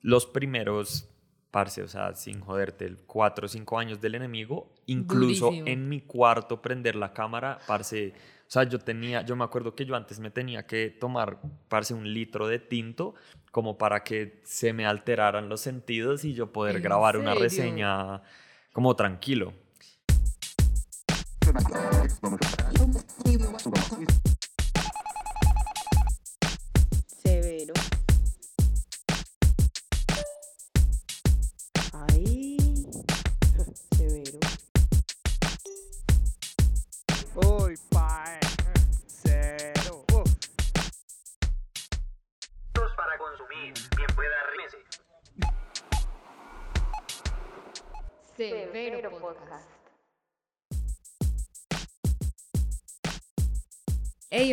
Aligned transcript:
los 0.00 0.26
primeros, 0.26 1.08
parce, 1.50 1.82
o 1.82 1.88
sea, 1.88 2.14
sin 2.14 2.40
joderte, 2.40 2.94
cuatro 3.06 3.46
o 3.46 3.48
cinco 3.48 3.78
años 3.78 4.00
del 4.00 4.14
enemigo, 4.14 4.72
incluso 4.86 5.46
Durísimo. 5.46 5.68
en 5.68 5.88
mi 5.88 6.00
cuarto 6.00 6.62
prender 6.62 6.96
la 6.96 7.12
cámara, 7.12 7.58
parce, 7.66 8.12
o 8.46 8.50
sea, 8.50 8.64
yo 8.64 8.78
tenía, 8.78 9.22
yo 9.22 9.36
me 9.36 9.44
acuerdo 9.44 9.74
que 9.74 9.84
yo 9.84 9.94
antes 9.94 10.20
me 10.20 10.30
tenía 10.30 10.66
que 10.66 10.90
tomar, 10.90 11.40
parce, 11.68 11.94
un 11.94 12.12
litro 12.12 12.48
de 12.48 12.58
tinto 12.58 13.14
como 13.50 13.78
para 13.78 14.04
que 14.04 14.40
se 14.44 14.72
me 14.72 14.86
alteraran 14.86 15.48
los 15.48 15.60
sentidos 15.60 16.24
y 16.24 16.34
yo 16.34 16.52
poder 16.52 16.76
¿En 16.76 16.82
grabar 16.82 17.16
una 17.16 17.34
reseña 17.34 18.22
como 18.72 18.94
tranquilo. 18.94 19.52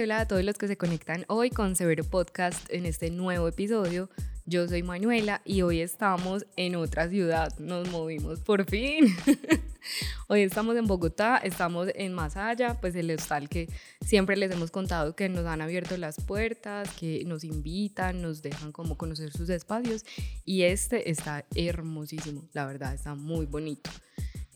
Hola 0.05 0.19
a 0.19 0.27
todos 0.27 0.43
los 0.43 0.59
que 0.59 0.67
se 0.67 0.77
conectan 0.77 1.25
hoy 1.29 1.49
con 1.49 1.75
Severo 1.75 2.03
Podcast 2.03 2.71
en 2.71 2.85
este 2.85 3.09
nuevo 3.09 3.47
episodio. 3.47 4.07
Yo 4.45 4.67
soy 4.67 4.83
Manuela 4.83 5.41
y 5.43 5.63
hoy 5.63 5.81
estamos 5.81 6.45
en 6.57 6.75
otra 6.75 7.09
ciudad. 7.09 7.57
Nos 7.57 7.89
movimos 7.89 8.39
por 8.41 8.69
fin. 8.69 9.07
hoy 10.27 10.41
estamos 10.41 10.77
en 10.77 10.85
Bogotá, 10.85 11.37
estamos 11.37 11.87
en 11.95 12.15
Allá, 12.19 12.77
pues 12.79 12.93
el 12.93 13.09
hostal 13.09 13.49
que 13.49 13.67
siempre 14.05 14.37
les 14.37 14.51
hemos 14.51 14.69
contado 14.69 15.15
que 15.15 15.27
nos 15.27 15.47
han 15.47 15.63
abierto 15.63 15.97
las 15.97 16.17
puertas, 16.17 16.87
que 16.91 17.23
nos 17.25 17.43
invitan, 17.43 18.21
nos 18.21 18.43
dejan 18.43 18.71
como 18.71 18.99
conocer 18.99 19.31
sus 19.31 19.49
espacios 19.49 20.05
y 20.45 20.61
este 20.61 21.09
está 21.09 21.45
hermosísimo, 21.55 22.47
la 22.53 22.67
verdad, 22.67 22.93
está 22.93 23.15
muy 23.15 23.47
bonito. 23.47 23.89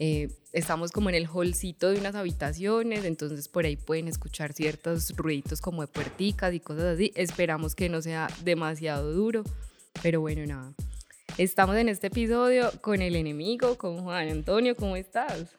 Eh, 0.01 0.29
estamos 0.53 0.91
como 0.91 1.09
en 1.09 1.15
el 1.15 1.27
hallcito 1.27 1.91
de 1.91 1.99
unas 1.99 2.15
habitaciones, 2.15 3.03
entonces 3.03 3.49
por 3.49 3.65
ahí 3.65 3.75
pueden 3.75 4.07
escuchar 4.07 4.53
ciertos 4.53 5.15
ruiditos 5.17 5.59
como 5.59 5.81
de 5.81 5.87
puerticas 5.87 6.53
y 6.53 6.61
cosas 6.61 6.85
así. 6.85 7.11
Esperamos 7.15 7.75
que 7.75 7.89
no 7.89 8.01
sea 8.01 8.27
demasiado 8.43 9.13
duro, 9.13 9.43
pero 10.01 10.21
bueno, 10.21 10.45
nada. 10.45 10.73
Estamos 11.37 11.75
en 11.75 11.89
este 11.89 12.07
episodio 12.07 12.71
con 12.81 13.01
el 13.01 13.15
enemigo, 13.15 13.77
con 13.77 14.01
Juan 14.01 14.29
Antonio, 14.29 14.75
¿cómo 14.75 14.95
estás? 14.95 15.55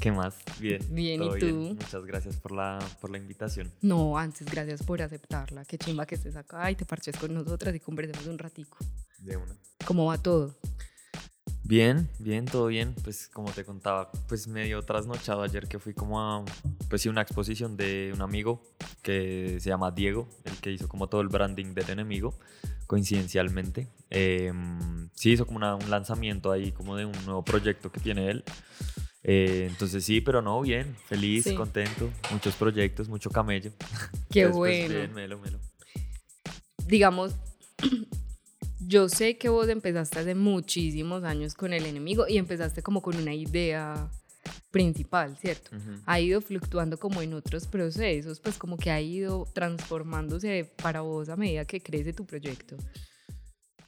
¿Qué 0.00 0.10
más? 0.10 0.36
Bien. 0.58 0.82
Bien, 0.90 1.22
¿y 1.22 1.38
tú? 1.38 1.76
Muchas 1.80 2.04
gracias 2.04 2.36
por 2.36 2.52
la, 2.52 2.78
por 3.00 3.10
la 3.10 3.18
invitación. 3.18 3.70
No, 3.80 4.18
antes, 4.18 4.50
gracias 4.50 4.82
por 4.82 5.00
aceptarla. 5.00 5.64
Qué 5.64 5.78
chimba 5.78 6.04
que 6.04 6.16
estés 6.16 6.36
acá 6.36 6.70
y 6.70 6.74
te 6.74 6.84
parches 6.84 7.16
con 7.16 7.32
nosotras 7.32 7.74
y 7.74 7.80
conversemos 7.80 8.26
un 8.26 8.38
ratico. 8.38 8.78
De 9.18 9.36
una. 9.36 9.56
¿Cómo 9.86 10.06
va 10.06 10.18
todo? 10.18 10.54
Bien, 11.66 12.08
bien, 12.18 12.44
todo 12.44 12.66
bien. 12.66 12.94
Pues 13.02 13.28
como 13.32 13.50
te 13.50 13.64
contaba, 13.64 14.10
pues 14.28 14.46
medio 14.48 14.82
trasnochado 14.82 15.42
ayer 15.42 15.66
que 15.66 15.78
fui 15.78 15.94
como 15.94 16.20
a, 16.20 16.44
pues 16.90 17.02
sí, 17.02 17.08
una 17.08 17.22
exposición 17.22 17.76
de 17.76 18.12
un 18.14 18.20
amigo 18.20 18.62
que 19.02 19.56
se 19.60 19.70
llama 19.70 19.90
Diego, 19.90 20.28
el 20.44 20.56
que 20.58 20.70
hizo 20.72 20.88
como 20.88 21.08
todo 21.08 21.22
el 21.22 21.28
branding 21.28 21.72
del 21.74 21.88
enemigo, 21.90 22.38
coincidencialmente. 22.86 23.88
Em, 24.10 25.08
sí, 25.14 25.32
hizo 25.32 25.46
como 25.46 25.56
una- 25.56 25.74
un 25.74 25.88
lanzamiento 25.90 26.52
ahí 26.52 26.70
como 26.70 26.96
de 26.96 27.06
un 27.06 27.24
nuevo 27.24 27.42
proyecto 27.42 27.90
que 27.90 28.00
tiene 28.00 28.30
él. 28.30 28.44
Eh, 29.22 29.66
entonces 29.70 30.04
sí, 30.04 30.20
pero 30.20 30.42
no, 30.42 30.60
bien, 30.60 30.94
feliz, 31.08 31.44
Sí. 31.44 31.54
contento, 31.54 32.10
muchos 32.30 32.54
proyectos, 32.56 33.08
mucho 33.08 33.30
camello. 33.30 33.72
Qué 34.30 34.46
bueno. 34.48 34.88
Bien, 34.94 35.14
melo, 35.14 35.38
melo. 35.38 35.58
digamos, 36.86 37.32
yo 38.86 39.08
sé 39.08 39.36
que 39.36 39.48
vos 39.48 39.68
empezaste 39.68 40.18
hace 40.20 40.34
muchísimos 40.34 41.24
años 41.24 41.54
con 41.54 41.72
el 41.72 41.86
enemigo 41.86 42.26
y 42.28 42.38
empezaste 42.38 42.82
como 42.82 43.02
con 43.02 43.16
una 43.16 43.34
idea 43.34 44.10
principal, 44.70 45.36
¿cierto? 45.36 45.70
Ha 46.04 46.20
ido 46.20 46.40
fluctuando 46.40 46.98
como 46.98 47.22
en 47.22 47.32
otros 47.34 47.66
procesos, 47.66 48.40
pues 48.40 48.58
como 48.58 48.76
que 48.76 48.90
ha 48.90 49.00
ido 49.00 49.46
transformándose 49.54 50.70
para 50.82 51.00
vos 51.00 51.28
a 51.28 51.36
medida 51.36 51.64
que 51.64 51.80
crece 51.80 52.12
tu 52.12 52.26
proyecto. 52.26 52.76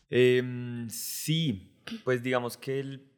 Em, 0.09 0.89
sí, 0.89 1.83
pues 2.05 2.23
digamos 2.23 2.57
que 2.57 2.81
el... 2.81 3.13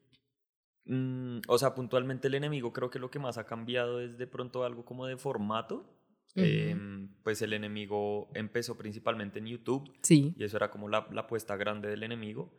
mm, 0.86 1.40
o 1.46 1.58
sea, 1.58 1.74
puntualmente 1.74 2.28
el 2.28 2.34
enemigo 2.34 2.72
creo 2.72 2.90
que 2.90 2.98
lo 2.98 3.10
que 3.10 3.18
más 3.18 3.36
ha 3.38 3.44
cambiado 3.44 4.00
es 4.00 4.16
de 4.16 4.26
pronto 4.26 4.64
algo 4.64 4.84
como 4.84 5.06
de 5.06 5.16
formato. 5.16 5.97
Em, 6.34 7.08
pues 7.24 7.42
el 7.42 7.52
enemigo 7.52 8.30
empezó 8.34 8.76
principalmente 8.78 9.38
en 9.40 9.46
YouTube 9.46 9.90
Sí. 10.02 10.34
y 10.36 10.44
eso 10.44 10.56
era 10.56 10.70
como 10.70 10.88
la, 10.88 11.08
la 11.12 11.22
apuesta 11.22 11.56
grande 11.56 11.88
del 11.88 12.02
enemigo. 12.04 12.52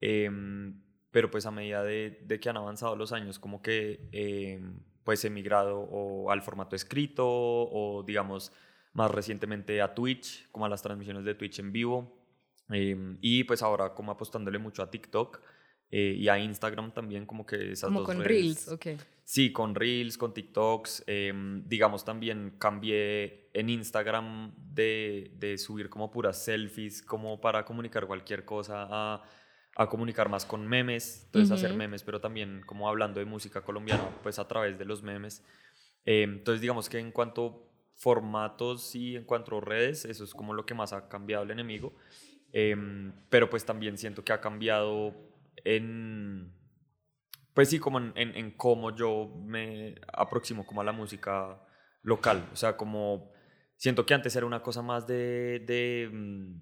Em, 0.00 0.82
pero 1.10 1.30
pues 1.30 1.46
a 1.46 1.50
medida 1.50 1.82
de, 1.82 2.20
de 2.26 2.40
que 2.40 2.48
han 2.50 2.56
avanzado 2.56 2.96
los 2.96 3.12
años, 3.12 3.38
como 3.38 3.62
que 3.62 4.08
em, 4.12 4.80
pues 5.04 5.24
he 5.24 5.30
migrado 5.30 5.78
o 5.80 6.30
al 6.30 6.42
formato 6.42 6.74
escrito 6.76 7.24
o 7.26 8.02
digamos 8.06 8.52
más 8.92 9.10
recientemente 9.10 9.80
a 9.80 9.94
Twitch, 9.94 10.50
como 10.50 10.66
a 10.66 10.68
las 10.68 10.82
transmisiones 10.82 11.24
de 11.24 11.34
Twitch 11.34 11.58
en 11.60 11.72
vivo. 11.72 12.20
Y 13.20 13.44
pues 13.44 13.62
ahora 13.62 13.94
como 13.94 14.12
apostándole 14.12 14.58
mucho 14.58 14.82
a 14.82 14.90
TikTok 14.90 15.40
eh, 15.90 16.14
y 16.18 16.28
a 16.28 16.38
Instagram 16.38 16.92
también, 16.92 17.26
como 17.26 17.44
que 17.46 17.72
esas 17.72 17.88
Como 17.88 18.00
dos 18.00 18.06
con 18.06 18.18
redes- 18.18 18.26
Reels, 18.28 18.68
ok. 18.68 18.86
Sí, 19.24 19.52
con 19.52 19.74
Reels, 19.74 20.18
con 20.18 20.34
TikToks. 20.34 21.04
em, 21.06 21.66
digamos, 21.66 22.04
también 22.04 22.56
cambié 22.58 23.48
en 23.54 23.70
Instagram 23.70 24.54
de, 24.56 25.32
de 25.38 25.56
subir 25.56 25.88
como 25.88 26.10
puras 26.10 26.44
selfies, 26.44 27.02
como 27.02 27.40
para 27.40 27.64
comunicar 27.64 28.06
cualquier 28.06 28.44
cosa, 28.44 28.86
a, 28.90 29.22
a 29.76 29.88
comunicar 29.88 30.28
más 30.28 30.44
con 30.44 30.66
memes. 30.66 31.22
Entonces, 31.26 31.50
hacer 31.52 31.74
memes, 31.74 32.02
pero 32.02 32.20
también 32.20 32.62
como 32.66 32.88
hablando 32.88 33.18
de 33.18 33.26
música 33.26 33.62
colombiana, 33.62 34.08
pues 34.22 34.38
a 34.38 34.46
través 34.46 34.78
de 34.78 34.84
los 34.84 35.02
memes. 35.02 35.42
Em, 36.04 36.34
entonces, 36.34 36.60
digamos 36.60 36.88
que 36.90 36.98
en 36.98 37.10
cuanto 37.10 37.70
formatos 37.96 38.94
y 38.94 39.16
en 39.16 39.24
cuanto 39.24 39.56
a 39.56 39.60
redes, 39.60 40.04
eso 40.04 40.24
es 40.24 40.34
como 40.34 40.52
lo 40.52 40.66
que 40.66 40.74
más 40.74 40.92
ha 40.92 41.08
cambiado 41.08 41.44
el 41.44 41.50
enemigo. 41.50 41.94
Em, 42.52 43.12
pero 43.30 43.48
pues 43.48 43.64
también 43.64 43.96
siento 43.96 44.22
que 44.22 44.32
ha 44.32 44.40
cambiado 44.40 45.14
en 45.64 46.52
pues 47.54 47.70
sí, 47.70 47.78
como 47.78 47.98
en, 47.98 48.12
en- 48.16 48.36
en 48.36 48.50
cómo 48.52 48.94
yo 48.94 49.32
me 49.44 49.94
aproximo 50.12 50.66
como 50.66 50.80
a 50.80 50.84
la 50.84 50.92
música 50.92 51.60
local. 52.02 52.48
O 52.52 52.56
sea, 52.56 52.76
como 52.76 53.30
siento 53.76 54.04
que 54.04 54.14
antes 54.14 54.34
era 54.36 54.44
una 54.46 54.62
cosa 54.62 54.82
más 54.82 55.06
de, 55.06 55.60
de, 55.66 56.10
mm, 56.12 56.60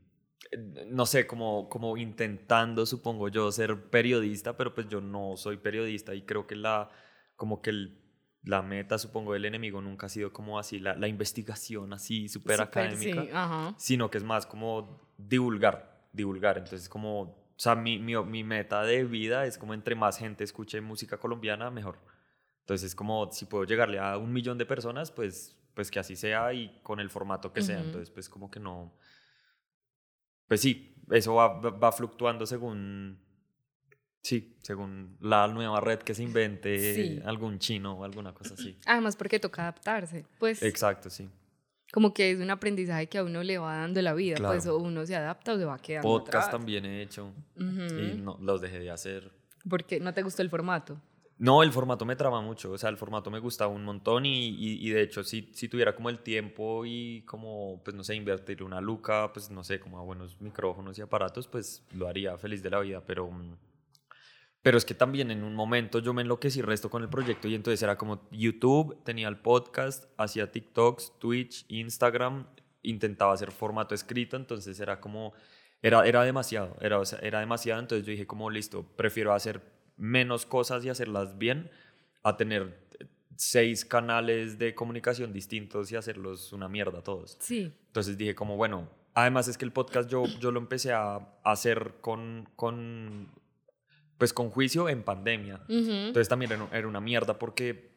eh, 0.52 0.86
no 0.90 1.06
sé, 1.06 1.26
como, 1.26 1.68
como 1.68 1.96
intentando, 1.96 2.84
supongo 2.86 3.28
yo, 3.28 3.50
ser 3.52 3.88
periodista, 3.90 4.56
pero 4.56 4.74
pues 4.74 4.88
yo 4.88 5.00
no 5.00 5.36
soy 5.36 5.56
periodista 5.56 6.14
y 6.14 6.22
creo 6.22 6.46
que 6.46 6.56
la, 6.56 6.90
como 7.36 7.60
que 7.62 7.70
el- 7.70 7.98
la 8.44 8.60
meta, 8.60 8.98
supongo, 8.98 9.34
del 9.34 9.44
enemigo 9.44 9.80
nunca 9.80 10.06
ha 10.06 10.08
sido 10.08 10.32
como 10.32 10.58
así, 10.58 10.80
la, 10.80 10.94
la 10.96 11.06
investigación 11.06 11.92
así 11.92 12.28
súper 12.28 12.56
académica 12.64 13.22
sí, 13.22 13.30
sino 13.78 14.10
que 14.10 14.18
es 14.18 14.24
más 14.24 14.46
como 14.46 15.00
divulgar, 15.16 16.08
divulgar. 16.12 16.58
Entonces, 16.58 16.88
como, 16.88 17.41
sea, 17.62 17.74
mi, 17.74 17.98
mi, 17.98 18.16
mi 18.24 18.42
meta 18.44 18.82
de 18.82 19.04
vida 19.04 19.46
es 19.46 19.56
como 19.58 19.72
entre 19.74 19.94
más 19.94 20.18
gente 20.18 20.42
escuche 20.44 20.80
música 20.80 21.18
colombiana, 21.18 21.70
mejor. 21.70 21.98
Entonces, 22.60 22.88
es 22.88 22.94
como 22.94 23.30
si 23.32 23.44
puedo 23.46 23.64
llegarle 23.64 23.98
a 23.98 24.16
un 24.18 24.32
millón 24.32 24.58
de 24.58 24.66
personas, 24.66 25.10
pues, 25.10 25.56
pues 25.74 25.90
que 25.90 25.98
así 26.00 26.16
sea 26.16 26.52
y 26.52 26.80
con 26.82 27.00
el 27.00 27.10
formato 27.10 27.52
que 27.52 27.62
sea. 27.62 27.76
Ujú. 27.78 27.86
Entonces, 27.86 28.10
pues 28.10 28.28
como 28.28 28.50
que 28.50 28.60
no... 28.60 28.92
Pues 30.48 30.60
sí, 30.60 30.94
eso 31.10 31.34
va, 31.34 31.48
va- 31.60 31.70
va 31.70 31.92
fluctuando 31.92 32.46
según... 32.46 33.18
Sí, 34.22 34.56
según 34.62 35.16
la 35.20 35.48
nueva 35.48 35.80
red 35.80 35.98
que 35.98 36.14
se 36.14 36.22
invente, 36.22 36.94
Sí. 36.94 37.20
algún 37.24 37.58
chino 37.58 37.94
o 37.94 38.04
alguna 38.04 38.32
cosa 38.32 38.54
así. 38.54 38.78
Además 38.86 39.16
porque 39.16 39.40
toca 39.40 39.62
adaptarse, 39.62 40.24
pues 40.38 40.62
Exacto, 40.62 41.10
sí. 41.10 41.28
Como 41.92 42.12
que 42.12 42.32
es 42.32 42.40
un 42.40 42.50
aprendizaje 42.50 43.06
que 43.06 43.18
a 43.18 43.22
uno 43.24 43.42
le 43.44 43.58
va 43.58 43.76
dando 43.76 44.02
la 44.02 44.14
vida, 44.14 44.36
Claro. 44.36 44.54
pues 44.54 44.66
o 44.66 44.78
uno 44.78 45.06
se 45.06 45.14
adapta 45.14 45.52
o 45.52 45.58
se 45.58 45.64
va 45.64 45.78
quedando 45.78 46.08
Podcast 46.08 46.48
atrás. 46.48 46.50
también 46.50 46.84
he 46.86 47.02
hecho 47.02 47.32
Ujú. 47.56 47.82
y 48.00 48.14
no, 48.20 48.36
los 48.40 48.60
dejé 48.60 48.80
de 48.80 48.90
hacer. 48.90 49.30
Porque 49.68 50.00
no 50.00 50.12
te 50.12 50.22
gustó 50.22 50.42
el 50.42 50.50
formato. 50.50 50.98
No, 51.38 51.62
el 51.64 51.72
formato 51.72 52.04
me 52.04 52.14
trama 52.14 52.40
mucho, 52.40 52.70
o 52.70 52.78
sea, 52.78 52.88
el 52.88 52.96
formato 52.96 53.28
me 53.30 53.40
gusta 53.40 53.66
un 53.66 53.84
montón 53.84 54.24
y, 54.26 54.48
y- 54.50 54.86
y 54.86 54.90
de 54.90 55.02
hecho 55.02 55.24
si, 55.24 55.50
si 55.54 55.68
tuviera 55.68 55.94
como 55.94 56.08
el 56.08 56.20
tiempo 56.20 56.84
y 56.86 57.22
como, 57.22 57.80
pues 57.84 57.96
no 57.96 58.04
sé, 58.04 58.14
invertir 58.14 58.62
una 58.62 58.80
luca, 58.80 59.32
pues 59.32 59.50
no 59.50 59.64
sé, 59.64 59.80
como 59.80 59.98
a 59.98 60.02
buenos 60.02 60.40
micrófonos 60.40 60.96
y 60.98 61.02
aparatos, 61.02 61.48
pues 61.48 61.82
lo 61.94 62.06
haría 62.06 62.36
feliz 62.38 62.62
de 62.62 62.70
la 62.70 62.78
vida, 62.80 63.02
pero, 63.04 63.28
mm, 63.30 63.56
pero 64.62 64.78
es 64.78 64.84
que 64.84 64.94
también 64.94 65.30
en 65.30 65.42
un 65.42 65.54
momento 65.54 65.98
yo 65.98 66.14
me 66.14 66.22
enloquecí 66.22 66.62
resto 66.62 66.88
con 66.88 67.02
el 67.02 67.08
proyecto 67.08 67.48
y 67.48 67.54
entonces 67.54 67.82
era 67.82 67.98
como 67.98 68.28
YouTube, 68.30 69.02
tenía 69.04 69.28
el 69.28 69.36
podcast, 69.36 70.04
hacía 70.16 70.50
TikToks, 70.50 71.18
Twitch, 71.18 71.64
Instagram, 71.68 72.46
intentaba 72.82 73.34
hacer 73.34 73.50
formato 73.50 73.94
escrito, 73.94 74.36
entonces 74.36 74.78
era 74.78 75.00
como 75.00 75.32
era, 75.82 76.06
era 76.06 76.22
demasiado, 76.22 76.76
era, 76.80 77.00
o 77.00 77.04
sea, 77.04 77.18
era 77.20 77.40
demasiado, 77.40 77.80
entonces 77.80 78.06
yo 78.06 78.12
dije 78.12 78.26
como 78.26 78.50
listo, 78.50 78.86
prefiero 78.96 79.34
hacer 79.34 79.60
menos 79.96 80.46
cosas 80.46 80.84
y 80.84 80.88
hacerlas 80.88 81.38
bien 81.38 81.70
a 82.22 82.36
tener 82.36 82.80
seis 83.36 83.84
canales 83.84 84.58
de 84.58 84.74
comunicación 84.76 85.32
distintos 85.32 85.90
y 85.90 85.96
hacerlos 85.96 86.52
una 86.52 86.68
mierda 86.68 87.02
todos. 87.02 87.36
Sí. 87.40 87.72
Entonces 87.88 88.16
dije 88.16 88.36
como, 88.36 88.56
bueno, 88.56 88.88
además 89.14 89.48
es 89.48 89.58
que 89.58 89.64
el 89.64 89.72
podcast 89.72 90.08
yo, 90.08 90.24
yo 90.40 90.52
lo 90.52 90.60
empecé 90.60 90.92
a, 90.92 91.16
a 91.16 91.26
hacer 91.42 91.94
con, 92.00 92.48
con, 92.54 93.28
pues 94.18 94.32
con 94.32 94.50
juicio 94.50 94.88
en 94.88 95.02
pandemia. 95.02 95.60
Ujú. 95.68 95.90
Entonces 95.90 96.28
también 96.28 96.52
era, 96.52 96.68
era 96.72 96.88
una 96.88 97.00
mierda 97.00 97.38
porque, 97.38 97.92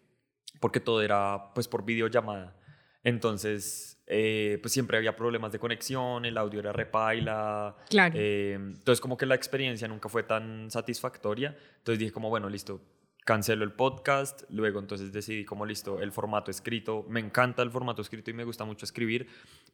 porque 0.59 0.79
todo 0.79 1.01
era 1.01 1.53
pues 1.53 1.67
por 1.67 1.85
videollamada. 1.85 2.55
Entonces, 3.03 4.01
eh, 4.07 4.57
pues 4.61 4.73
siempre 4.73 4.97
había 4.97 5.15
problemas 5.15 5.51
de 5.51 5.59
conexión, 5.59 6.25
el 6.25 6.37
audio 6.37 6.59
era 6.59 6.73
repaila. 6.73 7.75
Claro. 7.89 8.15
eh, 8.17 8.53
entonces 8.53 8.99
como 8.99 9.15
que 9.15 9.27
la 9.27 9.35
experiencia 9.35 9.87
nunca 9.87 10.09
fue 10.09 10.23
tan 10.23 10.71
satisfactoria. 10.71 11.55
Entonces 11.77 11.99
dije 11.99 12.11
como, 12.11 12.29
bueno, 12.29 12.49
listo, 12.49 12.81
cancelo 13.23 13.63
el 13.63 13.73
podcast. 13.73 14.43
Luego 14.49 14.79
entonces 14.79 15.11
decidí 15.11 15.45
como, 15.45 15.65
listo, 15.65 15.99
el 16.01 16.11
formato 16.11 16.49
escrito. 16.49 17.05
Me 17.07 17.19
encanta 17.19 17.61
el 17.61 17.69
formato 17.69 18.01
escrito 18.01 18.31
y 18.31 18.33
me 18.33 18.43
gusta 18.43 18.65
mucho 18.65 18.85
escribir, 18.85 19.27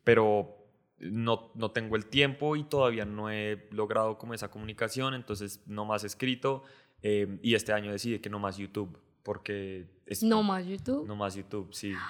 pero 0.04 0.61
no, 1.02 1.52
no 1.56 1.72
tengo 1.72 1.96
el 1.96 2.06
tiempo 2.06 2.56
y 2.56 2.64
todavía 2.64 3.06
no 3.06 3.30
he 3.32 3.68
logrado 3.72 4.18
como 4.18 4.34
esa 4.34 4.50
comunicación. 4.52 5.14
Entonces 5.14 5.62
no 5.68 5.86
más 5.86 6.04
escrito. 6.04 6.64
eh, 7.04 7.40
y 7.42 7.56
este 7.56 7.74
año 7.74 7.92
decidí 7.92 8.20
que 8.20 8.30
no 8.30 8.38
más 8.40 8.58
YouTube, 8.58 8.98
porque 9.24 9.88
es 10.06 10.22
no 10.24 10.44
más 10.44 10.66
YouTube. 10.66 11.08
no 11.08 11.16
más 11.16 11.36
YouTube, 11.36 11.74
sí. 11.74 11.94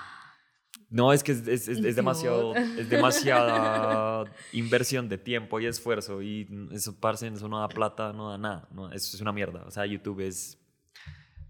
No, 0.89 1.13
es 1.13 1.23
que 1.23 1.31
es, 1.31 1.47
es- 1.47 1.67
es- 1.69 1.95
demasiado, 1.95 2.53
es 2.53 2.89
demasiada 2.89 4.25
inversión 4.51 5.07
de 5.07 5.17
tiempo 5.17 5.57
y 5.61 5.65
esfuerzo 5.65 6.21
y 6.21 6.49
eso, 6.73 6.93
parce, 6.99 7.27
eso 7.27 7.47
no 7.47 7.59
da 7.59 7.69
plata, 7.69 8.11
no 8.11 8.29
da 8.29 8.37
nada, 8.37 8.67
no, 8.73 8.91
eso 8.91 9.15
es 9.15 9.21
una 9.21 9.31
mierda, 9.31 9.63
o 9.65 9.71
sea, 9.71 9.85
YouTube 9.85 10.19
es 10.19 10.57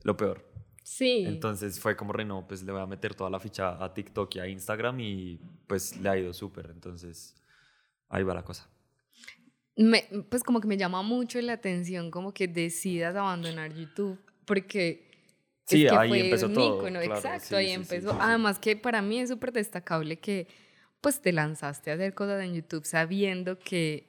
lo 0.03 0.15
peor. 0.15 0.47
Sí. 0.83 1.23
Entonces 1.27 1.79
fue 1.79 1.95
como, 1.95 2.13
no, 2.13 2.47
pues 2.47 2.63
le 2.63 2.71
voy 2.71 2.81
a 2.81 2.85
meter 2.87 3.13
toda 3.15 3.29
la 3.29 3.39
ficha 3.39 3.83
a 3.83 3.93
TikTok 3.93 4.35
y 4.35 4.39
a 4.39 4.47
Instagram 4.47 4.99
y 4.99 5.39
pues 5.67 5.95
le 5.97 6.09
ha 6.09 6.17
ido 6.17 6.33
súper, 6.33 6.71
entonces 6.71 7.35
ahí 8.09 8.23
va 8.23 8.33
la 8.33 8.43
cosa. 8.43 8.67
Me- 9.75 10.07
pues 10.29 10.43
como 10.43 10.59
que 10.59 10.67
me 10.67 10.77
llama 10.77 11.01
mucho 11.01 11.39
la 11.41 11.53
atención 11.53 12.11
como 12.11 12.33
que 12.33 12.47
decidas 12.47 13.15
abandonar 13.15 13.73
YouTube 13.73 14.19
porque 14.45 15.09
es 15.65 15.71
Sí, 15.71 15.83
que 15.83 15.89
ahí 15.95 16.09
fue 16.09 16.19
empezó 16.25 16.47
un 16.47 16.53
todo, 16.53 16.77
ícono, 16.79 16.99
claro, 16.99 17.15
exacto, 17.15 17.47
sí, 17.47 17.55
ahí 17.55 17.67
sí, 17.67 17.73
empezó. 17.73 18.11
sí. 18.11 18.17
Además 18.19 18.59
que 18.59 18.75
para 18.75 19.01
mí 19.01 19.19
es 19.19 19.29
súper 19.29 19.53
destacable 19.53 20.19
que 20.19 20.47
pues 20.99 21.21
te 21.21 21.31
lanzaste 21.31 21.89
a 21.91 21.93
hacer 21.93 22.13
cosas 22.13 22.43
en 22.43 22.53
YouTube 22.53 22.85
sabiendo 22.85 23.57
que 23.57 24.07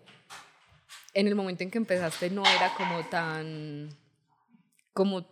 en 1.14 1.28
el 1.28 1.34
momento 1.34 1.62
en 1.62 1.70
que 1.70 1.78
empezaste 1.78 2.28
no 2.30 2.42
era 2.44 2.74
como 2.76 3.02
tan 3.08 3.88
como 4.92 5.31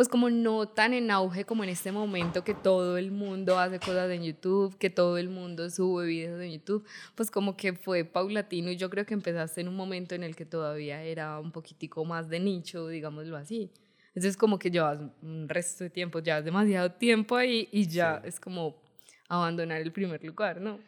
pues 0.00 0.08
como 0.08 0.30
no 0.30 0.66
tan 0.66 0.94
en 0.94 1.10
auge 1.10 1.44
como 1.44 1.62
en 1.62 1.68
este 1.68 1.92
momento 1.92 2.42
que 2.42 2.54
todo 2.54 2.96
el 2.96 3.10
mundo 3.10 3.58
hace 3.58 3.78
cosas 3.78 4.10
en 4.10 4.22
YouTube, 4.22 4.78
que 4.78 4.88
todo 4.88 5.18
el 5.18 5.28
mundo 5.28 5.68
sube 5.68 6.06
videos 6.06 6.40
en 6.40 6.52
YouTube, 6.52 6.86
pues 7.14 7.30
como 7.30 7.54
que 7.54 7.74
fue 7.74 8.06
paulatino 8.06 8.70
y 8.70 8.78
yo 8.78 8.88
creo 8.88 9.04
que 9.04 9.12
empezaste 9.12 9.60
en 9.60 9.68
un 9.68 9.76
momento 9.76 10.14
en 10.14 10.22
el 10.24 10.34
que 10.34 10.46
todavía 10.46 11.02
era 11.02 11.38
un 11.38 11.52
poquitico 11.52 12.02
más 12.06 12.30
de 12.30 12.40
nicho, 12.40 12.88
digámoslo 12.88 13.36
así. 13.36 13.70
Entonces 14.14 14.38
como 14.38 14.58
que 14.58 14.70
llevas 14.70 15.00
un 15.20 15.46
resto 15.50 15.84
de 15.84 15.90
tiempo, 15.90 16.20
llevas 16.20 16.46
demasiado 16.46 16.92
tiempo 16.92 17.36
ahí 17.36 17.68
y 17.70 17.86
ya 17.86 18.22
Sí. 18.22 18.28
es 18.28 18.40
como 18.40 18.80
abandonar 19.28 19.82
el 19.82 19.92
primer 19.92 20.24
lugar, 20.24 20.62
¿no? 20.62 20.78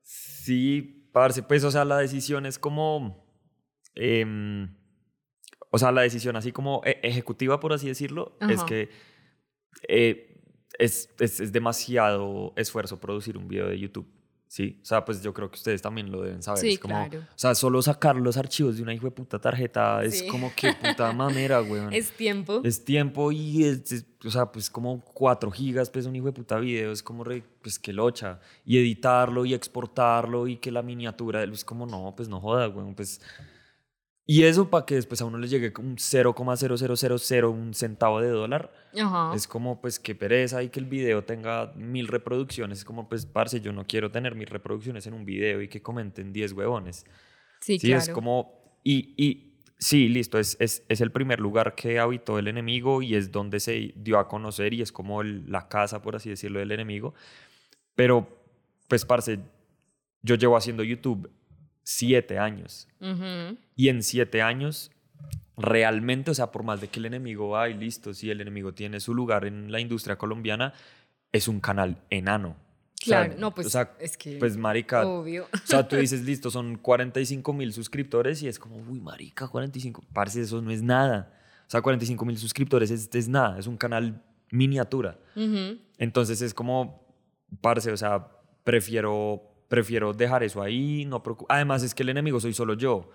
Sí, 0.00 1.10
parce, 1.12 1.42
pues, 1.42 1.62
o 1.64 1.70
sea, 1.70 1.84
la 1.84 1.98
decisión 1.98 2.46
es 2.46 2.58
como. 2.58 3.22
em, 3.94 4.74
o 5.72 5.78
sea, 5.78 5.90
la 5.90 6.02
decisión 6.02 6.36
así 6.36 6.52
como 6.52 6.82
e- 6.84 7.00
ejecutiva, 7.02 7.58
por 7.58 7.72
así 7.72 7.88
decirlo, 7.88 8.36
es 8.48 8.58
Ajá. 8.60 8.66
que 8.66 8.90
eh, 9.88 10.36
es, 10.78 11.10
es, 11.18 11.40
es 11.40 11.52
demasiado 11.52 12.52
esfuerzo 12.56 13.00
producir 13.00 13.36
un 13.36 13.48
video 13.48 13.68
de 13.68 13.78
YouTube. 13.78 14.06
Sí, 14.46 14.78
o 14.82 14.84
sea, 14.84 15.02
pues 15.02 15.22
yo 15.22 15.32
creo 15.32 15.50
que 15.50 15.56
ustedes 15.56 15.80
también 15.80 16.12
lo 16.12 16.20
deben 16.20 16.42
saber. 16.42 16.60
Sí, 16.60 16.72
es 16.74 16.78
como, 16.78 16.94
claro. 17.08 17.20
O 17.26 17.38
sea, 17.38 17.54
solo 17.54 17.80
sacar 17.80 18.16
los 18.16 18.36
archivos 18.36 18.76
de 18.76 18.82
una 18.82 18.92
hijo 18.92 19.06
de 19.06 19.10
puta 19.12 19.38
tarjeta 19.38 20.04
es 20.04 20.18
Sí. 20.18 20.26
como 20.26 20.52
que 20.54 20.74
puta 20.74 21.10
mamera, 21.14 21.62
weón. 21.62 21.90
Es 21.90 22.10
tiempo. 22.12 22.60
Es 22.62 22.84
tiempo 22.84 23.32
y 23.32 23.64
es, 23.64 23.90
es- 23.92 24.06
o 24.22 24.30
sea, 24.30 24.52
pues 24.52 24.68
como 24.68 25.00
4 25.14 25.50
gigas, 25.50 25.88
pues 25.88 26.04
un 26.04 26.14
hijo 26.16 26.26
de 26.26 26.32
puta 26.32 26.58
video, 26.58 26.92
es 26.92 27.02
como, 27.02 27.24
re- 27.24 27.42
pues 27.62 27.78
que 27.78 27.94
locha. 27.94 28.40
Y 28.66 28.76
editarlo 28.76 29.46
y 29.46 29.54
exportarlo 29.54 30.46
y 30.46 30.58
que 30.58 30.70
la 30.70 30.82
miniatura, 30.82 31.44
es 31.44 31.64
como, 31.64 31.86
no, 31.86 32.12
pues 32.14 32.28
no 32.28 32.38
joda, 32.38 32.68
weón, 32.68 32.94
pues... 32.94 33.22
Y 34.32 34.44
eso 34.44 34.70
para 34.70 34.86
que 34.86 34.94
después 34.94 35.20
a 35.20 35.24
uno 35.26 35.36
le 35.38 35.46
llegue 35.48 35.72
un 35.78 35.96
0,0000 35.98 37.44
un 37.50 37.74
centavo 37.74 38.20
de 38.20 38.28
dólar, 38.28 38.72
Ajá. 38.98 39.34
es 39.34 39.46
como, 39.46 39.80
pues 39.80 39.98
qué 39.98 40.14
pereza 40.14 40.62
y 40.62 40.68
que 40.70 40.80
el 40.80 40.86
video 40.86 41.24
tenga 41.24 41.72
mil 41.76 42.08
reproducciones, 42.08 42.78
es 42.78 42.84
como, 42.84 43.08
pues, 43.08 43.26
parce, 43.26 43.60
yo 43.60 43.72
no 43.72 43.84
quiero 43.86 44.10
tener 44.10 44.34
mil 44.34 44.46
reproducciones 44.46 45.06
en 45.06 45.14
un 45.14 45.24
video 45.24 45.60
y 45.60 45.68
que 45.68 45.82
comenten 45.82 46.32
10 46.32 46.52
huevones. 46.52 47.04
sí, 47.60 47.78
Sí, 47.78 47.88
claro. 47.88 48.02
es 48.02 48.08
como. 48.10 48.78
Y, 48.84 49.14
y 49.16 49.58
sí, 49.78 50.08
listo, 50.08 50.38
es, 50.38 50.56
es, 50.60 50.84
es 50.88 51.00
el 51.00 51.10
primer 51.12 51.38
lugar 51.40 51.74
que 51.74 51.98
habitó 51.98 52.38
el 52.38 52.48
enemigo 52.48 53.02
y 53.02 53.14
es 53.14 53.30
donde 53.32 53.60
se 53.60 53.92
dio 53.96 54.18
a 54.18 54.28
conocer 54.28 54.72
y 54.72 54.82
es 54.82 54.92
como 54.92 55.20
el- 55.22 55.50
la 55.50 55.68
casa, 55.68 56.00
por 56.02 56.16
así 56.16 56.30
decirlo, 56.30 56.58
del 56.60 56.72
enemigo. 56.72 57.14
Pero, 57.94 58.26
pues, 58.88 59.04
parce, 59.04 59.38
yo 60.22 60.34
llevo 60.36 60.56
haciendo 60.56 60.82
YouTube 60.82 61.30
siete 61.84 62.38
años. 62.38 62.88
Ujú. 63.00 63.56
Y 63.82 63.88
en 63.88 64.04
siete 64.04 64.42
años, 64.42 64.92
realmente, 65.56 66.30
o 66.30 66.34
sea, 66.34 66.52
por 66.52 66.62
más 66.62 66.80
de 66.80 66.86
que 66.86 67.00
el 67.00 67.06
enemigo, 67.06 67.58
ay, 67.58 67.74
listo, 67.74 68.14
sí, 68.14 68.30
el 68.30 68.40
enemigo 68.40 68.72
tiene 68.72 69.00
su 69.00 69.12
lugar 69.12 69.44
en 69.44 69.72
la 69.72 69.80
industria 69.80 70.16
colombiana, 70.16 70.72
es 71.32 71.48
un 71.48 71.58
canal 71.58 71.96
enano. 72.08 72.50
O 72.50 73.04
sea, 73.04 73.24
Claro, 73.24 73.40
no, 73.40 73.52
pues 73.52 73.66
o 73.66 73.70
sea, 73.70 73.96
es 73.98 74.16
que 74.16 74.36
pues, 74.36 74.56
marica, 74.56 75.04
obvio. 75.04 75.48
o 75.52 75.66
sea, 75.66 75.88
tú 75.88 75.96
dices, 76.06 76.22
listo, 76.22 76.48
son 76.48 76.78
45 76.78 77.52
mil 77.54 77.72
suscriptores 77.72 78.40
y 78.44 78.46
es 78.46 78.56
como, 78.56 78.76
uy, 78.76 79.00
marica, 79.00 79.48
45. 79.48 80.04
Parce, 80.12 80.42
eso 80.42 80.62
no 80.62 80.70
es 80.70 80.80
nada. 80.80 81.36
O 81.66 81.70
sea, 81.72 81.82
45 81.82 82.24
mil 82.24 82.38
suscriptores 82.38 82.88
es, 82.92 83.12
es 83.12 83.26
nada, 83.26 83.58
es 83.58 83.66
un 83.66 83.76
canal 83.76 84.22
miniatura. 84.52 85.18
Entonces 85.98 86.40
es 86.40 86.54
como, 86.54 87.04
parce, 87.60 87.90
o 87.90 87.96
sea, 87.96 88.28
prefiero, 88.62 89.42
prefiero 89.66 90.12
dejar 90.12 90.44
eso 90.44 90.62
ahí, 90.62 91.04
no 91.04 91.20
Además 91.48 91.82
es 91.82 91.96
que 91.96 92.04
el 92.04 92.10
enemigo 92.10 92.38
soy 92.38 92.52
solo 92.52 92.74
yo. 92.74 93.10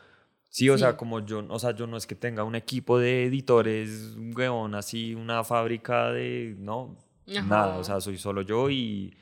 Sí, 0.50 0.70
o 0.70 0.74
Sí. 0.78 0.80
sea, 0.80 0.96
como 0.98 1.26
yo, 1.26 1.46
o 1.50 1.60
sea, 1.60 1.72
yo 1.72 1.88
no 1.88 1.98
es 1.98 2.08
que 2.08 2.16
tenga 2.16 2.44
un 2.44 2.56
equipo 2.56 2.98
de 3.00 3.26
editores, 3.26 4.16
un 4.16 4.34
weón, 4.36 4.76
así, 4.76 5.14
una 5.14 5.44
fábrica 5.44 6.12
de, 6.12 6.56
no, 6.58 6.98
Ajá. 7.30 7.42
nada, 7.48 7.78
o 7.78 7.84
sea, 7.84 8.00
soy 8.02 8.18
solo 8.18 8.42
yo 8.42 8.70
y... 8.70 9.16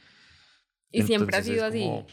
Y 0.92 1.02
siempre 1.04 1.36
ha 1.36 1.42
sido 1.44 1.66
así. 1.66 1.82
como- 1.82 2.06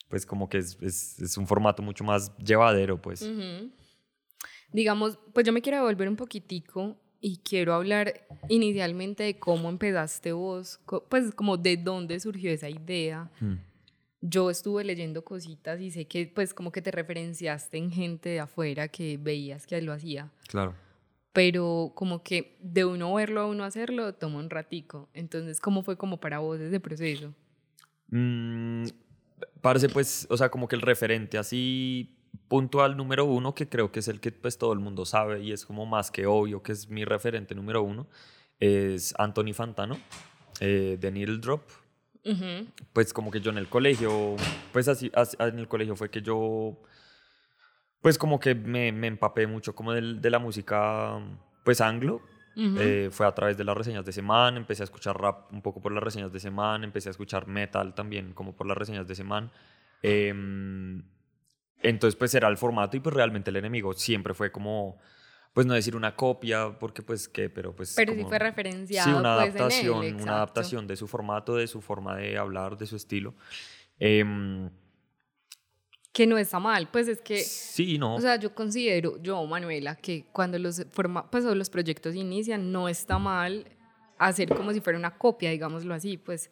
Pues 0.07 0.25
como 0.25 0.49
que 0.49 0.57
es, 0.59 0.77
es, 0.81 1.19
es 1.19 1.37
un 1.37 1.47
formato 1.47 1.81
mucho 1.81 2.03
más 2.03 2.35
llevadero, 2.37 3.01
pues. 3.01 3.21
Ujú. 3.21 3.71
Digamos, 4.73 5.19
pues 5.33 5.45
yo 5.45 5.53
me 5.53 5.61
quiero 5.61 5.77
devolver 5.79 6.07
un 6.07 6.15
poquitico 6.15 6.97
y 7.19 7.37
quiero 7.37 7.73
hablar 7.73 8.27
inicialmente 8.49 9.23
de 9.23 9.37
cómo 9.37 9.69
empezaste 9.69 10.31
vos, 10.31 10.79
pues 11.09 11.33
como 11.35 11.57
de 11.57 11.77
dónde 11.77 12.19
surgió 12.19 12.51
esa 12.51 12.69
idea. 12.69 13.29
Mm. 13.39 13.55
Yo 14.21 14.49
estuve 14.49 14.83
leyendo 14.83 15.23
cositas 15.23 15.79
y 15.79 15.91
sé 15.91 16.05
que 16.05 16.27
pues 16.27 16.53
como 16.53 16.71
que 16.71 16.81
te 16.81 16.91
referenciaste 16.91 17.77
en 17.77 17.91
gente 17.91 18.29
de 18.29 18.39
afuera 18.39 18.87
que 18.87 19.17
veías 19.17 19.65
que 19.65 19.81
lo 19.81 19.93
hacía, 19.93 20.31
Claro. 20.47 20.75
Pero 21.33 21.91
como 21.95 22.23
que 22.23 22.57
de 22.61 22.85
uno 22.85 23.13
verlo 23.13 23.41
a 23.41 23.47
uno 23.47 23.63
hacerlo 23.63 24.13
toma 24.15 24.39
un 24.39 24.49
ratico. 24.49 25.09
Entonces, 25.13 25.59
¿cómo 25.59 25.83
fue 25.83 25.97
como 25.97 26.19
para 26.19 26.39
vos 26.39 26.59
ese 26.59 26.79
proceso? 26.79 27.33
Mm, 28.09 28.85
parece 29.61 29.89
pues, 29.89 30.27
o 30.29 30.37
sea, 30.37 30.49
como 30.49 30.67
que 30.67 30.75
el 30.75 30.81
referente 30.81 31.37
así 31.37 32.17
puntual 32.47 32.97
número 32.97 33.25
uno, 33.25 33.55
que 33.55 33.67
creo 33.69 33.91
que 33.91 33.99
es 33.99 34.07
el 34.07 34.19
que 34.19 34.31
pues 34.31 34.57
todo 34.57 34.73
el 34.73 34.79
mundo 34.79 35.05
sabe 35.05 35.41
y 35.41 35.51
es 35.51 35.65
como 35.65 35.85
más 35.85 36.11
que 36.11 36.25
obvio 36.25 36.61
que 36.61 36.73
es 36.73 36.89
mi 36.89 37.05
referente 37.05 37.55
número 37.55 37.81
uno, 37.83 38.07
es 38.59 39.13
Anthony 39.17 39.53
Fantano, 39.53 39.97
eh, 40.59 40.97
de 40.99 41.11
Needle 41.11 41.37
Drop. 41.37 41.61
Ujú. 42.25 42.67
Pues 42.93 43.13
como 43.13 43.31
que 43.31 43.39
yo 43.41 43.51
en 43.51 43.57
el 43.57 43.67
colegio, 43.67 44.35
pues 44.73 44.87
así, 44.87 45.09
así- 45.15 45.35
en 45.39 45.57
el 45.59 45.67
colegio 45.67 45.95
fue 45.95 46.09
que 46.11 46.21
yo, 46.21 46.77
pues 48.01 48.17
como 48.17 48.39
que 48.39 48.55
me, 48.55 48.91
me 48.91 49.07
empapé 49.07 49.47
mucho 49.47 49.73
como 49.75 49.93
del- 49.93 50.21
de 50.21 50.29
la 50.29 50.39
música, 50.39 51.19
pues 51.63 51.81
anglo, 51.81 52.21
eh, 52.55 53.07
fue 53.11 53.25
a 53.25 53.31
través 53.33 53.57
de 53.57 53.63
las 53.63 53.77
reseñas 53.77 54.03
de 54.05 54.11
Seman, 54.11 54.57
empecé 54.57 54.83
a 54.83 54.85
escuchar 54.85 55.17
rap 55.19 55.51
un 55.53 55.61
poco 55.61 55.81
por 55.81 55.91
las 55.93 56.03
reseñas 56.03 56.33
de 56.33 56.39
Seman, 56.39 56.83
empecé 56.83 57.07
a 57.09 57.11
escuchar 57.11 57.47
metal 57.47 57.93
también 57.95 58.33
como 58.33 58.53
por 58.55 58.67
las 58.67 58.77
reseñas 58.77 59.07
de 59.07 59.15
Seman. 59.15 59.51
Em, 60.03 61.01
entonces 61.81 62.15
pues 62.17 62.33
era 62.35 62.47
el 62.49 62.57
formato 62.57 62.97
y 62.97 62.99
pues 62.99 63.15
realmente 63.15 63.49
el 63.51 63.55
enemigo 63.55 63.93
siempre 63.93 64.33
fue 64.33 64.51
como, 64.51 64.99
pues 65.53 65.65
no 65.65 65.73
decir 65.73 65.95
una 65.95 66.15
copia, 66.15 66.77
porque 66.77 67.01
pues 67.03 67.27
qué, 67.29 67.49
pero 67.49 67.73
pues... 67.75 67.93
Pero 67.95 68.13
sí 68.13 68.23
fue 68.23 68.37
referenciado. 68.39 69.09
Sí, 69.09 69.15
una 69.17 69.35
pues, 69.35 69.47
en 69.47 69.55
él, 69.55 69.61
adaptación, 69.61 70.21
una 70.21 70.31
adaptación 70.35 70.87
de 70.87 70.95
su 70.97 71.07
formato, 71.07 71.55
de 71.55 71.67
su 71.67 71.81
forma 71.81 72.15
de 72.17 72.37
hablar, 72.37 72.77
de 72.77 72.85
su 72.85 72.95
estilo. 72.97 73.33
Em, 73.97 74.69
Que 76.11 76.27
no 76.27 76.37
está 76.37 76.59
mal, 76.59 76.89
pues 76.91 77.07
es 77.07 77.21
que 77.21 77.39
sí, 77.39 77.97
no. 77.97 78.15
O 78.15 78.21
sea, 78.21 78.35
yo 78.37 78.53
considero, 78.53 79.21
yo, 79.21 79.45
Manuela, 79.45 79.95
que 79.95 80.25
cuando 80.33 80.59
los, 80.59 80.85
forma, 80.91 81.29
pues, 81.31 81.45
los 81.45 81.69
proyectos 81.69 82.15
inician, 82.15 82.71
no 82.71 82.89
está 82.89 83.17
mal 83.17 83.65
hacer 84.17 84.49
como 84.49 84.71
si 84.73 84.81
fuera 84.81 84.99
una 84.99 85.17
copia, 85.17 85.49
digámoslo 85.49 85.93
así, 85.93 86.17
pues. 86.17 86.51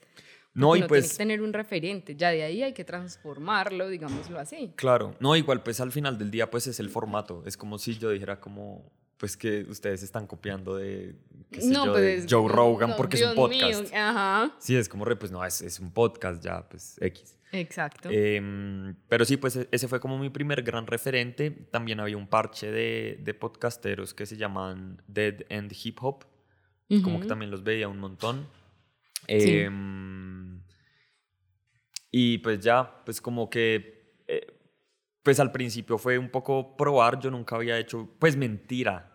no, 0.53 0.75
y 0.75 0.79
tiene 0.79 0.87
pues... 0.87 1.11
que 1.11 1.17
tener 1.17 1.41
un 1.41 1.53
referente, 1.53 2.15
ya 2.15 2.29
de 2.31 2.43
ahí 2.43 2.63
hay 2.63 2.73
que 2.73 2.83
transformarlo, 2.83 3.89
digámoslo 3.89 4.39
así. 4.39 4.71
Claro, 4.75 5.15
no, 5.19 5.35
igual 5.35 5.61
pues 5.61 5.79
al 5.79 5.91
final 5.91 6.17
del 6.17 6.31
día 6.31 6.49
pues 6.49 6.65
es 6.67 6.79
el 6.79 6.89
formato, 6.89 7.43
es 7.45 7.57
como 7.57 7.77
si 7.77 7.97
yo 7.97 8.09
dijera 8.09 8.39
como 8.39 8.91
pues 9.17 9.35
que 9.35 9.63
ustedes 9.63 10.01
están 10.01 10.25
copiando 10.25 10.77
de, 10.77 11.15
qué 11.51 11.61
sé 11.61 11.73
yo, 11.73 11.93
de 11.93 12.15
es- 12.15 12.25
Joe 12.29 12.47
Rogan 12.51 12.91
no, 12.91 12.95
porque 12.97 13.17
Dios 13.17 13.31
es 13.31 13.37
un 13.37 13.43
podcast. 13.43 13.81
mío, 13.91 13.91
ajá, 14.01 14.55
Sí, 14.59 14.75
es 14.75 14.87
como 14.89 15.05
re, 15.05 15.15
pues 15.15 15.31
no, 15.31 15.43
es, 15.45 15.61
es 15.61 15.79
un 15.79 15.91
podcast 15.91 16.43
ya, 16.43 16.67
pues 16.69 16.97
X. 17.01 17.35
exacto. 17.51 18.09
Em, 18.11 18.95
pero 19.07 19.25
sí, 19.25 19.37
pues 19.37 19.55
e- 19.55 19.67
ese 19.71 19.87
fue 19.87 19.99
como 19.99 20.17
mi 20.19 20.29
primer 20.29 20.61
gran 20.63 20.85
referente. 20.87 21.49
También 21.51 21.99
había 21.99 22.17
un 22.17 22.27
parche 22.27 22.71
de, 22.71 23.19
de 23.21 23.33
podcasteros 23.33 24.13
que 24.13 24.25
se 24.25 24.37
llaman 24.37 25.01
Dead 25.07 25.45
End 25.49 25.73
Hip 25.83 25.97
Hop, 26.01 26.25
como 27.03 27.19
que 27.19 27.27
también 27.27 27.51
los 27.51 27.63
veía 27.63 27.87
un 27.87 27.99
montón. 27.99 28.47
Sí. 29.27 29.59
Em, 29.59 30.61
y 32.11 32.39
pues 32.39 32.59
ya, 32.61 33.03
pues 33.05 33.21
como 33.21 33.49
que, 33.49 34.23
eh, 34.27 34.47
pues 35.23 35.39
al 35.39 35.51
principio 35.51 35.97
fue 35.97 36.17
un 36.17 36.29
poco 36.29 36.75
probar, 36.77 37.19
yo 37.19 37.29
nunca 37.29 37.55
había 37.55 37.77
hecho, 37.77 38.15
pues 38.19 38.35
mentira. 38.35 39.11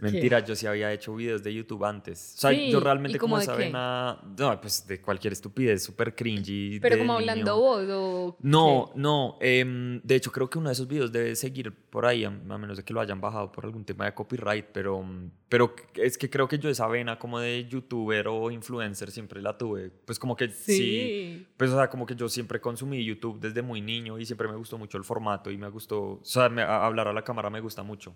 Mentira, 0.00 0.38
yo 0.44 0.54
sí 0.54 0.64
había 0.66 0.92
hecho 0.92 1.14
videos 1.16 1.42
de 1.42 1.52
YouTube 1.52 1.84
antes. 1.84 2.34
O 2.36 2.40
sea, 2.40 2.50
Sí, 2.50 2.70
yo 2.70 2.78
¿y 2.78 2.80
realmente 2.82 3.18
como 3.18 3.36
qué? 3.40 3.46
vena, 3.50 4.20
no, 4.38 4.60
pues 4.60 4.86
de 4.86 5.00
cualquier 5.00 5.32
estupidez, 5.32 5.82
súper 5.82 6.14
cringy. 6.14 6.78
Pero 6.80 6.98
como 6.98 7.18
niño. 7.18 7.30
hablando 7.32 7.56
vos 7.60 7.84
o... 7.90 8.36
No, 8.40 8.92
no. 8.94 9.36
em, 9.40 10.00
de 10.02 10.14
hecho, 10.14 10.30
creo 10.30 10.48
que 10.48 10.58
uno 10.58 10.68
de 10.68 10.74
esos 10.74 10.86
videos 10.86 11.10
debe 11.10 11.34
seguir 11.34 11.72
por 11.90 12.06
ahí, 12.06 12.24
a, 12.24 12.30
menos 12.30 12.76
de 12.76 12.84
que 12.84 12.92
lo 12.94 13.00
hayan 13.00 13.20
bajado 13.20 13.50
por 13.50 13.64
algún 13.64 13.84
tema 13.84 14.04
de 14.04 14.14
copyright, 14.14 14.66
pero, 14.72 15.02
mm, 15.02 15.30
pero 15.48 15.74
es 15.94 16.16
que 16.16 16.30
creo 16.30 16.46
que 16.46 16.58
yo 16.60 16.68
esa 16.70 16.86
vena 16.86 17.18
como 17.18 17.40
de 17.40 17.66
youtuber 17.66 18.28
o 18.28 18.52
influencer 18.52 19.10
siempre 19.10 19.42
la 19.42 19.58
tuve. 19.58 19.90
Pues 19.90 20.18
como 20.20 20.36
que 20.36 20.46
qué? 20.46 20.54
sí. 20.54 20.76
Sí. 20.78 21.46
pues 21.56 21.70
o 21.72 21.76
sea, 21.76 21.90
como 21.90 22.06
que 22.06 22.14
yo 22.14 22.28
siempre 22.28 22.60
consumí 22.60 23.04
YouTube 23.04 23.40
desde 23.40 23.62
muy 23.62 23.80
niño 23.80 24.16
y 24.18 24.24
siempre 24.26 24.46
me 24.46 24.54
gustó 24.54 24.78
mucho 24.78 24.96
el 24.96 25.02
formato 25.04 25.50
y 25.50 25.58
me 25.58 25.68
gustó, 25.70 26.00
o 26.02 26.20
sea, 26.24 26.48
me- 26.48 26.62
a- 26.62 26.86
hablar 26.86 27.08
a 27.08 27.12
la 27.12 27.22
cámara 27.24 27.50
me 27.50 27.58
gusta 27.60 27.82
mucho. 27.82 28.14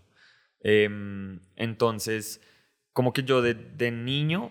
Em, 0.62 1.40
entonces, 1.56 2.40
como 2.92 3.12
que 3.12 3.22
yo 3.24 3.42
de, 3.42 3.54
niño, 3.90 4.50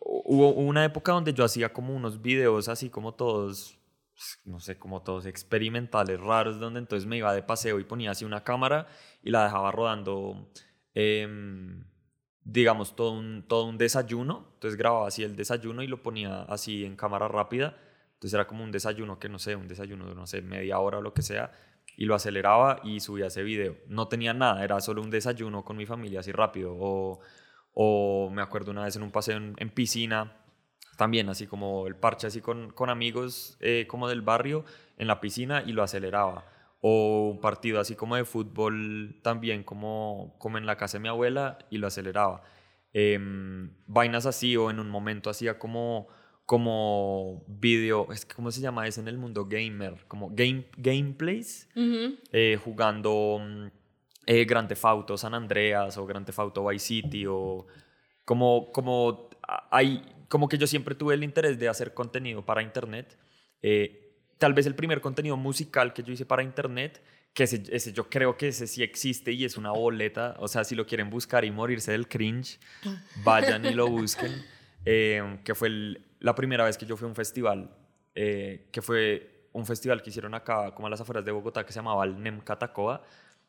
hu- 0.00 0.22
hubo 0.24 0.50
una 0.54 0.84
época 0.84 1.12
donde 1.12 1.32
yo 1.34 1.44
hacía 1.44 1.72
como 1.72 1.94
unos 1.94 2.22
videos 2.22 2.68
así 2.68 2.90
como 2.90 3.14
todos, 3.14 3.78
pues, 4.14 4.40
no 4.44 4.60
sé, 4.60 4.78
como 4.78 5.02
todos 5.02 5.26
experimentales, 5.26 6.20
raros, 6.20 6.60
donde 6.60 6.80
entonces 6.80 7.06
me 7.06 7.16
iba 7.18 7.34
de 7.34 7.42
paseo 7.42 7.80
y 7.80 7.84
ponía 7.84 8.12
así 8.12 8.24
una 8.24 8.44
cámara 8.44 8.86
y 9.22 9.30
la 9.30 9.44
dejaba 9.44 9.70
rodando, 9.72 10.48
em, 10.94 11.84
digamos, 12.44 12.96
todo 12.96 13.12
un, 13.12 13.44
todo 13.46 13.64
un 13.64 13.78
desayuno. 13.78 14.48
Entonces 14.54 14.78
grababa 14.78 15.08
así 15.08 15.22
el 15.22 15.36
desayuno 15.36 15.82
y 15.82 15.86
lo 15.86 16.02
ponía 16.02 16.42
así 16.42 16.84
en 16.84 16.96
cámara 16.96 17.28
rápida. 17.28 17.76
Entonces 18.14 18.34
era 18.34 18.46
como 18.46 18.64
un 18.64 18.72
desayuno 18.72 19.18
que 19.18 19.28
no 19.28 19.38
sé, 19.38 19.54
un 19.56 19.68
desayuno 19.68 20.08
de 20.08 20.14
no 20.14 20.26
sé, 20.26 20.42
media 20.42 20.78
hora 20.78 20.98
o 20.98 21.02
lo 21.02 21.14
que 21.14 21.22
sea. 21.22 21.52
Y 21.98 22.06
lo 22.06 22.14
aceleraba 22.14 22.78
y 22.84 23.00
subía 23.00 23.26
ese 23.26 23.42
video. 23.42 23.76
No 23.88 24.06
tenía 24.06 24.32
nada, 24.32 24.62
era 24.62 24.80
solo 24.80 25.02
un 25.02 25.10
desayuno 25.10 25.64
con 25.64 25.76
mi 25.76 25.84
familia 25.84 26.20
así 26.20 26.30
rápido. 26.30 26.76
O, 26.78 27.18
o 27.74 28.30
me 28.30 28.40
acuerdo 28.40 28.70
una 28.70 28.84
vez 28.84 28.94
en 28.94 29.02
un 29.02 29.10
paseo 29.10 29.36
en, 29.36 29.56
en 29.58 29.68
piscina, 29.68 30.32
también 30.98 31.28
así 31.28 31.46
como 31.46 31.86
el 31.86 31.94
parche 31.94 32.26
así 32.26 32.40
con, 32.40 32.70
con 32.70 32.90
amigos 32.90 33.56
eh, 33.60 33.86
como 33.88 34.08
del 34.08 34.20
barrio 34.20 34.64
en 34.96 35.06
la 35.06 35.20
piscina 35.20 35.62
y 35.64 35.72
lo 35.72 35.82
aceleraba. 35.82 36.44
O 36.80 37.30
un 37.30 37.40
partido 37.40 37.80
así 37.80 37.94
como 37.94 38.16
de 38.16 38.24
fútbol 38.24 39.20
también 39.22 39.62
como, 39.62 40.34
como 40.38 40.58
en 40.58 40.66
la 40.66 40.76
casa 40.76 40.98
de 40.98 41.02
mi 41.02 41.08
abuela 41.08 41.58
y 41.70 41.78
lo 41.78 41.86
aceleraba. 41.86 42.42
Em, 42.92 43.70
vainas 43.86 44.26
así 44.26 44.56
o 44.56 44.70
en 44.70 44.80
un 44.80 44.90
momento 44.90 45.30
hacía 45.30 45.58
como 45.58 46.08
como 46.48 47.44
video, 47.46 48.10
es 48.10 48.24
que 48.24 48.34
¿cómo 48.34 48.50
se 48.50 48.62
llama 48.62 48.86
eso 48.86 49.02
en 49.02 49.08
el 49.08 49.18
mundo 49.18 49.44
gamer? 49.44 49.96
Como 50.08 50.30
game, 50.30 50.64
gameplays, 50.78 51.68
eh, 52.32 52.58
jugando 52.64 53.38
mm, 53.38 53.66
eh, 54.24 54.46
Grand 54.46 54.66
Theft 54.66 54.86
Auto 54.86 55.18
San 55.18 55.34
Andreas 55.34 55.98
o 55.98 56.06
Grand 56.06 56.24
Theft 56.24 56.38
Auto 56.38 56.66
Vice 56.66 56.86
City 56.86 57.26
o 57.28 57.66
como, 58.24 58.72
como, 58.72 59.28
hay, 59.70 60.02
como 60.30 60.48
que 60.48 60.56
yo 60.56 60.66
siempre 60.66 60.94
tuve 60.94 61.12
el 61.12 61.22
interés 61.22 61.58
de 61.58 61.68
hacer 61.68 61.92
contenido 61.92 62.42
para 62.42 62.62
internet. 62.62 63.18
Eh, 63.60 64.14
tal 64.38 64.54
vez 64.54 64.64
el 64.64 64.74
primer 64.74 65.02
contenido 65.02 65.36
musical 65.36 65.92
que 65.92 66.02
yo 66.02 66.14
hice 66.14 66.24
para 66.24 66.42
internet, 66.42 67.02
que 67.34 67.44
ese, 67.44 67.62
ese 67.70 67.92
yo 67.92 68.08
creo 68.08 68.38
que 68.38 68.48
ese 68.48 68.66
sí 68.66 68.82
existe 68.82 69.32
y 69.32 69.44
es 69.44 69.58
una 69.58 69.72
boleta, 69.72 70.34
o 70.38 70.48
sea, 70.48 70.64
si 70.64 70.74
lo 70.74 70.86
quieren 70.86 71.10
buscar 71.10 71.44
y 71.44 71.50
morirse 71.50 71.92
del 71.92 72.08
cringe, 72.08 72.58
vayan 73.22 73.66
y 73.66 73.74
lo 73.74 73.86
busquen, 73.88 74.32
eh, 74.90 75.38
que 75.44 75.54
fue 75.54 75.68
el- 75.68 76.02
la 76.20 76.34
primera 76.34 76.64
vez 76.64 76.78
que 76.78 76.86
yo 76.86 76.96
fui 76.96 77.04
a 77.06 77.08
un 77.08 77.14
festival, 77.14 77.70
eh, 78.14 78.68
que 78.72 78.80
fue 78.80 79.48
un 79.52 79.66
festival 79.66 80.02
que 80.02 80.10
hicieron 80.10 80.34
acá, 80.34 80.72
como 80.74 80.86
a 80.86 80.90
las 80.90 81.00
afueras 81.00 81.24
de 81.24 81.30
Bogotá, 81.32 81.64
que 81.66 81.72
se 81.72 81.78
llamaba 81.78 82.04
el 82.04 82.20
Nem 82.22 82.40
Catacoa, 82.40 83.02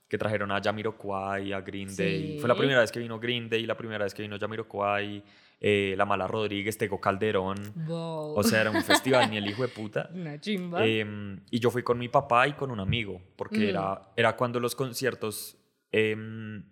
que 0.07 0.17
trajeron 0.17 0.51
a 0.51 0.59
Jamiroquai, 0.61 1.53
a 1.53 1.61
Green 1.61 1.95
Day. 1.95 2.33
Sí. 2.33 2.37
Fue 2.39 2.47
la 2.49 2.55
primera 2.55 2.79
vez 2.81 2.91
que 2.91 2.99
vino 2.99 3.19
Green 3.19 3.47
Day, 3.47 3.65
la 3.65 3.77
primera 3.77 4.03
vez 4.03 4.13
que 4.13 4.21
vino 4.23 4.37
Jamiroquai, 4.39 5.23
eh, 5.61 5.93
La 5.97 6.05
Mala 6.05 6.25
Rodríguez, 6.27 6.77
Tego 6.77 6.99
Calderón. 6.99 7.57
Wow. 7.85 8.33
O 8.37 8.43
sea, 8.43 8.61
era 8.61 8.71
un 8.71 8.81
festival 8.83 9.29
ni 9.29 9.37
el 9.37 9.45
hijo 9.49 9.61
de 9.61 9.67
puta. 9.67 10.09
Una 10.13 10.39
chimba. 10.39 10.83
Em, 10.85 11.39
y 11.51 11.59
yo 11.59 11.69
fui 11.69 11.83
con 11.83 11.99
mi 11.99 12.09
papá 12.09 12.47
y 12.47 12.53
con 12.53 12.71
un 12.71 12.79
amigo, 12.79 13.21
porque 13.35 13.59
Mm. 13.59 13.69
era, 13.69 14.01
era 14.15 14.35
cuando 14.35 14.59
los 14.59 14.73
conciertos, 14.75 15.57
em, 15.91 16.63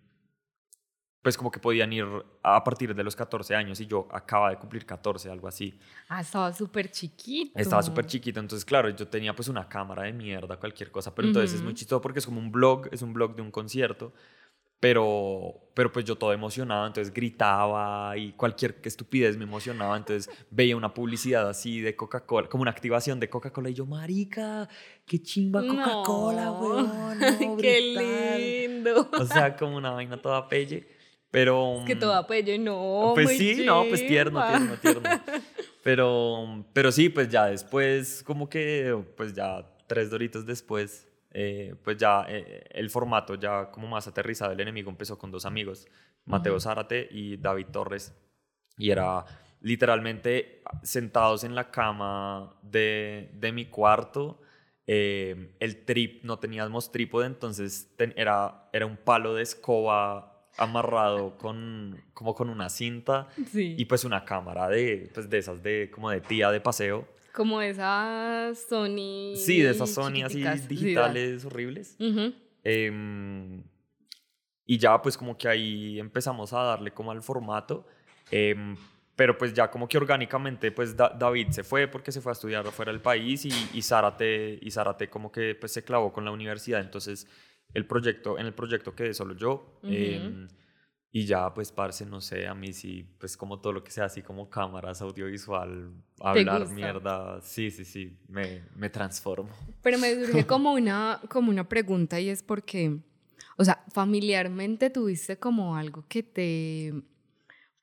pues 1.27 1.35
como 1.37 1.51
que 1.51 1.59
podían 1.59 1.91
ir 1.91 2.05
a 2.41 2.63
partir 2.63 2.95
de 2.95 3.03
los 3.03 3.13
14 3.13 3.53
años 3.53 3.81
y 3.81 3.85
yo 3.85 4.07
acaba 4.11 4.49
de 4.49 4.55
cumplir 4.55 4.85
14, 4.85 5.29
algo 5.29 5.49
así. 5.49 5.77
ah, 6.07 6.21
estaba 6.21 6.53
súper 6.53 6.89
chiquito. 6.89 7.51
Estaba 7.59 7.83
súper 7.83 8.05
chiquito, 8.05 8.39
entonces 8.39 8.63
claro, 8.63 8.87
yo 8.91 9.05
tenía 9.09 9.35
pues 9.35 9.49
una 9.49 9.67
cámara 9.67 10.03
de 10.03 10.13
mierda, 10.13 10.55
cualquier 10.55 10.89
cosa, 10.89 11.13
pero 11.13 11.27
entonces 11.27 11.55
es 11.55 11.61
muy 11.61 11.73
chistoso 11.73 11.99
porque 12.01 12.19
es 12.19 12.25
como 12.25 12.39
un 12.39 12.49
blog, 12.49 12.87
es 12.93 13.01
un 13.01 13.11
blog 13.11 13.35
de 13.35 13.41
un 13.41 13.51
concierto, 13.51 14.13
pero, 14.79 15.69
pero 15.73 15.91
pues 15.91 16.05
yo 16.05 16.15
todo 16.15 16.31
emocionado, 16.31 16.87
entonces 16.87 17.13
gritaba 17.13 18.15
y 18.15 18.31
cualquier 18.33 18.79
estupidez 18.83 19.35
me 19.35 19.43
emocionaba, 19.43 19.97
entonces 19.97 20.33
veía 20.49 20.77
una 20.77 20.93
publicidad 20.93 21.49
así 21.49 21.81
de 21.81 21.93
Coca-Cola, 21.95 22.47
como 22.47 22.61
una 22.61 22.71
activación 22.71 23.19
de 23.19 23.27
Coca-Cola 23.29 23.69
y 23.69 23.73
yo, 23.73 23.85
marica, 23.85 24.69
qué 25.05 25.21
chimba 25.21 25.61
Coca-Cola, 25.67 26.45
No. 26.45 26.59
weón, 26.61 27.19
no, 27.19 27.57
Qué 27.57 27.91
brutal". 27.91 28.39
lindo. 28.39 29.09
O 29.19 29.25
sea, 29.25 29.57
como 29.57 29.75
una 29.75 29.89
vaina 29.91 30.21
toda 30.21 30.47
pelle. 30.47 30.95
Pero... 31.31 31.79
Es 31.79 31.85
que 31.85 31.95
toda 31.95 32.25
pello, 32.25 32.57
no. 32.59 33.11
Pues 33.13 33.25
muy 33.27 33.37
sí, 33.37 33.63
no, 33.65 33.83
pues 33.89 34.05
tierno, 34.07 34.45
tierno, 34.47 34.75
tierno. 34.77 35.09
Pero, 35.83 36.65
pero 36.73 36.91
sí, 36.91 37.07
pues 37.07 37.29
ya 37.29 37.45
después, 37.45 38.21
como 38.23 38.49
que, 38.49 38.93
pues 39.15 39.33
ya 39.33 39.65
tres 39.87 40.09
doritos 40.09 40.45
después, 40.45 41.07
eh, 41.31 41.75
pues 41.81 41.95
ya 41.95 42.25
eh, 42.27 42.65
el 42.71 42.89
formato 42.89 43.35
ya 43.35 43.71
como 43.71 43.87
más 43.87 44.05
aterrizado, 44.05 44.51
el 44.51 44.59
enemigo 44.59 44.89
empezó 44.89 45.17
con 45.17 45.31
dos 45.31 45.45
amigos, 45.45 45.87
Mateo. 46.25 46.59
Zárate 46.59 47.07
y 47.09 47.37
David 47.37 47.67
Torres. 47.71 48.13
Y 48.77 48.91
era 48.91 49.23
literalmente 49.61 50.61
sentados 50.83 51.45
en 51.45 51.55
la 51.55 51.71
cama 51.71 52.53
de, 52.63 53.31
de 53.35 53.51
mi 53.53 53.67
cuarto. 53.67 54.41
eh, 54.87 55.55
el 55.61 55.85
trip, 55.85 56.23
no 56.25 56.37
teníamos 56.39 56.91
trípode, 56.91 57.27
entonces 57.27 57.93
ten- 57.95 58.13
era, 58.17 58.69
era 58.73 58.85
un 58.85 58.97
palo 58.97 59.33
de 59.35 59.43
escoba 59.43 60.36
amarrado 60.57 61.37
con, 61.37 62.01
como 62.13 62.33
con 62.33 62.49
una 62.49 62.69
cinta 62.69 63.27
Sí. 63.51 63.75
y 63.77 63.85
pues 63.85 64.03
una 64.05 64.25
cámara 64.25 64.67
de, 64.69 65.09
pues 65.13 65.29
de 65.29 65.37
esas 65.37 65.61
de 65.63 65.89
como 65.91 66.09
de 66.09 66.21
tía 66.21 66.51
de 66.51 66.59
paseo. 66.61 67.07
Como 67.33 67.61
esas 67.61 68.57
Sony. 68.67 69.35
Sí, 69.35 69.61
de 69.61 69.69
esas 69.69 69.91
Sony 69.91 70.23
así 70.25 70.35
chiquiticas. 70.41 70.61
Sí, 70.61 70.67
digitales 70.67 71.45
horribles. 71.45 71.95
da. 71.99 72.05
Ujú. 72.09 72.33
Em, 72.63 73.63
y 74.65 74.77
ya 74.77 75.01
pues 75.01 75.17
como 75.17 75.37
que 75.37 75.47
ahí 75.47 75.99
empezamos 75.99 76.51
a 76.53 76.61
darle 76.63 76.91
como 76.91 77.11
al 77.11 77.21
formato. 77.21 77.85
em, 78.31 78.75
pero 79.15 79.35
pues 79.37 79.51
ya 79.53 79.71
como 79.71 79.87
que 79.87 79.97
orgánicamente 79.97 80.71
pues 80.71 80.95
Da- 80.95 81.09
David 81.09 81.47
se 81.51 81.63
fue 81.63 81.87
porque 81.87 82.11
se 82.11 82.21
fue 82.21 82.31
a 82.31 82.33
estudiar 82.33 82.65
fuera 82.67 82.91
del 82.91 83.01
país 83.01 83.45
y, 83.45 83.51
y 83.73 83.81
Zárate, 83.81 84.59
y 84.61 84.69
Zárate 84.69 85.09
como 85.09 85.31
que 85.31 85.55
pues 85.55 85.71
se 85.71 85.83
clavó 85.83 86.11
con 86.13 86.23
la 86.25 86.31
universidad. 86.31 86.81
Entonces 86.81 87.25
el 87.73 87.85
proyecto, 87.85 88.37
en 88.39 88.45
el 88.45 88.53
proyecto 88.53 88.95
quedé 88.95 89.13
solo 89.13 89.35
yo. 89.35 89.79
Em, 89.83 90.47
y 91.11 91.25
ya, 91.25 91.53
pues, 91.53 91.71
parce, 91.71 92.05
no 92.05 92.21
sé, 92.21 92.47
a 92.47 92.53
mí 92.53 92.73
sí, 92.73 93.05
pues 93.17 93.37
como 93.37 93.59
todo 93.59 93.73
lo 93.73 93.83
que 93.83 93.91
sea 93.91 94.05
así 94.05 94.21
como 94.21 94.49
cámaras, 94.49 95.01
audiovisual, 95.01 95.91
hablar 96.19 96.67
mierda, 96.69 97.41
sí, 97.41 97.71
sí, 97.71 97.85
sí, 97.85 98.17
me, 98.27 98.63
me 98.75 98.89
transformo. 98.89 99.49
Pero 99.81 99.97
me 99.97 100.13
surge 100.15 100.45
como 100.47 100.73
una, 100.73 101.21
como 101.29 101.49
una 101.49 101.67
pregunta 101.67 102.19
y 102.19 102.29
es 102.29 102.43
porque, 102.43 102.99
o 103.57 103.63
sea, 103.63 103.83
familiarmente 103.93 104.89
tuviste 104.89 105.37
como 105.37 105.75
algo 105.75 106.05
que 106.07 106.23
te, 106.23 106.93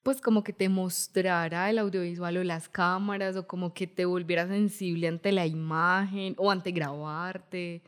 pues 0.03 0.21
como 0.21 0.45
que 0.45 0.53
te 0.53 0.69
mostrara 0.69 1.71
el 1.71 1.79
audiovisual 1.79 2.37
o 2.37 2.45
las 2.45 2.69
cámaras 2.69 3.37
o 3.37 3.47
como 3.47 3.73
que 3.73 3.87
te 3.87 4.05
volviera 4.05 4.47
sensible 4.47 5.09
ante 5.09 5.33
la 5.33 5.47
imagen 5.47 6.35
o 6.37 6.51
ante 6.51 6.73
grabarte 6.73 7.83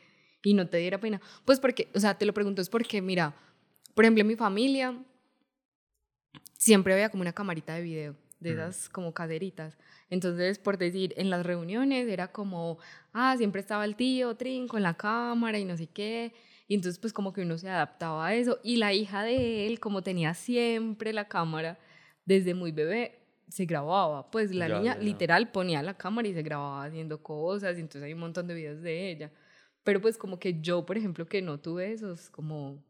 y 0.46 0.54
no 0.54 0.68
te 0.68 0.76
diera 0.76 0.98
pena. 1.00 1.20
Pues 1.44 1.58
porque, 1.58 1.88
o 1.92 1.98
sea, 1.98 2.14
te 2.16 2.24
lo 2.24 2.32
pregunto 2.32 2.62
es 2.62 2.68
porque, 2.70 3.02
mira, 3.02 3.34
por 3.94 4.04
ejemplo, 4.04 4.20
en 4.20 4.28
mi 4.28 4.36
familia 4.36 4.96
siempre 6.56 6.92
había 6.94 7.08
como 7.08 7.22
una 7.22 7.32
camarita 7.32 7.74
de 7.74 7.82
video, 7.82 8.16
de 8.38 8.52
esas 8.52 8.88
como 8.88 9.12
caderitas. 9.12 9.76
Entonces, 10.08 10.58
por 10.58 10.78
decir, 10.78 11.14
en 11.16 11.30
las 11.30 11.44
reuniones 11.44 12.06
era 12.08 12.28
como, 12.28 12.78
ah, 13.12 13.34
siempre 13.36 13.60
estaba 13.60 13.84
el 13.84 13.96
tío 13.96 14.36
Trin 14.36 14.68
con 14.68 14.82
la 14.82 14.94
cámara 14.94 15.58
y 15.58 15.64
no 15.64 15.76
sé 15.76 15.88
qué. 15.88 16.32
Y 16.68 16.74
entonces, 16.74 16.98
pues 17.00 17.12
como 17.12 17.32
que 17.32 17.42
uno 17.42 17.58
se 17.58 17.68
adaptaba 17.68 18.26
a 18.26 18.34
eso. 18.34 18.60
Y 18.62 18.76
la 18.76 18.92
hija 18.92 19.22
de 19.24 19.66
él, 19.66 19.80
como 19.80 20.02
tenía 20.02 20.34
siempre 20.34 21.12
la 21.12 21.26
cámara, 21.28 21.78
desde 22.24 22.54
muy 22.54 22.70
bebé, 22.72 23.18
se 23.48 23.64
grababa. 23.64 24.30
Pues 24.30 24.52
la 24.54 24.68
Ya, 24.68 24.78
niña 24.78 24.94
ya. 24.96 25.02
literal 25.02 25.50
ponía 25.50 25.82
la 25.82 25.94
cámara 25.94 26.28
y 26.28 26.34
se 26.34 26.42
grababa 26.42 26.84
haciendo 26.84 27.20
cosas. 27.22 27.76
Y 27.78 27.80
entonces 27.80 28.02
hay 28.04 28.12
un 28.14 28.20
montón 28.20 28.46
de 28.46 28.54
videos 28.54 28.80
de 28.82 29.10
ella. 29.10 29.30
Pero 29.86 30.00
pues 30.02 30.18
como 30.18 30.38
que 30.38 30.60
yo, 30.60 30.84
por 30.84 30.98
ejemplo, 30.98 31.26
que 31.26 31.40
no 31.40 31.58
tuve 31.60 31.92
esos, 31.92 32.28
como... 32.28 32.82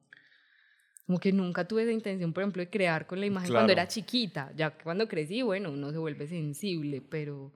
Como 1.07 1.21
que 1.21 1.31
nunca 1.31 1.69
tuve 1.69 1.83
esa 1.85 1.93
intención, 1.93 2.33
por 2.33 2.43
ejemplo, 2.43 2.61
de 2.61 2.69
crear 2.71 3.07
con 3.07 3.21
la 3.21 3.27
imagen 3.27 3.51
cuando 3.53 3.69
Claro. 3.69 3.81
era 3.83 3.87
chiquita. 3.87 4.51
Ya 4.57 4.71
cuando 4.77 5.07
crecí, 5.07 5.41
bueno, 5.43 5.71
uno 5.71 5.93
se 5.93 5.99
vuelve 5.99 6.27
sensible, 6.27 7.01
pero, 7.01 7.53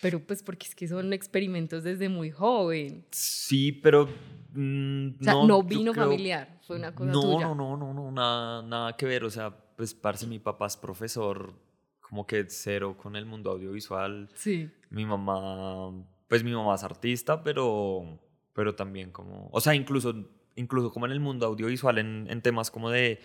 pero 0.00 0.20
pues 0.20 0.44
porque 0.44 0.66
es 0.68 0.74
que 0.76 0.86
son 0.86 1.12
experimentos 1.12 1.82
desde 1.82 2.08
muy 2.08 2.30
joven. 2.30 3.04
Sí, 3.10 3.72
pero... 3.72 4.06
mm, 4.52 5.08
O 5.20 5.24
sea, 5.24 5.32
no, 5.32 5.48
yo 5.48 5.62
vino 5.64 5.92
creo- 5.92 6.04
familiar, 6.04 6.60
fue 6.64 6.76
una 6.76 6.94
cosa 6.94 7.10
no, 7.10 7.20
tuya. 7.22 7.46
No, 7.48 7.54
no, 7.56 7.76
no, 7.76 7.92
no, 7.92 8.10
nada, 8.12 8.62
nada 8.62 8.96
que 8.96 9.06
ver. 9.06 9.24
O 9.24 9.30
sea, 9.30 9.50
pues, 9.76 9.92
parce, 9.92 10.26
mi 10.28 10.38
papá 10.38 10.66
es 10.66 10.76
profesor, 10.76 11.54
como 12.00 12.24
que 12.24 12.44
cero 12.48 12.96
con 12.96 13.16
el 13.16 13.26
mundo 13.26 13.50
audiovisual. 13.50 14.28
Sí. 14.34 14.70
Mi 14.90 15.04
mamá, 15.06 15.90
pues 16.28 16.44
mi 16.44 16.52
mamá 16.52 16.76
es 16.76 16.84
artista, 16.84 17.42
pero, 17.42 18.20
pero 18.56 18.74
también 18.74 19.12
como, 19.12 19.48
o 19.52 19.60
sea, 19.60 19.74
incluso, 19.74 20.12
incluso 20.56 20.90
como 20.90 21.06
en 21.06 21.12
el 21.12 21.20
mundo 21.20 21.46
audiovisual, 21.46 21.98
en, 21.98 22.26
en 22.28 22.40
temas 22.42 22.70
como 22.70 22.90
de, 22.90 23.20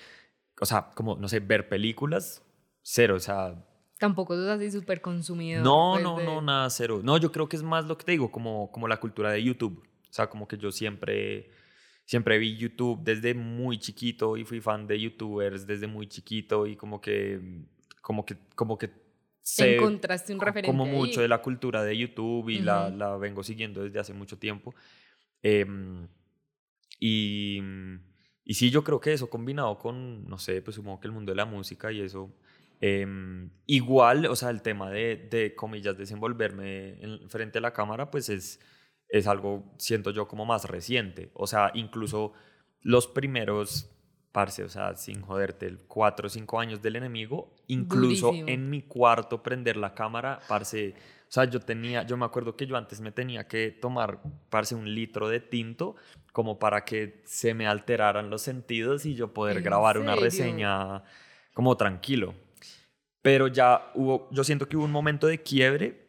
o 0.59 0.65
sea, 0.65 0.91
como, 0.93 1.15
no 1.15 1.27
sé, 1.29 1.39
ver 1.39 1.69
películas, 1.69 2.43
cero, 2.83 3.15
o 3.15 3.19
sea, 3.19 3.55
Tampoco 3.97 4.35
sos 4.35 4.47
así 4.49 4.69
súper 4.71 4.99
consumidor. 4.99 5.63
no, 5.63 5.91
pues, 5.93 6.03
no, 6.03 6.17
de- 6.19 6.25
no, 6.25 6.41
nada, 6.41 6.69
cero. 6.71 7.01
No, 7.03 7.17
yo 7.17 7.31
creo 7.31 7.47
que 7.47 7.55
es 7.55 7.61
más 7.63 7.85
lo 7.85 7.97
que 7.97 8.03
te 8.03 8.11
digo, 8.13 8.31
como, 8.31 8.71
como 8.71 8.87
la 8.87 8.99
cultura 8.99 9.31
de 9.31 9.41
YouTube. 9.43 9.77
O 10.09 10.13
sea, 10.13 10.27
como 10.27 10.47
que 10.47 10.57
yo 10.57 10.71
siempre, 10.71 11.51
siempre 12.03 12.39
vi 12.39 12.57
YouTube 12.57 12.99
desde 13.03 13.33
muy 13.35 13.77
chiquito 13.77 14.37
y 14.37 14.43
fui 14.43 14.59
fan 14.59 14.87
de 14.87 14.99
YouTubers 14.99 15.65
desde 15.67 15.85
muy 15.87 16.07
chiquito 16.07 16.65
y 16.65 16.75
como 16.75 16.99
que, 16.99 17.39
como 18.01 18.25
que, 18.25 18.37
como 18.55 18.77
que 18.77 18.89
sé 19.43 19.75
Encontraste 19.75 20.33
un 20.33 20.41
referente 20.41 20.67
como 20.71 20.85
ahí. 20.85 20.91
mucho 20.91 21.21
de 21.21 21.27
la 21.27 21.41
cultura 21.43 21.83
de 21.83 21.95
YouTube 21.97 22.49
y 22.49 22.59
la, 22.59 22.87
Ujú. 22.87 22.97
la 22.97 23.17
vengo 23.17 23.43
siguiendo 23.43 23.83
desde 23.83 23.99
hace 23.99 24.13
mucho 24.13 24.37
tiempo. 24.39 24.73
Em, 25.43 26.07
y, 26.99 27.59
y 28.43 28.53
sí, 28.53 28.69
yo 28.69 28.83
creo 28.83 28.99
que 28.99 29.13
eso 29.13 29.29
combinado 29.29 29.77
con, 29.77 30.25
no 30.27 30.37
sé, 30.37 30.61
pues 30.61 30.75
supongo 30.75 30.99
que 30.99 31.07
el 31.07 31.13
mundo 31.13 31.31
de 31.31 31.35
la 31.35 31.45
música 31.45 31.91
y 31.91 32.01
eso, 32.01 32.31
em, 32.79 33.49
igual, 33.65 34.25
o 34.27 34.35
sea, 34.35 34.49
el 34.49 34.61
tema 34.61 34.89
de, 34.91 35.27
de 35.29 35.55
comillas, 35.55 35.97
desenvolverme 35.97 37.01
en- 37.03 37.29
frente 37.29 37.57
a 37.59 37.61
la 37.61 37.73
cámara, 37.73 38.11
pues 38.11 38.29
es, 38.29 38.59
es 39.07 39.27
algo, 39.27 39.73
siento 39.77 40.11
yo, 40.11 40.27
como 40.27 40.45
más 40.45 40.65
reciente. 40.65 41.31
O 41.33 41.47
sea, 41.47 41.71
incluso 41.73 42.33
los 42.81 43.07
primeros, 43.07 43.89
parce, 44.31 44.63
o 44.63 44.69
sea, 44.69 44.95
sin 44.95 45.21
joderte, 45.21 45.75
cuatro 45.87 46.27
o 46.27 46.29
cinco 46.29 46.59
años 46.59 46.81
del 46.81 46.95
enemigo, 46.95 47.53
incluso 47.67 48.27
Durísimo. 48.27 48.47
en 48.49 48.69
mi 48.69 48.81
cuarto 48.83 49.43
prender 49.43 49.75
la 49.77 49.93
cámara, 49.93 50.39
parce, 50.47 50.93
sea, 51.33 51.45
yo 51.45 51.59
tenía, 51.59 52.03
yo 52.03 52.17
me 52.17 52.25
acuerdo 52.25 52.55
que 52.55 52.67
yo 52.67 52.75
antes 52.75 53.01
me 53.01 53.11
tenía 53.11 53.47
que 53.47 53.71
tomar, 53.71 54.19
parce, 54.49 54.75
un 54.75 54.93
litro 54.93 55.29
de 55.29 55.39
tinto 55.39 55.95
como 56.33 56.59
para 56.59 56.83
que 56.85 57.21
se 57.25 57.53
me 57.53 57.67
alteraran 57.67 58.29
los 58.29 58.41
sentidos 58.41 59.05
y 59.05 59.15
yo 59.15 59.33
poder 59.33 59.57
¿En 59.57 59.63
grabar 59.63 59.97
una 59.97 60.15
reseña 60.15 61.03
como 61.53 61.77
tranquilo. 61.77 62.33
Pero 63.21 63.47
ya 63.47 63.91
hubo, 63.95 64.27
yo 64.31 64.43
siento 64.43 64.67
que 64.67 64.77
hubo 64.77 64.85
un 64.85 64.91
momento 64.91 65.27
de 65.27 65.41
quiebre, 65.41 66.07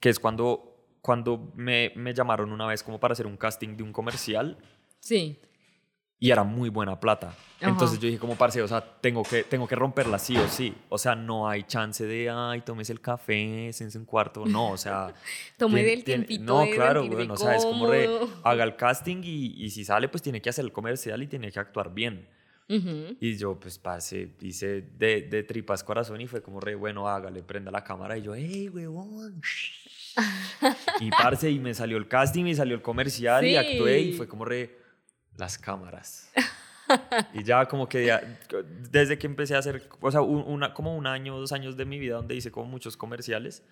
que 0.00 0.08
es 0.08 0.18
cuando, 0.18 0.86
cuando 1.00 1.52
me, 1.54 1.92
me 1.96 2.14
llamaron 2.14 2.52
una 2.52 2.66
vez 2.66 2.82
como 2.82 2.98
para 2.98 3.12
hacer 3.12 3.26
un 3.26 3.36
casting 3.36 3.76
de 3.76 3.82
un 3.82 3.92
comercial 3.92 4.56
Sí. 5.00 5.38
Y 6.20 6.30
era 6.30 6.44
muy 6.44 6.68
buena 6.68 7.00
plata. 7.00 7.28
Ajá. 7.60 7.70
Entonces 7.70 7.98
yo 7.98 8.06
dije 8.06 8.18
como, 8.18 8.36
parce, 8.36 8.62
o 8.62 8.68
sea, 8.68 8.80
tengo 9.00 9.22
que, 9.22 9.42
tengo 9.42 9.66
que 9.66 9.74
romperla 9.74 10.18
sí 10.18 10.36
o 10.36 10.46
sí. 10.48 10.72
O 10.88 10.96
sea, 10.98 11.14
no 11.14 11.48
hay 11.48 11.64
chance 11.64 12.04
de, 12.06 12.30
ay, 12.30 12.60
tomes 12.60 12.88
el 12.90 13.00
café, 13.00 13.70
sense 13.72 13.98
un 13.98 14.04
cuarto. 14.04 14.44
No, 14.46 14.70
o 14.70 14.76
sea... 14.76 15.12
Tomé 15.58 15.82
tien- 15.82 15.86
del 15.86 16.04
tiempito 16.04 16.44
No, 16.44 16.60
de 16.60 16.70
claro, 16.70 17.00
sentirse 17.00 17.16
bueno, 17.16 17.34
o 17.34 17.36
sea, 17.36 17.56
es 17.56 17.64
como 17.66 17.86
re, 17.86 18.08
haga 18.44 18.64
el 18.64 18.76
casting 18.76 19.22
y, 19.24 19.64
y 19.64 19.70
si 19.70 19.84
sale, 19.84 20.08
pues 20.08 20.22
tiene 20.22 20.40
que 20.40 20.48
hacer 20.50 20.64
el 20.64 20.72
comercial 20.72 21.22
y 21.22 21.26
tiene 21.26 21.50
que 21.50 21.58
actuar 21.58 21.92
bien. 21.92 22.28
Ujú. 22.68 23.16
Y 23.20 23.36
yo, 23.36 23.58
pues, 23.58 23.78
parce, 23.78 24.28
hice 24.40 24.82
de, 24.96 25.22
de 25.22 25.42
tripas 25.42 25.82
corazón 25.82 26.20
y 26.20 26.26
fue 26.28 26.40
como 26.40 26.60
re, 26.60 26.76
bueno, 26.76 27.08
hágale, 27.08 27.42
prenda 27.42 27.70
la 27.70 27.82
cámara. 27.82 28.16
Y 28.16 28.22
yo, 28.22 28.34
hey, 28.34 28.68
huevón. 28.68 29.42
y 31.00 31.10
parce, 31.10 31.50
y 31.50 31.58
me 31.58 31.74
salió 31.74 31.96
el 31.96 32.08
casting 32.08 32.44
y 32.46 32.54
salió 32.54 32.74
el 32.74 32.82
comercial 32.82 33.44
y 33.46 33.56
actué 33.56 34.00
y 34.00 34.12
Sí. 34.12 34.16
fue 34.18 34.28
como 34.28 34.44
re, 34.44 34.78
las 35.36 35.58
cámaras. 35.58 36.30
y 37.34 37.42
ya 37.44 37.66
como 37.66 37.88
que 37.88 38.06
ya- 38.06 38.38
desde 38.90 39.18
que 39.18 39.26
empecé 39.26 39.54
a 39.54 39.58
hacer, 39.58 39.88
o 40.00 40.10
sea, 40.10 40.22
un- 40.22 40.44
una, 40.46 40.74
como 40.74 40.96
un 40.96 41.06
año, 41.06 41.38
dos 41.38 41.52
años 41.52 41.76
de 41.76 41.84
mi 41.84 41.98
vida 41.98 42.16
donde 42.16 42.34
hice 42.34 42.50
como 42.50 42.66
muchos 42.66 42.96
comerciales. 42.96 43.64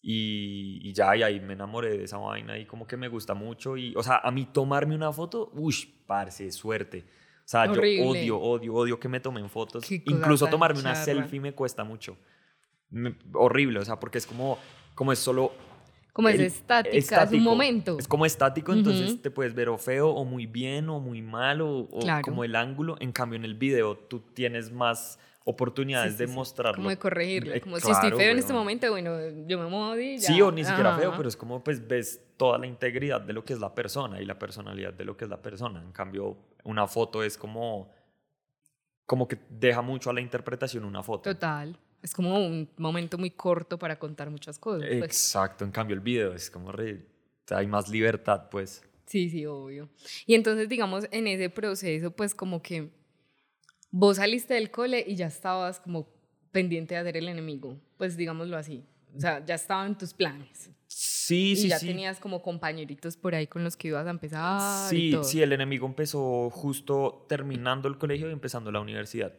Y, 0.00 0.78
y 0.88 0.92
ya, 0.92 1.16
y 1.16 1.22
ahí 1.24 1.40
me 1.40 1.54
enamoré 1.54 1.98
de 1.98 2.04
esa 2.04 2.18
vaina 2.18 2.56
y 2.56 2.66
como 2.66 2.86
que 2.86 2.96
me 2.96 3.08
gusta 3.08 3.34
mucho. 3.34 3.76
Y, 3.76 3.94
o 3.96 4.02
sea, 4.02 4.18
a 4.22 4.30
mí 4.30 4.46
tomarme 4.46 4.94
una 4.94 5.12
foto, 5.12 5.50
uy, 5.54 5.74
parce, 6.06 6.50
suerte. 6.52 7.04
O 7.44 7.48
sea, 7.48 7.62
Horrible. 7.62 7.96
yo 7.96 8.06
odio, 8.08 8.38
odio, 8.38 8.74
odio 8.74 9.00
que 9.00 9.08
me 9.08 9.20
tomen 9.20 9.48
fotos. 9.50 9.84
Qué 9.84 10.02
Incluso 10.06 10.46
tomarme 10.46 10.80
una 10.80 10.94
selfie 10.94 11.40
me 11.40 11.52
cuesta 11.52 11.82
mucho. 11.82 12.16
Me- 12.90 13.16
horrible, 13.34 13.80
o 13.80 13.84
sea, 13.84 13.98
porque 13.98 14.18
es 14.18 14.26
como, 14.26 14.58
como 14.94 15.12
es 15.12 15.18
solo... 15.18 15.52
Como 16.18 16.30
es 16.30 16.34
el- 16.34 16.46
estática, 16.46 16.96
es 16.96 17.04
estático. 17.04 17.36
un 17.36 17.44
momento. 17.44 17.96
Es 17.96 18.08
como 18.08 18.26
estático, 18.26 18.72
entonces 18.72 19.12
Ujú. 19.12 19.18
te 19.18 19.30
puedes 19.30 19.54
ver 19.54 19.68
o 19.68 19.78
feo, 19.78 20.08
o 20.10 20.24
muy 20.24 20.46
bien, 20.46 20.88
o 20.88 20.98
muy 20.98 21.22
mal, 21.22 21.60
o, 21.60 21.82
o 21.92 22.00
Claro. 22.00 22.22
como 22.24 22.42
el 22.42 22.56
ángulo. 22.56 22.96
En 22.98 23.12
cambio, 23.12 23.36
en 23.36 23.44
el 23.44 23.54
video 23.54 23.96
tú 23.96 24.18
tienes 24.34 24.72
más 24.72 25.20
oportunidades 25.44 26.14
Sí, 26.14 26.18
de 26.18 26.26
sí, 26.26 26.32
sí. 26.32 26.36
mostrarlo. 26.36 26.78
Como 26.78 26.88
de 26.90 26.98
corregirlo. 26.98 27.54
Eh, 27.54 27.60
Como 27.60 27.76
si 27.78 27.88
estoy 27.88 28.00
claro, 28.10 28.16
feo 28.16 28.32
en 28.32 28.38
este 28.38 28.52
momento, 28.52 28.90
bueno, 28.90 29.16
yo 29.46 29.58
me 29.60 29.66
muevo 29.68 29.96
y 29.96 30.18
ya. 30.18 30.26
Sí, 30.26 30.42
o 30.42 30.50
ni 30.50 30.64
siquiera 30.64 30.96
feo, 30.96 31.10
Ajá. 31.10 31.16
pero 31.18 31.28
es 31.28 31.36
como 31.36 31.62
pues 31.62 31.86
ves 31.86 32.20
toda 32.36 32.58
la 32.58 32.66
integridad 32.66 33.20
de 33.20 33.32
lo 33.32 33.44
que 33.44 33.52
es 33.52 33.60
la 33.60 33.72
persona 33.72 34.20
y 34.20 34.24
la 34.24 34.40
personalidad 34.40 34.92
de 34.94 35.04
lo 35.04 35.16
que 35.16 35.22
es 35.24 35.30
la 35.30 35.40
persona. 35.40 35.80
En 35.80 35.92
cambio, 35.92 36.36
una 36.64 36.88
foto 36.88 37.22
es 37.22 37.38
como 37.38 37.90
como 39.06 39.28
que 39.28 39.38
deja 39.48 39.82
mucho 39.82 40.10
a 40.10 40.12
la 40.12 40.20
interpretación 40.20 40.84
una 40.84 41.04
foto. 41.04 41.30
Total. 41.32 41.78
Es 42.02 42.12
como 42.14 42.38
un 42.46 42.68
momento 42.76 43.18
muy 43.18 43.30
corto 43.30 43.78
para 43.78 43.98
contar 43.98 44.30
muchas 44.30 44.58
cosas. 44.58 44.88
pues. 44.88 45.02
Exacto, 45.02 45.64
en 45.64 45.70
cambio 45.72 45.94
el 45.94 46.00
video 46.00 46.32
es 46.34 46.50
como 46.50 46.70
re- 46.72 47.04
hay 47.50 47.66
más 47.66 47.88
libertad, 47.88 48.48
pues. 48.50 48.82
Sí, 49.06 49.30
sí, 49.30 49.46
obvio. 49.46 49.88
Y 50.26 50.34
entonces, 50.34 50.68
digamos, 50.68 51.06
en 51.10 51.26
ese 51.26 51.48
proceso, 51.50 52.10
pues 52.10 52.34
como 52.34 52.60
que 52.62 52.90
vos 53.90 54.16
saliste 54.18 54.54
del 54.54 54.70
cole 54.70 55.04
y 55.06 55.16
ya 55.16 55.26
estabas 55.26 55.80
como 55.80 56.08
pendiente 56.52 56.94
de 56.94 57.00
hacer 57.00 57.16
el 57.16 57.28
enemigo, 57.28 57.78
pues 57.96 58.16
digámoslo 58.16 58.56
así. 58.56 58.84
O 59.16 59.20
sea, 59.20 59.44
ya 59.44 59.54
estaban 59.54 59.96
tus 59.96 60.12
planes. 60.12 60.70
Sí, 60.86 61.52
y 61.52 61.56
sí, 61.56 61.68
ya 61.68 61.78
sí. 61.78 61.86
tenías 61.86 62.18
como 62.20 62.42
compañeritos 62.42 63.16
por 63.16 63.34
ahí 63.34 63.46
con 63.46 63.64
los 63.64 63.76
que 63.76 63.88
ibas 63.88 64.06
a 64.06 64.10
empezar. 64.10 64.92
y 64.94 64.96
Sí, 64.96 65.10
todo. 65.12 65.24
sí, 65.24 65.42
el 65.42 65.52
enemigo 65.52 65.86
empezó 65.86 66.48
justo 66.50 67.24
terminando 67.28 67.88
el 67.88 67.98
colegio 67.98 68.28
y 68.28 68.32
empezando 68.32 68.70
la 68.70 68.80
universidad. 68.80 69.32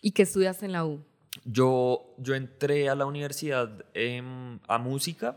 ¿Y 0.00 0.12
qué 0.12 0.22
estudiaste 0.22 0.66
en 0.66 0.72
la 0.72 0.84
U? 0.86 1.04
Yo, 1.44 2.14
yo 2.18 2.34
entré 2.34 2.88
a 2.88 2.94
la 2.94 3.06
universidad 3.06 3.84
em, 3.94 4.60
a 4.68 4.78
música. 4.78 5.36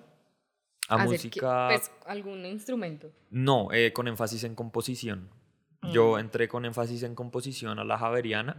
A 0.89 0.95
Hacer 0.95 1.07
música. 1.09 1.67
qué- 1.69 1.75
pues, 1.77 1.91
algún 2.05 2.45
instrumento. 2.45 3.11
No, 3.29 3.71
eh, 3.73 3.91
con 3.93 4.07
énfasis 4.07 4.43
en 4.43 4.55
composición. 4.55 5.29
Mm. 5.81 5.91
Yo 5.91 6.19
entré 6.19 6.47
con 6.47 6.65
énfasis 6.65 7.03
en 7.03 7.15
composición 7.15 7.79
a 7.79 7.83
la 7.83 7.97
Javeriana. 7.97 8.57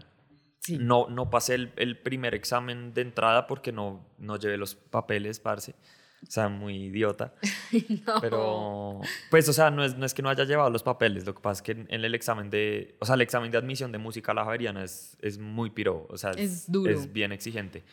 Sí. 0.60 0.76
No, 0.78 1.08
no 1.08 1.30
pasé 1.30 1.54
el, 1.54 1.72
el 1.76 1.98
primer 1.98 2.34
examen 2.34 2.92
de 2.92 3.00
entrada 3.02 3.46
porque 3.46 3.72
no, 3.72 4.04
no 4.18 4.36
llevé 4.36 4.56
los 4.58 4.74
papeles, 4.74 5.40
parce. 5.40 5.74
O 6.22 6.30
sea, 6.30 6.48
muy 6.48 6.86
idiota. 6.86 7.34
No. 8.06 8.20
Pero, 8.20 9.00
pues, 9.30 9.48
o 9.48 9.52
sea, 9.52 9.70
no 9.70 9.84
es, 9.84 9.96
no 9.96 10.06
es 10.06 10.14
que 10.14 10.22
no 10.22 10.30
haya 10.30 10.44
llevado 10.44 10.70
los 10.70 10.82
papeles. 10.82 11.26
Lo 11.26 11.34
que 11.34 11.40
pasa 11.40 11.58
es 11.58 11.62
que 11.62 11.72
en, 11.72 12.04
el 12.04 12.14
examen 12.14 12.48
de, 12.48 12.96
o 13.00 13.04
sea, 13.04 13.14
el 13.14 13.20
examen 13.20 13.50
de 13.50 13.58
admisión 13.58 13.92
de 13.92 13.98
música 13.98 14.32
a 14.32 14.34
la 14.34 14.44
Javeriana 14.44 14.84
es, 14.84 15.16
es 15.20 15.38
muy 15.38 15.70
piro. 15.70 16.06
O 16.08 16.16
sea, 16.16 16.30
Es 16.30 16.70
duro. 16.70 16.90
Es 16.90 17.12
bien 17.12 17.32
exigente. 17.32 17.84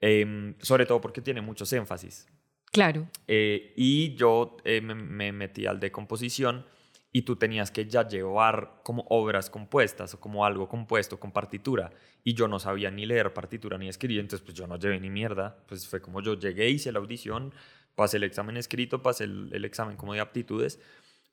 Em, 0.00 0.54
sobre 0.60 0.84
todo 0.84 1.00
porque 1.00 1.22
tiene 1.22 1.40
muchos 1.40 1.72
énfasis. 1.72 2.26
Claro. 2.70 3.08
Eh, 3.26 3.72
y 3.76 4.14
yo 4.14 4.56
eh, 4.64 4.80
me, 4.80 4.94
me 4.94 5.32
metí 5.32 5.64
al 5.66 5.80
de 5.80 5.90
composición 5.90 6.66
y 7.16 7.22
tú 7.22 7.36
tenías 7.36 7.70
que 7.70 7.86
ya 7.86 8.06
llevar 8.08 8.80
como 8.82 9.06
obras 9.08 9.48
compuestas 9.48 10.14
o 10.14 10.20
como 10.20 10.44
algo 10.44 10.68
compuesto 10.68 11.20
con 11.20 11.30
partitura. 11.30 11.92
Y 12.24 12.34
yo 12.34 12.48
no 12.48 12.58
sabía 12.58 12.90
ni 12.90 13.06
leer 13.06 13.32
partitura 13.32 13.78
ni 13.78 13.88
escribir, 13.88 14.18
entonces 14.18 14.44
pues 14.44 14.56
yo 14.58 14.66
no 14.66 14.76
llevé 14.80 14.98
ni 14.98 15.10
mierda. 15.10 15.56
Pues 15.68 15.86
fue 15.86 16.02
como 16.02 16.20
yo 16.20 16.34
llegué, 16.34 16.68
hice 16.70 16.90
la 16.90 16.98
audición, 16.98 17.54
pasé 17.94 18.16
el 18.16 18.24
examen 18.24 18.56
escrito, 18.56 19.00
pasé 19.00 19.24
el, 19.24 19.48
el 19.52 19.64
examen 19.64 19.96
como 19.96 20.12
de 20.12 20.18
aptitudes, 20.18 20.80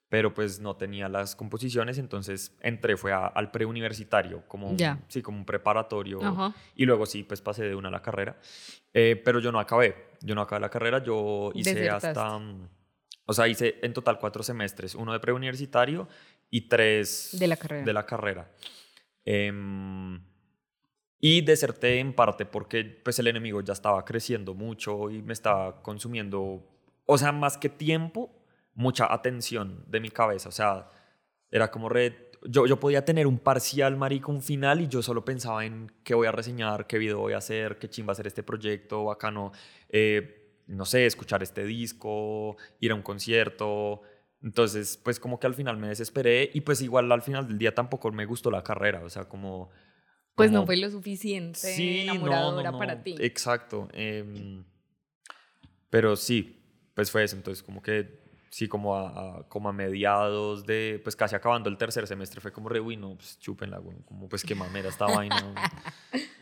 pero 0.08 0.32
pues 0.32 0.60
no 0.60 0.76
tenía 0.76 1.08
las 1.08 1.34
composiciones, 1.34 1.98
entonces 1.98 2.56
entré, 2.60 2.96
fue 2.96 3.12
a- 3.12 3.26
al 3.26 3.50
preuniversitario, 3.50 4.44
como, 4.46 4.76
Ya. 4.76 5.00
sí, 5.08 5.20
como 5.20 5.38
un 5.38 5.44
preparatorio. 5.44 6.22
Ajá. 6.22 6.54
Y 6.76 6.84
luego 6.86 7.06
sí, 7.06 7.24
pues 7.24 7.40
pasé 7.42 7.64
de 7.64 7.74
una 7.74 7.88
a 7.88 7.90
la 7.90 8.02
carrera. 8.02 8.36
Eh, 8.94 9.20
pero 9.24 9.40
yo 9.40 9.50
no 9.50 9.58
acabé. 9.58 9.96
Yo 10.20 10.36
no 10.36 10.42
acabé 10.42 10.60
la 10.60 10.68
carrera. 10.70 11.02
Yo 11.02 11.50
hice 11.56 11.74
Desertaste. 11.74 12.08
hasta... 12.20 12.40
O 13.24 13.32
sea, 13.32 13.48
hice 13.48 13.78
en 13.82 13.92
total 13.92 14.18
cuatro 14.18 14.42
semestres. 14.42 14.94
Uno 14.94 15.12
de 15.12 15.20
preuniversitario 15.20 16.08
y 16.50 16.62
tres... 16.68 17.36
De 17.38 17.46
la 17.46 17.56
carrera. 17.56 17.84
De 17.84 17.92
la 17.92 18.06
carrera. 18.06 18.50
Em, 19.24 20.20
y 21.20 21.40
deserté 21.42 22.00
en 22.00 22.14
parte 22.14 22.44
porque 22.46 22.84
pues 22.84 23.18
el 23.18 23.28
enemigo 23.28 23.60
ya 23.60 23.72
estaba 23.72 24.04
creciendo 24.04 24.54
mucho 24.54 25.10
y 25.10 25.22
me 25.22 25.32
estaba 25.32 25.82
consumiendo, 25.82 26.68
o 27.06 27.18
sea, 27.18 27.30
más 27.30 27.56
que 27.56 27.68
tiempo, 27.68 28.44
mucha 28.74 29.12
atención 29.12 29.84
de 29.86 30.00
mi 30.00 30.10
cabeza. 30.10 30.48
O 30.48 30.52
sea, 30.52 30.90
era 31.50 31.70
como 31.70 31.88
re... 31.88 32.30
Yo, 32.44 32.66
yo 32.66 32.80
podía 32.80 33.04
tener 33.04 33.28
un 33.28 33.38
parcial, 33.38 33.96
marico, 33.96 34.32
un 34.32 34.42
final 34.42 34.80
y 34.80 34.88
yo 34.88 35.00
solo 35.00 35.24
pensaba 35.24 35.64
en 35.64 35.92
qué 36.02 36.14
voy 36.14 36.26
a 36.26 36.32
reseñar, 36.32 36.88
qué 36.88 36.98
video 36.98 37.20
voy 37.20 37.34
a 37.34 37.38
hacer, 37.38 37.78
qué 37.78 37.88
chimba 37.88 38.12
hacer 38.12 38.26
este 38.26 38.42
proyecto, 38.42 39.04
bacano, 39.04 39.52
eh, 39.88 40.41
no 40.74 40.84
sé, 40.84 41.06
escuchar 41.06 41.42
este 41.42 41.64
disco, 41.64 42.56
ir 42.80 42.92
a 42.92 42.94
un 42.94 43.02
concierto. 43.02 44.02
Entonces, 44.42 44.96
pues 45.02 45.20
como 45.20 45.38
que 45.38 45.46
al 45.46 45.54
final 45.54 45.76
me 45.76 45.88
desesperé 45.88 46.50
y 46.52 46.62
pues 46.62 46.82
igual 46.82 47.10
al 47.12 47.22
final 47.22 47.46
del 47.46 47.58
día 47.58 47.74
tampoco 47.74 48.10
me 48.10 48.24
gustó 48.26 48.50
la 48.50 48.62
carrera, 48.64 49.04
o 49.04 49.10
sea, 49.10 49.24
como... 49.28 49.70
Pues 50.34 50.50
no 50.50 50.64
fue 50.64 50.78
lo 50.78 50.90
suficiente 50.90 51.58
Sí, 51.60 52.04
no, 52.06 52.14
no, 52.14 52.20
enamoradora 52.20 52.70
no, 52.72 52.78
para 52.78 53.02
ti. 53.02 53.14
Exacto. 53.20 53.88
em, 53.92 54.64
pero 55.90 56.16
sí, 56.16 56.58
pues 56.94 57.10
fue 57.10 57.24
eso. 57.24 57.36
Entonces, 57.36 57.62
como 57.62 57.82
que 57.82 58.20
sí, 58.50 58.66
como 58.66 58.96
a, 58.96 59.40
a- 59.40 59.48
como 59.48 59.68
a 59.68 59.72
mediados 59.72 60.64
de, 60.66 61.00
pues 61.04 61.16
casi 61.16 61.34
acabando 61.34 61.68
el 61.68 61.76
tercer 61.76 62.06
semestre, 62.06 62.40
fue 62.40 62.50
como 62.52 62.68
re, 62.68 62.80
uy, 62.80 62.96
no, 62.96 63.14
pues 63.16 63.38
chúpenla, 63.38 63.78
güey, 63.78 63.96
como 64.04 64.28
pues 64.28 64.42
qué 64.42 64.54
mamera 64.54 64.88
esta 64.88 65.06
vaina. 65.06 65.40
güey". 65.42 65.54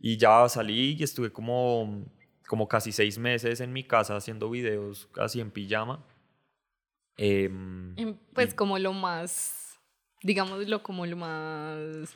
Y 0.00 0.16
ya 0.16 0.48
salí 0.48 0.94
y 0.96 1.02
estuve 1.02 1.32
como, 1.32 2.04
como 2.48 2.66
casi 2.66 2.90
seis 2.90 3.18
meses 3.18 3.60
en 3.60 3.72
mi 3.72 3.84
casa 3.84 4.16
haciendo 4.16 4.50
videos 4.50 5.06
casi 5.12 5.40
en 5.40 5.50
pijama. 5.52 6.04
Em, 7.16 7.94
Pues 8.34 8.52
y- 8.52 8.56
como 8.56 8.78
lo 8.78 8.92
más, 8.92 9.78
digámoslo 10.22 10.82
como 10.82 11.04
lo 11.06 11.16
más 11.16 12.14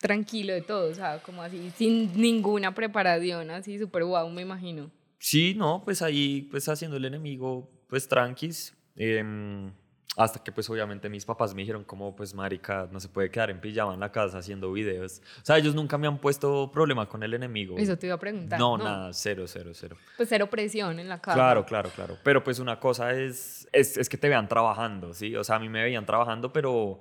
tranquilo 0.00 0.52
de 0.52 0.62
todo, 0.62 0.90
o 0.90 0.94
sea, 0.94 1.20
como 1.22 1.42
así, 1.42 1.70
sin 1.76 2.12
ninguna 2.20 2.74
preparación, 2.74 3.50
así 3.50 3.78
súper 3.78 4.04
guau, 4.04 4.28
me 4.30 4.42
imagino. 4.42 4.90
Sí, 5.18 5.54
no, 5.54 5.82
pues 5.84 6.02
ahí, 6.02 6.42
pues 6.50 6.68
haciendo 6.68 6.96
el 6.96 7.04
enemigo, 7.04 7.68
pues 7.88 8.06
tranquis. 8.08 8.74
em, 9.00 9.72
hasta 10.18 10.42
que 10.42 10.50
pues 10.50 10.68
obviamente 10.68 11.08
mis 11.08 11.24
papás 11.24 11.54
me 11.54 11.62
dijeron 11.62 11.84
como 11.84 12.14
pues 12.16 12.34
marica, 12.34 12.88
no 12.90 12.98
se 12.98 13.08
puede 13.08 13.30
quedar 13.30 13.50
en 13.50 13.60
pijama 13.60 13.94
en 13.94 14.00
la 14.00 14.10
casa 14.10 14.38
haciendo 14.38 14.72
videos. 14.72 15.22
O 15.40 15.44
sea, 15.44 15.58
ellos 15.58 15.76
nunca 15.76 15.96
me 15.96 16.08
han 16.08 16.18
puesto 16.18 16.70
problema 16.72 17.08
con 17.08 17.22
el 17.22 17.34
enemigo. 17.34 17.78
Eso 17.78 17.96
te 17.96 18.06
iba 18.06 18.16
a 18.16 18.18
preguntar. 18.18 18.58
no, 18.58 18.76
nada, 18.76 19.12
cero, 19.12 19.44
cero, 19.46 19.70
cero. 19.72 19.96
Pues 20.16 20.28
cero 20.28 20.50
presión 20.50 20.98
en 20.98 21.08
la 21.08 21.20
casa. 21.20 21.36
Claro, 21.36 21.64
claro, 21.64 21.90
claro. 21.94 22.18
Pero 22.24 22.42
pues 22.42 22.58
una 22.58 22.80
cosa 22.80 23.12
es, 23.12 23.68
es, 23.70 23.96
es 23.96 24.08
que 24.08 24.16
te 24.16 24.28
vean 24.28 24.48
trabajando, 24.48 25.14
¿sí? 25.14 25.36
O 25.36 25.44
sea, 25.44 25.56
a 25.56 25.58
mí 25.60 25.68
me 25.68 25.84
veían 25.84 26.04
trabajando, 26.04 26.52
pero, 26.52 26.98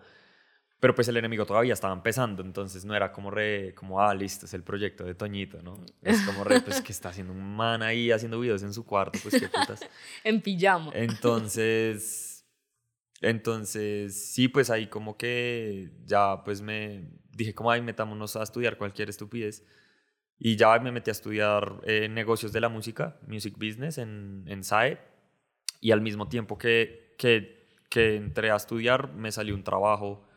pero 0.79 0.93
pues 0.93 1.07
el 1.07 1.17
enemigo 1.17 1.43
todavía 1.43 1.73
estaba 1.73 1.95
empezando, 1.95 2.43
entonces 2.43 2.85
no 2.85 2.95
era 2.95 3.11
como 3.11 3.31
re, 3.31 3.73
como, 3.73 3.99
ah, 3.99 4.13
listo, 4.13 4.45
es 4.45 4.53
el 4.53 4.61
proyecto 4.61 5.03
de 5.05 5.15
Toñito, 5.15 5.63
¿no? 5.63 5.83
Es 6.03 6.21
como 6.21 6.43
re, 6.43 6.61
pues 6.61 6.81
que 6.81 6.91
está 6.91 7.09
haciendo 7.09 7.33
un 7.33 7.55
man 7.55 7.81
ahí 7.81 8.11
haciendo 8.11 8.39
videos 8.39 8.61
en 8.61 8.75
su 8.75 8.85
cuarto, 8.85 9.17
pues 9.23 9.41
qué 9.41 9.49
putas. 9.49 9.79
En 10.23 10.39
pijama. 10.39 10.91
Entonces, 10.93 12.36
entonces, 13.21 14.33
sí, 14.33 14.47
pues 14.47 14.69
ahí 14.69 14.87
como 14.87 15.17
que 15.17 15.91
ya 16.05 16.43
pues 16.43 16.61
me 16.61 17.09
dije 17.31 17.53
como, 17.53 17.71
ay, 17.71 17.81
metámonos 17.81 18.35
a 18.35 18.43
estudiar 18.43 18.77
cualquier 18.77 19.09
estupidez. 19.09 19.65
Y 20.39 20.55
ya 20.55 20.77
me 20.79 20.91
metí 20.91 21.09
a 21.09 21.13
estudiar 21.13 21.81
eh, 21.83 22.07
negocios 22.09 22.53
de 22.53 22.61
la 22.61 22.69
música, 22.69 23.19
music 23.27 23.55
business 23.57 23.97
en, 23.97 24.43
en 24.47 24.63
SAE. 24.63 24.99
Y 25.81 25.91
al 25.91 26.01
mismo 26.01 26.27
tiempo 26.27 26.57
que, 26.57 27.15
que, 27.17 27.67
que 27.89 28.15
entré 28.15 28.51
a 28.51 28.55
estudiar, 28.55 29.13
me 29.13 29.31
salió 29.31 29.55
un 29.55 29.63
trabajo 29.63 30.27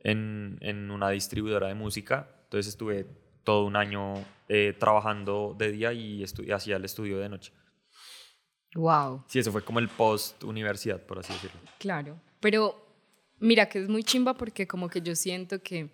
en, 0.00 0.58
en 0.60 0.90
una 0.90 1.10
distribuidora 1.10 1.68
de 1.68 1.74
música. 1.74 2.28
Entonces 2.44 2.68
estuve 2.68 3.06
todo 3.44 3.64
un 3.64 3.76
año 3.76 4.14
eh, 4.48 4.74
trabajando 4.78 5.54
de 5.56 5.72
día 5.72 5.92
y 5.92 6.24
hacía 6.52 6.76
el 6.76 6.84
estudio 6.84 7.18
de 7.18 7.28
noche. 7.28 7.52
Wow. 8.74 9.24
Sí, 9.28 9.38
eso 9.38 9.52
fue 9.52 9.62
como 9.62 9.78
el 9.78 9.88
post 9.88 10.44
universidad, 10.44 11.00
por 11.00 11.18
así 11.18 11.32
decirlo. 11.32 11.60
Claro, 11.78 12.20
pero 12.40 12.84
mira 13.38 13.68
que 13.68 13.80
es 13.82 13.88
muy 13.88 14.02
chimba 14.04 14.34
porque 14.34 14.66
como 14.66 14.88
que 14.88 15.00
yo 15.02 15.14
siento 15.14 15.62
que, 15.62 15.90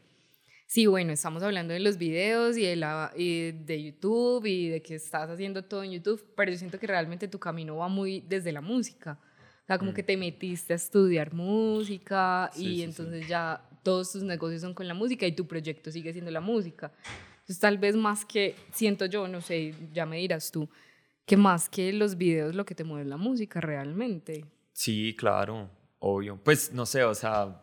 sí, 0.67 0.87
bueno, 0.87 1.13
estamos 1.13 1.43
hablando 1.43 1.73
de 1.75 1.81
los 1.81 1.99
videos 1.99 2.57
y 2.57 2.63
de, 2.63 2.77
la, 2.77 3.13
y 3.17 3.53
de 3.53 3.83
YouTube 3.83 4.47
y 4.47 4.69
de 4.69 4.83
que 4.83 4.95
estás 4.97 5.29
haciendo 5.31 5.65
todo 5.65 5.83
en 5.85 5.93
YouTube, 5.93 6.25
pero 6.37 6.51
yo 6.53 6.59
siento 6.59 6.79
que 6.79 6.87
realmente 6.87 7.29
tu 7.29 7.39
camino 7.39 7.77
va 7.77 7.89
muy 7.89 8.21
desde 8.21 8.53
la 8.53 8.61
música. 8.61 9.19
O 9.63 9.67
sea, 9.67 9.79
como 9.79 9.93
Mm. 9.93 9.95
que 9.95 10.03
te 10.03 10.17
metiste 10.17 10.73
a 10.73 10.77
estudiar 10.77 11.33
música 11.35 12.51
Sí, 12.53 12.61
y 12.63 12.65
sí, 12.71 12.77
sí. 12.77 12.83
entonces 12.83 13.29
ya 13.29 13.69
todos 13.83 14.13
tus 14.13 14.23
negocios 14.23 14.61
son 14.63 14.75
con 14.75 14.87
la 14.89 14.95
música 14.95 15.27
y 15.27 15.33
tu 15.33 15.47
proyecto 15.47 15.91
sigue 15.91 16.13
siendo 16.13 16.31
la 16.31 16.41
música. 16.41 16.93
Entonces 17.41 17.59
tal 17.61 17.79
vez 17.79 17.95
más 17.97 18.25
que, 18.25 18.55
siento 18.73 19.07
yo, 19.07 19.27
no 19.29 19.41
sé, 19.41 19.75
ya 19.93 20.07
me 20.07 20.19
dirás 20.19 20.51
tú, 20.53 20.69
que 21.27 21.37
más 21.37 21.69
que 21.69 21.93
los 21.93 22.17
videos 22.17 22.55
lo 22.55 22.65
que 22.65 22.75
te 22.75 22.85
mueve 22.85 23.03
es 23.03 23.09
la 23.09 23.17
música 23.17 23.61
realmente. 23.61 24.45
Sí, 24.73 25.15
claro, 25.17 25.69
obvio. 26.03 26.39
Pues 26.43 26.73
no 26.73 26.85
sé, 26.87 27.03
o 27.05 27.15
sea, 27.15 27.59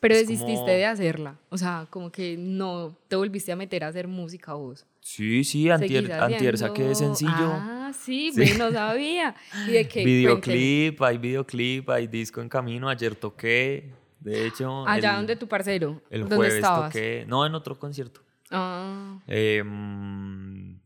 Pero 0.00 0.14
Es 0.16 0.22
desististe 0.26 0.54
como- 0.56 0.66
de 0.66 0.84
hacerla. 0.86 1.38
O 1.48 1.56
sea, 1.56 1.86
como 1.88 2.10
que 2.10 2.36
no 2.36 2.96
te 3.06 3.14
volviste 3.14 3.52
a 3.52 3.56
meter 3.56 3.84
a 3.84 3.88
hacer 3.88 4.08
música 4.08 4.54
vos. 4.54 4.84
sí, 5.00 5.44
sí, 5.44 5.68
antier, 5.70 6.04
Seguís 6.06 6.20
antier 6.20 6.58
saqué 6.58 6.82
de 6.84 6.90
haciendo- 6.92 7.14
sencillo. 7.16 7.50
Ah, 7.52 7.92
sí, 7.94 8.30
Sí. 8.32 8.40
ve, 8.40 8.54
no 8.58 8.70
sabía. 8.72 9.34
¿Y 9.68 9.72
de 9.72 9.86
qué? 9.88 10.04
Videoclip, 10.04 11.00
hay 11.02 11.18
videoclip, 11.18 11.88
hay 11.90 12.06
disco 12.08 12.40
en 12.40 12.48
camino. 12.48 12.88
Ayer 12.88 13.14
toqué, 13.14 13.92
de 14.20 14.46
hecho. 14.46 14.84
Allá 14.88 15.10
el- 15.10 15.16
donde 15.18 15.36
tu 15.36 15.46
parcero. 15.48 16.00
El 16.10 16.20
¿Dónde 16.22 16.36
jueves 16.36 16.54
estabas? 16.54 16.92
toqué, 16.92 17.24
no, 17.28 17.44
en 17.46 17.54
otro 17.54 17.78
concierto. 17.78 18.22
Ah, 18.50 19.18
Em, 19.26 20.78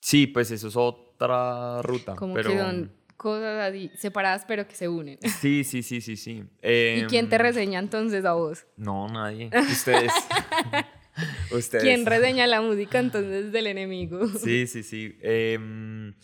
sí, 0.00 0.26
pues 0.26 0.50
eso 0.50 0.68
es 0.68 0.76
otra 0.76 1.80
ruta. 1.82 2.14
como 2.16 2.34
pero 2.34 2.50
que 2.50 2.56
don- 2.58 2.92
cosas 3.18 3.68
así, 3.68 3.90
separadas 3.98 4.44
pero 4.48 4.66
que 4.66 4.74
se 4.74 4.88
unen. 4.88 5.18
Sí, 5.40 5.64
sí, 5.64 5.82
sí, 5.82 6.00
sí, 6.00 6.16
sí. 6.16 6.44
¿Y 6.62 7.02
quién 7.08 7.28
te 7.28 7.36
Em, 7.36 7.42
reseña 7.42 7.78
entonces 7.80 8.24
a 8.24 8.32
vos? 8.32 8.64
No, 8.78 9.06
nadie. 9.08 9.50
Ustedes. 9.70 10.12
Ustedes. 11.52 11.82
¿Quién 11.84 12.06
reseña 12.06 12.46
la 12.46 12.60
música 12.60 12.98
entonces 13.00 13.52
del 13.52 13.66
enemigo? 13.66 14.26
Sí, 14.28 14.66
sí, 14.66 14.82
sí. 14.82 15.18
Em, 15.20 16.14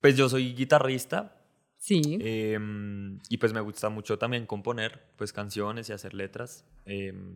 pues 0.00 0.16
yo 0.16 0.28
soy 0.28 0.54
guitarrista 0.54 1.36
Sí. 1.78 2.18
em, 2.20 3.18
y 3.30 3.38
pues 3.38 3.54
me 3.54 3.60
gusta 3.62 3.88
mucho 3.88 4.18
también 4.18 4.44
componer 4.44 5.00
pues 5.16 5.32
canciones 5.32 5.88
y 5.88 5.94
hacer 5.94 6.12
letras. 6.12 6.66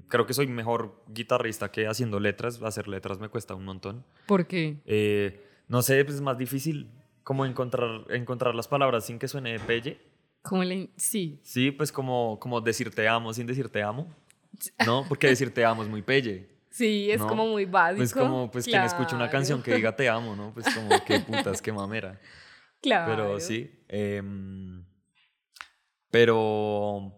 Creo 0.09 0.27
que 0.27 0.35
soy 0.35 0.47
mejor 0.49 1.03
guitarrista 1.09 1.71
que 1.73 1.87
haciendo 1.87 2.21
letras. 2.21 2.61
Hacer 2.63 2.89
letras 2.89 3.19
me 3.21 3.31
cuesta 3.31 3.55
un 3.55 3.65
montón. 3.65 4.05
¿Por 4.27 4.47
qué? 4.47 4.77
Eh, 4.85 5.43
no 5.69 5.81
sé, 5.81 6.05
pues 6.05 6.17
es 6.17 6.21
más 6.21 6.37
difícil 6.37 6.91
como 7.25 7.45
encontrar, 7.47 8.05
encontrar 8.11 8.55
las 8.55 8.69
palabras 8.69 9.07
sin 9.07 9.19
que 9.19 9.27
suene 9.27 9.59
pelle. 9.59 10.01
Como 10.43 10.63
le... 10.63 10.91
Sí. 10.97 11.41
Sí, 11.43 11.71
pues 11.71 11.91
como, 11.91 12.39
como 12.39 12.61
decir 12.61 12.95
te 12.95 13.09
amo 13.09 13.33
sin 13.33 13.47
decir 13.47 13.69
te 13.71 13.83
amo. 13.83 14.15
¿No? 14.87 15.05
Porque 15.09 15.27
decir 15.27 15.53
te 15.53 15.65
amo 15.65 15.83
es 15.83 15.89
muy 15.89 16.03
pelle. 16.03 16.49
Sí, 16.71 17.11
es 17.11 17.21
¿no? 17.21 17.27
como 17.29 17.47
muy 17.47 17.65
básico. 17.65 17.99
Pues 17.99 18.13
como, 18.13 18.51
pues 18.51 18.65
quien 18.65 18.83
escucha 18.83 19.17
una 19.17 19.25
Claro. 19.27 19.33
canción 19.33 19.63
que 19.63 19.75
diga 19.75 19.97
te 19.97 20.09
amo, 20.09 20.37
¿no? 20.37 20.53
Pues 20.53 20.67
como, 20.75 20.89
qué 21.05 21.21
putas, 21.21 21.63
qué 21.63 21.73
mamera. 21.73 22.21
Claro. 22.83 23.11
Pero 23.11 23.41
sí. 23.41 23.71
em, 23.89 24.85
pero, 26.11 27.13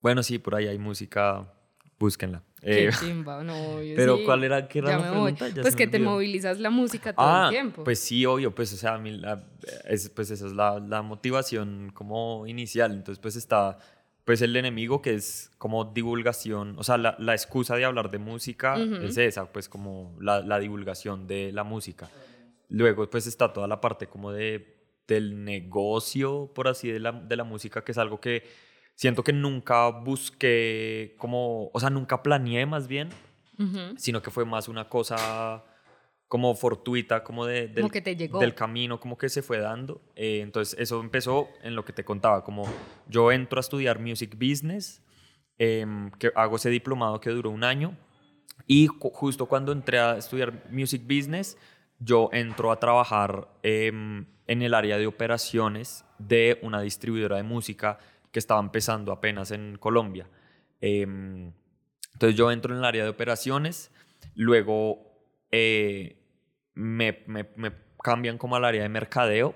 bueno, 0.00 0.22
sí, 0.22 0.38
por 0.38 0.54
ahí 0.54 0.66
hay 0.68 0.78
música, 0.78 1.52
búsquenla. 1.98 2.42
Qué 2.60 2.88
Eh, 2.88 2.90
chimba, 2.98 3.42
no, 3.44 3.82
yo 3.82 3.94
pero 3.96 4.16
sí, 4.16 4.22
¿cuál 4.24 4.42
era, 4.44 4.66
qué 4.66 4.78
era 4.80 4.90
ya 4.90 4.96
la 4.98 5.02
me 5.04 5.10
voy. 5.10 5.32
pregunta? 5.32 5.54
Ya 5.54 5.62
Pues 5.62 5.76
que 5.76 5.86
te 5.86 5.98
movilizas 5.98 6.58
la 6.58 6.70
música 6.70 7.12
todo 7.14 7.24
Ah, 7.26 7.44
el 7.46 7.50
tiempo. 7.50 7.84
pues 7.84 7.98
sí, 8.00 8.26
obvio, 8.26 8.54
pues 8.54 8.72
o 8.72 8.76
sea, 8.76 8.94
a 8.94 8.98
mí 8.98 9.12
la- 9.12 9.44
es, 9.88 10.08
pues 10.10 10.30
esa 10.30 10.46
es 10.46 10.52
la, 10.52 10.78
la 10.80 11.02
motivación 11.02 11.90
como 11.94 12.46
inicial, 12.46 12.92
entonces 12.92 13.20
pues 13.20 13.36
está 13.36 13.78
pues 14.24 14.42
el 14.42 14.56
enemigo 14.56 15.00
que 15.02 15.14
es 15.14 15.52
como 15.58 15.84
divulgación, 15.84 16.74
o 16.78 16.82
sea, 16.82 16.96
la, 16.98 17.14
la 17.20 17.32
excusa 17.34 17.76
de 17.76 17.84
hablar 17.84 18.10
de 18.10 18.18
música 18.18 18.76
es 19.00 19.16
esa, 19.18 19.52
pues 19.52 19.68
como 19.68 20.16
la, 20.20 20.40
la 20.40 20.58
divulgación 20.58 21.28
de 21.28 21.52
la 21.52 21.62
música. 21.62 22.10
Luego 22.68 23.08
pues 23.08 23.28
está 23.28 23.52
toda 23.52 23.68
la 23.68 23.80
parte 23.80 24.08
como 24.08 24.32
de, 24.32 24.78
del 25.06 25.44
negocio, 25.44 26.50
por 26.52 26.66
así, 26.66 26.88
de 26.90 26.98
la, 26.98 27.12
de 27.12 27.36
la 27.36 27.44
música, 27.44 27.84
que 27.84 27.92
es 27.92 27.98
algo 27.98 28.20
que 28.20 28.42
siento 28.96 29.22
que 29.22 29.32
nunca 29.32 29.88
busqué 29.90 31.14
como, 31.18 31.70
o 31.72 31.78
sea, 31.80 31.90
nunca 31.90 32.22
planeé 32.22 32.66
más 32.66 32.88
bien, 32.88 33.10
Ujú. 33.58 33.94
sino 33.96 34.20
que 34.22 34.30
fue 34.32 34.44
más 34.44 34.66
una 34.68 34.88
cosa 34.88 35.64
como 36.28 36.54
fortuita, 36.56 37.22
como 37.22 37.46
de, 37.46 37.68
del, 37.68 37.82
Como 37.82 37.90
que 37.90 38.02
te 38.02 38.16
llegó. 38.16 38.40
del 38.40 38.54
camino, 38.56 38.98
como 38.98 39.16
que 39.16 39.28
se 39.28 39.42
fue 39.42 39.58
dando. 39.58 40.00
Eh, 40.16 40.40
entonces 40.42 40.76
eso 40.80 41.00
empezó 41.00 41.48
en 41.62 41.76
lo 41.76 41.84
que 41.84 41.92
te 41.92 42.04
contaba, 42.04 42.42
como 42.42 42.64
yo 43.08 43.30
entro 43.30 43.58
a 43.58 43.60
estudiar 43.60 44.00
Music 44.00 44.34
Business, 44.36 45.02
em, 45.58 46.10
que 46.18 46.32
hago 46.34 46.56
ese 46.56 46.68
diplomado 46.70 47.20
que 47.20 47.30
duró 47.30 47.50
un 47.50 47.62
año, 47.62 47.96
y 48.66 48.88
ju- 48.88 49.12
justo 49.12 49.46
cuando 49.46 49.70
entré 49.72 50.00
a 50.00 50.16
estudiar 50.16 50.64
Music 50.72 51.02
Business, 51.06 51.56
yo 52.00 52.28
entro 52.32 52.72
a 52.72 52.80
trabajar 52.80 53.48
em, 53.62 54.26
en 54.48 54.62
el 54.62 54.74
área 54.74 54.98
de 54.98 55.06
operaciones 55.06 56.04
de 56.18 56.58
una 56.62 56.80
distribuidora 56.80 57.36
de 57.36 57.42
música 57.44 57.98
que 58.36 58.40
estaba 58.40 58.60
empezando 58.60 59.12
apenas 59.12 59.50
en 59.50 59.78
Colombia. 59.78 60.28
Em, 60.82 61.52
entonces 62.12 62.36
yo 62.36 62.50
entro 62.50 62.74
en 62.74 62.80
el 62.80 62.84
área 62.84 63.02
de 63.02 63.08
operaciones, 63.08 63.90
luego 64.34 64.98
eh, 65.50 66.18
me, 66.74 67.22
me- 67.26 67.48
me 67.56 67.72
cambian 68.02 68.36
como 68.36 68.56
al 68.56 68.66
área 68.66 68.82
de 68.82 68.90
mercadeo 68.90 69.54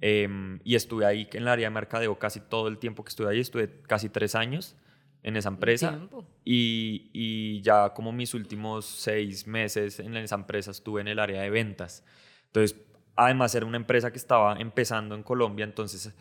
em, 0.00 0.60
y 0.62 0.76
estuve 0.76 1.06
ahí 1.06 1.28
en 1.32 1.42
el 1.42 1.48
área 1.48 1.66
de 1.68 1.74
mercadeo 1.74 2.16
casi 2.20 2.38
todo 2.38 2.68
el 2.68 2.78
tiempo 2.78 3.02
que 3.04 3.08
estuve 3.08 3.30
ahí, 3.30 3.40
estuve 3.40 3.82
casi 3.82 4.08
tres 4.08 4.36
años 4.36 4.76
en 5.24 5.36
esa 5.36 5.48
empresa 5.48 5.98
y, 6.44 7.10
y 7.12 7.62
ya 7.62 7.94
como 7.94 8.12
mis 8.12 8.32
últimos 8.34 8.84
seis 8.86 9.48
meses 9.48 9.98
en 9.98 10.16
esa 10.16 10.36
empresa 10.36 10.70
estuve 10.70 11.00
en 11.00 11.08
el 11.08 11.18
área 11.18 11.42
de 11.42 11.50
ventas. 11.50 12.04
Entonces, 12.46 12.76
además 13.16 13.56
era 13.56 13.66
una 13.66 13.76
empresa 13.78 14.12
que 14.12 14.18
estaba 14.18 14.54
empezando 14.60 15.16
en 15.16 15.24
Colombia, 15.24 15.64
entonces 15.64 16.14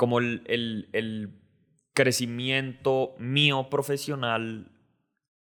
como 0.00 0.18
el, 0.18 0.42
el- 0.46 0.88
el 0.94 1.40
crecimiento 1.92 3.14
mío 3.18 3.68
profesional 3.68 4.72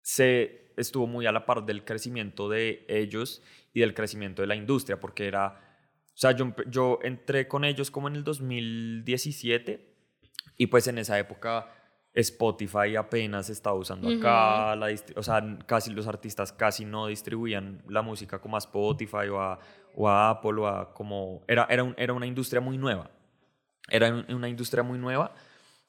se 0.01 0.73
estuvo 0.75 1.07
muy 1.07 1.25
a 1.25 1.31
la 1.31 1.45
par 1.45 1.65
del 1.65 1.85
crecimiento 1.85 2.49
de 2.49 2.85
ellos 2.89 3.41
y 3.73 3.79
del 3.79 3.93
crecimiento 3.93 4.41
de 4.41 4.47
la 4.49 4.55
industria, 4.55 4.99
porque 4.99 5.27
era, 5.27 5.47
o 6.07 6.17
sea, 6.17 6.31
yo, 6.33 6.53
yo 6.69 6.99
entré 7.03 7.47
con 7.47 7.63
ellos 7.63 7.89
como 7.89 8.09
en 8.09 8.17
el 8.17 8.25
2017 8.25 9.95
y 10.57 10.67
pues 10.67 10.87
en 10.87 10.97
esa 10.97 11.17
época 11.17 11.73
Spotify 12.13 12.97
apenas 12.97 13.49
estaba 13.49 13.77
usando 13.77 14.09
acá, 14.17 14.75
la 14.75 14.87
o 15.15 15.23
sea, 15.23 15.57
casi 15.65 15.91
los 15.93 16.07
artistas 16.07 16.51
casi 16.51 16.83
no 16.83 17.07
distribuían 17.07 17.81
la 17.87 18.01
música 18.01 18.39
como 18.39 18.57
a 18.57 18.59
Spotify 18.59 19.29
o 19.31 19.39
a, 19.39 19.59
o 19.95 20.09
a 20.09 20.29
Apple 20.31 20.59
o 20.59 20.67
a 20.67 20.93
como, 20.93 21.43
era, 21.47 21.65
era, 21.69 21.83
un- 21.83 21.95
era 21.97 22.11
una 22.13 22.25
industria 22.25 22.59
muy 22.61 22.77
nueva, 22.77 23.09
era 23.91 24.13
un- 24.13 24.33
una 24.33 24.47
industria 24.49 24.83
muy 24.83 24.97
nueva, 24.99 25.33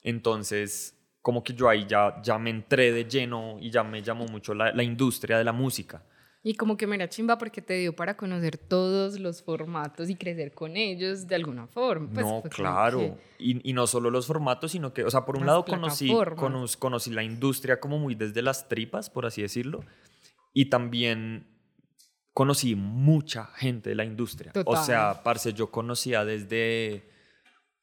entonces 0.03 0.97
como 1.23 1.45
que 1.45 1.53
yo 1.53 1.69
ahí 1.69 1.85
ya, 1.87 2.21
ya 2.23 2.39
me 2.39 2.49
entré 2.51 2.93
de 2.93 3.05
lleno 3.05 3.59
y 3.61 3.71
ya 3.71 3.83
me 3.85 4.03
llamó 4.03 4.25
mucho 4.27 4.55
la, 4.55 4.73
la 4.73 4.83
industria 4.83 5.37
de 5.37 5.45
la 5.45 5.53
música. 5.53 6.03
Y 6.43 6.55
como 6.55 6.79
que 6.79 6.87
me 6.87 6.97
era 6.97 7.07
chimba 7.07 7.37
porque 7.37 7.61
te 7.61 7.75
dio 7.75 7.95
para 7.95 8.17
conocer 8.17 8.57
todos 8.57 9.21
los 9.21 9.43
formatos 9.43 10.09
y 10.09 10.15
crecer 10.15 10.55
con 10.55 10.75
ellos 10.79 11.27
de 11.27 11.35
alguna 11.35 11.67
forma. 11.67 12.09
Pues 12.15 12.25
no, 12.25 12.43
claro. 12.49 12.99
que- 12.99 13.15
Y, 13.39 13.71
y 13.71 13.73
no 13.75 13.87
solo 13.87 14.09
los 14.11 14.27
formatos, 14.27 14.73
sino 14.73 14.95
que, 14.95 15.05
o 15.05 15.11
sea, 15.11 15.27
por 15.27 15.37
un 15.37 15.43
Las 15.43 15.49
lado 15.49 15.65
conocí, 15.67 16.11
conocí 16.79 17.11
la 17.11 17.23
industria 17.23 17.79
como 17.79 17.99
muy 17.99 18.15
desde 18.15 18.41
las 18.41 18.67
tripas, 18.69 19.11
por 19.11 19.27
así 19.27 19.43
decirlo, 19.43 19.85
y 20.55 20.71
también 20.71 21.47
conocí 22.33 22.75
mucha 22.75 23.45
gente 23.57 23.91
de 23.91 23.97
la 23.97 24.05
industria. 24.07 24.53
O 24.55 24.65
Total. 24.65 24.85
sea, 24.85 25.23
parce, 25.23 25.53
yo 25.53 25.71
conocía 25.71 26.25
desde, 26.25 27.10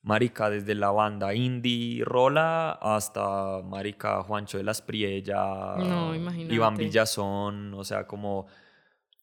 marica, 0.08 0.50
desde 0.50 0.74
la 0.74 0.90
banda 0.92 1.34
indie 1.36 2.04
Rola 2.06 2.72
hasta, 2.82 3.62
marica, 3.64 4.24
Juancho 4.24 4.58
de 4.58 4.64
las 4.64 4.82
Priella, 4.82 5.76
No. 5.78 6.16
Iván 6.16 6.76
Villazón, 6.78 7.74
o 7.74 7.84
sea, 7.84 8.08
como... 8.08 8.48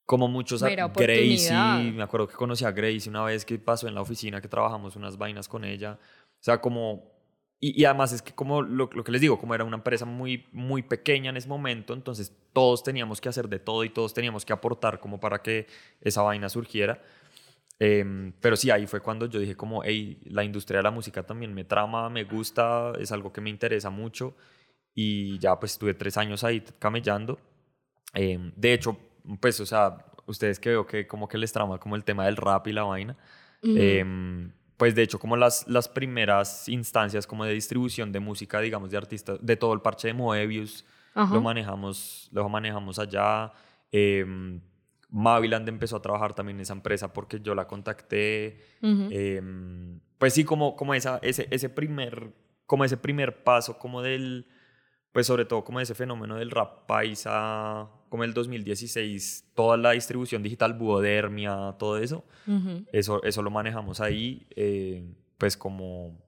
Como 0.06 0.28
muchos, 0.28 0.62
a- 0.62 0.66
Mera 0.66 0.88
Gracie, 0.88 1.92
me 1.92 2.02
acuerdo 2.02 2.28
que 2.28 2.34
conocí 2.34 2.62
a 2.66 2.72
Gracie 2.72 3.08
una 3.08 3.24
vez 3.24 3.46
que 3.46 3.58
pasó 3.58 3.88
en 3.88 3.94
la 3.94 4.02
oficina, 4.02 4.38
que 4.42 4.48
trabajamos 4.48 4.96
unas 4.96 5.16
vainas 5.16 5.48
con 5.48 5.64
ella. 5.64 5.98
O 5.98 6.42
sea, 6.42 6.60
como... 6.60 7.10
Y, 7.58 7.80
y 7.80 7.86
además 7.86 8.12
es 8.12 8.20
que 8.20 8.34
como 8.34 8.60
lo, 8.60 8.90
lo 8.92 9.02
que 9.02 9.10
les 9.12 9.22
digo, 9.22 9.38
como 9.38 9.54
era 9.54 9.64
una 9.64 9.76
empresa 9.78 10.04
muy, 10.04 10.46
muy 10.52 10.82
pequeña 10.82 11.30
en 11.30 11.38
ese 11.38 11.48
momento, 11.48 11.94
entonces 11.94 12.36
todos 12.52 12.82
teníamos 12.82 13.22
que 13.22 13.30
hacer 13.30 13.48
de 13.48 13.58
todo 13.58 13.82
y 13.84 13.88
todos 13.88 14.12
teníamos 14.12 14.44
que 14.44 14.52
aportar 14.52 15.00
como 15.00 15.18
para 15.18 15.40
que 15.40 15.66
esa 16.02 16.20
vaina 16.20 16.50
surgiera. 16.50 17.00
Em, 17.78 18.32
pero 18.40 18.56
sí, 18.56 18.70
ahí 18.70 18.86
fue 18.86 19.00
cuando 19.00 19.26
yo 19.26 19.40
dije 19.40 19.56
como, 19.56 19.82
hey, 19.84 20.20
la 20.26 20.44
industria 20.44 20.78
de 20.78 20.84
la 20.84 20.90
música 20.90 21.24
también 21.24 21.52
me 21.52 21.64
trama, 21.64 22.08
me 22.08 22.24
gusta, 22.24 22.92
es 22.98 23.10
algo 23.12 23.32
que 23.32 23.40
me 23.40 23.50
interesa 23.50 23.90
mucho. 23.90 24.36
Y 24.94 25.38
ya 25.38 25.58
pues 25.58 25.72
estuve 25.72 25.94
tres 25.94 26.16
años 26.16 26.44
ahí 26.44 26.62
camellando. 26.78 27.38
Em, 28.12 28.52
de 28.56 28.72
hecho, 28.72 28.96
pues, 29.40 29.58
o 29.60 29.66
sea, 29.66 30.06
ustedes 30.26 30.60
que 30.60 30.70
veo 30.70 30.86
que 30.86 31.06
como 31.06 31.28
que 31.28 31.36
les 31.38 31.52
trama 31.52 31.78
como 31.78 31.96
el 31.96 32.04
tema 32.04 32.26
del 32.26 32.36
rap 32.36 32.66
y 32.68 32.72
la 32.72 32.84
vaina. 32.84 33.16
Em, 33.62 34.52
pues 34.76 34.94
de 34.94 35.02
hecho, 35.02 35.18
como 35.18 35.36
las, 35.36 35.66
las 35.68 35.88
primeras 35.88 36.68
instancias 36.68 37.26
como 37.26 37.44
de 37.44 37.54
distribución 37.54 38.12
de 38.12 38.20
música, 38.20 38.60
digamos, 38.60 38.90
de 38.90 38.98
artistas, 38.98 39.38
de 39.40 39.56
todo 39.56 39.72
el 39.72 39.80
parche 39.80 40.08
de 40.08 40.14
Moebius, 40.14 40.84
lo 41.14 41.40
manejamos, 41.40 42.28
lo 42.32 42.48
manejamos 42.48 42.98
allá. 42.98 43.52
Maviland 45.14 45.68
empezó 45.68 45.94
a 45.96 46.02
trabajar 46.02 46.34
también 46.34 46.56
en 46.56 46.62
esa 46.62 46.72
empresa 46.72 47.12
porque 47.12 47.38
yo 47.40 47.54
la 47.54 47.68
contacté. 47.68 48.58
Em, 48.82 50.00
pues 50.18 50.34
sí, 50.34 50.42
como, 50.44 50.74
como 50.74 50.92
esa, 50.92 51.20
ese, 51.22 51.46
ese, 51.52 51.68
primer, 51.68 52.32
como 52.66 52.84
ese 52.84 52.96
primer 52.96 53.44
paso, 53.44 53.78
como 53.78 54.02
del, 54.02 54.48
pues 55.12 55.28
sobre 55.28 55.44
todo 55.44 55.62
como 55.62 55.78
ese 55.78 55.94
fenómeno 55.94 56.34
del 56.34 56.50
rap 56.50 56.86
paisa, 56.88 57.88
como 58.08 58.24
el 58.24 58.34
2016, 58.34 59.52
toda 59.54 59.76
la 59.76 59.92
distribución 59.92 60.42
digital, 60.42 60.72
Buodermia, 60.72 61.76
todo 61.78 61.98
eso, 61.98 62.24
eso, 62.92 63.22
eso 63.22 63.42
lo 63.42 63.52
manejamos 63.52 64.00
ahí, 64.00 64.48
eh, 64.56 65.14
pues 65.38 65.56
como, 65.56 66.20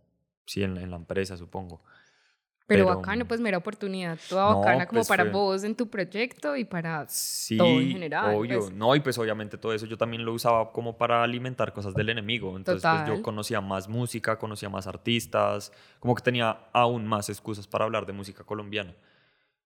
sí, 0.47 0.63
en 0.63 0.91
la 0.91 0.97
empresa, 0.97 1.37
supongo. 1.37 1.83
Pero, 2.69 2.85
Pero, 2.87 2.97
bacano, 2.97 3.27
pues 3.29 3.41
mera 3.41 3.59
oportunidad, 3.59 4.19
toda 4.29 4.51
no, 4.51 4.59
bacana 4.59 4.87
como 4.87 4.99
pues 4.99 5.09
para 5.09 5.23
fue- 5.25 5.33
vos 5.33 5.63
en 5.63 5.77
tu 5.77 5.89
proyecto 5.89 6.57
y 6.57 6.65
para... 6.65 7.07
Sí, 7.09 7.57
todo 7.57 7.81
en 7.81 7.91
general, 7.91 8.35
obvio. 8.35 8.59
pues. 8.59 8.73
No, 8.73 8.97
y 8.97 9.01
pues 9.01 9.17
obviamente 9.19 9.57
todo 9.57 9.73
eso 9.73 9.87
yo 9.87 9.97
también 9.97 10.25
lo 10.25 10.33
usaba 10.33 10.73
como 10.73 10.99
para 10.99 11.23
alimentar 11.23 11.73
cosas 11.73 11.95
del 11.95 12.09
enemigo. 12.09 12.57
Entonces 12.57 12.83
pues 12.91 13.07
yo 13.07 13.23
conocía 13.23 13.61
más 13.61 13.89
música, 13.89 14.37
conocía 14.37 14.69
más 14.69 14.89
artistas, 14.89 15.73
como 16.01 16.17
que 16.17 16.23
tenía 16.23 16.59
aún 16.73 17.07
más 17.07 17.29
excusas 17.29 17.69
para 17.69 17.85
hablar 17.85 18.05
de 18.05 18.13
música 18.15 18.43
colombiana. 18.43 18.95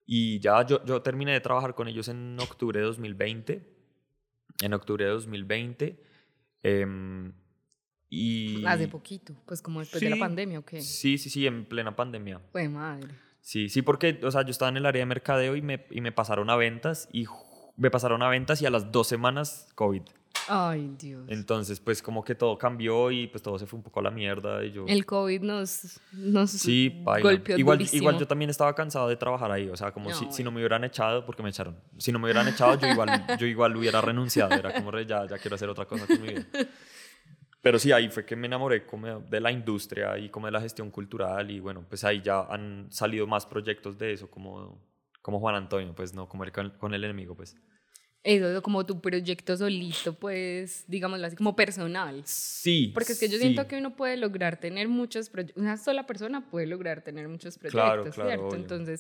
Y 0.05 0.39
ya 0.41 0.67
yo, 0.67 0.85
yo 0.85 1.01
terminé 1.01 1.33
de 1.33 1.41
trabajar 1.41 1.75
con 1.75 1.89
ellos 1.89 2.07
en 2.09 2.39
octubre 2.39 2.81
de 2.81 2.85
2020. 2.85 3.67
En 4.63 4.75
octubre 4.75 5.07
de 5.07 5.11
2020. 5.11 6.03
em, 6.63 7.33
Y... 8.11 8.65
Hace 8.67 8.89
poquito, 8.89 9.35
pues 9.47 9.63
como 9.63 9.81
después 9.81 10.01
de 10.01 10.11
la 10.11 10.17
Sí. 10.17 10.21
pandemia, 10.21 10.59
¿o 10.59 10.65
qué? 10.65 10.83
Sí, 10.83 11.17
sí, 11.17 11.31
sí, 11.31 11.47
en 11.47 11.65
plena 11.65 11.95
pandemia. 11.95 12.41
Pues 12.53 12.69
madre. 12.69 13.09
Sí, 13.41 13.69
sí, 13.69 13.83
porque, 13.83 14.21
o 14.25 14.31
sea, 14.31 14.43
yo 14.43 14.51
estaba 14.51 14.69
en 14.69 14.77
el 14.79 14.87
área 14.87 15.01
de 15.01 15.07
mercadeo 15.07 15.57
y 15.57 15.63
me, 15.63 15.87
y 15.91 16.01
me 16.01 16.13
pasaron 16.13 16.51
a 16.51 16.57
ventas 16.57 17.09
y 17.13 17.27
me 17.77 17.91
pasaron 17.91 18.23
a 18.23 18.29
ventas 18.29 18.61
y 18.63 18.67
a 18.67 18.71
las 18.71 18.91
dos 18.93 19.07
semanas 19.07 19.69
COVID. 19.77 20.03
Ay, 20.49 20.93
Dios. 20.99 21.25
Entonces, 21.29 21.79
pues 21.79 22.03
como 22.03 22.25
que 22.25 22.35
todo 22.35 22.59
cambió 22.59 23.11
y 23.13 23.29
pues 23.29 23.43
todo 23.43 23.59
se 23.59 23.67
fue 23.67 23.77
un 23.77 23.85
poco 23.85 24.01
a 24.01 24.03
la 24.03 24.11
mierda 24.11 24.65
y 24.65 24.73
yo... 24.73 24.85
El 24.89 25.07
COVID 25.07 25.43
nos, 25.43 26.01
nos 26.13 26.51
Sí, 26.51 27.03
golpeó 27.05 27.57
Igual, 27.57 27.79
durísimo. 27.79 28.01
igual 28.03 28.19
yo 28.19 28.27
también 28.27 28.51
estaba 28.51 28.75
cansado 28.75 29.09
de 29.09 29.17
trabajar 29.17 29.53
ahí, 29.53 29.69
o 29.69 29.77
sea, 29.77 29.93
como 29.93 30.13
si, 30.13 30.27
No, 30.27 30.33
si 30.33 30.43
no 30.43 30.51
me 30.51 30.59
hubieran 30.59 30.83
echado, 30.83 31.25
porque 31.25 31.43
me 31.45 31.51
echaron, 31.51 31.77
si 31.99 32.11
no 32.11 32.19
me 32.19 32.25
hubieran 32.25 32.49
echado, 32.49 32.77
yo 32.79 32.89
igual, 32.89 33.25
yo 33.39 33.47
igual 33.47 33.77
hubiera 33.77 34.01
renunciado, 34.01 34.53
era 34.55 34.75
como, 34.75 34.91
re, 34.91 35.07
ya, 35.07 35.27
ya 35.29 35.39
quiero 35.39 35.55
hacer 35.55 35.69
otra 35.69 35.85
cosa 35.87 36.07
con 36.07 36.21
mi 36.21 36.29
vida. 36.29 36.47
Pero 37.63 37.79
sí, 37.79 37.93
ahí 37.93 38.09
fue 38.09 38.25
que 38.25 38.37
me 38.37 38.47
enamoré 38.47 38.87
como 38.87 39.21
de 39.21 39.41
la 39.41 39.53
industria 39.53 40.17
y 40.17 40.31
como 40.31 40.47
de 40.47 40.53
la 40.53 40.61
gestión 40.61 40.91
cultural 40.91 41.51
y 41.51 41.61
bueno, 41.61 41.85
pues 41.89 42.05
ahí 42.05 42.23
ya 42.23 42.41
han 42.43 42.87
salido 42.91 43.27
más 43.27 43.45
proyectos 43.45 43.99
de 43.99 44.13
eso, 44.15 44.31
como, 44.31 44.81
como 45.21 45.41
Juan 45.41 45.55
Antonio, 45.57 45.95
pues 45.95 46.15
no, 46.15 46.29
como 46.29 46.45
el, 46.45 46.53
con, 46.53 46.71
con 46.71 46.95
el 46.95 47.05
enemigo, 47.05 47.35
pues. 47.35 47.57
Eso, 48.23 48.63
como 48.63 48.85
tu 48.85 49.01
proyecto 49.01 49.57
solito, 49.57 50.13
pues, 50.13 50.85
digámoslo 50.87 51.27
así, 51.27 51.37
como 51.37 51.57
personal. 51.57 52.21
Sí. 52.27 52.91
Porque 52.93 53.13
es 53.13 53.21
que 53.21 53.29
yo 53.29 53.39
sí. 53.39 53.45
siento 53.45 53.67
que 53.67 53.79
uno 53.79 53.97
puede 53.97 54.19
lograr 54.19 54.59
tener 54.59 54.89
muchos 54.89 55.31
proyectos, 55.31 55.61
una 55.63 55.79
sola 55.79 56.07
persona 56.07 56.51
puede 56.51 56.67
lograr 56.67 57.03
tener 57.03 57.29
muchos 57.29 57.57
proyectos, 57.57 57.83
Claro, 57.83 58.11
claro, 58.11 58.51
¿cierto? 58.51 58.75
obvio. 58.75 58.97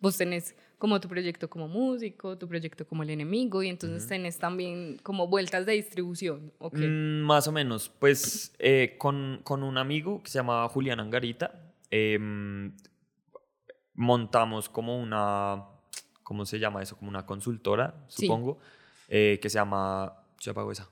Vos 0.00 0.16
tenés 0.16 0.54
como 0.78 0.98
tu 0.98 1.08
proyecto 1.08 1.50
como 1.50 1.68
músico, 1.68 2.38
tu 2.38 2.48
proyecto 2.48 2.86
como 2.86 3.02
el 3.02 3.10
enemigo, 3.10 3.62
y 3.62 3.68
entonces 3.68 4.06
tenés 4.06 4.38
también 4.38 4.98
como 5.02 5.28
vueltas 5.28 5.66
de 5.66 5.72
distribución, 5.72 6.52
¿ok? 6.58 6.74
Mm, 6.78 7.20
más 7.22 7.46
o 7.48 7.52
menos. 7.52 7.90
Pues 7.98 8.54
eh, 8.58 8.96
con, 8.98 9.40
con 9.44 9.62
un 9.62 9.76
amigo 9.76 10.22
que 10.22 10.30
se 10.30 10.38
llama 10.38 10.66
Julián 10.68 11.00
Angarita, 11.00 11.74
em, 11.90 12.72
montamos 13.94 14.68
como 14.70 14.98
una, 14.98 15.64
¿cómo 16.22 16.46
se 16.46 16.58
llama 16.58 16.82
eso? 16.82 16.96
Como 16.96 17.10
una 17.10 17.26
consultora, 17.26 17.94
Sí. 18.08 18.26
supongo, 18.26 18.58
eh, 19.08 19.38
que 19.42 19.50
se 19.50 19.56
llama... 19.58 20.14
Se 20.38 20.48
apagó 20.50 20.72
esa. 20.72 20.88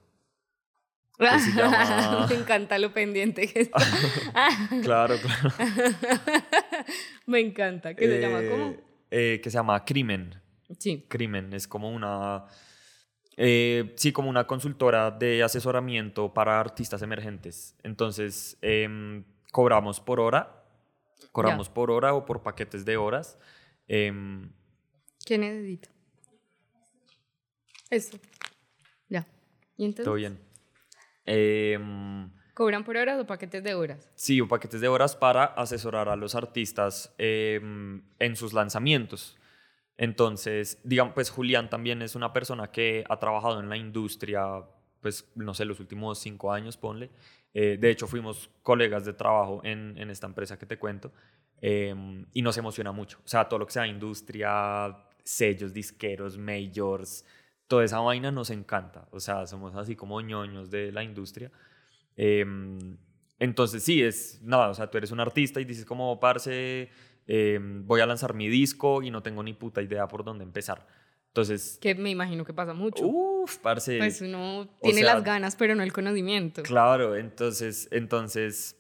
que 1.17 1.25
llama- 1.57 2.27
Me 2.29 2.35
encanta 2.35 2.79
lo 2.79 2.93
pendiente 2.93 3.47
que 3.49 3.61
está. 3.61 3.79
Claro, 4.83 5.15
claro. 5.17 5.55
Me 7.27 7.41
encanta. 7.41 7.95
¿Qué 7.95 8.07
se 8.07 8.21
llama? 8.21 8.41
¿Cómo? 8.51 8.88
Eh, 9.11 9.35
eh, 9.35 9.41
que 9.41 9.51
se 9.51 9.57
llama 9.57 9.85
Crimen. 9.85 10.35
Sí. 10.79 11.05
Crimen 11.09 11.53
es 11.53 11.67
como 11.67 11.91
una... 11.91 12.45
eh, 13.37 13.95
sí, 13.97 14.13
como 14.13 14.29
una 14.29 14.47
consultora 14.47 15.11
de 15.11 15.43
asesoramiento 15.43 16.33
para 16.33 16.61
artistas 16.61 17.03
emergentes. 17.03 17.75
Entonces, 17.83 18.59
em, 18.61 19.25
cobramos 19.53 20.01
por 20.01 20.21
hora, 20.21 20.65
cobramos 21.33 21.69
por 21.69 21.91
hora 21.91 22.15
o 22.15 22.25
por 22.25 22.43
paquetes 22.43 22.85
de 22.85 22.97
horas. 22.97 23.39
Em, 23.87 24.51
¿Qué 25.25 25.39
necesito? 25.39 25.89
Eso. 27.91 28.19
Ya. 29.09 29.27
¿Y 29.77 29.87
entonces? 29.87 30.05
todo 30.05 30.15
bien. 30.15 30.39
¿Cobran 32.59 32.83
por 32.83 32.97
horas 32.97 33.21
o 33.21 33.25
paquetes 33.25 33.63
de 33.63 33.75
horas? 33.75 34.11
sí, 34.17 34.41
o 34.41 34.49
paquetes 34.49 34.81
de 34.81 34.89
horas 34.89 35.15
para 35.15 35.45
asesorar 35.45 36.09
a 36.09 36.17
los 36.17 36.35
artistas 36.35 37.15
em, 37.17 38.03
en 38.19 38.35
sus 38.35 38.53
lanzamientos. 38.53 39.39
Entonces, 39.97 40.81
digamos, 40.83 41.15
pues 41.15 41.31
Julián 41.31 41.71
también 41.71 42.03
es 42.03 42.17
una 42.17 42.33
persona 42.33 42.73
que 42.73 43.05
ha 43.09 43.17
trabajado 43.21 43.61
en 43.61 43.69
la 43.69 43.77
industria, 43.77 44.65
pues, 45.01 45.31
no 45.37 45.55
sé, 45.55 45.67
los 45.67 45.79
últimos 45.79 46.19
cinco 46.19 46.53
años, 46.53 46.77
ponle. 46.77 47.11
Eh, 47.55 47.79
de 47.81 47.91
hecho, 47.91 48.09
fuimos 48.09 48.51
colegas 48.65 49.05
de 49.05 49.13
trabajo 49.13 49.61
en, 49.63 49.97
en 49.97 50.11
esta 50.11 50.27
empresa 50.27 50.59
que 50.59 50.67
te 50.67 50.81
cuento 50.81 51.13
em, 51.61 52.27
y 52.33 52.43
nos 52.43 52.59
emociona 52.59 52.91
mucho. 52.91 53.19
O 53.25 53.29
sea, 53.29 53.49
todo 53.49 53.61
lo 53.61 53.67
que 53.67 53.75
sea 53.75 53.87
industria, 53.87 54.97
sellos, 55.23 55.73
disqueros, 55.73 56.37
majors, 56.37 57.25
toda 57.69 57.85
esa 57.85 58.01
vaina 58.01 58.33
nos 58.33 58.51
encanta. 58.51 59.07
O 59.13 59.21
sea, 59.21 59.47
somos 59.47 59.77
así 59.77 59.95
como 59.95 60.21
ñoños 60.21 60.73
de 60.73 60.91
la 60.91 61.05
industria. 61.05 61.53
Em, 62.19 62.97
entonces, 63.39 63.85
sí, 63.85 64.03
es 64.03 64.41
nada, 64.43 64.69
o 64.69 64.75
sea, 64.75 64.91
tú 64.91 64.99
eres 64.99 65.13
un 65.13 65.21
artista 65.21 65.61
y 65.61 65.65
dices 65.65 65.85
como, 65.85 66.19
parce, 66.19 66.91
em, 67.29 67.87
voy 67.87 68.01
a 68.01 68.07
lanzar 68.07 68.35
mi 68.35 68.49
disco 68.49 69.03
y 69.03 69.11
no 69.11 69.23
tengo 69.23 69.43
ni 69.43 69.55
puta 69.55 69.81
idea 69.81 70.09
por 70.09 70.25
dónde 70.25 70.43
empezar. 70.45 70.87
Entonces, 71.29 71.79
Que 71.81 71.95
me 71.95 72.11
imagino 72.11 72.45
que 72.45 72.53
pasa 72.53 72.75
mucho. 72.75 73.07
uff, 73.07 73.59
parce. 73.59 73.99
pues 73.99 74.21
uno 74.21 74.69
tiene 74.83 75.03
sea, 75.03 75.15
las 75.15 75.25
ganas, 75.25 75.55
pero 75.55 75.77
no 75.77 75.85
el 75.85 75.93
conocimiento. 75.93 76.65
Claro, 76.65 77.15
entonces, 77.15 77.89
entonces, 77.93 78.77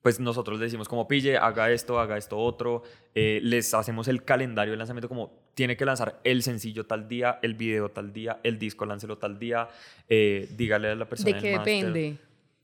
pues 0.00 0.18
nosotros 0.18 0.58
le 0.58 0.64
decimos 0.64 0.88
como 0.88 1.06
pille, 1.06 1.36
haga 1.36 1.70
esto, 1.70 2.00
haga 2.00 2.16
esto 2.16 2.38
otro, 2.38 2.84
eh, 3.14 3.40
les 3.42 3.74
hacemos 3.74 4.08
el 4.08 4.24
calendario 4.24 4.72
de 4.72 4.78
lanzamiento 4.78 5.08
como 5.08 5.42
tiene 5.54 5.76
que 5.76 5.84
lanzar 5.84 6.20
el 6.24 6.42
sencillo 6.42 6.86
tal 6.86 7.06
día, 7.08 7.38
el 7.42 7.54
video 7.54 7.90
tal 7.90 8.14
día, 8.14 8.40
el 8.42 8.58
disco 8.58 8.86
láncelo 8.86 9.18
tal 9.18 9.38
día, 9.38 9.68
eh, 10.08 10.48
dígale 10.56 10.88
a 10.88 10.94
la 10.94 11.06
persona 11.06 11.36
¿De 11.36 11.42
qué 11.42 11.50
depende? 11.50 12.16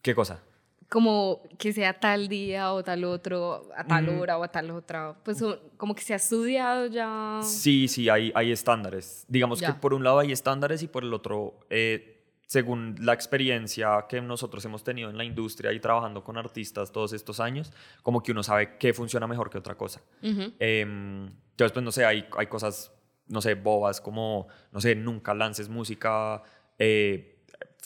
¿Qué 0.03 0.15
cosa? 0.15 0.43
Como 0.89 1.43
que 1.59 1.73
sea 1.75 2.01
tal 2.01 2.29
día 2.29 2.73
o 2.73 2.83
tal 2.83 3.05
otro, 3.05 3.69
a 3.77 3.85
tal 3.87 4.07
Mm. 4.07 4.19
hora 4.21 4.39
o 4.39 4.43
a 4.45 4.49
tal 4.49 4.71
otra. 4.71 5.15
Pues 5.23 5.43
como 5.77 5.95
que 5.95 6.01
se 6.03 6.15
ha 6.15 6.17
estudiado 6.17 6.87
ya. 6.87 7.41
Sí, 7.43 7.89
sí, 7.89 8.09
hay, 8.09 8.33
hay 8.35 8.53
estándares. 8.53 9.27
Digamos 9.29 9.59
que 9.61 9.67
Ya. 9.67 9.81
por 9.81 9.93
un 9.93 10.03
lado 10.03 10.19
hay 10.21 10.33
estándares 10.33 10.83
y 10.83 10.89
por 10.89 11.05
el 11.05 11.13
otro, 11.13 11.61
eh, 11.69 12.15
según 12.47 12.97
la 13.01 13.13
experiencia 13.13 14.07
que 14.09 14.23
nosotros 14.23 14.65
hemos 14.65 14.83
tenido 14.83 15.11
en 15.11 15.19
la 15.19 15.25
industria 15.25 15.71
y 15.75 15.81
trabajando 15.81 16.25
con 16.25 16.39
artistas 16.39 16.91
todos 16.91 17.13
estos 17.13 17.39
años, 17.41 17.71
como 18.03 18.23
que 18.23 18.33
uno 18.33 18.43
sabe 18.43 18.79
qué 18.79 18.95
funciona 18.95 19.27
mejor 19.27 19.51
que 19.51 19.59
otra 19.59 19.75
cosa. 19.75 20.01
Ujú. 20.23 20.55
Em, 20.59 21.27
entonces, 21.27 21.73
pues 21.73 21.85
no 21.85 21.93
sé, 21.93 22.07
hay, 22.07 22.25
hay 22.39 22.47
cosas, 22.47 22.91
no 23.27 23.43
sé, 23.43 23.53
bobas 23.53 24.01
como, 24.01 24.47
no 24.73 24.81
sé, 24.81 24.95
nunca 24.95 25.35
lances 25.35 25.69
música 25.69 26.43
eh, 26.79 27.38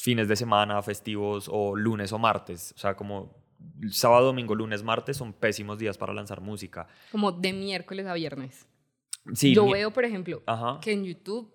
fines 0.03 0.27
de 0.27 0.35
semana, 0.35 0.83
festivos 0.83 1.49
o 1.49 1.77
lunes 1.77 2.11
o 2.13 2.19
martes. 2.19 2.73
O 2.77 2.79
sea, 2.79 2.95
como 2.97 3.37
sábado, 3.91 4.27
domingo, 4.27 4.53
lunes, 4.57 4.83
martes 4.83 5.17
son 5.17 5.33
pésimos 5.33 5.79
días 5.79 5.97
para 5.97 6.13
lanzar 6.13 6.41
música. 6.41 6.89
Como 7.13 7.31
de 7.31 7.53
miércoles 7.53 8.07
a 8.07 8.15
viernes. 8.15 8.67
Sí, 9.33 9.55
Yo 9.55 9.71
veo, 9.71 9.93
por 9.93 10.05
ejemplo, 10.05 10.43
Ajá. 10.47 10.81
que 10.81 10.91
en 10.91 11.05
YouTube 11.05 11.49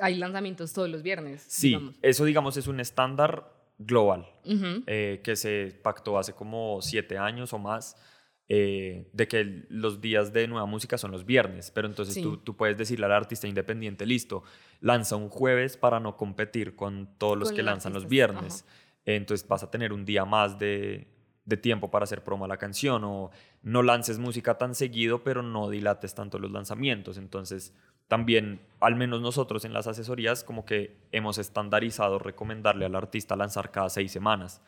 hay 0.00 0.14
lanzamientos 0.14 0.72
todos 0.72 0.88
los 0.88 1.02
viernes. 1.02 1.44
Sí, 1.48 1.70
digamos. 1.70 1.96
eso 2.00 2.24
digamos 2.24 2.56
es 2.56 2.68
un 2.68 2.78
estándar 2.78 3.52
global 3.78 4.24
Ujú. 4.44 4.84
eh, 4.86 5.20
que 5.24 5.34
se 5.34 5.76
pactó 5.82 6.16
hace 6.16 6.32
como 6.32 6.80
siete 6.80 7.18
años 7.18 7.52
o 7.52 7.58
más. 7.58 7.96
Eh, 8.48 9.08
de 9.12 9.26
que 9.28 9.64
los 9.70 10.00
días 10.00 10.32
de 10.32 10.46
nueva 10.46 10.66
música 10.66 10.98
son 10.98 11.10
los 11.10 11.24
viernes, 11.24 11.70
pero 11.70 11.88
entonces 11.88 12.14
Sí. 12.14 12.22
tú, 12.22 12.36
tú 12.36 12.56
puedes 12.56 12.76
decirle 12.76 13.06
al 13.06 13.12
artista 13.12 13.46
independiente, 13.48 14.04
listo, 14.04 14.42
lanza 14.80 15.16
un 15.16 15.30
jueves 15.30 15.76
para 15.78 15.98
no 16.00 16.16
competir 16.16 16.76
con 16.76 17.08
todos 17.18 17.38
los 17.38 17.50
que 17.52 17.62
los 17.62 17.66
lanzan 17.72 17.94
los 17.94 18.06
viernes. 18.06 18.66
Entonces 19.06 19.46
vas 19.48 19.62
a 19.62 19.70
tener 19.70 19.92
un 19.92 20.04
día 20.04 20.24
más 20.26 20.58
de, 20.58 21.06
de 21.46 21.56
tiempo 21.56 21.90
para 21.90 22.04
hacer 22.04 22.22
promo 22.22 22.44
a 22.44 22.48
la 22.48 22.56
canción 22.58 23.02
o 23.04 23.30
no 23.62 23.82
lances 23.82 24.18
música 24.18 24.58
tan 24.58 24.74
seguido, 24.74 25.22
pero 25.24 25.42
no 25.42 25.70
dilates 25.70 26.14
tanto 26.14 26.38
los 26.38 26.50
lanzamientos. 26.50 27.16
Entonces 27.16 27.72
también, 28.08 28.60
al 28.80 28.94
menos 28.96 29.22
nosotros 29.22 29.64
en 29.64 29.72
las 29.72 29.86
asesorías, 29.86 30.44
como 30.44 30.66
que 30.66 30.98
hemos 31.12 31.38
estandarizado 31.38 32.18
recomendarle 32.18 32.84
al 32.84 32.94
artista 32.94 33.36
lanzar 33.36 33.70
cada 33.70 33.88
seis 33.88 34.12
semanas. 34.12 34.60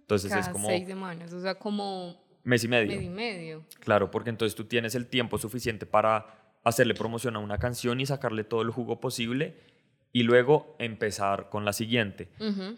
Entonces 0.00 0.28
Cada 0.30 0.42
es 0.42 0.48
como 0.50 0.68
seis 0.68 0.86
semanas, 0.86 1.32
o 1.32 1.40
sea, 1.40 1.54
como 1.58 2.22
mes 2.44 2.64
y 2.64 2.68
medio. 2.68 2.96
mes 2.96 3.02
y 3.02 3.10
medio. 3.10 3.64
Claro, 3.80 4.10
porque 4.10 4.30
entonces 4.30 4.54
tú 4.54 4.64
tienes 4.64 4.94
el 4.94 5.06
tiempo 5.06 5.38
suficiente 5.38 5.86
para 5.86 6.54
hacerle 6.62 6.94
promoción 6.94 7.36
a 7.36 7.40
una 7.40 7.58
canción 7.58 8.00
y 8.00 8.06
sacarle 8.06 8.44
todo 8.44 8.62
el 8.62 8.70
jugo 8.70 9.00
posible 9.00 9.56
y 10.12 10.22
luego 10.22 10.76
empezar 10.78 11.50
con 11.50 11.64
la 11.64 11.72
siguiente. 11.72 12.30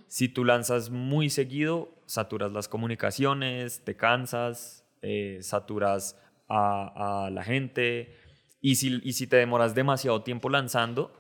Si 0.09 0.29
tú 0.29 0.44
lanzas 0.44 0.90
muy 0.90 1.29
seguido, 1.31 1.94
saturas 2.07 2.50
las 2.52 2.68
comunicaciones, 2.68 3.85
te 3.85 3.94
cansas, 3.96 4.85
eh, 5.02 5.38
saturas 5.42 6.18
a, 6.48 7.26
a 7.26 7.31
la 7.31 7.44
gente 7.44 8.16
y 8.61 8.76
si, 8.76 9.01
y 9.05 9.12
si 9.12 9.26
te 9.26 9.36
demoras 9.36 9.74
demasiado 9.74 10.22
tiempo 10.22 10.49
lanzando, 10.49 11.12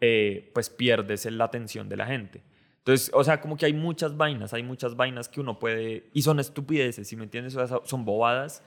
eh, 0.00 0.50
pues 0.54 0.70
pierdes 0.70 1.24
la 1.26 1.44
atención 1.44 1.88
de 1.88 1.96
la 1.96 2.06
gente. 2.06 2.42
Entonces, 2.80 3.10
o 3.12 3.22
sea, 3.22 3.40
como 3.40 3.56
que 3.56 3.66
hay 3.66 3.74
muchas 3.74 4.16
vainas, 4.16 4.54
hay 4.54 4.62
muchas 4.62 4.96
vainas 4.96 5.28
que 5.28 5.40
uno 5.40 5.58
puede, 5.58 6.08
y 6.14 6.22
son 6.22 6.40
estupideces, 6.40 7.06
si 7.06 7.16
me 7.16 7.24
entiendes, 7.24 7.54
O 7.56 7.66
sea, 7.66 7.80
son 7.84 8.04
bobadas, 8.04 8.62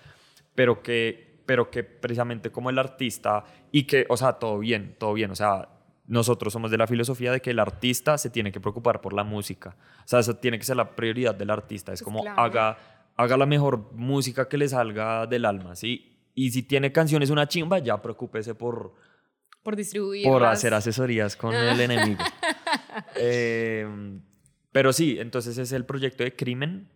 pero 0.54 0.84
que, 0.84 1.42
pero 1.46 1.72
que 1.72 1.84
precisamente 1.84 2.52
como 2.52 2.70
el 2.70 2.78
artista, 2.78 3.44
y 3.72 3.84
que, 3.84 4.06
o 4.10 4.18
sea, 4.18 4.34
todo 4.34 4.60
bien, 4.60 4.96
todo 5.00 5.14
bien, 5.14 5.32
o 5.32 5.36
sea, 5.36 5.70
nosotros 6.06 6.54
somos 6.54 6.70
de 6.70 6.78
la 6.78 6.86
filosofía 6.86 7.32
de 7.32 7.42
que 7.42 7.52
el 7.52 7.60
artista 7.60 8.18
se 8.18 8.30
tiene 8.30 8.52
que 8.52 8.60
preocupar 8.60 9.02
por 9.02 9.14
la 9.14 9.24
música, 9.24 9.76
o 10.00 10.08
sea, 10.08 10.20
eso 10.20 10.36
tiene 10.36 10.60
que 10.60 10.66
ser 10.66 10.78
la 10.78 10.96
prioridad 10.96 11.34
del 11.34 11.50
artista, 11.50 11.92
es 11.92 12.02
Pues 12.02 12.06
como 12.06 12.22
claro. 12.22 12.40
haga, 12.40 12.78
haga 13.18 13.36
la 13.38 13.48
mejor 13.48 13.94
música 13.94 14.48
que 14.48 14.60
le 14.60 14.68
salga 14.68 15.26
del 15.26 15.46
alma, 15.46 15.76
¿sí? 15.76 16.20
Y 16.36 16.52
si 16.52 16.64
tiene 16.64 16.92
canciones 16.92 17.32
una 17.32 17.48
chimba, 17.48 17.80
ya 17.80 18.02
preocúpese 18.02 18.54
por, 18.54 18.94
Por 19.64 19.76
distribuir. 19.76 20.26
por 20.28 20.44
hacer 20.46 20.74
asesorías 20.74 21.36
con 21.36 21.54
el 21.56 21.80
enemigo. 21.82 22.22
Eh, 23.16 23.88
pero 24.72 24.92
sí, 24.94 25.18
entonces 25.20 25.58
es 25.58 25.72
el 25.72 25.86
proyecto 25.86 26.24
de 26.24 26.36
Crimen. 26.36 26.90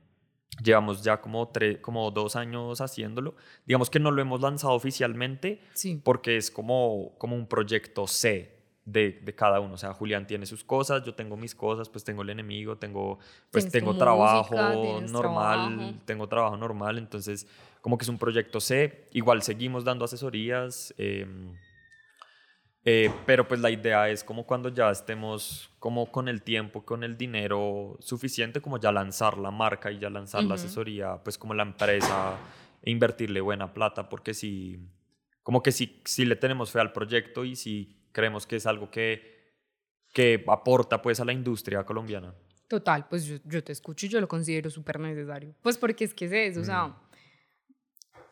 Llevamos 0.64 1.04
ya 1.04 1.22
como, 1.22 1.48
tres, 1.50 1.78
como 1.80 2.10
dos 2.12 2.36
años 2.36 2.82
haciéndolo. 2.82 3.36
Digamos 3.66 3.90
que 3.90 4.00
no 4.00 4.10
lo 4.12 4.22
hemos 4.22 4.42
lanzado 4.42 4.74
oficialmente 4.74 5.62
Sí. 5.74 6.02
porque 6.04 6.38
es 6.38 6.50
como, 6.50 7.14
como 7.20 7.36
un 7.36 7.48
proyecto 7.48 8.08
C 8.08 8.58
de, 8.84 9.20
de 9.22 9.36
cada 9.36 9.60
uno. 9.60 9.76
O 9.76 9.78
sea, 9.78 9.94
Julián 9.94 10.26
tiene 10.26 10.48
sus 10.48 10.64
cosas, 10.64 11.04
yo 11.04 11.14
tengo 11.14 11.38
mis 11.38 11.54
cosas, 11.54 11.90
pues 11.90 12.04
tengo 12.04 12.24
el 12.24 12.32
enemigo, 12.32 12.76
tengo, 12.78 13.20
pues 13.52 13.70
tengo 13.70 13.88
música, 13.88 14.06
trabajo 14.06 14.56
tienes 14.82 15.12
normal, 15.12 15.76
trabajo. 15.78 15.98
tengo 16.06 16.28
trabajo 16.28 16.58
normal, 16.58 16.98
entonces 16.98 17.46
como 17.82 17.98
que 17.98 18.04
es 18.06 18.10
un 18.10 18.18
proyecto 18.18 18.60
C. 18.60 19.06
Igual 19.12 19.44
seguimos 19.44 19.84
dando 19.84 20.06
asesorías. 20.06 20.92
em, 20.98 21.54
eh, 22.90 23.12
pero 23.26 23.46
pues 23.46 23.60
la 23.60 23.70
idea 23.70 24.08
es 24.08 24.24
como 24.24 24.46
cuando 24.46 24.70
ya 24.70 24.90
estemos 24.90 25.70
como 25.78 26.10
con 26.10 26.30
el 26.30 26.42
tiempo, 26.42 26.86
con 26.86 27.04
el 27.04 27.18
dinero 27.18 27.98
suficiente, 28.00 28.62
como 28.62 28.80
ya 28.80 28.94
lanzar 28.94 29.38
la 29.38 29.52
marca 29.52 29.92
y 29.92 30.00
ya 30.00 30.10
lanzar 30.10 30.44
la 30.44 30.56
Ujú. 30.56 30.64
asesoría, 30.64 31.22
pues 31.22 31.38
como 31.38 31.54
la 31.54 31.64
empresa, 31.64 32.38
e 32.82 32.90
invertirle 32.90 33.42
buena 33.42 33.74
plata, 33.74 34.08
porque 34.08 34.34
si, 34.34 34.80
como 35.44 35.62
que 35.62 35.74
si, 35.74 36.02
si 36.06 36.24
le 36.24 36.38
tenemos 36.38 36.72
fe 36.72 36.80
al 36.80 36.94
proyecto 36.94 37.44
y 37.44 37.58
si 37.58 37.94
creemos 38.14 38.48
que 38.48 38.56
es 38.56 38.66
algo 38.66 38.90
que, 38.90 39.52
que 40.14 40.46
aporta 40.48 41.02
pues 41.02 41.20
a 41.20 41.26
la 41.26 41.34
industria 41.34 41.84
colombiana. 41.84 42.34
Total, 42.70 43.06
pues 43.10 43.26
yo, 43.26 43.36
yo 43.44 43.62
te 43.66 43.74
escucho 43.74 44.06
y 44.06 44.10
yo 44.10 44.22
lo 44.22 44.30
considero 44.30 44.70
súper 44.70 44.98
necesario. 45.02 45.54
Pues 45.62 45.78
porque 45.78 46.06
es 46.06 46.14
que 46.14 46.24
es 46.24 46.32
eso, 46.32 46.62
o 46.62 46.64
sea, 46.64 46.96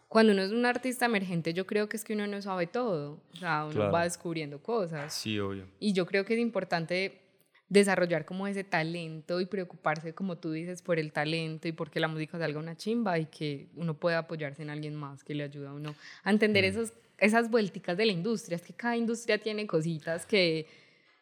cuando 0.08 0.34
uno 0.34 0.44
es 0.44 0.52
un 0.52 0.66
artista 0.66 1.06
emergente, 1.06 1.54
yo 1.54 1.66
creo 1.66 1.90
que 1.90 1.98
es 1.98 2.04
que 2.04 2.14
uno 2.14 2.28
no 2.28 2.42
sabe 2.42 2.68
todo, 2.68 3.20
o 3.34 3.38
sea, 3.38 3.66
uno 3.66 3.74
Claro. 3.74 3.92
va 3.92 4.04
descubriendo 4.04 4.60
cosas. 4.62 5.14
Sí, 5.14 5.40
obvio. 5.40 5.66
Y 5.80 5.94
yo 5.94 6.06
creo 6.06 6.24
que 6.26 6.36
es 6.36 6.40
importante 6.40 7.22
desarrollar 7.68 8.26
como 8.26 8.46
ese 8.48 8.64
talento 8.64 9.42
y 9.42 9.48
preocuparse, 9.48 10.14
como 10.14 10.38
tú 10.38 10.52
dices, 10.52 10.82
por 10.84 11.00
el 11.00 11.12
talento 11.12 11.68
y 11.68 11.72
porque 11.72 12.00
la 12.00 12.08
música 12.08 12.38
salga 12.38 12.60
una 12.60 12.78
chimba 12.78 13.18
y 13.18 13.26
que 13.26 13.68
uno 13.76 13.96
pueda 13.96 14.20
apoyarse 14.20 14.62
en 14.62 14.70
alguien 14.70 14.94
más 14.96 15.24
que 15.24 15.34
le 15.34 15.44
ayude 15.44 15.68
a 15.68 15.74
uno 15.74 15.96
a 16.24 16.30
entender 16.30 16.64
Mm. 16.64 16.68
esos, 16.68 16.94
esas 17.18 17.50
vuelticas 17.50 17.98
de 17.98 18.06
la 18.06 18.12
industria. 18.12 18.56
Es 18.58 18.62
que 18.62 18.74
cada 18.74 18.96
industria 18.96 19.40
tiene 19.40 19.66
cositas 19.66 20.26
que 20.28 20.68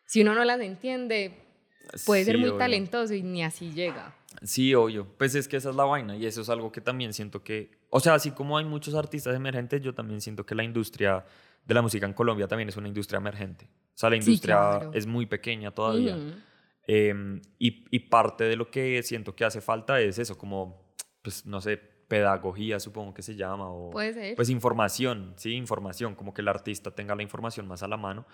si 0.05 0.21
uno 0.21 0.35
no 0.35 0.43
las 0.43 0.59
entiende, 0.59 1.31
puede 2.05 2.25
ser 2.25 2.37
muy 2.37 2.49
obvio. 2.49 2.57
talentoso 2.59 3.13
y 3.13 3.23
ni 3.23 3.43
así 3.43 3.71
llega. 3.71 4.15
Sí, 4.41 4.73
obvio. 4.75 5.07
Pues 5.17 5.35
es 5.35 5.47
que 5.47 5.57
esa 5.57 5.69
es 5.69 5.75
la 5.75 5.83
vaina 5.85 6.15
y 6.17 6.25
eso 6.25 6.41
es 6.41 6.49
algo 6.49 6.71
que 6.71 6.81
también 6.81 7.13
siento 7.13 7.43
que, 7.43 7.71
o 7.89 7.99
sea, 7.99 8.15
así 8.15 8.31
como 8.31 8.57
hay 8.57 8.65
muchos 8.65 8.95
artistas 8.95 9.35
emergentes, 9.35 9.81
yo 9.81 9.93
también 9.93 10.21
siento 10.21 10.45
que 10.45 10.55
la 10.55 10.63
industria 10.63 11.23
de 11.65 11.73
la 11.73 11.81
música 11.81 12.05
en 12.05 12.13
Colombia 12.13 12.47
también 12.47 12.67
es 12.69 12.75
una 12.77 12.87
industria 12.87 13.17
emergente. 13.19 13.65
O 13.65 13.97
sea, 13.97 14.09
la 14.09 14.15
Sí, 14.21 14.29
industria 14.31 14.55
claro. 14.55 14.91
es 14.93 15.05
muy 15.07 15.25
pequeña 15.27 15.71
todavía. 15.71 16.17
Em, 16.85 17.41
y, 17.59 17.85
y 17.95 17.99
parte 17.99 18.43
de 18.43 18.55
lo 18.57 18.69
que 18.69 19.01
siento 19.03 19.35
que 19.35 19.45
hace 19.45 19.61
falta 19.61 20.01
es 20.01 20.17
eso, 20.19 20.37
como, 20.37 20.93
pues, 21.21 21.45
no 21.45 21.61
sé, 21.61 21.77
pedagogía, 21.77 22.79
supongo 22.79 23.13
que 23.13 23.21
se 23.21 23.35
llama, 23.35 23.69
o 23.69 23.89
Puede 23.91 24.13
ser. 24.13 24.35
pues 24.35 24.49
información, 24.49 25.33
sí, 25.37 25.53
información, 25.53 26.15
como 26.15 26.33
que 26.33 26.41
el 26.41 26.47
artista 26.49 26.91
tenga 26.91 27.15
la 27.15 27.23
información 27.23 27.67
más 27.67 27.81
a 27.83 27.87
la 27.87 27.95
mano. 27.97 28.25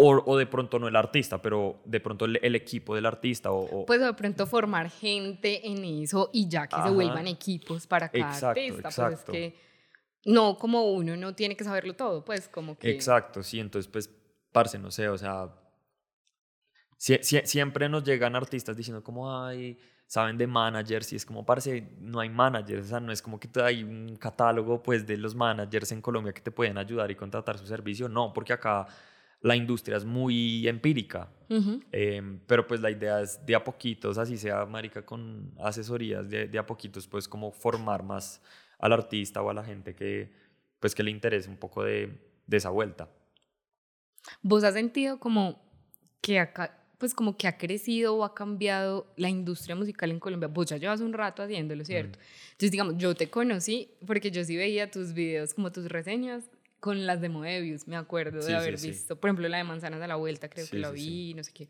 O, 0.00 0.22
o 0.26 0.36
de 0.36 0.46
pronto 0.46 0.78
no 0.78 0.86
el 0.86 0.94
artista, 0.94 1.42
pero 1.42 1.80
de 1.84 1.98
pronto 1.98 2.24
el, 2.24 2.38
el 2.40 2.54
equipo 2.54 2.94
del 2.94 3.04
artista. 3.04 3.50
O, 3.50 3.80
o- 3.80 3.84
pues 3.86 4.00
de 4.00 4.12
pronto 4.14 4.46
formar 4.46 4.88
gente 4.90 5.66
en 5.66 5.84
eso 5.84 6.30
y 6.32 6.48
ya 6.48 6.68
que 6.68 6.76
Ajá. 6.76 6.88
se 6.88 6.94
vuelvan 6.94 7.26
equipos 7.26 7.86
para 7.88 8.08
cada 8.08 8.28
Exacto, 8.32 8.46
artista. 8.60 8.82
Pues 8.82 8.94
exacto. 8.98 9.32
es 9.32 9.36
que 9.38 9.54
no 10.24 10.56
como 10.56 10.92
uno 10.92 11.16
no 11.16 11.34
tiene 11.34 11.56
que 11.56 11.64
saberlo 11.64 11.94
todo, 11.94 12.24
pues 12.24 12.48
como 12.48 12.78
que... 12.78 12.90
Exacto, 12.90 13.42
sí, 13.42 13.58
entonces 13.58 13.90
pues, 13.90 14.08
parce, 14.52 14.78
no 14.78 14.90
sé, 14.92 15.08
o 15.08 15.18
sea, 15.18 15.48
sie- 16.96 17.20
sie- 17.22 17.44
siempre 17.46 17.88
nos 17.88 18.04
llegan 18.04 18.36
artistas 18.36 18.76
diciendo 18.76 19.02
como, 19.02 19.34
ay, 19.42 19.78
saben 20.06 20.38
de 20.38 20.46
managers 20.46 21.12
y 21.12 21.16
es 21.16 21.26
como, 21.26 21.44
parce, 21.44 21.88
no 22.00 22.20
hay 22.20 22.28
managers, 22.30 22.86
o 22.86 22.88
sea, 22.88 23.00
no 23.00 23.10
es 23.12 23.20
como 23.20 23.38
que 23.38 23.48
hay 23.60 23.82
un 23.82 24.16
catálogo 24.16 24.82
pues 24.82 25.06
de 25.06 25.16
los 25.16 25.34
managers 25.34 25.92
en 25.92 26.00
Colombia 26.02 26.32
que 26.32 26.40
te 26.40 26.50
pueden 26.50 26.78
ayudar 26.78 27.10
y 27.10 27.14
contratar 27.14 27.58
su 27.58 27.66
servicio, 27.66 28.08
no, 28.08 28.32
porque 28.32 28.52
acá 28.52 28.86
la 29.40 29.56
industria 29.56 29.96
es 29.96 30.04
muy 30.04 30.66
empírica. 30.68 31.30
Em, 31.92 32.40
pero 32.46 32.66
pues 32.66 32.80
la 32.82 32.90
idea 32.90 33.22
es 33.22 33.44
de 33.46 33.54
a 33.54 33.64
poquitos, 33.64 34.18
así 34.18 34.36
sea, 34.36 34.66
marica, 34.66 35.06
con 35.06 35.54
asesorías, 35.58 36.28
de, 36.28 36.46
de 36.46 36.58
a 36.58 36.66
poquitos, 36.66 37.06
pues 37.08 37.26
como 37.26 37.50
formar 37.50 38.02
más 38.02 38.42
al 38.78 38.92
artista 38.92 39.40
o 39.40 39.48
a 39.48 39.54
la 39.54 39.64
gente 39.64 39.94
que, 39.94 40.30
pues 40.78 40.94
que 40.94 41.02
le 41.02 41.10
interese 41.10 41.48
un 41.48 41.56
poco 41.56 41.82
de, 41.82 42.20
de 42.46 42.56
esa 42.56 42.68
vuelta. 42.68 43.08
¿Vos 44.42 44.62
has 44.62 44.74
sentido 44.74 45.18
como 45.18 45.58
que 46.20 46.38
acá, 46.38 46.78
pues 46.98 47.14
como 47.14 47.36
que 47.36 47.48
ha 47.48 47.56
crecido 47.56 48.14
o 48.14 48.24
ha 48.24 48.34
cambiado 48.34 49.12
la 49.16 49.30
industria 49.30 49.74
musical 49.74 50.10
en 50.10 50.20
Colombia? 50.20 50.48
Vos 50.48 50.66
ya 50.66 50.76
llevas 50.76 51.00
un 51.00 51.14
rato 51.14 51.42
haciéndolo, 51.42 51.82
¿cierto? 51.84 52.18
Entonces, 52.50 52.70
digamos, 52.70 52.94
yo 52.98 53.14
te 53.14 53.30
conocí 53.30 53.90
porque 54.06 54.30
yo 54.30 54.44
sí 54.44 54.56
veía 54.56 54.90
tus 54.90 55.14
videos, 55.14 55.54
como 55.54 55.72
tus 55.72 55.88
reseñas, 55.88 56.44
con 56.80 57.06
las 57.06 57.20
de 57.20 57.28
Moebius, 57.28 57.86
me 57.88 57.96
acuerdo 57.96 58.40
Sí, 58.42 58.48
de 58.52 58.56
haber 58.58 58.78
sí. 58.78 58.88
visto. 58.90 59.16
Por 59.16 59.28
ejemplo, 59.28 59.48
la 59.48 59.58
de 59.58 59.64
Manzanas 59.64 60.00
a 60.00 60.06
la 60.06 60.16
Vuelta, 60.16 60.48
creo 60.48 60.66
que 60.68 60.78
la 60.78 60.90
vi, 60.90 61.34
no 61.34 61.42
sé 61.42 61.52
qué. 61.52 61.68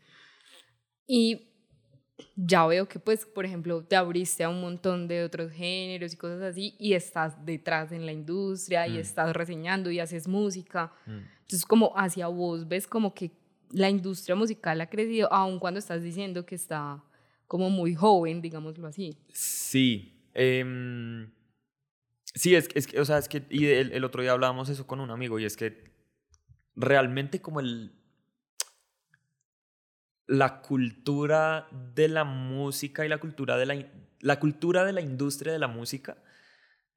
Y 1.07 1.47
ya 2.35 2.65
veo 2.67 2.87
que, 2.87 2.99
pues, 2.99 3.25
por 3.25 3.45
ejemplo, 3.45 3.83
te 3.83 3.95
abriste 3.95 4.43
a 4.43 4.49
un 4.49 4.61
montón 4.61 5.07
de 5.07 5.23
otros 5.23 5.51
géneros 5.51 6.13
y 6.13 6.17
cosas 6.17 6.41
así, 6.41 6.75
y 6.77 6.93
estás 6.93 7.43
detrás 7.45 7.91
en 7.91 8.05
la 8.05 8.11
industria, 8.11 8.87
y 8.87 8.97
Mm. 8.97 9.01
estás 9.01 9.33
reseñando 9.35 9.89
y 9.89 9.99
haces 9.99 10.27
música. 10.27 10.91
Mm. 11.05 11.17
Entonces, 11.41 11.65
como 11.65 11.93
hacia 11.97 12.27
vos 12.27 12.67
ves 12.67 12.85
como 12.87 13.13
que 13.13 13.31
la 13.71 13.89
industria 13.89 14.35
musical 14.35 14.79
ha 14.81 14.89
crecido, 14.89 15.31
aun 15.31 15.59
cuando 15.59 15.79
estás 15.79 16.03
diciendo 16.03 16.45
que 16.45 16.55
está 16.55 17.03
como 17.47 17.69
muy 17.69 17.95
joven, 17.95 18.41
digámoslo 18.41 18.87
así. 18.87 19.17
Sí. 19.33 20.15
em, 20.35 21.31
sí, 22.33 22.55
es, 22.55 22.69
es 22.73 22.87
que, 22.87 22.99
o 22.99 23.05
sea, 23.05 23.17
es 23.17 23.27
que, 23.27 23.45
y 23.49 23.67
el, 23.67 23.91
el 23.91 24.03
otro 24.03 24.21
día 24.21 24.31
hablábamos 24.31 24.69
eso 24.69 24.87
con 24.87 24.99
un 24.99 25.11
amigo 25.11 25.39
y 25.39 25.45
es 25.45 25.57
que 25.57 25.91
realmente 26.75 27.41
como 27.41 27.59
el, 27.59 27.93
la 30.27 30.61
cultura 30.61 31.67
de 31.93 32.07
la 32.07 32.23
música 32.23 33.05
y 33.05 33.09
la 33.09 33.17
cultura 33.17 33.57
de 33.57 33.65
la, 33.65 33.85
la 34.19 34.39
cultura 34.39 34.85
de 34.85 34.93
la 34.93 35.01
industria 35.01 35.51
de 35.51 35.59
la 35.59 35.67
música 35.67 36.17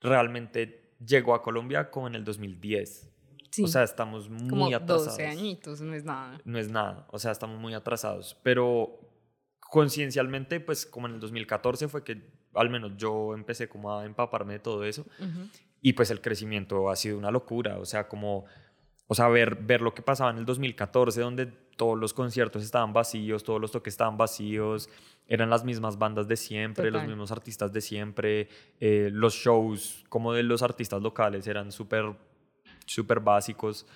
realmente 0.01 0.95
llegó 1.05 1.35
a 1.35 1.43
Colombia 1.43 1.91
como 1.91 2.07
en 2.09 2.15
el 2.15 2.25
2010. 2.25 3.09
Sí, 3.51 3.65
O 3.65 3.69
sea, 3.69 3.83
estamos 3.83 4.31
muy 4.31 4.49
como 4.49 4.67
atrasados. 4.67 5.07
12 5.07 5.27
añitos, 5.27 5.81
no 5.83 5.95
es 5.95 6.05
nada. 6.05 6.41
no 6.45 6.59
es 6.59 6.71
nada, 6.71 7.07
o 7.11 7.19
sea, 7.19 7.33
estamos 7.33 7.59
muy 7.59 7.75
atrasados, 7.75 8.39
pero 8.43 8.99
conciencialmente, 9.59 10.61
pues 10.61 10.87
como 10.87 11.07
en 11.07 11.15
el 11.15 11.21
2014 11.21 11.89
fue 11.89 12.05
que 12.05 12.33
al 12.55 12.71
menos 12.71 12.93
yo 12.97 13.35
empecé 13.35 13.69
como 13.69 13.97
a 13.97 14.05
empaparme 14.05 14.55
de 14.55 14.59
todo 14.59 14.85
eso 14.85 15.05
y 15.81 15.93
pues 15.95 16.11
el 16.11 16.21
crecimiento 16.21 16.89
ha 16.91 16.97
sido 16.97 17.19
una 17.19 17.31
locura, 17.31 17.79
o 17.79 17.85
sea, 17.85 18.07
como, 18.09 18.45
o 19.09 19.15
sea, 19.15 19.29
ver, 19.29 19.57
ver 19.57 19.83
lo 19.83 19.93
que 19.93 20.01
pasaba 20.01 20.31
en 20.31 20.39
el 20.39 20.45
2014, 20.45 21.21
donde 21.21 21.47
todos 21.77 21.99
los 21.99 22.15
conciertos 22.15 22.63
estaban 22.63 22.93
vacíos, 22.93 23.43
todos 23.43 23.61
los 23.61 23.73
toques 23.73 23.95
estaban 23.95 24.17
vacíos, 24.17 24.89
eran 25.27 25.51
las 25.51 25.65
mismas 25.65 25.99
bandas 25.99 26.29
de 26.29 26.37
siempre, 26.37 26.91
los 26.91 27.05
mismos 27.05 27.33
artistas 27.33 27.73
de 27.73 27.81
siempre, 27.81 28.49
eh, 28.79 29.11
los 29.13 29.35
shows 29.35 30.05
como 30.09 30.33
de 30.33 30.45
los 30.45 30.63
artistas 30.63 31.03
locales 31.03 31.47
eran 31.49 31.73
súper, 31.73 32.15
súper 32.87 33.19
básicos, 33.19 33.87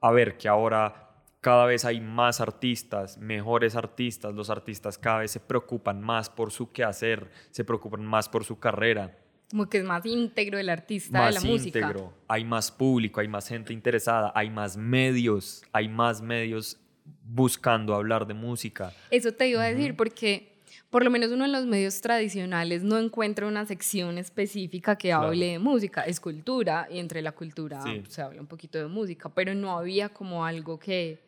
a 0.00 0.10
ver 0.12 0.38
que 0.38 0.48
ahora 0.48 1.13
cada 1.44 1.66
vez 1.66 1.84
hay 1.84 2.00
más 2.00 2.40
artistas, 2.40 3.18
mejores 3.18 3.76
artistas, 3.76 4.34
los 4.34 4.48
artistas 4.48 4.96
cada 4.96 5.18
vez 5.18 5.30
se 5.30 5.40
preocupan 5.40 6.00
más 6.00 6.30
por 6.30 6.50
su 6.50 6.72
quehacer, 6.72 7.30
se 7.50 7.64
preocupan 7.64 8.02
más 8.02 8.30
por 8.30 8.44
su 8.44 8.58
carrera, 8.58 9.14
Como 9.50 9.68
que 9.68 9.76
es 9.78 9.84
más 9.84 10.06
íntegro 10.06 10.58
el 10.58 10.70
artista 10.70 11.18
de 11.18 11.24
más 11.26 11.34
la 11.34 11.40
música. 11.42 11.78
íntegro, 11.80 12.14
hay 12.28 12.46
más 12.46 12.70
público, 12.72 13.20
hay 13.20 13.28
más 13.28 13.46
gente 13.46 13.74
interesada, 13.74 14.32
hay 14.34 14.48
más 14.48 14.78
medios, 14.78 15.62
hay 15.70 15.86
más 15.86 16.22
medios 16.22 16.78
buscando 17.22 17.94
hablar 17.94 18.26
de 18.26 18.32
música. 18.32 18.92
Eso 19.10 19.32
te 19.32 19.46
iba 19.48 19.62
a 19.62 19.66
decir 19.66 19.96
porque 19.96 20.50
por 20.88 21.04
lo 21.04 21.10
menos 21.10 21.30
uno 21.30 21.44
en 21.44 21.52
los 21.52 21.66
medios 21.66 22.00
tradicionales 22.00 22.82
no 22.84 22.98
encuentra 22.98 23.46
una 23.46 23.66
sección 23.66 24.16
específica 24.16 24.96
que 24.96 25.08
Claro. 25.08 25.26
hable 25.26 25.46
de 25.52 25.58
música, 25.58 26.02
es 26.02 26.20
cultura 26.20 26.86
y 26.90 27.00
entre 27.00 27.20
la 27.20 27.32
cultura 27.32 27.82
Sí. 27.82 28.02
se 28.08 28.22
habla 28.22 28.40
un 28.40 28.46
poquito 28.46 28.78
de 28.78 28.86
música, 28.86 29.28
pero 29.28 29.54
no 29.54 29.76
había 29.76 30.08
como 30.08 30.46
algo 30.46 30.78
que 30.78 31.18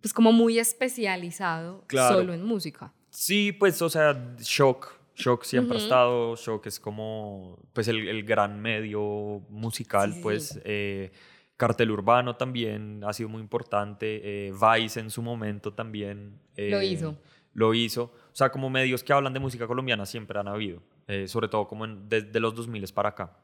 pues 0.00 0.12
como 0.12 0.32
muy 0.32 0.58
especializado 0.58 1.84
Claro. 1.86 2.16
solo 2.18 2.34
en 2.34 2.44
música. 2.44 2.92
Sí, 3.10 3.52
pues, 3.52 3.80
o 3.82 3.88
sea, 3.88 4.34
Shock, 4.40 4.92
Shock 5.14 5.44
siempre 5.44 5.76
ha 5.76 5.78
Ujú. 5.78 5.84
estado, 5.86 6.36
Shock 6.36 6.66
es 6.66 6.78
como, 6.80 7.58
pues, 7.72 7.88
el, 7.88 8.08
el 8.08 8.24
gran 8.24 8.60
medio 8.60 9.00
musical, 9.48 10.12
Sí, 10.12 10.20
pues, 10.22 10.48
sí. 10.48 10.60
eh, 10.64 11.12
Cartel 11.56 11.90
Urbano 11.90 12.36
también 12.36 13.02
ha 13.04 13.12
sido 13.14 13.28
muy 13.30 13.40
importante, 13.40 14.48
eh, 14.48 14.52
Vice 14.52 15.00
en 15.00 15.10
su 15.10 15.22
momento 15.22 15.72
también. 15.72 16.38
Lo 16.56 16.80
eh, 16.80 16.84
hizo. 16.86 17.16
Lo 17.54 17.72
hizo. 17.72 18.02
O 18.04 18.34
sea, 18.34 18.50
como 18.50 18.68
medios 18.68 19.02
que 19.02 19.14
hablan 19.14 19.32
de 19.32 19.40
música 19.40 19.66
colombiana 19.66 20.04
siempre 20.04 20.38
han 20.38 20.48
habido, 20.48 20.82
eh, 21.06 21.26
sobre 21.26 21.48
todo 21.48 21.66
como 21.66 21.86
en- 21.86 22.06
desde 22.10 22.38
los 22.40 22.54
2000 22.54 22.92
para 22.92 23.08
acá. 23.10 23.34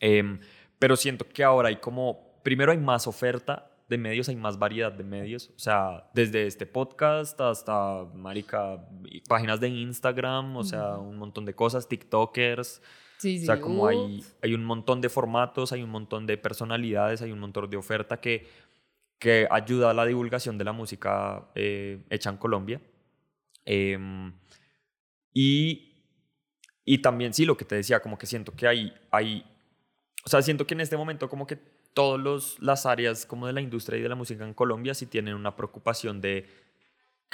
Em, 0.00 0.40
pero 0.80 0.96
siento 0.96 1.24
que 1.28 1.44
ahora 1.44 1.68
hay 1.68 1.76
como, 1.76 2.40
primero 2.42 2.72
hay 2.72 2.78
más 2.78 3.06
oferta 3.06 3.70
de 3.88 3.98
medios, 3.98 4.28
hay 4.28 4.36
más 4.36 4.58
variedad 4.58 4.92
de 4.92 5.04
medios. 5.04 5.50
O 5.56 5.58
sea, 5.58 6.10
desde 6.12 6.46
este 6.46 6.66
podcast 6.66 7.40
hasta, 7.40 8.04
marica, 8.14 8.84
páginas 9.28 9.60
de 9.60 9.68
Instagram, 9.68 10.56
o 10.56 10.64
sea, 10.64 10.98
un 10.98 11.16
montón 11.16 11.44
de 11.44 11.54
cosas, 11.54 11.88
TikTokers. 11.88 12.82
Sí, 13.18 13.38
sí. 13.38 13.44
O 13.44 13.46
sea, 13.46 13.60
como 13.60 13.86
hay, 13.86 14.24
hay 14.42 14.54
un 14.54 14.64
montón 14.64 15.00
de 15.00 15.08
formatos, 15.08 15.72
hay 15.72 15.82
un 15.82 15.90
montón 15.90 16.26
de 16.26 16.36
personalidades, 16.36 17.22
hay 17.22 17.32
un 17.32 17.38
montón 17.38 17.70
de 17.70 17.76
oferta 17.76 18.20
que, 18.20 18.48
que 19.18 19.46
ayuda 19.50 19.90
a 19.90 19.94
la 19.94 20.04
divulgación 20.04 20.58
de 20.58 20.64
la 20.64 20.72
música 20.72 21.48
eh, 21.54 22.04
hecha 22.10 22.30
en 22.30 22.36
Colombia. 22.38 22.80
Em, 23.64 24.32
y, 25.32 25.92
y 26.84 26.98
también, 26.98 27.32
sí, 27.32 27.44
lo 27.44 27.56
que 27.56 27.64
te 27.64 27.76
decía, 27.76 28.00
como 28.00 28.18
que 28.18 28.26
siento 28.26 28.52
que 28.52 28.66
hay, 28.66 28.92
hay, 29.10 29.44
o 30.24 30.28
sea, 30.28 30.42
siento 30.42 30.66
que 30.66 30.74
en 30.74 30.80
este 30.80 30.96
momento 30.96 31.28
como 31.28 31.46
que 31.46 31.75
todas 31.96 32.58
las 32.60 32.84
áreas 32.84 33.24
como 33.24 33.46
de 33.46 33.54
la 33.54 33.62
industria 33.62 33.98
y 33.98 34.02
de 34.02 34.10
la 34.10 34.14
música 34.14 34.44
en 34.44 34.52
Colombia 34.52 34.92
sí 34.92 35.06
tienen 35.06 35.34
una 35.34 35.56
preocupación 35.56 36.20
de 36.20 36.46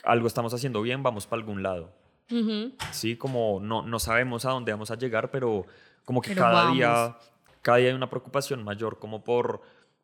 algo 0.04 0.28
estamos 0.28 0.54
haciendo 0.54 0.80
bien, 0.82 1.02
vamos 1.02 1.26
para 1.26 1.40
algún 1.40 1.64
lado. 1.64 1.92
Ujú. 2.30 2.70
Sí, 2.92 3.16
como 3.16 3.58
no, 3.60 3.82
no 3.82 3.98
sabemos 3.98 4.44
a 4.44 4.50
dónde 4.50 4.70
vamos 4.70 4.92
a 4.92 4.96
llegar, 4.96 5.32
pero 5.32 5.66
como 6.04 6.22
que 6.22 6.28
Pero 6.28 6.42
cada 6.42 6.62
vamos. 6.62 6.76
día, 6.76 7.16
cada 7.60 7.78
día 7.78 7.88
hay 7.88 7.94
una 7.96 8.08
preocupación 8.08 8.62
mayor 8.62 9.00
como 9.00 9.24
por, 9.24 9.62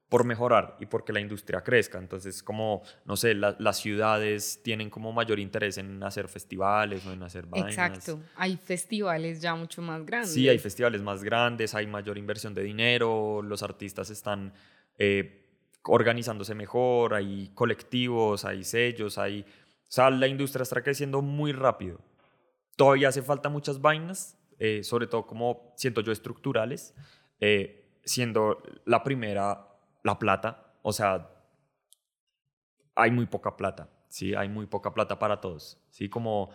por 0.09 0.25
mejorar 0.25 0.77
y 0.81 0.87
porque 0.87 1.13
la 1.13 1.21
industria 1.21 1.61
crezca. 1.63 1.99
Entonces, 1.99 2.43
como, 2.43 2.83
no 3.05 3.17
sé, 3.17 3.35
la- 3.35 3.57
las 3.59 3.77
ciudades 3.79 4.61
tienen 4.63 4.89
como 4.89 5.13
mayor 5.13 5.39
interés 5.39 5.77
en 5.77 6.03
hacer 6.03 6.29
festivales 6.29 7.05
o 7.07 7.13
en 7.13 7.23
hacer 7.23 7.45
vainas. 7.47 7.73
Exacto. 7.73 8.21
Hay 8.37 8.57
festivales 8.57 9.43
ya 9.43 9.55
mucho 9.55 9.83
más 9.83 10.07
grandes. 10.07 10.33
Sí, 10.33 10.49
hay 10.49 10.59
festivales 10.59 11.03
más 11.03 11.23
grandes, 11.23 11.75
hay 11.75 11.87
mayor 11.87 12.17
inversión 12.17 12.55
de 12.55 12.63
dinero, 12.63 13.43
los 13.43 13.63
artistas 13.63 14.09
están 14.09 14.55
eh, 14.97 15.45
organizándose 15.85 16.55
mejor, 16.55 17.15
hay 17.15 17.51
colectivos, 17.55 18.45
hay 18.45 18.65
sellos, 18.65 19.19
hay... 19.19 19.43
O 19.43 19.91
sea, 19.91 20.11
la 20.11 20.27
industria 20.27 20.63
está 20.63 20.83
creciendo 20.83 21.21
muy 21.23 21.53
rápido. 21.53 21.99
Todavía 22.77 23.09
hace 23.09 23.23
falta 23.23 23.49
muchas 23.49 23.81
vainas, 23.81 24.39
eh, 24.59 24.83
sobre 24.85 25.07
todo 25.07 25.27
como 25.27 25.73
siento 25.77 26.01
yo 26.01 26.13
estructurales, 26.13 26.95
eh, 27.41 27.85
siendo 28.05 28.63
la 28.87 29.03
primera 29.03 29.68
la 30.03 30.19
plata, 30.19 30.75
o 30.83 30.93
sea, 30.93 31.31
hay 32.95 33.11
muy 33.11 33.27
poca 33.27 33.57
plata, 33.57 33.89
¿sí? 34.09 34.35
Hay 34.35 34.49
muy 34.49 34.67
poca 34.67 34.93
plata 34.95 35.19
para 35.19 35.41
todos, 35.41 35.79
¿sí? 35.91 36.09
Como 36.09 36.51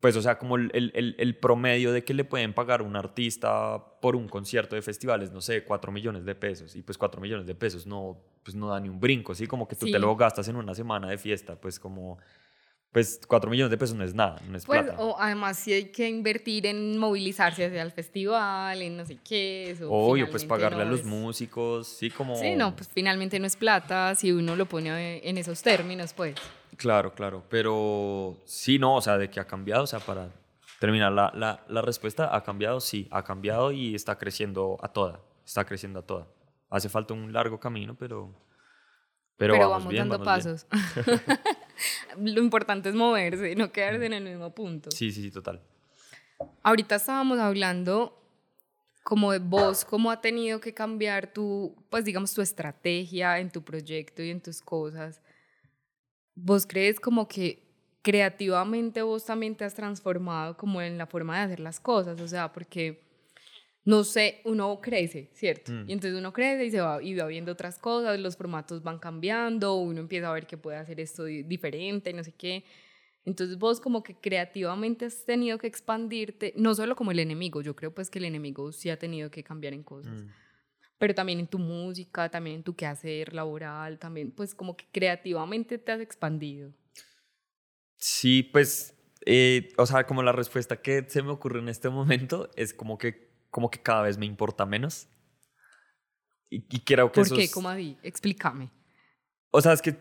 pues, 0.00 0.16
o 0.16 0.22
sea, 0.22 0.36
como 0.36 0.56
el, 0.56 0.68
el- 0.74 1.14
el- 1.16 1.36
promedio 1.38 1.92
de 1.92 2.02
que 2.02 2.12
le 2.12 2.24
pueden 2.24 2.54
pagar 2.54 2.80
a 2.80 2.82
un 2.82 2.96
artista 2.96 3.78
por 4.00 4.16
un 4.16 4.28
concierto 4.28 4.74
de 4.74 4.82
festivales, 4.82 5.30
no 5.30 5.40
sé, 5.40 5.62
4 5.64 5.92
millones 5.92 6.24
de 6.24 6.34
pesos. 6.34 6.74
Y 6.74 6.82
pues 6.82 6.98
4 6.98 7.20
millones 7.20 7.46
de 7.46 7.54
pesos 7.54 7.86
no, 7.86 8.18
pues 8.42 8.56
no 8.56 8.68
da 8.70 8.80
ni 8.80 8.88
un 8.88 8.98
brinco, 8.98 9.32
¿sí? 9.32 9.46
Como 9.46 9.68
que 9.68 9.76
tú 9.76 9.86
Sí. 9.86 9.92
te 9.92 10.00
lo 10.00 10.16
gastas 10.16 10.48
en 10.48 10.56
una 10.56 10.74
semana 10.74 11.08
de 11.08 11.18
fiesta, 11.18 11.54
pues 11.60 11.78
como, 11.78 12.18
pues 12.92 13.20
4 13.26 13.50
millones 13.50 13.70
de 13.70 13.78
pesos 13.78 13.96
no 13.96 14.04
es 14.04 14.14
nada, 14.14 14.36
no 14.48 14.56
es 14.56 14.66
Pues, 14.66 14.82
plata. 14.82 15.00
o 15.02 15.16
además 15.18 15.58
sí 15.58 15.72
hay 15.72 15.84
que 15.86 16.06
invertir 16.08 16.66
en 16.66 16.98
movilizarse 16.98 17.64
hacia 17.64 17.80
el 17.82 17.90
festival, 17.90 18.82
en 18.82 18.96
no 18.98 19.06
sé 19.06 19.16
qué. 19.24 19.70
Eso 19.70 19.90
Obvio, 19.90 20.30
pues 20.30 20.44
pagarle 20.44 20.82
a 20.82 20.84
no 20.84 20.90
los 20.90 21.00
es- 21.00 21.06
músicos, 21.06 21.88
sí, 21.88 22.10
como... 22.10 22.36
Sí, 22.36 22.54
no, 22.54 22.76
pues 22.76 22.88
finalmente 22.92 23.38
no 23.40 23.46
es 23.46 23.56
plata 23.56 24.14
si 24.14 24.30
uno 24.30 24.56
lo 24.56 24.66
pone 24.66 25.26
en 25.26 25.38
esos 25.38 25.62
términos, 25.62 26.12
pues. 26.12 26.34
Claro, 26.76 27.12
claro, 27.14 27.42
pero 27.48 28.36
sí, 28.44 28.78
no, 28.78 28.96
o 28.96 29.00
sea, 29.00 29.16
de 29.18 29.30
que 29.30 29.40
ha 29.40 29.46
cambiado, 29.46 29.84
o 29.84 29.86
sea, 29.86 30.00
para 30.00 30.28
terminar 30.78 31.12
la, 31.12 31.32
la, 31.34 31.64
la 31.68 31.80
respuesta, 31.80 32.34
ha 32.34 32.42
cambiado, 32.42 32.80
sí, 32.80 33.08
ha 33.10 33.22
cambiado 33.24 33.72
y 33.72 33.94
está 33.94 34.18
creciendo 34.18 34.76
a 34.82 34.88
toda, 34.88 35.20
está 35.46 35.64
creciendo 35.64 36.00
a 36.00 36.02
toda. 36.02 36.26
Hace 36.68 36.88
falta 36.88 37.14
un 37.14 37.32
largo 37.32 37.58
camino, 37.58 37.94
pero... 37.98 38.30
Pero, 39.42 39.54
Pero, 39.54 39.70
vamos, 39.70 39.78
vamos, 39.78 39.90
bien, 39.90 40.08
dando 40.08 40.24
vamos 40.24 40.44
pasos. 40.44 40.66
lo 42.16 42.40
importante 42.40 42.90
es 42.90 42.94
moverse, 42.94 43.56
no 43.56 43.72
quedarse 43.72 44.06
en 44.06 44.12
el 44.12 44.22
mismo 44.22 44.54
punto. 44.54 44.92
Sí, 44.92 45.10
sí, 45.10 45.20
sí, 45.20 45.32
total. 45.32 45.60
Ahorita 46.62 46.94
estábamos 46.94 47.40
hablando 47.40 48.16
como 49.02 49.32
de 49.32 49.40
vos, 49.40 49.84
cómo 49.84 50.12
ha 50.12 50.20
tenido 50.20 50.60
que 50.60 50.72
cambiar 50.72 51.32
tu, 51.32 51.74
pues 51.90 52.04
digamos, 52.04 52.32
tu 52.32 52.40
estrategia 52.40 53.40
en 53.40 53.50
tu 53.50 53.64
proyecto 53.64 54.22
y 54.22 54.30
en 54.30 54.40
tus 54.40 54.62
cosas. 54.62 55.20
¿Vos 56.36 56.64
crees 56.64 57.00
como 57.00 57.26
que 57.26 57.68
creativamente 58.02 59.02
vos 59.02 59.24
también 59.24 59.56
te 59.56 59.64
has 59.64 59.74
transformado 59.74 60.56
como 60.56 60.80
en 60.80 60.98
la 60.98 61.08
forma 61.08 61.38
de 61.38 61.46
hacer 61.46 61.58
las 61.58 61.80
cosas? 61.80 62.20
O 62.20 62.28
sea, 62.28 62.52
porque, 62.52 63.11
no 63.84 64.04
sé, 64.04 64.40
uno 64.44 64.80
crece, 64.80 65.30
¿cierto? 65.34 65.72
Mm. 65.72 65.88
Y 65.88 65.92
entonces 65.92 66.18
uno 66.18 66.32
crece 66.32 66.66
y 66.66 66.70
se 66.70 66.80
va, 66.80 67.02
y 67.02 67.14
va 67.14 67.26
viendo 67.26 67.52
otras 67.52 67.78
cosas, 67.78 68.18
los 68.20 68.36
formatos 68.36 68.82
van 68.82 68.98
cambiando, 68.98 69.74
uno 69.76 70.00
empieza 70.00 70.28
a 70.28 70.32
ver 70.32 70.46
que 70.46 70.56
puede 70.56 70.76
hacer 70.78 71.00
esto 71.00 71.24
di- 71.24 71.42
diferente, 71.42 72.12
no 72.12 72.22
sé 72.22 72.32
qué. 72.32 72.64
Entonces 73.24 73.56
vos 73.58 73.80
como 73.80 74.02
que 74.02 74.14
creativamente 74.16 75.04
has 75.04 75.24
tenido 75.24 75.56
que 75.58 75.66
expandirte, 75.68 76.52
no 76.56 76.74
solo 76.74 76.96
como 76.96 77.10
el 77.12 77.18
enemigo, 77.20 77.60
yo 77.62 77.74
creo 77.76 77.92
pues 77.94 78.10
que 78.10 78.18
el 78.18 78.24
enemigo 78.24 78.72
sí 78.72 78.90
ha 78.90 78.98
tenido 78.98 79.30
que 79.30 79.42
cambiar 79.44 79.74
en 79.74 79.82
cosas, 79.82 80.22
Mm. 80.22 80.28
pero 80.98 81.14
también 81.14 81.40
en 81.40 81.46
tu 81.48 81.58
música, 81.58 82.28
también 82.28 82.56
en 82.56 82.62
tu 82.62 82.74
quehacer 82.76 83.32
laboral, 83.34 83.98
también 83.98 84.30
pues 84.32 84.54
como 84.54 84.76
que 84.76 84.86
creativamente 84.92 85.78
te 85.78 85.92
has 85.92 86.00
expandido. 86.00 86.72
Sí, 87.96 88.42
pues, 88.42 88.94
eh, 89.26 89.68
o 89.78 89.86
sea, 89.86 90.06
como 90.06 90.22
la 90.22 90.32
respuesta 90.32 90.82
que 90.82 91.04
se 91.08 91.22
me 91.22 91.30
ocurre 91.30 91.60
en 91.60 91.68
este 91.68 91.88
momento 91.88 92.50
es 92.56 92.74
como 92.74 92.98
que, 92.98 93.31
como 93.52 93.70
que 93.70 93.80
cada 93.80 94.02
vez 94.02 94.18
me 94.18 94.26
importa 94.26 94.66
menos. 94.66 95.06
Y, 96.50 96.64
y 96.68 96.80
creo 96.80 97.12
que 97.12 97.20
¿Por 97.20 97.26
eso 97.26 97.36
qué? 97.36 97.48
¿Cómo 97.50 97.68
así? 97.68 97.96
Explícame. 98.02 98.70
O 99.50 99.60
sea, 99.60 99.72
es 99.74 99.82
que, 99.82 99.96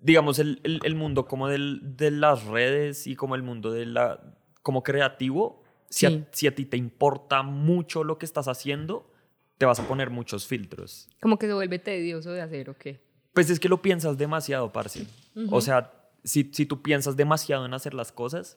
digamos, 0.00 0.38
el, 0.38 0.60
el, 0.62 0.80
el 0.82 0.94
mundo 0.94 1.26
como 1.26 1.48
del, 1.48 1.96
de 1.96 2.10
las 2.12 2.44
redes 2.44 3.06
y 3.06 3.16
como 3.16 3.34
el 3.34 3.42
mundo 3.42 3.72
de 3.72 3.84
la, 3.84 4.38
como 4.62 4.82
creativo, 4.82 5.62
si, 5.90 6.06
Sí. 6.06 6.24
a, 6.26 6.28
si 6.32 6.46
a 6.46 6.54
ti 6.54 6.64
te 6.64 6.76
importa 6.76 7.42
mucho 7.42 8.04
lo 8.04 8.16
que 8.18 8.24
estás 8.26 8.46
haciendo, 8.48 9.12
te 9.58 9.66
vas 9.66 9.80
a 9.80 9.88
poner 9.88 10.10
muchos 10.10 10.46
filtros. 10.46 11.08
Como 11.20 11.36
que 11.38 11.46
se 11.48 11.52
vuelve 11.54 11.78
tedioso 11.80 12.30
de 12.30 12.40
hacer 12.42 12.70
o 12.70 12.78
qué. 12.78 13.00
Pues 13.34 13.50
es 13.50 13.58
que 13.60 13.68
lo 13.68 13.82
piensas 13.82 14.16
demasiado, 14.16 14.72
parce. 14.72 15.06
O 15.50 15.60
sea, 15.60 15.92
si, 16.24 16.50
si 16.52 16.64
tú 16.66 16.80
piensas 16.82 17.16
demasiado 17.16 17.66
en 17.66 17.74
hacer 17.74 17.94
las 17.94 18.12
cosas, 18.12 18.56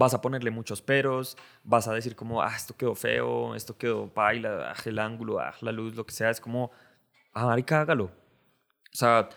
vas 0.00 0.14
a 0.14 0.22
ponerle 0.22 0.50
muchos 0.50 0.80
peros, 0.80 1.36
vas 1.62 1.86
a 1.86 1.92
decir 1.92 2.16
como, 2.16 2.40
ah, 2.40 2.56
esto 2.56 2.74
quedó 2.74 2.94
feo, 2.94 3.54
esto 3.54 3.76
quedó 3.76 4.08
paila, 4.08 4.72
ah, 4.72 4.82
el 4.86 4.98
ángulo, 4.98 5.38
ah, 5.38 5.54
la 5.60 5.72
luz, 5.72 5.94
lo 5.94 6.06
que 6.06 6.12
sea. 6.12 6.30
Es 6.30 6.40
como, 6.40 6.70
ah, 7.34 7.44
marica, 7.44 7.82
hágalo. 7.82 8.04
O 8.04 8.96
sea, 8.96 9.28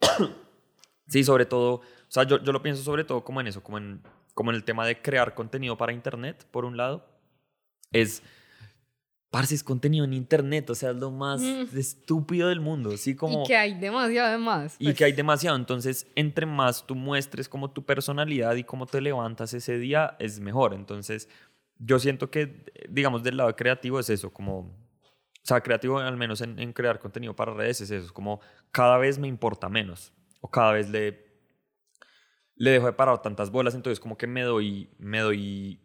sí, 1.06 1.22
sobre 1.22 1.44
todo, 1.44 1.74
o 1.74 1.82
sea, 2.08 2.22
yo, 2.22 2.42
yo 2.42 2.50
lo 2.50 2.62
pienso 2.62 2.82
sobre 2.82 3.04
todo 3.04 3.22
como 3.24 3.42
en 3.42 3.46
eso, 3.48 3.62
como 3.62 3.76
en, 3.76 4.02
como 4.32 4.50
en 4.50 4.56
el 4.56 4.64
tema 4.64 4.86
de 4.86 5.02
crear 5.02 5.34
contenido 5.34 5.76
para 5.76 5.92
Internet, 5.92 6.46
por 6.50 6.64
un 6.64 6.78
lado. 6.78 7.06
Es, 7.92 8.22
parce, 9.32 9.54
es 9.54 9.64
contenido 9.64 10.04
en 10.04 10.12
Internet, 10.12 10.68
o 10.70 10.74
sea, 10.74 10.90
es 10.90 10.96
lo 10.96 11.10
más 11.10 11.40
Mm. 11.40 11.76
estúpido 11.76 12.48
del 12.50 12.60
mundo. 12.60 12.96
Sí, 12.98 13.16
como... 13.16 13.42
Y 13.42 13.46
que 13.46 13.56
hay 13.56 13.74
demasiado 13.74 14.30
de 14.30 14.36
más. 14.38 14.76
Y 14.78 14.84
pues. 14.84 14.96
que 14.98 15.04
hay 15.06 15.12
demasiado. 15.12 15.56
Entonces, 15.56 16.06
entre 16.14 16.44
más 16.46 16.86
tú 16.86 16.94
muestres 16.94 17.48
como 17.48 17.70
tu 17.70 17.82
personalidad 17.84 18.54
y 18.56 18.62
cómo 18.64 18.84
te 18.86 19.00
levantas 19.00 19.54
ese 19.54 19.78
día, 19.78 20.16
es 20.20 20.38
mejor. 20.38 20.74
Entonces, 20.74 21.28
yo 21.78 21.98
siento 21.98 22.30
que, 22.30 22.70
digamos, 22.90 23.22
del 23.22 23.38
lado 23.38 23.56
creativo 23.56 23.98
es 23.98 24.10
eso, 24.10 24.32
como... 24.32 24.58
O 24.58 25.44
sea, 25.44 25.60
creativo 25.62 25.98
al 25.98 26.16
menos 26.16 26.40
en, 26.42 26.58
en 26.60 26.72
crear 26.74 27.00
contenido 27.00 27.34
para 27.34 27.52
redes 27.54 27.80
es 27.80 27.90
eso, 27.90 28.04
es 28.06 28.12
como 28.12 28.40
cada 28.70 28.96
vez 28.98 29.18
me 29.18 29.26
importa 29.28 29.68
menos. 29.68 30.12
O 30.40 30.48
cada 30.50 30.72
vez 30.72 30.88
le, 30.90 31.24
le 32.54 32.70
dejo 32.70 32.86
de 32.86 32.92
parar 32.92 33.22
tantas 33.22 33.50
bolas, 33.50 33.74
entonces 33.74 33.98
como 33.98 34.16
que 34.16 34.26
me 34.26 34.42
doy, 34.42 34.90
me 34.98 35.18
doy, 35.20 35.80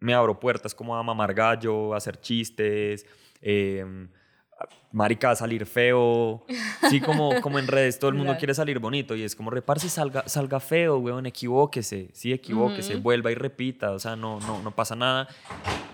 me 0.00 0.14
abro 0.14 0.38
puertas 0.38 0.74
como 0.74 0.96
a 0.96 1.02
mamar 1.02 1.34
gallo, 1.34 1.94
a 1.94 1.96
hacer 1.96 2.20
chistes, 2.20 3.06
eh, 3.40 3.84
marica, 4.92 5.30
a 5.30 5.36
salir 5.36 5.66
feo. 5.66 6.44
Sí, 6.88 7.00
como, 7.00 7.34
como 7.40 7.58
en 7.58 7.66
redes 7.66 7.98
todo 7.98 8.10
el 8.10 8.16
mundo 8.16 8.36
quiere 8.36 8.54
salir 8.54 8.78
bonito 8.78 9.14
y 9.14 9.22
es 9.22 9.34
como, 9.34 9.50
reparse, 9.50 9.88
salga, 9.88 10.24
salga 10.26 10.60
feo, 10.60 10.98
weón, 10.98 11.26
equivóquese, 11.26 12.10
sí, 12.12 12.32
equivóquese, 12.32 12.94
Ujú. 12.94 13.02
vuelva 13.02 13.30
y 13.30 13.34
repita, 13.34 13.92
o 13.92 13.98
sea, 13.98 14.16
no, 14.16 14.40
no, 14.40 14.62
no 14.62 14.74
pasa 14.74 14.96
nada. 14.96 15.28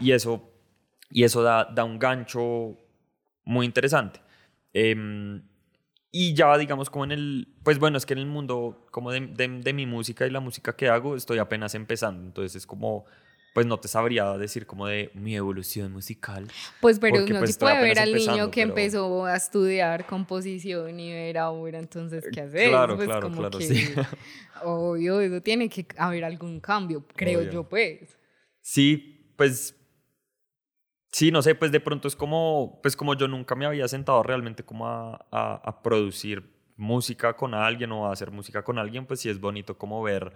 Y 0.01 0.13
eso, 0.13 0.51
y 1.11 1.25
eso 1.25 1.43
da, 1.43 1.65
da 1.65 1.85
un 1.85 1.99
gancho 1.99 2.77
muy 3.45 3.67
interesante. 3.67 4.21
Em, 4.73 5.43
y 6.11 6.35
ya, 6.35 6.57
digamos, 6.57 6.91
como 6.91 7.05
en 7.05 7.13
el, 7.13 7.49
pues 7.65 7.79
bueno, 7.79 7.99
es 7.99 8.07
que 8.07 8.13
en 8.13 8.21
el 8.21 8.27
mundo 8.27 8.87
como 8.91 9.11
de, 9.11 9.21
de, 9.21 9.49
de 9.49 9.73
mi 9.73 9.87
música 9.87 10.27
y 10.27 10.31
la 10.31 10.41
música 10.41 10.77
que 10.77 10.89
hago, 10.89 11.17
estoy 11.17 11.39
apenas 11.39 11.75
empezando, 11.75 12.23
entonces 12.23 12.55
es 12.55 12.67
como, 12.67 13.05
pues 13.55 13.65
no 13.67 13.79
te 13.79 13.89
sabría 13.89 14.37
decir 14.37 14.67
como 14.67 14.87
de 14.87 15.11
mi 15.15 15.35
evolución 15.37 15.91
musical. 15.93 16.47
Pues, 16.81 16.99
pero 16.99 17.15
porque, 17.15 17.31
uno 17.33 17.39
pues, 17.41 17.53
sí 17.55 17.59
puede 17.61 17.81
ver 17.81 17.99
al 18.01 18.13
niño 18.13 18.51
que 18.51 18.61
pero- 18.63 18.69
empezó 18.71 19.25
a 19.25 19.37
estudiar 19.37 20.05
composición 20.07 21.01
y 21.01 21.13
ver 21.13 21.39
ahora 21.39 21.79
entonces 21.79 22.25
qué 22.33 22.41
hacer. 22.43 22.69
claro, 22.69 22.97
pues, 22.97 23.07
claro, 23.07 23.29
como 23.29 23.39
claro, 23.39 23.59
que, 23.59 23.65
sí. 23.65 23.95
Obvio, 24.65 25.21
eso 25.21 25.41
tiene 25.41 25.69
que 25.69 25.87
haber 25.97 26.25
algún 26.25 26.61
cambio, 26.61 27.05
creo 27.17 27.41
Obvio. 27.41 27.51
yo, 27.53 27.69
pues. 27.69 28.19
Sí, 28.61 29.33
pues 29.37 29.75
Sí, 31.13 31.31
no 31.31 31.43
sé, 31.43 31.55
pues 31.55 31.71
de 31.71 31.79
pronto 31.79 32.09
es 32.09 32.17
como, 32.17 32.81
pues 32.83 32.97
como 32.97 33.15
yo 33.15 33.29
nunca 33.29 33.55
me 33.55 33.67
había 33.67 33.87
sentado 33.87 34.21
realmente 34.25 34.65
como 34.65 34.89
a, 34.89 35.25
a- 35.31 35.61
a 35.65 35.81
producir 35.81 36.43
música 36.77 37.37
con 37.37 37.55
alguien 37.55 37.93
o 37.93 38.09
a 38.09 38.13
hacer 38.13 38.33
música 38.33 38.65
con 38.65 38.81
alguien, 38.81 39.07
pues 39.07 39.21
sí 39.21 39.29
es 39.29 39.39
bonito 39.39 39.79
como 39.79 40.03
ver 40.03 40.33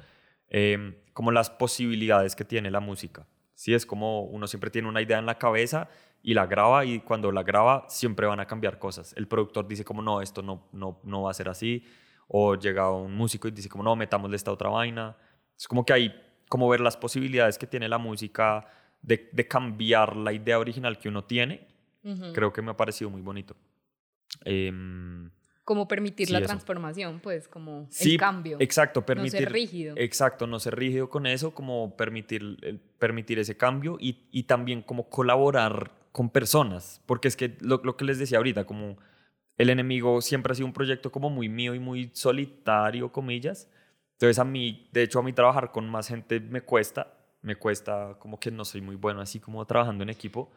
em, 0.50 0.94
como 1.12 1.32
las 1.32 1.50
posibilidades 1.50 2.36
que 2.36 2.44
tiene 2.44 2.70
la 2.70 2.80
música. 2.80 3.26
Sí, 3.54 3.74
es 3.74 3.84
como 3.86 4.22
uno 4.22 4.46
siempre 4.46 4.70
tiene 4.70 4.88
una 4.88 5.02
idea 5.02 5.18
en 5.18 5.26
la 5.26 5.36
cabeza 5.36 5.88
y 6.22 6.34
la 6.34 6.46
graba 6.46 6.84
y 6.84 7.00
cuando 7.00 7.32
la 7.32 7.42
graba 7.42 7.86
siempre 7.88 8.26
van 8.26 8.40
a 8.40 8.46
cambiar 8.46 8.78
cosas. 8.78 9.14
El 9.16 9.26
productor 9.26 9.66
dice 9.66 9.84
como 9.84 10.02
no, 10.02 10.20
esto 10.20 10.42
no, 10.42 10.68
no, 10.72 11.00
no 11.02 11.22
va 11.22 11.30
a 11.30 11.34
ser 11.34 11.48
así. 11.48 11.84
O 12.28 12.54
llega 12.54 12.90
un 12.90 13.14
músico 13.14 13.48
y 13.48 13.50
dice 13.50 13.68
como 13.68 13.82
no, 13.82 13.96
metámosle 13.96 14.36
esta 14.36 14.52
otra 14.52 14.68
vaina. 14.68 15.16
Es 15.56 15.66
como 15.66 15.84
que 15.84 15.92
hay 15.92 16.14
como 16.48 16.68
ver 16.68 16.80
las 16.80 16.96
posibilidades 16.96 17.58
que 17.58 17.66
tiene 17.66 17.88
la 17.88 17.98
música 17.98 18.66
de, 19.02 19.28
de 19.32 19.48
cambiar 19.48 20.16
la 20.16 20.32
idea 20.32 20.58
original 20.58 20.98
que 20.98 21.08
uno 21.08 21.24
tiene. 21.24 21.66
Ujú. 22.04 22.32
Creo 22.32 22.52
que 22.52 22.62
me 22.62 22.70
ha 22.70 22.76
parecido 22.76 23.10
muy 23.10 23.22
bonito. 23.22 23.56
Em, 24.44 25.30
Como 25.68 25.86
permitir 25.86 26.28
Sí, 26.28 26.32
la 26.32 26.38
eso. 26.38 26.46
transformación, 26.46 27.20
pues, 27.22 27.46
como 27.46 27.86
sí, 27.90 28.12
el 28.12 28.18
cambio. 28.18 28.56
Exacto, 28.58 29.00
no 29.00 29.06
permitir. 29.06 29.40
ser 29.40 29.52
rígido. 29.52 29.94
Exacto, 29.98 30.46
no 30.46 30.58
ser 30.60 30.74
rígido 30.76 31.10
con 31.10 31.26
eso, 31.26 31.52
como 31.54 31.94
permitir, 31.94 32.40
el- 32.62 32.80
permitir 32.98 33.38
ese 33.38 33.54
cambio 33.58 33.98
y, 34.00 34.26
y 34.30 34.44
también 34.44 34.80
como 34.80 35.10
colaborar 35.10 35.92
con 36.10 36.30
personas, 36.30 37.02
porque 37.04 37.28
es 37.28 37.36
que 37.36 37.58
lo, 37.60 37.82
lo 37.84 37.98
que 37.98 38.06
les 38.06 38.18
decía 38.18 38.38
ahorita, 38.38 38.64
como 38.64 38.96
el 39.58 39.68
enemigo 39.68 40.22
siempre 40.22 40.52
ha 40.52 40.54
sido 40.54 40.64
un 40.66 40.72
proyecto 40.72 41.12
como 41.12 41.28
muy 41.28 41.50
mío 41.50 41.74
y 41.74 41.78
muy 41.78 42.10
solitario, 42.14 43.12
comillas. 43.12 43.68
Entonces 44.12 44.38
a 44.38 44.44
mí, 44.44 44.88
de 44.92 45.02
hecho 45.02 45.18
a 45.18 45.22
mí 45.22 45.34
trabajar 45.34 45.70
con 45.70 45.86
más 45.86 46.08
gente 46.08 46.40
me 46.40 46.62
cuesta, 46.62 47.12
me 47.42 47.56
cuesta 47.56 48.16
como 48.18 48.40
que 48.40 48.50
no 48.50 48.64
soy 48.64 48.80
muy 48.80 48.96
bueno 48.96 49.20
así 49.20 49.38
como 49.38 49.62
trabajando 49.66 50.02
en 50.02 50.08
equipo. 50.08 50.50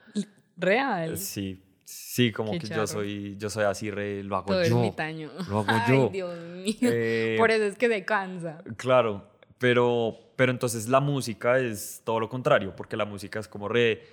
Real. 0.55 1.17
Sí, 1.17 1.61
sí, 1.91 2.31
como 2.31 2.51
Qué 2.53 2.59
que 2.59 2.67
charro. 2.67 2.81
yo 2.81 2.87
soy, 2.87 3.37
yo 3.37 3.49
soy 3.49 3.65
así, 3.65 3.91
re, 3.91 4.23
lo 4.23 4.35
hago 4.37 4.45
Todo 4.47 4.63
yo. 4.63 4.77
ermitaño. 4.77 5.31
Lo 5.49 5.59
hago 5.59 5.65
Ay, 5.67 5.81
yo. 5.89 6.09
Dios 6.09 6.37
mío. 6.39 6.75
Eh, 6.81 7.35
Por 7.37 7.51
eso 7.51 7.65
es 7.65 7.77
que 7.77 7.87
se 7.87 8.05
cansa. 8.05 8.63
Claro, 8.77 9.29
pero, 9.57 10.17
pero 10.35 10.51
entonces 10.51 10.87
la 10.87 10.99
música 10.99 11.59
es 11.59 12.01
todo 12.05 12.19
lo 12.19 12.29
contrario, 12.29 12.75
porque 12.75 12.97
la 12.97 13.05
música 13.05 13.39
es 13.39 13.47
como 13.47 13.67
re, 13.67 14.03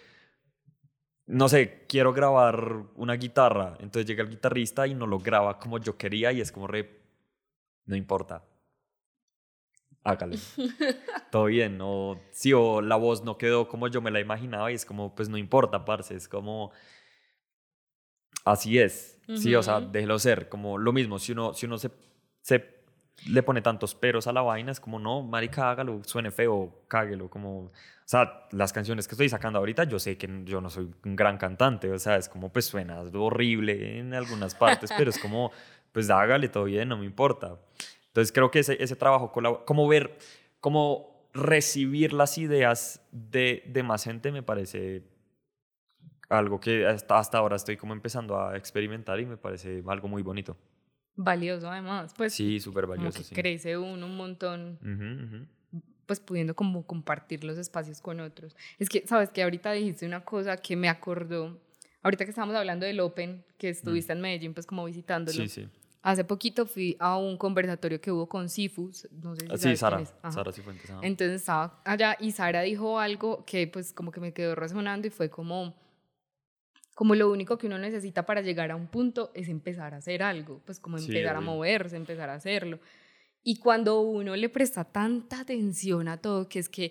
no 1.26 1.48
sé, 1.48 1.84
quiero 1.88 2.12
grabar 2.12 2.84
una 2.96 3.14
guitarra, 3.14 3.76
entonces 3.80 4.06
llega 4.06 4.22
el 4.22 4.30
guitarrista 4.30 4.86
y 4.86 4.94
no 4.94 5.06
lo 5.06 5.18
graba 5.18 5.58
como 5.58 5.78
yo 5.78 5.96
quería 5.96 6.32
y 6.32 6.40
es 6.40 6.50
como 6.52 6.66
re, 6.66 7.00
no 7.86 7.96
importa, 7.96 8.44
hágale, 10.04 10.38
todo 11.30 11.44
bien, 11.46 11.78
o 11.82 12.18
sí, 12.30 12.52
o 12.52 12.80
la 12.80 12.96
voz 12.96 13.24
no 13.24 13.36
quedó 13.36 13.68
como 13.68 13.88
yo 13.88 14.00
me 14.00 14.10
la 14.10 14.20
imaginaba 14.20 14.70
y 14.72 14.74
es 14.74 14.84
como, 14.86 15.14
pues 15.14 15.28
no 15.28 15.36
importa, 15.36 15.84
parce, 15.84 16.14
es 16.14 16.28
como, 16.28 16.72
así 18.50 18.78
es, 18.78 19.20
sí, 19.36 19.54
o 19.54 19.62
sea, 19.62 19.80
déjelo 19.80 20.18
ser, 20.18 20.48
como 20.48 20.78
lo 20.78 20.92
mismo, 20.92 21.18
si 21.18 21.32
uno, 21.32 21.54
si 21.54 21.66
uno 21.66 21.78
se, 21.78 21.90
se 22.40 22.78
le 23.26 23.42
pone 23.42 23.62
tantos 23.62 23.94
peros 23.94 24.26
a 24.26 24.32
la 24.32 24.42
vaina, 24.42 24.72
es 24.72 24.80
como, 24.80 24.98
no, 24.98 25.22
marica, 25.22 25.70
hágalo, 25.70 26.00
suene 26.04 26.30
feo, 26.30 26.84
cáguelo, 26.88 27.28
como, 27.28 27.64
o 27.64 27.72
sea, 28.04 28.46
las 28.52 28.72
canciones 28.72 29.06
que 29.08 29.14
estoy 29.14 29.28
sacando 29.28 29.58
ahorita, 29.58 29.84
yo 29.84 29.98
sé 29.98 30.16
que 30.16 30.28
yo 30.44 30.60
no 30.60 30.70
soy 30.70 30.90
un 31.04 31.16
gran 31.16 31.36
cantante, 31.36 31.90
o 31.90 31.98
sea, 31.98 32.16
es 32.16 32.28
como, 32.28 32.50
pues 32.52 32.66
suena 32.66 33.00
horrible 33.00 33.98
en 33.98 34.14
algunas 34.14 34.54
partes, 34.54 34.90
pero 34.96 35.10
es 35.10 35.18
como, 35.18 35.50
pues 35.92 36.08
hágale, 36.10 36.48
todo 36.48 36.64
bien, 36.64 36.88
no 36.88 36.96
me 36.96 37.06
importa. 37.06 37.58
Entonces 38.06 38.32
creo 38.32 38.50
que 38.50 38.60
ese, 38.60 38.82
ese 38.82 38.96
trabajo, 38.96 39.32
como 39.64 39.88
ver, 39.88 40.16
como 40.60 41.28
recibir 41.34 42.12
las 42.12 42.38
ideas 42.38 43.00
de, 43.12 43.62
de 43.66 43.82
más 43.82 44.04
gente 44.04 44.32
me 44.32 44.42
parece 44.42 45.02
algo 46.28 46.60
que 46.60 46.86
hasta, 46.86 47.18
hasta 47.18 47.38
ahora 47.38 47.56
estoy 47.56 47.76
como 47.76 47.92
empezando 47.94 48.40
a 48.40 48.56
experimentar 48.56 49.18
y 49.20 49.26
me 49.26 49.36
parece 49.36 49.82
algo 49.86 50.08
muy 50.08 50.22
bonito. 50.22 50.56
Valioso 51.16 51.70
además. 51.70 52.14
Pues 52.16 52.34
Sí, 52.34 52.60
súper 52.60 52.84
como 52.84 52.96
valioso. 52.96 53.18
que 53.18 53.24
sí. 53.24 53.34
crece 53.34 53.76
uno 53.76 54.06
un 54.06 54.16
montón, 54.16 54.78
Ujú, 54.82 55.36
ujú. 55.36 55.82
pues 56.06 56.20
pudiendo 56.20 56.54
como 56.54 56.86
compartir 56.86 57.44
los 57.44 57.58
espacios 57.58 58.00
con 58.00 58.20
otros. 58.20 58.56
Es 58.78 58.88
que, 58.88 59.06
sabes 59.06 59.30
que 59.30 59.42
ahorita 59.42 59.72
dijiste 59.72 60.06
una 60.06 60.24
cosa 60.24 60.56
que 60.56 60.76
me 60.76 60.88
acordó. 60.88 61.58
Ahorita 62.02 62.24
que 62.24 62.30
estábamos 62.30 62.54
hablando 62.56 62.86
del 62.86 63.00
Open, 63.00 63.44
que 63.58 63.70
estuviste 63.70 64.12
en 64.12 64.20
Medellín, 64.20 64.54
pues 64.54 64.64
como 64.66 64.84
visitándolo. 64.84 65.36
Mm. 65.44 65.48
Sí, 65.48 65.62
sí. 65.62 65.68
Hace 66.00 66.22
poquito 66.24 66.64
fui 66.64 66.96
a 67.00 67.16
un 67.18 67.36
conversatorio 67.36 68.00
que 68.00 68.12
hubo 68.12 68.28
con 68.28 68.48
Sifus, 68.48 69.08
no 69.10 69.34
sé 69.34 69.40
si 69.40 69.46
sabes 69.48 69.60
Sí, 69.60 69.66
quién 69.68 69.76
Sara. 69.76 70.00
es. 70.00 70.14
Ajá. 70.22 70.30
Sara 70.32 70.52
Cifuentes. 70.52 70.88
ajá. 70.88 71.00
Entonces 71.02 71.40
estaba 71.40 71.82
allá 71.84 72.16
y 72.20 72.30
Sara 72.30 72.62
dijo 72.62 73.00
algo 73.00 73.44
que 73.44 73.66
pues 73.66 73.92
como 73.92 74.12
que 74.12 74.20
me 74.20 74.32
quedó 74.32 74.54
resonando 74.54 75.08
y 75.08 75.10
fue 75.10 75.28
como, 75.28 75.74
como 76.98 77.14
lo 77.14 77.30
único 77.30 77.58
que 77.58 77.68
uno 77.68 77.78
necesita 77.78 78.26
para 78.26 78.40
llegar 78.40 78.72
a 78.72 78.74
un 78.74 78.88
punto 78.88 79.30
es 79.32 79.48
empezar 79.48 79.94
a 79.94 79.98
hacer 79.98 80.20
algo, 80.20 80.60
pues 80.64 80.80
como 80.80 80.98
Sí, 80.98 81.04
empezar 81.04 81.36
a 81.36 81.40
moverse, 81.40 81.94
empezar 81.94 82.28
a 82.28 82.34
hacerlo. 82.34 82.80
Y 83.44 83.60
cuando 83.60 84.00
uno 84.00 84.34
le 84.34 84.48
presta 84.48 84.82
tanta 84.82 85.38
atención 85.38 86.08
a 86.08 86.16
todo, 86.16 86.48
que 86.48 86.58
es 86.58 86.68
que 86.68 86.90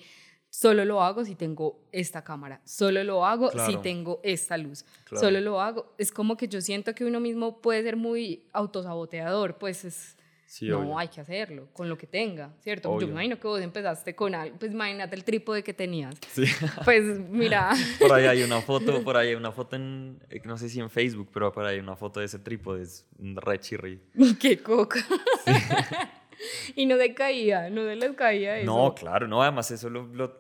solo 0.49 0.85
lo 0.85 1.03
hago 1.03 1.25
si 1.25 1.35
tengo 1.35 1.81
esta 1.91 2.23
cámara, 2.23 2.61
solo 2.63 3.03
lo 3.03 3.25
hago 3.25 3.51
si 3.65 3.75
tengo 3.81 4.21
esta 4.23 4.57
luz, 4.57 4.85
Claro. 5.03 5.25
solo 5.25 5.41
lo 5.41 5.59
hago, 5.59 5.93
es 5.97 6.13
como 6.13 6.37
que 6.37 6.47
yo 6.47 6.61
siento 6.61 6.95
que 6.95 7.03
uno 7.03 7.19
mismo 7.19 7.59
puede 7.59 7.83
ser 7.83 7.97
muy 7.97 8.47
autosaboteador, 8.53 9.57
pues 9.57 9.83
es 9.83 10.16
Sí, 10.47 10.69
no, 10.69 10.79
obvio. 10.79 10.97
hay 10.97 11.09
que 11.09 11.19
hacerlo 11.19 11.67
con 11.73 11.89
lo 11.89 11.97
que 11.97 12.07
tenga, 12.07 12.53
¿cierto? 12.61 12.97
Yo 13.01 13.05
me 13.05 13.11
imagino 13.11 13.37
que 13.37 13.47
vos 13.47 13.61
empezaste 13.61 14.15
con 14.15 14.33
algo, 14.33 14.55
pues 14.57 14.71
imagínate 14.71 15.13
el 15.17 15.25
trípode 15.25 15.61
que 15.61 15.73
tenías. 15.73 16.15
Sí. 16.31 16.45
Pues 16.85 17.03
mira, 17.03 17.71
Por 17.99 18.13
ahí 18.13 18.25
hay 18.25 18.43
una 18.43 18.61
foto, 18.61 19.03
por 19.03 19.17
ahí 19.17 19.29
hay 19.29 19.35
una 19.35 19.51
foto 19.51 19.75
en, 19.75 20.19
eh, 20.29 20.39
no 20.45 20.57
sé 20.57 20.69
si 20.69 20.79
en 20.79 20.89
Facebook, 20.89 21.29
pero 21.33 21.51
por 21.51 21.65
ahí 21.65 21.75
hay 21.75 21.79
una 21.81 21.97
foto 21.97 22.21
de 22.21 22.27
ese 22.27 22.39
trípode, 22.39 22.83
es 22.83 23.05
un 23.19 23.35
re 23.35 23.59
chirri. 23.59 23.99
qué 24.39 24.59
coca. 24.59 25.05
y 26.77 26.85
no 26.85 26.95
se 26.95 27.13
caía, 27.13 27.69
no 27.69 27.83
se 27.83 27.97
les 27.97 28.15
caía 28.15 28.57
eso. 28.57 28.65
No, 28.65 28.95
claro, 28.95 29.27
no, 29.27 29.43
además 29.43 29.69
eso 29.71 29.89
lo, 29.89 30.07
lo 30.07 30.39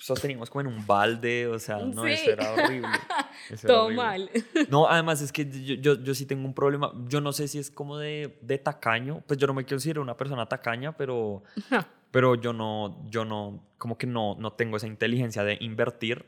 sostenimos 0.00 0.48
como 0.50 0.62
en 0.62 0.66
un 0.68 0.86
balde, 0.86 1.46
o 1.46 1.58
sea, 1.58 1.76
no, 1.78 2.04
Sí. 2.04 2.12
eso 2.12 2.30
era 2.30 2.52
horrible. 2.52 2.88
eso 3.50 3.66
era 3.66 3.74
Todo 3.74 3.84
horrible. 3.84 4.02
mal. 4.02 4.30
No, 4.70 4.88
además 4.88 5.20
es 5.20 5.30
que 5.30 5.44
yo, 5.48 5.74
yo, 5.74 6.02
yo 6.02 6.14
sí 6.14 6.24
tengo 6.26 6.44
un 6.46 6.54
problema, 6.54 6.92
yo 7.06 7.20
no 7.20 7.32
sé 7.32 7.46
si 7.48 7.58
es 7.58 7.70
como 7.70 7.98
de, 7.98 8.38
de 8.40 8.58
tacaño, 8.58 9.22
pues 9.26 9.38
yo 9.38 9.46
no 9.46 9.52
me 9.54 9.64
quiero 9.64 9.76
decir 9.76 9.98
una 9.98 10.16
persona 10.16 10.46
tacaña, 10.46 10.96
pero, 10.96 11.42
pero 12.10 12.34
yo 12.34 12.52
no, 12.54 13.04
yo 13.10 13.24
no, 13.26 13.62
como 13.78 13.98
que 13.98 14.06
no, 14.06 14.36
no 14.38 14.54
tengo 14.54 14.76
esa 14.78 14.86
inteligencia 14.86 15.44
de 15.44 15.58
invertir. 15.60 16.24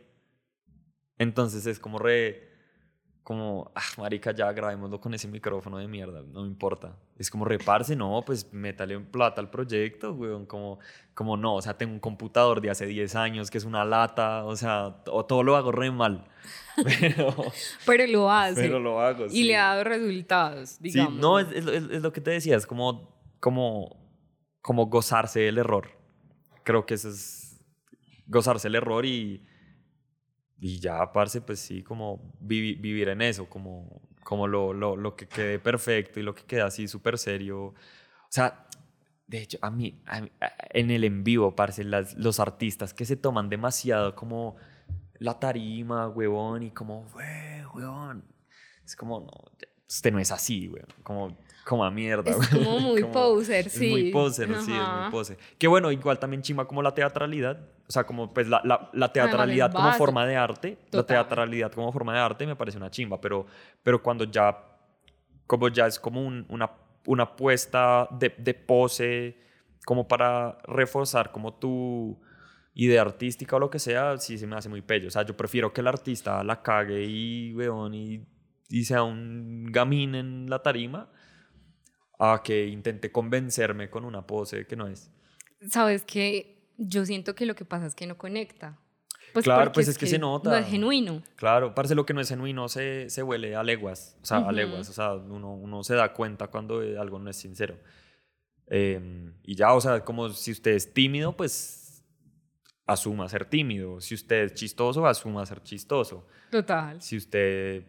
Entonces 1.19 1.67
es 1.67 1.79
como 1.79 1.99
re, 1.99 2.52
como, 3.23 3.71
ah, 3.77 3.81
marica, 3.99 4.33
ya 4.35 4.51
grabémoslo 4.53 5.01
con 5.01 5.15
ese 5.15 5.29
micrófono 5.29 5.79
de 5.79 5.87
mierda, 5.87 6.23
no 6.23 6.43
me 6.43 6.49
importa. 6.49 6.97
Es 7.17 7.31
como 7.31 7.45
reparse, 7.45 7.95
no, 7.95 8.21
pues 8.27 8.53
métale 8.53 8.95
en 8.95 9.07
plata 9.07 9.41
al 9.41 9.49
proyecto, 9.49 10.13
weón, 10.13 10.45
como, 10.45 10.81
como 11.15 11.37
no, 11.37 11.55
o 11.55 11.63
sea, 11.63 11.79
tengo 11.79 11.93
un 11.93 12.01
computador 12.01 12.61
de 12.61 12.71
hace 12.71 12.85
10 12.87 13.15
años 13.15 13.49
que 13.51 13.59
es 13.59 13.65
una 13.65 13.85
lata, 13.85 14.45
o 14.45 14.57
sea, 14.57 14.97
o 15.07 15.25
todo 15.25 15.45
lo 15.45 15.55
hago 15.57 15.71
re 15.71 15.93
mal, 15.93 16.25
pero, 16.85 17.35
Pero 17.87 18.07
lo 18.09 18.31
hace. 18.31 18.61
pero 18.61 18.81
lo 18.81 19.01
hago. 19.01 19.27
y 19.27 19.31
sí. 19.31 19.45
le 19.45 19.57
ha 19.57 19.69
dado 19.69 19.85
resultados, 19.85 20.71
Sí, 20.71 20.79
digamos. 20.81 21.15
no, 21.15 21.39
es, 21.39 21.47
es- 21.53 21.67
es 21.91 22.03
lo 22.03 22.13
que 22.13 22.21
te 22.21 22.33
decía, 22.33 22.57
es 22.57 22.67
como, 22.67 23.09
como, 23.39 23.97
como 24.63 24.87
gozarse 24.87 25.39
del 25.41 25.59
error. 25.59 25.91
Creo 26.65 26.87
que 26.87 26.95
eso 26.95 27.09
es 27.09 27.61
gozarse 28.27 28.67
el 28.69 28.75
error 28.75 29.07
y, 29.07 29.45
y 30.65 30.79
ya, 30.79 31.13
parce, 31.13 31.41
pues 31.41 31.59
sí, 31.59 31.83
como 31.83 32.33
vivi- 32.41 32.81
vivir 32.81 33.09
en 33.09 33.21
eso, 33.21 33.49
como, 33.51 34.01
como 34.23 34.47
lo, 34.47 34.73
lo, 34.73 34.95
lo 34.97 35.17
que 35.17 35.27
quede 35.27 35.59
perfecto 35.59 36.21
y 36.21 36.23
lo 36.23 36.35
que 36.37 36.45
quede 36.45 36.61
así 36.63 36.87
súper 36.87 37.19
serio. 37.19 37.59
O 37.67 37.75
sea, 38.29 38.67
de 39.27 39.43
hecho, 39.43 39.59
a 39.61 39.71
mí, 39.73 40.01
a 40.07 40.21
mí- 40.21 40.31
a- 40.41 40.53
en 40.71 40.93
el 40.93 41.03
en 41.03 41.25
vivo, 41.25 41.57
parce, 41.57 41.83
las, 41.83 42.15
los 42.15 42.39
artistas 42.39 42.95
que 42.95 43.05
se 43.05 43.17
toman 43.17 43.49
demasiado 43.49 44.15
como 44.15 44.55
la 45.19 45.39
tarima, 45.41 46.09
huevón, 46.09 46.63
y 46.63 46.71
como, 46.71 47.07
"Güey, 47.13 47.65
huevón. 47.75 48.25
Es 48.85 48.95
como, 48.95 49.19
no, 49.21 49.31
usted 49.89 50.13
no 50.13 50.21
es 50.21 50.31
así, 50.31 50.69
huevón. 50.69 50.89
Como, 51.03 51.37
como 51.67 51.85
a 51.85 51.91
mierda, 51.91 52.31
Es 52.31 52.49
como 52.49 52.79
muy 52.79 53.03
poser, 53.13 53.67
es 53.67 53.73
sí. 53.73 53.89
muy 53.91 54.13
poser, 54.13 54.49
sí, 54.49 54.55
es 54.55 54.67
muy 54.67 54.77
Ajá. 55.01 55.11
poser. 55.11 55.39
Que 55.59 55.67
bueno, 55.67 55.91
igual 55.91 56.19
también 56.21 56.43
chima 56.43 56.67
como 56.67 56.83
la 56.83 56.95
teatralidad. 56.95 57.69
O 57.93 57.95
sea, 57.95 58.05
como 58.05 58.33
pues 58.33 58.49
la, 58.49 58.63
la, 58.65 58.89
la 58.95 59.13
teatralidad 59.13 59.71
como 59.71 59.93
forma 59.93 60.25
de 60.25 60.35
arte. 60.35 60.79
La 60.85 61.03
Total. 61.03 61.07
teatralidad 61.27 61.71
como 61.73 61.93
forma 61.93 62.15
de 62.15 62.21
arte 62.21 62.47
me 62.47 62.57
parece 62.57 62.79
una 62.79 62.91
chimba, 62.91 63.21
pero, 63.21 63.45
pero 63.83 64.03
cuando 64.03 64.25
ya, 64.25 64.59
como 65.47 65.69
ya 65.69 65.87
es 65.87 66.01
como 66.01 66.27
un- 66.27 66.47
una, 66.49 66.71
una 67.05 67.37
puesta 67.37 68.09
de, 68.11 68.35
de 68.39 68.55
pose, 68.55 69.37
como 69.85 70.09
para 70.09 70.57
reforzar 70.65 71.33
como 71.33 71.53
tu 71.53 72.19
idea 72.73 73.03
artística 73.03 73.57
o 73.57 73.59
lo 73.59 73.69
que 73.69 73.79
sea, 73.79 74.17
sí 74.17 74.39
se 74.39 74.47
me 74.47 74.57
hace 74.57 74.71
muy 74.71 74.81
pello. 74.81 75.09
O 75.09 75.11
sea, 75.11 75.23
yo 75.27 75.37
prefiero 75.37 75.71
que 75.75 75.83
el 75.83 75.89
artista 75.89 76.43
la 76.43 76.63
cague 76.63 77.05
y, 77.05 77.53
weón, 77.55 77.93
y, 77.93 78.25
y 78.71 78.85
sea 78.87 79.03
un 79.03 79.67
gamín 79.71 80.15
en 80.15 80.49
la 80.49 80.63
tarima 80.63 81.11
a 82.19 82.41
que 82.43 82.67
intente 82.69 83.13
convencerme 83.13 83.91
con 83.91 84.07
una 84.07 84.27
pose 84.27 84.67
que 84.67 84.77
no 84.77 84.87
es. 84.87 85.13
Sabes 85.69 86.05
que 86.05 86.62
yo 86.79 87.05
siento 87.07 87.35
que 87.35 87.47
lo 87.47 87.55
que 87.55 87.65
pasa 87.65 87.87
es 87.87 87.95
que 87.95 88.07
no 88.07 88.19
conecta. 88.19 88.79
Pues 89.33 89.45
Claro, 89.45 89.73
pues 89.73 89.89
es 89.89 89.97
que 89.97 90.07
se 90.07 90.19
nota. 90.19 90.51
No 90.51 90.57
es 90.57 90.67
genuino. 90.67 91.23
Claro, 91.37 91.75
parece 91.75 91.95
lo 91.95 92.05
que 92.05 92.13
no 92.13 92.21
es 92.21 92.29
genuino 92.29 92.69
se, 92.69 93.09
se 93.09 93.23
huele 93.23 93.57
a 93.57 93.63
leguas, 93.63 94.19
o 94.23 94.27
sea, 94.27 94.39
a 94.39 94.53
leguas, 94.53 94.89
o 94.91 94.93
sea, 94.93 95.15
uno, 95.15 95.55
uno 95.55 95.83
se 95.83 95.95
da 95.95 96.13
cuenta 96.13 96.49
cuando 96.49 96.83
eh, 96.83 96.99
algo 96.99 97.19
no 97.19 97.31
es 97.31 97.37
sincero. 97.37 97.79
Em, 98.67 99.35
y 99.43 99.55
ya, 99.55 99.73
o 99.73 99.81
sea, 99.81 100.05
como 100.05 100.29
si 100.31 100.53
usted 100.53 100.73
es 100.73 100.93
tímido, 100.93 101.37
pues 101.37 102.05
asuma 102.87 103.29
ser 103.29 103.45
tímido. 103.47 104.01
Si 104.01 104.15
usted 104.15 104.45
es 104.45 104.55
chistoso, 104.55 105.07
asuma 105.07 105.47
ser 105.47 105.63
chistoso. 105.63 106.27
Total. 106.51 107.01
Si 107.01 107.17
usted, 107.17 107.85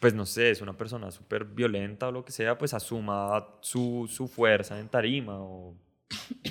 pues 0.00 0.14
no 0.14 0.26
sé, 0.26 0.50
es 0.50 0.60
una 0.60 0.76
persona 0.76 1.10
súper 1.10 1.44
violenta 1.44 2.08
o 2.08 2.12
lo 2.12 2.24
que 2.24 2.32
sea, 2.32 2.56
pues 2.56 2.72
asuma 2.72 3.58
su, 3.60 4.08
su 4.08 4.28
fuerza 4.28 4.78
en 4.78 4.88
tarima 4.88 5.40
o 5.40 5.76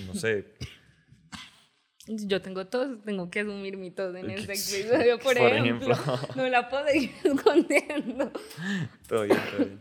no 0.05 0.13
sé. 0.15 0.53
Yo 2.07 2.41
tengo 2.41 2.67
tos, 2.67 3.01
tengo 3.05 3.29
que 3.29 3.39
asumir 3.41 3.77
mi 3.77 3.89
tos 3.91 4.13
en 4.15 4.29
este 4.29 4.51
episodio, 4.53 5.19
por, 5.19 5.37
por 5.37 5.53
ejemplo. 5.53 5.93
ejemplo. 5.93 6.19
No 6.35 6.49
la 6.49 6.69
puedo 6.69 6.85
seguir 6.87 7.11
escondiendo. 7.23 8.31
Todo 9.07 9.23
bien, 9.23 9.39
todo 9.55 9.65
bien. 9.65 9.79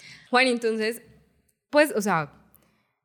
Juan, 0.30 0.46
entonces, 0.48 1.02
pues, 1.70 1.92
o 1.94 2.00
sea, 2.02 2.32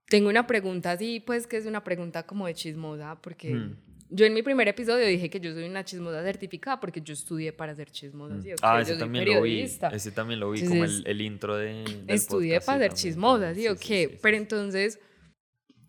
tengo 0.07 0.29
una 0.29 0.47
pregunta 0.47 0.91
así, 0.93 1.19
pues, 1.19 1.45
que 1.45 1.57
es 1.57 1.65
una 1.65 1.83
pregunta 1.83 2.23
como 2.25 2.47
de 2.47 2.53
chismosa, 2.55 3.19
porque 3.21 3.53
Mm. 3.53 3.75
yo 4.09 4.25
en 4.25 4.33
mi 4.33 4.41
primer 4.41 4.67
episodio 4.69 5.05
dije 5.05 5.29
que 5.29 5.39
yo 5.39 5.53
soy 5.53 5.65
una 5.65 5.83
chismosa 5.85 6.23
certificada 6.23 6.79
porque 6.79 7.01
yo 7.01 7.13
estudié 7.13 7.51
para 7.53 7.75
ser 7.75 7.91
chismosa, 7.91 8.41
¿sí? 8.41 8.53
o 8.53 8.55
Ah, 8.63 8.81
ese 8.81 8.93
yo 8.93 8.97
también 8.97 9.25
lo 9.25 9.41
vi. 9.43 9.59
Ese 9.61 10.11
también 10.11 10.39
lo 10.39 10.49
vi, 10.49 10.61
como 10.61 10.75
el, 10.75 10.89
Entonces, 10.89 11.03
el 11.05 11.21
intro 11.21 11.57
de. 11.57 11.83
del 11.83 12.05
Estudié 12.07 12.55
podcast, 12.55 12.65
para 12.65 12.77
sí, 12.77 12.81
ser 12.81 12.89
también, 12.89 12.95
chismosa. 12.95 13.53
¿sí 13.53 13.67
o 13.67 13.75
Sí, 13.75 14.07
sí. 14.09 14.17
Pero 14.21 14.37
entonces, 14.37 14.99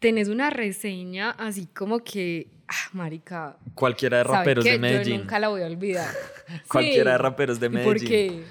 tenés 0.01 0.29
una 0.29 0.51
reseña 0.51 1.31
así 1.31 1.67
como 1.67 2.01
que, 2.01 2.58
ah, 2.69 2.89
marica, 2.93 3.57
Cualquiera 3.75 4.19
de 4.19 4.25
¿sabe 4.25 4.37
raperos 4.39 4.65
qué? 4.65 4.73
de 4.73 4.79
Medellín. 4.79 5.13
Yo 5.15 5.19
nunca 5.21 5.39
la 5.39 5.49
voy 5.49 5.63
a 5.63 5.67
olvidar. 5.67 6.09
Cualquiera 6.69 7.11
Sí. 7.11 7.13
de 7.13 7.19
raperos 7.19 7.61
de 7.61 7.67
¿Y 7.67 7.71
Medellín. 7.71 7.93
por 7.99 8.09
qué? 8.09 8.45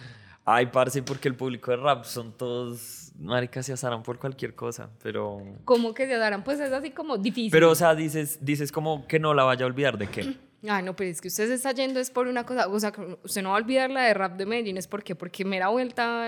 Ay, 0.45 0.67
parce, 0.67 1.01
porque 1.03 1.27
el 1.27 1.35
público 1.35 1.71
de 1.71 1.77
rap 1.77 2.03
son 2.05 2.31
todos. 2.37 3.11
Maricas 3.19 3.65
se 3.65 3.73
asaran 3.73 4.03
por 4.03 4.19
cualquier 4.19 4.53
cosa, 4.55 4.89
pero. 5.01 5.41
¿Cómo 5.65 5.93
que 5.93 6.05
se 6.07 6.15
darán? 6.17 6.43
Pues 6.43 6.59
es 6.59 6.71
así 6.71 6.91
como 6.91 7.17
difícil. 7.17 7.51
Pero, 7.51 7.71
o 7.71 7.75
sea, 7.75 7.95
dices, 7.95 8.37
dices 8.41 8.71
como 8.71 9.07
que 9.07 9.19
no 9.19 9.33
la 9.33 9.43
vaya 9.43 9.63
a 9.65 9.67
olvidar 9.67 9.97
de 9.97 10.07
qué. 10.07 10.35
Ah, 10.67 10.81
no, 10.81 10.95
pero 10.95 11.11
es 11.11 11.21
que 11.21 11.27
usted 11.27 11.47
se 11.47 11.53
está 11.53 11.71
yendo 11.71 11.99
es 11.99 12.09
por 12.09 12.25
una 12.27 12.43
cosa, 12.43 12.67
o 12.67 12.79
sea, 12.79 12.91
usted 13.23 13.43
no 13.43 13.49
va 13.49 13.55
a 13.57 13.59
olvidar 13.59 13.91
la 13.91 14.01
de 14.05 14.13
rap 14.15 14.37
de 14.37 14.45
Medellín, 14.47 14.75
es 14.77 14.87
porque, 14.87 15.13
porque 15.13 15.45
me 15.45 15.59
da 15.59 15.67
vuelta 15.69 16.25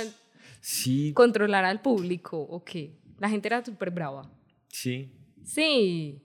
Sí, 0.62 1.14
controlar 1.14 1.66
al 1.66 1.82
público, 1.82 2.38
¿o 2.40 2.64
qué? 2.64 2.94
La 3.18 3.28
gente 3.28 3.48
era 3.48 3.66
súper 3.66 3.90
brava. 3.90 4.30
sí, 4.68 5.12
Sí. 5.44 6.22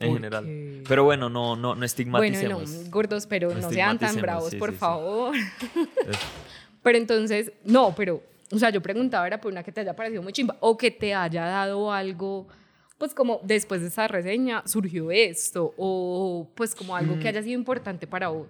En 0.00 0.08
¿Por 0.08 0.16
general. 0.16 0.82
Pero 0.88 1.04
bueno, 1.04 1.28
no, 1.28 1.54
no, 1.54 1.56
no 1.56 1.68
Bueno, 1.68 1.84
estigmaticemos. 1.84 2.70
no, 2.70 2.90
gordos, 2.90 3.26
pero 3.26 3.50
No 3.54 3.60
no 3.60 3.70
sean 3.70 3.98
tan 3.98 4.16
bravos, 4.20 4.50
sí, 4.50 4.56
por 4.56 4.70
sí, 4.72 4.76
favor. 4.76 5.34
Pero 6.82 6.96
entonces, 6.96 7.52
no, 7.64 7.94
pero, 7.94 8.22
o 8.50 8.58
sea, 8.58 8.70
yo 8.70 8.80
preguntaba 8.80 9.26
era 9.26 9.38
por 9.38 9.52
una 9.52 9.62
que 9.62 9.70
te 9.70 9.82
haya 9.82 9.94
parecido 9.94 10.22
muy 10.22 10.32
chimba 10.32 10.56
o 10.60 10.78
que 10.78 10.90
te 10.90 11.14
haya 11.14 11.44
dado 11.44 11.92
algo, 11.92 12.48
pues 12.96 13.12
como 13.12 13.38
después 13.44 13.82
de 13.82 13.88
esa 13.88 14.08
reseña 14.08 14.62
surgió 14.66 15.10
esto, 15.10 15.74
o 15.76 16.48
pues 16.54 16.74
como 16.74 16.96
algo 16.96 17.16
Mm. 17.16 17.20
que 17.20 17.28
haya 17.28 17.42
sido 17.42 17.58
importante 17.58 18.06
para 18.06 18.28
vos. 18.28 18.48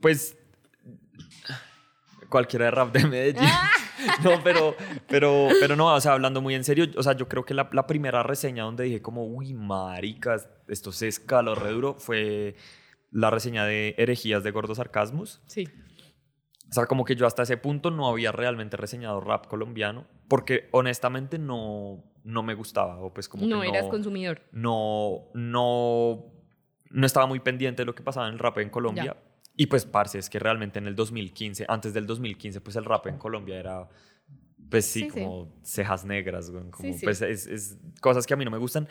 Pues. 0.00 0.36
Cualquiera 2.28 2.64
de 2.64 2.70
rap 2.72 2.92
de 2.92 3.06
Medellín. 3.06 3.44
No, 4.24 4.42
pero, 4.42 4.74
pero, 5.06 5.46
pero 5.60 5.76
no, 5.76 5.94
o 5.94 6.00
sea, 6.00 6.14
hablando 6.14 6.40
muy 6.40 6.56
en 6.56 6.64
serio, 6.64 6.86
o 6.96 7.02
sea, 7.04 7.12
yo 7.12 7.28
creo 7.28 7.44
que 7.44 7.54
la, 7.54 7.68
la 7.72 7.86
primera 7.86 8.24
reseña 8.24 8.64
donde 8.64 8.82
dije 8.82 9.00
como, 9.00 9.24
uy, 9.24 9.54
maricas, 9.54 10.48
esto 10.72 10.92
se 10.92 11.08
escaló 11.08 11.54
re 11.54 11.70
duro, 11.70 11.94
fue 11.94 12.56
la 13.10 13.30
reseña 13.30 13.64
de 13.64 13.94
Herejías 13.98 14.42
de 14.42 14.50
Gordo 14.50 14.74
Sarcasmus. 14.74 15.40
Sí. 15.46 15.68
O 16.70 16.72
sea, 16.74 16.86
como 16.86 17.04
que 17.04 17.14
yo 17.16 17.26
hasta 17.26 17.42
ese 17.42 17.58
punto 17.58 17.90
no 17.90 18.08
había 18.08 18.32
realmente 18.32 18.76
reseñado 18.78 19.20
rap 19.20 19.46
colombiano, 19.46 20.06
porque 20.28 20.68
honestamente 20.72 21.38
no, 21.38 22.02
no 22.24 22.42
me 22.42 22.54
gustaba, 22.54 22.98
o 22.98 23.12
pues 23.12 23.28
como 23.28 23.46
No 23.46 23.60
que 23.60 23.68
eras 23.68 23.86
consumidor. 23.88 24.40
no, 24.52 25.24
no, 25.34 26.24
no 26.90 27.06
estaba 27.06 27.26
muy 27.26 27.40
pendiente 27.40 27.82
de 27.82 27.86
lo 27.86 27.94
que 27.94 28.02
pasaba 28.02 28.26
en 28.28 28.32
el 28.32 28.38
rap 28.38 28.56
en 28.58 28.70
Colombia. 28.70 29.16
Y 29.54 29.66
pues, 29.66 29.84
parce, 29.84 30.18
es 30.18 30.30
que 30.30 30.38
realmente 30.38 30.78
en 30.78 30.86
el 30.86 30.94
2015, 30.96 31.66
antes 31.68 31.92
del 31.92 32.06
2015, 32.06 32.62
pues 32.62 32.74
el 32.76 32.86
rap 32.86 33.06
en 33.08 33.18
Colombia 33.18 33.58
era, 33.60 33.86
pues 34.70 34.86
sí, 34.86 35.00
Sí, 35.00 35.10
sí. 35.10 35.10
como 35.10 35.52
cejas 35.62 36.06
negras, 36.06 36.50
como, 36.50 36.94
sí. 36.94 37.04
pues 37.04 37.20
es, 37.20 37.46
es 37.46 37.78
cosas 38.00 38.26
que 38.26 38.32
a 38.32 38.36
mí 38.38 38.46
no 38.46 38.50
me 38.50 38.56
gustan. 38.56 38.88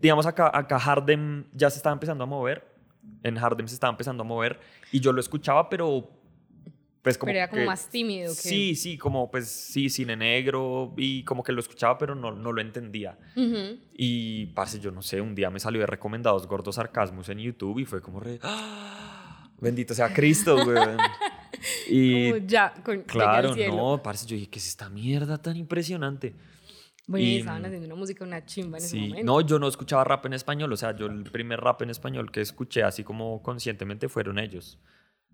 Digamos, 0.00 0.26
acá, 0.26 0.50
acá 0.52 0.78
Hardem 0.78 1.44
ya 1.52 1.68
se 1.70 1.76
estaba 1.78 1.92
empezando 1.92 2.24
a 2.24 2.26
mover, 2.26 2.66
en 3.22 3.36
Hardem 3.36 3.68
se 3.68 3.74
estaba 3.74 3.90
empezando 3.90 4.22
a 4.22 4.26
mover, 4.26 4.58
y 4.92 5.00
yo 5.00 5.12
lo 5.12 5.20
escuchaba, 5.20 5.68
pero 5.68 6.10
pues 7.02 7.16
como 7.16 7.28
pero 7.30 7.38
era 7.38 7.48
como 7.48 7.62
que- 7.62 7.66
más 7.66 7.88
tímido. 7.88 8.28
Que... 8.30 8.34
Sí, 8.40 8.74
sí, 8.74 8.98
como 8.98 9.30
pues 9.30 9.48
sí, 9.48 9.88
cine 9.88 10.16
negro, 10.16 10.92
y 10.96 11.22
como 11.24 11.42
que 11.42 11.52
lo 11.52 11.60
escuchaba, 11.60 11.96
pero 11.98 12.14
no, 12.14 12.32
no 12.32 12.52
lo 12.52 12.60
entendía. 12.60 13.18
Ujú. 13.36 13.78
Y, 13.94 14.46
parce, 14.46 14.80
yo 14.80 14.90
no 14.90 15.00
sé, 15.02 15.20
un 15.20 15.34
día 15.34 15.48
me 15.50 15.60
salió 15.60 15.80
de 15.80 15.86
recomendados 15.86 16.46
gordos 16.46 16.74
sarcasmos 16.76 17.28
en 17.30 17.38
YouTube 17.38 17.78
y 17.78 17.84
fue 17.84 18.00
como 18.02 18.20
re... 18.20 18.38
¡Ah! 18.42 19.48
Bendito 19.60 19.92
sea 19.94 20.12
Cristo, 20.12 20.56
güey. 20.64 20.78
Y 21.88 22.30
Como 22.32 22.46
ya, 22.46 22.72
con, 22.84 23.02
claro, 23.02 23.54
no, 23.54 24.02
parce, 24.02 24.26
yo 24.26 24.34
dije, 24.34 24.48
¿qué 24.48 24.58
es 24.58 24.68
esta 24.68 24.88
mierda 24.88 25.36
tan 25.38 25.56
impresionante? 25.56 26.34
Bueno, 27.10 27.26
y 27.26 27.38
estaban 27.38 27.64
haciendo 27.64 27.86
una 27.86 27.96
música, 27.96 28.24
una 28.24 28.44
chimba 28.46 28.78
en 28.78 28.84
ese 28.84 28.96
momento. 28.96 29.24
no, 29.24 29.40
yo 29.40 29.58
no 29.58 29.66
escuchaba 29.66 30.04
rap 30.04 30.26
en 30.26 30.32
español, 30.32 30.72
o 30.72 30.76
sea, 30.76 30.94
yo 30.94 31.06
el 31.06 31.24
primer 31.24 31.60
rap 31.60 31.82
en 31.82 31.90
español 31.90 32.30
que 32.30 32.40
escuché 32.40 32.84
así 32.84 33.02
como 33.02 33.42
conscientemente 33.42 34.08
fueron 34.08 34.38
ellos. 34.38 34.78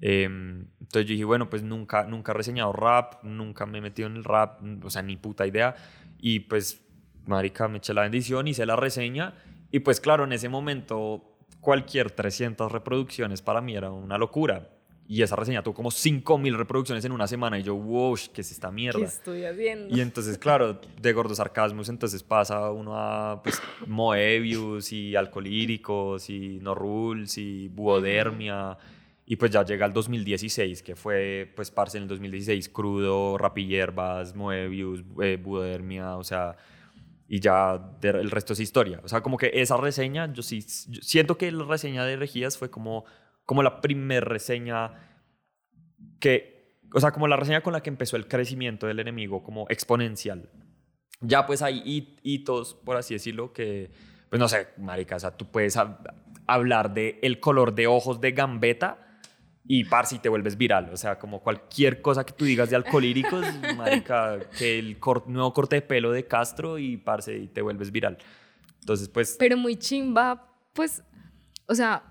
Em, 0.00 0.68
entonces 0.80 1.06
yo 1.06 1.12
dije, 1.12 1.24
bueno, 1.24 1.50
pues 1.50 1.62
nunca, 1.62 2.04
nunca 2.04 2.32
he 2.32 2.34
reseñado 2.34 2.72
rap, 2.72 3.22
nunca 3.22 3.66
me 3.66 3.78
he 3.78 3.80
metido 3.82 4.08
en 4.08 4.16
el 4.16 4.24
rap, 4.24 4.60
o 4.82 4.88
sea, 4.88 5.02
ni 5.02 5.18
puta 5.18 5.46
idea. 5.46 5.76
Y 6.18 6.40
pues, 6.40 6.82
marica, 7.26 7.68
me 7.68 7.78
eché 7.78 7.92
la 7.92 8.02
bendición, 8.02 8.48
hice 8.48 8.64
la 8.64 8.76
reseña 8.76 9.34
y 9.70 9.80
pues 9.80 10.00
claro, 10.00 10.24
en 10.24 10.32
ese 10.32 10.48
momento 10.48 11.36
cualquier 11.60 12.10
300 12.10 12.72
reproducciones 12.72 13.42
para 13.42 13.60
mí 13.60 13.76
era 13.76 13.90
una 13.90 14.16
locura. 14.16 14.70
Y 15.08 15.22
esa 15.22 15.36
reseña 15.36 15.62
tuvo 15.62 15.74
como 15.74 15.90
5000 15.92 16.56
reproducciones 16.58 17.04
en 17.04 17.12
una 17.12 17.28
semana 17.28 17.58
y 17.58 17.62
yo, 17.62 17.76
wow, 17.76 18.16
¿qué 18.34 18.40
es 18.40 18.50
esta 18.50 18.70
mierda? 18.72 18.98
¿Qué 18.98 19.04
estoy 19.04 19.44
haciendo? 19.44 19.94
Y 19.96 20.00
entonces, 20.00 20.36
claro, 20.36 20.80
de 21.00 21.12
gordos 21.12 21.36
sarcasmos, 21.36 21.88
entonces 21.88 22.22
pasa 22.24 22.70
uno 22.72 22.96
a 22.98 23.40
pues, 23.42 23.60
Moebius 23.86 24.92
y 24.92 25.14
Alcolíricos 25.16 26.28
y 26.30 26.58
No 26.60 26.74
Rules 26.74 27.38
y 27.38 27.68
Buodermia. 27.68 28.76
Y 29.28 29.34
pues 29.36 29.50
ya 29.50 29.64
llega 29.64 29.86
el 29.86 29.92
2016, 29.92 30.82
que 30.84 30.94
fue, 30.94 31.52
pues, 31.56 31.70
parce 31.72 31.96
en 31.98 32.04
el 32.04 32.08
2016, 32.08 32.68
Crudo, 32.68 33.36
Rapillerbas, 33.38 34.36
Moebius, 34.36 35.02
eh, 35.20 35.36
Buodermia, 35.42 36.16
o 36.16 36.22
sea, 36.22 36.56
y 37.28 37.40
ya 37.40 37.76
de- 38.00 38.10
el 38.10 38.30
resto 38.30 38.52
es 38.52 38.60
historia. 38.60 39.00
O 39.02 39.08
sea, 39.08 39.22
como 39.22 39.36
que 39.36 39.50
esa 39.54 39.76
reseña, 39.76 40.32
yo 40.32 40.42
sí, 40.44 40.64
yo 40.88 41.02
siento 41.02 41.36
que 41.36 41.50
la 41.50 41.64
reseña 41.64 42.04
de 42.04 42.16
Regías 42.16 42.56
fue 42.56 42.70
como, 42.70 43.04
como 43.46 43.62
la 43.62 43.80
primer 43.80 44.24
reseña 44.26 44.92
que, 46.20 46.78
o 46.92 47.00
sea, 47.00 47.12
como 47.12 47.28
la 47.28 47.36
reseña 47.36 47.62
con 47.62 47.72
la 47.72 47.82
que 47.82 47.90
empezó 47.90 48.16
el 48.16 48.28
crecimiento 48.28 48.86
del 48.86 49.00
enemigo, 49.00 49.42
como 49.42 49.66
exponencial. 49.70 50.50
Ya 51.20 51.46
pues 51.46 51.62
hay 51.62 51.80
hit- 51.82 52.18
hitos, 52.22 52.74
por 52.74 52.96
así 52.96 53.14
decirlo, 53.14 53.52
que, 53.52 53.90
pues 54.28 54.38
no 54.40 54.48
sé, 54.48 54.68
marica, 54.78 55.16
o 55.16 55.20
sea, 55.20 55.30
tú 55.36 55.46
puedes 55.50 55.76
hab- 55.76 56.12
hablar 56.46 56.92
de 56.92 57.18
el 57.22 57.40
color 57.40 57.74
de 57.74 57.86
ojos 57.86 58.20
de 58.20 58.32
Gambetta 58.32 59.02
y 59.68 59.84
par 59.84 60.06
si 60.06 60.18
te 60.18 60.28
vuelves 60.28 60.56
viral, 60.56 60.90
o 60.92 60.96
sea, 60.96 61.18
como 61.18 61.40
cualquier 61.42 62.00
cosa 62.02 62.24
que 62.24 62.32
tú 62.32 62.44
digas 62.44 62.70
de 62.70 62.76
alcohólicos, 62.76 63.44
marica, 63.76 64.38
que 64.58 64.78
el 64.78 64.98
cor- 64.98 65.26
nuevo 65.28 65.52
corte 65.52 65.76
de 65.76 65.82
pelo 65.82 66.12
de 66.12 66.26
Castro 66.26 66.78
y 66.78 66.96
parce 66.98 67.36
y 67.36 67.48
te 67.48 67.62
vuelves 67.62 67.90
viral. 67.90 68.18
Entonces, 68.80 69.08
pues, 69.08 69.36
Pero 69.38 69.56
muy 69.56 69.76
chimba, 69.76 70.52
pues, 70.72 71.02
o 71.66 71.74
sea, 71.74 72.02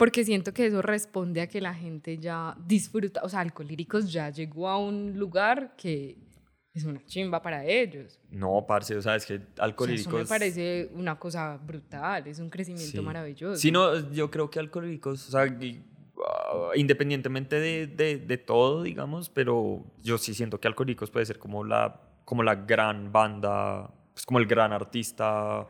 porque 0.00 0.24
siento 0.24 0.54
que 0.54 0.64
eso 0.64 0.80
responde 0.80 1.42
a 1.42 1.46
que 1.46 1.60
la 1.60 1.74
gente 1.74 2.16
ya 2.16 2.56
disfruta, 2.66 3.20
o 3.22 3.28
sea, 3.28 3.40
Alcolíricos 3.40 4.10
ya 4.10 4.30
llegó 4.30 4.66
a 4.66 4.78
un 4.78 5.18
lugar 5.18 5.76
que 5.76 6.16
es 6.72 6.84
una 6.84 7.04
chimba 7.04 7.42
para 7.42 7.66
ellos. 7.66 8.18
no, 8.30 8.64
parce, 8.66 8.96
o 8.96 9.02
sea, 9.02 9.14
es 9.16 9.26
que 9.26 9.34
O 9.36 9.84
sea, 9.84 9.94
eso 9.94 10.10
me 10.10 10.24
parece 10.24 10.90
una 10.94 11.18
cosa 11.18 11.58
brutal, 11.58 12.26
es 12.26 12.38
un 12.38 12.48
crecimiento 12.48 12.92
Sí. 12.98 13.00
maravilloso. 13.02 13.60
Sí, 13.60 13.70
no, 13.70 14.10
yo 14.10 14.30
creo 14.30 14.48
que 14.50 14.58
alcohólicos, 14.58 15.28
o 15.28 15.30
sea, 15.32 15.46
y, 15.46 15.84
ah, 16.26 16.70
independientemente 16.76 17.60
de, 17.60 17.86
de, 17.86 18.16
de 18.16 18.38
todo, 18.38 18.82
digamos, 18.84 19.28
pero 19.28 19.84
yo 20.02 20.16
sí 20.16 20.32
siento 20.32 20.58
que 20.60 20.66
alcohólicos 20.66 21.10
puede 21.10 21.26
ser 21.26 21.38
como 21.38 21.62
la, 21.62 22.00
como 22.24 22.42
la 22.42 22.54
gran 22.54 23.12
banda, 23.12 23.92
pues 24.14 24.24
como 24.24 24.38
el 24.38 24.46
gran 24.46 24.72
artista 24.72 25.66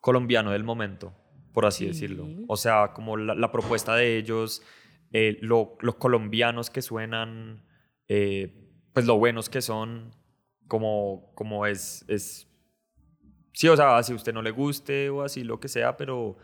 colombiano 0.00 0.50
del 0.50 0.64
momento, 0.64 1.12
por 1.54 1.64
así 1.64 1.84
Sí. 1.84 1.88
decirlo. 1.92 2.26
O 2.48 2.58
sea, 2.58 2.92
como 2.92 3.16
la, 3.16 3.34
la 3.34 3.50
propuesta 3.50 3.94
de 3.96 4.18
ellos, 4.18 4.60
eh, 5.12 5.38
lo, 5.40 5.78
lo 5.80 5.96
colombianos 5.98 6.68
que 6.68 6.82
suenan, 6.82 7.64
eh, 8.08 8.52
pues 8.92 9.06
lo 9.06 9.16
buenos 9.16 9.48
que 9.48 9.62
son, 9.62 10.10
como, 10.68 11.32
como 11.34 11.64
es, 11.64 12.04
es... 12.08 12.46
Sí, 13.54 13.68
o 13.68 13.76
sea, 13.76 14.02
si 14.02 14.12
a 14.12 14.16
usted 14.16 14.34
no 14.34 14.42
le 14.42 14.50
guste 14.50 15.08
o 15.10 15.22
así, 15.22 15.44
lo 15.44 15.58
que 15.60 15.68
sea, 15.68 15.96
pero 15.96 16.36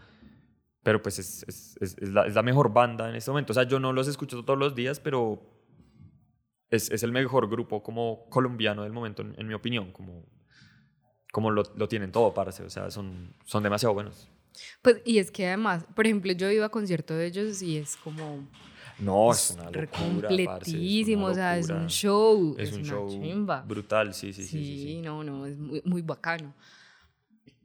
pero 0.83 1.03
pues 1.03 1.19
es, 1.19 1.45
es, 1.47 1.77
es, 1.83 1.99
es 1.99 2.09
la, 2.09 2.27
es 2.27 2.35
la 2.35 2.43
mejor 2.43 2.73
banda 2.73 3.11
en 3.11 3.15
este 3.15 3.31
momento. 3.31 3.53
O 3.53 3.55
sea, 3.55 3.65
yo 3.65 3.79
no 3.79 3.93
los 3.93 4.09
escucho 4.09 4.43
todos 4.47 4.59
los 4.59 4.75
días, 4.75 4.99
pero 4.99 5.43
es, 6.71 6.91
es 6.91 7.03
el 7.03 7.13
mejor 7.13 7.51
grupo 7.51 7.83
como 7.83 8.25
colombiano 8.31 8.85
del 8.85 8.93
momento, 8.93 9.21
en, 9.21 9.35
en 9.39 9.47
mi 9.47 9.53
opinión, 9.53 9.93
como, 9.93 10.25
como 11.33 11.51
lo, 11.51 11.65
lo 11.77 11.87
tienen 11.87 12.13
todo, 12.13 12.33
parce. 12.33 12.63
O 12.63 12.71
sea, 12.71 12.91
son, 12.91 13.35
son 13.45 13.63
demasiado 13.63 13.93
buenos. 13.93 14.31
Pues, 14.83 15.01
y 15.05 15.19
es 15.19 15.31
que 15.31 15.47
además, 15.47 15.85
por 15.95 16.07
ejemplo, 16.07 16.33
yo 16.33 16.51
iba 16.51 16.67
a 16.67 16.71
concierto 16.71 17.15
de 17.15 17.27
ellos 17.27 17.63
y 17.63 17.77
es 17.79 17.97
como 17.97 18.47
No, 18.99 19.31
es 19.33 19.51
una 19.51 19.71
locura, 19.71 19.81
es 19.81 19.99
una 19.99 20.19
completísimo, 20.29 21.27
o 21.27 21.35
sea, 21.35 21.59
es 21.59 21.67
un 21.67 21.77
locura. 21.77 21.89
show, 21.89 22.57
Es 22.59 22.69
es, 22.69 22.75
un 22.75 22.81
una 22.81 22.89
show 22.91 23.09
chimba. 23.09 23.63
brutal, 23.63 24.13
sí, 24.15 24.33
sí, 24.33 24.43
Sí, 24.45 24.49
sí. 24.65 24.65
sí, 24.77 24.83
sí. 24.83 25.01
no, 25.03 25.23
no, 25.25 25.47
es 25.47 25.57
muy, 25.57 25.83
muy 25.85 26.03
bacano. 26.03 26.55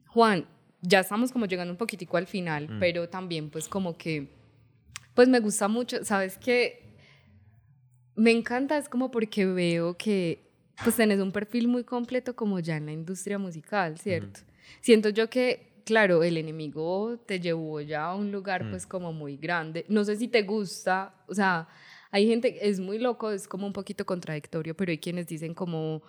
Juan, 0.06 0.46
ya 0.80 1.00
estamos 1.00 1.32
como 1.32 1.46
llegando 1.46 1.72
un 1.72 1.78
poquitico 1.78 2.16
al 2.16 2.26
final, 2.26 2.68
Mm. 2.68 2.78
pero 2.78 3.08
también 3.08 3.50
pues 3.50 3.68
como 3.68 3.96
que, 3.96 4.28
pues 5.14 5.28
me 5.28 5.40
gusta 5.40 5.68
mucho, 5.68 6.04
¿sabes 6.04 6.38
qué? 6.38 6.82
Me 8.14 8.30
encanta, 8.30 8.78
es 8.78 8.88
como 8.88 9.10
porque 9.10 9.44
veo 9.44 9.96
que 9.96 10.42
pues 10.82 10.96
tenés 10.96 11.20
un 11.20 11.32
perfil 11.32 11.68
muy 11.68 11.84
completo 11.84 12.34
como 12.36 12.60
ya 12.60 12.76
en 12.76 12.86
la 12.86 12.92
industria 12.92 13.38
musical, 13.38 13.98
¿cierto? 13.98 14.40
Siento 14.80 15.08
yo 15.10 15.28
que, 15.30 15.65
claro, 15.86 16.22
el 16.22 16.36
enemigo 16.36 17.16
te 17.24 17.40
llevó 17.40 17.80
ya 17.80 18.04
a 18.06 18.14
un 18.14 18.30
lugar 18.32 18.64
Mm. 18.64 18.70
pues 18.70 18.86
como 18.86 19.12
muy 19.14 19.36
grande. 19.38 19.86
No 19.88 20.04
sé 20.04 20.16
si 20.16 20.28
te 20.28 20.42
gusta, 20.42 21.14
o 21.28 21.34
sea, 21.34 21.66
hay 22.10 22.26
gente, 22.26 22.68
es 22.68 22.78
muy 22.80 22.98
loco, 22.98 23.30
es 23.30 23.46
como 23.48 23.66
un 23.66 23.72
poquito 23.72 24.04
contradictorio, 24.04 24.74
pero 24.76 24.90
hay 24.90 24.98
quienes 24.98 25.26
dicen 25.26 25.54
como, 25.54 26.02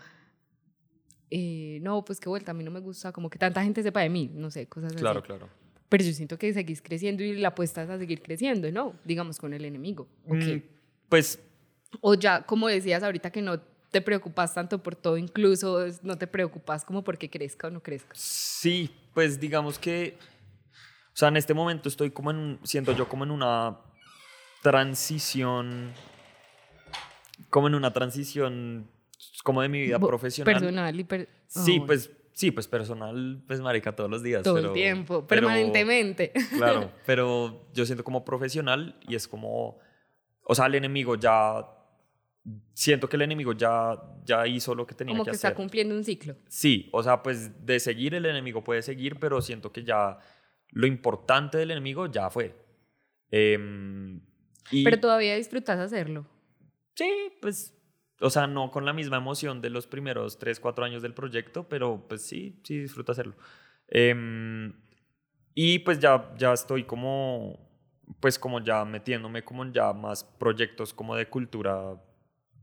eh, 1.30 1.80
no, 1.82 2.04
pues 2.04 2.20
qué 2.20 2.28
vuelta, 2.30 2.52
a 2.52 2.54
mí 2.54 2.64
no 2.64 2.72
me 2.72 2.80
gusta, 2.80 3.12
como 3.12 3.30
que 3.30 3.38
tanta 3.38 3.64
gente 3.64 3.84
sepa 3.84 4.02
de 4.02 4.10
mí, 4.10 4.30
no 4.34 4.50
sé, 4.50 4.68
cosas 4.68 4.92
así. 4.94 5.00
Claro, 5.02 5.22
claro. 5.22 5.48
Pero 5.90 6.04
yo 6.04 6.12
siento 6.12 6.38
que 6.38 6.52
seguís 6.54 6.82
creciendo 6.82 7.24
y 7.24 7.36
la 7.38 7.50
apuesta 7.50 7.84
es 7.84 7.90
a 7.90 7.98
seguir 7.98 8.22
creciendo, 8.22 8.70
¿no? 8.72 8.96
Digamos 9.06 9.38
con 9.40 9.54
el 9.54 9.64
enemigo. 9.64 10.08
¿o 10.28 10.34
qué? 10.34 10.58
Mm, 10.58 10.64
Pues 11.10 11.40
O 12.02 12.16
ya, 12.16 12.42
como 12.46 12.68
decías 12.68 13.02
ahorita, 13.04 13.32
que 13.32 13.42
no 13.42 13.62
te 13.92 14.02
preocupas 14.02 14.54
tanto 14.54 14.82
por 14.84 14.96
todo, 14.96 15.18
incluso 15.18 15.86
no 16.04 16.18
te 16.18 16.28
preocupas 16.28 16.84
como 16.86 17.04
porque 17.04 17.30
crezca 17.30 17.68
o 17.68 17.70
no 17.72 17.82
crezca. 17.82 18.10
Sí, 18.14 18.94
pues 19.14 19.40
digamos 19.40 19.80
que, 19.80 20.18
o 21.14 21.16
sea, 21.18 21.30
en 21.30 21.38
este 21.38 21.54
momento 21.54 21.88
estoy 21.90 22.12
como 22.12 22.32
en, 22.32 22.60
siento 22.64 22.92
yo 22.94 23.08
como 23.08 23.24
en 23.24 23.32
una 23.32 23.78
transición, 24.62 25.94
como 27.50 27.68
en 27.68 27.76
una 27.76 27.94
transición 27.94 28.90
como 29.44 29.62
de 29.62 29.70
mi 29.70 29.82
vida 29.82 29.98
Bo- 29.98 30.08
profesional. 30.08 30.54
Personal 30.54 31.00
y 31.00 31.04
per- 31.04 31.30
Sí, 31.48 31.80
oh, 31.82 31.86
pues, 31.86 32.12
sí, 32.34 32.52
pues 32.52 32.68
personal, 32.68 33.42
pues 33.48 33.62
marica, 33.62 33.96
todos 33.96 34.10
los 34.10 34.22
días. 34.22 34.44
todo 34.44 34.56
pero- 34.56 34.68
el 34.70 34.74
tiempo, 34.74 35.26
pero- 35.26 35.42
permanentemente. 35.48 36.34
Claro, 36.58 36.92
pero 37.06 37.68
yo 37.74 37.86
siento 37.86 38.04
como 38.04 38.26
profesional 38.26 39.00
y 39.08 39.16
es 39.16 39.28
como, 39.28 39.80
o 40.44 40.56
sea, 40.56 40.66
el 40.66 40.76
enemigo 40.76 41.16
ya, 41.16 41.66
siento 42.74 43.10
que 43.10 43.16
el 43.18 43.24
enemigo 43.24 43.54
ya, 43.54 43.96
ya 44.26 44.48
hizo 44.48 44.74
lo 44.76 44.86
que 44.88 44.96
tenía 44.96 45.14
como 45.14 45.24
que, 45.24 45.32
que 45.32 45.36
hacer. 45.36 45.50
está 45.50 45.56
cumpliendo 45.56 45.96
un 45.96 46.04
ciclo. 46.04 46.36
Sí, 46.48 46.90
o 46.94 47.04
sea, 47.04 47.22
pues 47.24 47.66
de 47.66 47.80
seguir 47.80 48.16
el 48.16 48.26
enemigo 48.26 48.64
puede 48.64 48.82
seguir, 48.82 49.20
pero 49.20 49.42
siento 49.42 49.72
que 49.72 49.84
ya 49.84 50.18
lo 50.70 50.88
importante 50.88 51.58
del 51.58 51.72
enemigo 51.72 52.08
ya 52.08 52.30
fue. 52.30 52.56
Em, 53.32 54.22
y 54.72 54.84
Pero 54.84 55.00
todavía 55.00 55.36
disfrutas 55.36 55.80
hacerlo. 55.80 56.26
sí, 56.96 57.10
pues, 57.42 57.74
o 58.20 58.30
sea, 58.30 58.48
no 58.48 58.72
con 58.72 58.86
la 58.86 58.94
misma 58.94 59.18
emoción 59.18 59.62
de 59.62 59.70
los 59.70 59.86
primeros 59.88 60.40
3, 60.40 60.60
4 60.60 60.86
años 60.86 61.02
del 61.02 61.14
proyecto, 61.14 61.68
pero 61.70 62.08
pues 62.08 62.22
sí, 62.24 62.60
sí 62.64 62.80
disfruto 62.80 63.12
hacerlo. 63.12 63.36
Em, 63.90 64.74
y 65.54 65.80
pues 65.80 66.00
ya, 66.00 66.34
ya 66.38 66.54
estoy 66.54 66.84
como, 66.86 67.60
pues 68.20 68.40
como 68.40 68.60
ya 68.64 68.86
metiéndome 68.86 69.44
como 69.44 69.72
ya 69.72 69.94
más 69.94 70.24
proyectos 70.24 70.94
como 70.94 71.16
de 71.16 71.28
cultura, 71.30 72.02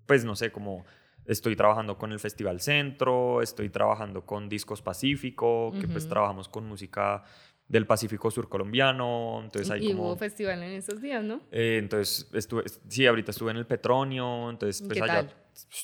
pues 0.06 0.24
no 0.24 0.36
sé, 0.36 0.52
como 0.52 0.84
estoy 1.26 1.56
trabajando 1.56 1.96
con 1.96 2.12
el 2.12 2.18
Festival 2.20 2.60
Centro, 2.60 3.42
estoy 3.42 3.70
trabajando 3.70 4.26
con 4.26 4.48
Discos 4.48 4.82
Pacífico, 4.82 5.72
que 5.80 5.88
pues 5.88 6.04
Ujú. 6.04 6.12
trabajamos 6.12 6.48
con 6.48 6.66
música 6.66 7.24
del 7.68 7.86
Pacífico 7.86 8.30
Sur 8.30 8.48
colombiano, 8.48 9.40
entonces 9.42 9.70
hay 9.70 9.86
y 9.86 9.88
como... 9.92 10.04
hubo 10.04 10.16
festival 10.16 10.62
en 10.62 10.72
estos 10.72 11.00
días, 11.00 11.24
¿no? 11.24 11.40
Eh, 11.50 11.78
entonces, 11.78 12.28
estuve, 12.34 12.64
sí, 12.88 13.06
ahorita 13.06 13.30
estuve 13.30 13.52
en 13.52 13.56
el 13.56 13.66
Petronio, 13.66 14.50
entonces, 14.50 14.82
pues 14.86 14.98
¿Qué 14.98 15.04
allá, 15.04 15.26
tal? 15.26 15.34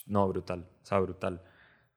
no, 0.06 0.28
brutal, 0.28 0.68
o 0.82 0.86
sea, 0.86 0.98
brutal. 0.98 1.42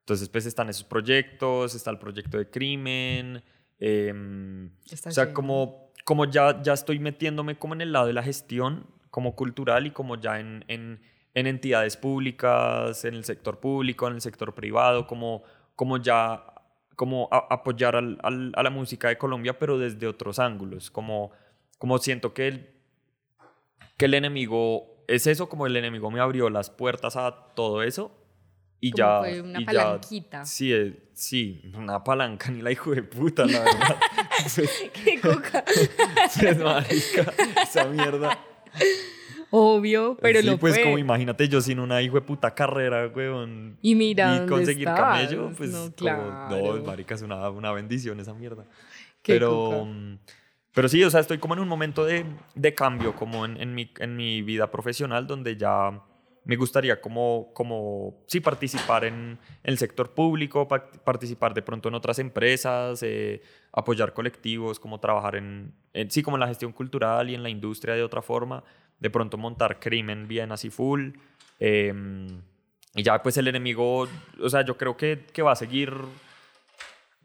Entonces, 0.00 0.28
pues 0.28 0.46
están 0.46 0.70
esos 0.70 0.84
proyectos, 0.84 1.74
está 1.74 1.90
el 1.90 1.98
proyecto 1.98 2.38
de 2.38 2.48
crimen, 2.48 3.42
Está 3.78 5.10
o 5.10 5.12
sea, 5.12 5.34
como, 5.34 5.92
como 6.04 6.24
ya, 6.24 6.62
ya 6.62 6.72
estoy 6.72 6.98
metiéndome 6.98 7.58
como 7.58 7.74
en 7.74 7.82
el 7.82 7.92
lado 7.92 8.06
de 8.06 8.12
la 8.12 8.22
gestión, 8.22 8.86
como 9.10 9.36
cultural 9.36 9.86
y 9.86 9.90
como 9.90 10.18
ya 10.18 10.40
en, 10.40 10.64
en, 10.68 11.00
en 11.34 11.46
entidades 11.46 11.96
públicas, 11.96 13.04
en 13.04 13.14
el 13.14 13.24
sector 13.24 13.58
público, 13.60 14.06
en 14.08 14.14
el 14.14 14.20
sector 14.20 14.54
privado, 14.54 15.06
como, 15.06 15.42
como 15.76 15.96
ya 15.98 16.44
como 16.96 17.28
a- 17.32 17.48
apoyar 17.50 17.96
al- 17.96 18.18
al- 18.22 18.52
a 18.54 18.62
la 18.62 18.70
música 18.70 19.08
de 19.08 19.18
Colombia, 19.18 19.58
pero 19.58 19.78
desde 19.78 20.06
otros 20.06 20.38
ángulos, 20.38 20.90
como, 20.92 21.32
como 21.78 21.98
siento 21.98 22.32
que 22.32 22.46
el, 22.48 22.70
que 23.96 24.04
el 24.04 24.14
enemigo 24.14 25.04
es 25.08 25.26
eso, 25.26 25.48
como 25.48 25.66
el 25.66 25.76
enemigo 25.76 26.10
me 26.10 26.20
abrió 26.20 26.48
las 26.50 26.70
puertas 26.70 27.16
a 27.16 27.32
todo 27.56 27.82
eso 27.82 28.16
y 28.80 28.92
Como 28.92 28.98
ya... 28.98 29.18
fue 29.18 29.40
una 29.40 29.60
y 29.60 29.64
ya- 29.64 29.72
palanquita. 29.72 30.44
sí, 30.44 30.72
eh, 30.72 31.08
sí, 31.14 31.62
una 31.76 32.04
palanca, 32.04 32.50
ni 32.52 32.62
la 32.62 32.70
hijo 32.70 32.92
de 32.92 33.02
puta, 33.02 33.44
la 33.44 33.58
verdad. 33.60 33.96
¡Qué 35.04 35.20
coca! 35.20 35.64
Pues, 36.40 36.58
marica, 36.58 37.32
esa 37.62 37.86
mierda. 37.86 38.38
Obvio, 39.56 40.16
pero 40.20 40.40
sí, 40.40 40.46
lo 40.46 40.58
pues 40.58 40.74
fue. 40.74 40.82
como 40.82 40.98
imagínate 40.98 41.48
yo 41.48 41.60
sin 41.60 41.78
una 41.78 42.02
hijo 42.02 42.16
de 42.16 42.22
puta 42.22 42.52
carrera, 42.54 43.06
weón. 43.14 43.78
Y 43.82 43.94
mira 43.94 44.26
y 44.34 44.38
dónde 44.38 44.48
conseguir 44.48 44.88
estás. 44.88 45.00
camello, 45.00 45.52
pues 45.56 45.70
no, 45.70 45.84
como, 45.84 45.94
claro. 46.46 46.76
no, 46.78 46.82
marica, 46.84 47.14
es 47.14 47.22
una, 47.22 47.48
una 47.50 47.70
bendición 47.70 48.18
esa 48.18 48.34
mierda. 48.34 48.64
Qué 49.22 49.34
pero, 49.34 49.84
mm, 49.86 50.18
pero 50.72 50.88
sí, 50.88 51.04
o 51.04 51.10
sea, 51.10 51.20
estoy 51.20 51.38
como 51.38 51.54
en 51.54 51.60
un 51.60 51.68
momento 51.68 52.04
de, 52.04 52.26
de 52.56 52.74
cambio, 52.74 53.14
como 53.14 53.44
en, 53.44 53.60
en 53.60 53.74
mi, 53.76 53.92
en 54.00 54.16
mi 54.16 54.42
vida 54.42 54.70
profesional, 54.72 55.26
donde 55.28 55.56
ya 55.56 56.02
me 56.46 56.56
gustaría 56.56 57.00
como, 57.00 57.52
como 57.54 58.24
sí, 58.26 58.40
participar 58.40 59.04
en, 59.04 59.38
el 59.62 59.78
sector 59.78 60.10
público, 60.14 60.66
pa- 60.68 60.90
participar 60.90 61.54
de 61.54 61.62
pronto 61.62 61.88
en 61.88 61.94
otras 61.94 62.18
empresas, 62.18 63.02
eh, 63.04 63.40
apoyar 63.72 64.12
colectivos, 64.12 64.78
como 64.80 64.98
trabajar 65.00 65.36
en, 65.36 65.72
en- 65.92 66.10
sí, 66.10 66.22
como 66.22 66.36
en 66.36 66.40
la 66.40 66.48
gestión 66.48 66.72
cultural 66.72 67.30
y 67.30 67.34
en 67.34 67.42
la 67.42 67.48
industria 67.48 67.94
de 67.94 68.02
otra 68.02 68.20
forma, 68.20 68.62
de 69.00 69.10
pronto 69.10 69.36
montar 69.36 69.78
crimen 69.80 70.28
bien 70.28 70.52
así 70.52 70.70
full. 70.70 71.10
em, 71.60 72.40
y 72.96 73.02
ya 73.02 73.20
pues 73.22 73.36
el 73.38 73.48
enemigo, 73.48 74.08
o 74.40 74.48
sea, 74.48 74.62
yo 74.62 74.76
creo 74.76 74.96
que, 74.96 75.24
que 75.32 75.42
va 75.42 75.52
a 75.52 75.56
seguir 75.56 75.92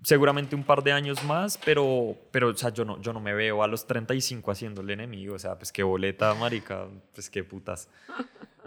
seguramente 0.03 0.55
un 0.55 0.63
par 0.63 0.83
de 0.83 0.91
años 0.91 1.23
más, 1.23 1.57
pero, 1.63 2.15
pero 2.31 2.49
o 2.49 2.55
sea, 2.55 2.69
yo 2.71 2.85
no, 2.85 3.01
yo 3.01 3.13
no 3.13 3.19
me 3.19 3.33
veo 3.33 3.63
a 3.63 3.67
los 3.67 3.85
35 3.85 4.51
haciendo 4.51 4.81
el 4.81 4.89
enemigo, 4.89 5.35
o 5.35 5.39
sea, 5.39 5.57
pues 5.57 5.71
qué 5.71 5.83
boleta, 5.83 6.33
marica, 6.35 6.87
pues 7.13 7.29
qué 7.29 7.43
putas. 7.43 7.89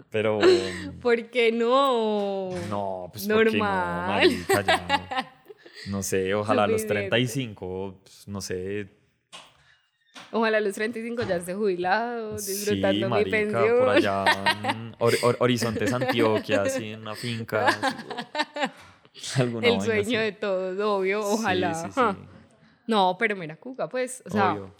Pero 0.09 0.39
¿Por 1.01 1.29
qué 1.29 1.51
no? 1.51 2.51
no, 2.69 3.09
pues 3.11 3.27
¿por 3.27 3.49
qué 3.49 3.57
no, 3.57 3.65
Normal. 3.65 4.07
marica, 4.07 4.61
ya 4.61 4.87
no. 5.85 5.91
No 5.91 6.03
sé, 6.03 6.33
ojalá 6.35 6.63
a 6.63 6.67
los 6.67 6.81
Suficiente. 6.81 7.09
35, 7.09 7.99
pues, 8.03 8.27
no 8.27 8.41
sé, 8.41 8.89
Ojalá 10.31 10.57
a 10.57 10.61
los 10.61 10.73
35 10.73 11.23
ya 11.23 11.35
esté 11.37 11.53
jubilado, 11.53 12.35
disfrutando 12.37 12.91
sí, 12.91 13.03
mi 13.03 13.07
marica, 13.09 13.31
pensión. 13.31 13.79
por 13.79 13.89
allá 13.89 14.25
en 14.63 14.93
Hor- 14.99 15.19
Hor- 15.21 15.37
Horizontes, 15.39 15.93
Antioquia, 15.93 16.63
así 16.63 16.91
en 16.91 17.01
una 17.01 17.15
finca. 17.15 17.67
así, 17.67 17.95
alguna 19.41 19.67
El 19.67 19.81
sueño 19.81 20.01
así. 20.01 20.15
de 20.15 20.31
todos, 20.31 20.79
obvio, 20.79 21.19
ojalá. 21.21 21.73
Sí, 21.75 21.87
sí, 21.93 22.01
No, 22.87 23.15
pero 23.19 23.35
mira, 23.35 23.55
Cuca, 23.57 23.87
pues, 23.89 24.23
o 24.25 24.29
sea, 24.29 24.53
obvio. 24.53 24.75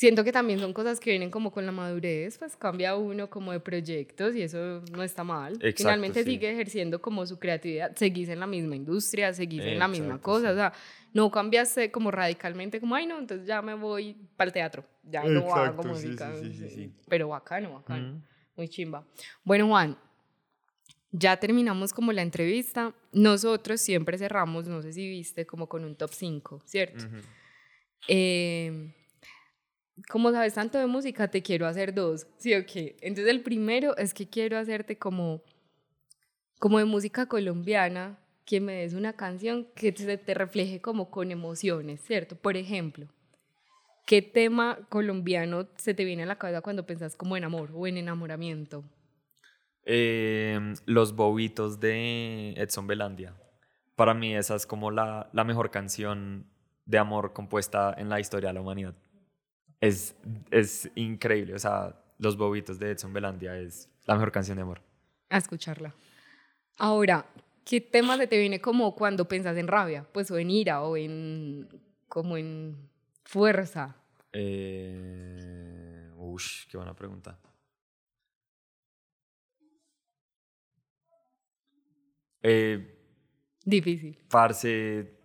Siento 0.00 0.24
que 0.24 0.32
también 0.32 0.58
son 0.58 0.72
cosas 0.72 0.98
que 0.98 1.10
vienen 1.10 1.30
como 1.30 1.52
con 1.52 1.66
la 1.66 1.72
madurez, 1.72 2.38
pues 2.38 2.56
cambia 2.56 2.96
uno 2.96 3.28
como 3.28 3.52
de 3.52 3.60
proyectos 3.60 4.34
y 4.34 4.40
eso 4.40 4.82
no 4.90 5.02
está 5.02 5.24
mal. 5.24 5.52
Exacto, 5.56 5.76
Finalmente 5.76 6.24
sí. 6.24 6.30
sigue 6.30 6.50
ejerciendo 6.50 7.02
como 7.02 7.26
su 7.26 7.38
creatividad, 7.38 7.94
seguís 7.94 8.30
en 8.30 8.40
la 8.40 8.46
misma 8.46 8.76
industria, 8.76 9.34
seguís 9.34 9.62
en 9.66 9.78
la 9.78 9.88
misma 9.88 10.14
Exacto, 10.14 10.22
cosa, 10.22 10.46
sí. 10.46 10.52
o 10.52 10.54
sea, 10.54 10.72
no 11.12 11.30
cambiaste 11.30 11.90
como 11.90 12.10
radicalmente, 12.10 12.80
como, 12.80 12.94
ay 12.94 13.04
no, 13.04 13.18
entonces 13.18 13.46
ya 13.46 13.60
me 13.60 13.74
voy 13.74 14.16
para 14.38 14.48
el 14.48 14.54
teatro, 14.54 14.86
ya 15.02 15.22
no 15.24 15.54
hago 15.54 15.82
Exacto, 15.82 15.88
música, 15.88 16.34
sí, 16.40 16.50
sí, 16.50 16.54
sí, 16.54 16.70
sí. 16.70 16.92
pero 17.06 17.28
bacano, 17.28 17.74
bacano. 17.74 18.14
Mm. 18.14 18.22
Muy 18.56 18.68
chimba. 18.70 19.06
Bueno, 19.44 19.68
Juan, 19.68 19.98
ya 21.12 21.36
terminamos 21.36 21.92
como 21.92 22.12
la 22.12 22.22
entrevista. 22.22 22.94
Nosotros 23.12 23.82
siempre 23.82 24.16
cerramos, 24.16 24.66
no 24.66 24.80
sé 24.80 24.94
si 24.94 25.06
viste, 25.06 25.44
como 25.44 25.68
con 25.68 25.84
un 25.84 25.94
top 25.94 26.10
5, 26.14 26.62
¿cierto? 26.64 27.04
Ujú. 27.04 27.16
Eh, 28.08 28.94
como 30.08 30.30
sabes 30.32 30.54
tanto 30.54 30.78
de 30.78 30.86
música, 30.86 31.28
te 31.28 31.42
quiero 31.42 31.66
hacer 31.66 31.94
dos, 31.94 32.26
¿sí 32.38 32.54
o? 32.54 32.62
Entonces 33.00 33.28
el 33.28 33.42
primero 33.42 33.96
es 33.96 34.14
que 34.14 34.28
quiero 34.28 34.58
hacerte 34.58 34.98
como, 34.98 35.42
como 36.58 36.78
de 36.78 36.84
música 36.84 37.26
colombiana, 37.26 38.18
que 38.44 38.60
me 38.60 38.74
des 38.74 38.94
una 38.94 39.12
canción 39.12 39.68
que 39.74 39.92
te, 39.92 40.18
te 40.18 40.34
refleje 40.34 40.80
como 40.80 41.10
con 41.10 41.30
emociones, 41.30 42.00
¿cierto? 42.02 42.36
Por 42.36 42.56
ejemplo, 42.56 43.06
¿qué 44.06 44.22
tema 44.22 44.78
colombiano 44.88 45.68
se 45.76 45.94
te 45.94 46.04
viene 46.04 46.24
a 46.24 46.26
la 46.26 46.38
cabeza 46.38 46.60
cuando 46.60 46.86
pensás 46.86 47.14
como 47.14 47.36
en 47.36 47.44
amor 47.44 47.70
o 47.74 47.86
en 47.86 47.96
enamoramiento? 47.96 48.84
Eh, 49.84 50.74
los 50.86 51.14
bobitos 51.14 51.80
de 51.80 52.52
Edson 52.56 52.86
Belandia. 52.86 53.34
Para 53.96 54.14
mí 54.14 54.34
esa 54.34 54.56
es 54.56 54.66
como 54.66 54.90
la, 54.90 55.30
la 55.32 55.44
mejor 55.44 55.70
canción 55.70 56.46
de 56.86 56.98
amor 56.98 57.32
compuesta 57.32 57.94
en 57.96 58.08
la 58.08 58.18
historia 58.18 58.48
de 58.48 58.54
la 58.54 58.60
humanidad. 58.62 58.94
Es, 59.80 60.14
es 60.50 60.90
increíble, 60.94 61.54
o 61.54 61.58
sea, 61.58 61.96
los 62.18 62.36
bobitos 62.36 62.78
de 62.78 62.90
Edson 62.90 63.12
Belandia 63.12 63.56
es 63.58 63.88
la 64.06 64.14
mejor 64.14 64.30
canción 64.30 64.56
de 64.56 64.62
amor. 64.62 64.82
A 65.30 65.38
escucharla. 65.38 65.94
Ahora, 66.76 67.26
¿qué 67.64 67.80
tema 67.80 68.16
se 68.18 68.26
te 68.26 68.38
viene 68.38 68.60
como 68.60 68.94
cuando 68.94 69.26
pensás 69.26 69.56
en 69.56 69.68
rabia? 69.68 70.06
Pues 70.12 70.30
o 70.30 70.38
en 70.38 70.50
ira 70.50 70.82
o 70.82 70.96
en 70.96 71.68
como 72.08 72.36
en 72.36 72.76
fuerza. 73.24 73.96
Eh, 74.32 76.10
ush, 76.16 76.66
qué 76.68 76.76
buena 76.76 76.94
pregunta. 76.94 77.38
Eh, 82.42 82.96
Difícil. 83.64 84.18
parce. 84.28 85.19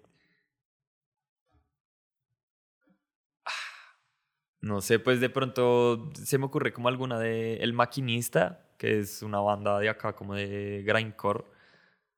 No 4.66 4.82
sé, 4.82 4.98
pues 4.98 5.20
de 5.20 5.30
pronto 5.30 6.10
se 6.16 6.40
me 6.40 6.46
ocurre 6.46 6.74
como 6.74 6.88
alguna 6.88 7.20
de 7.20 7.58
El 7.58 7.74
Maquinista, 7.74 8.68
que 8.80 8.98
es 8.98 9.22
una 9.22 9.40
banda 9.40 9.78
de 9.78 9.90
acá 9.90 10.14
como 10.16 10.34
de 10.34 10.82
grindcore. 10.84 11.44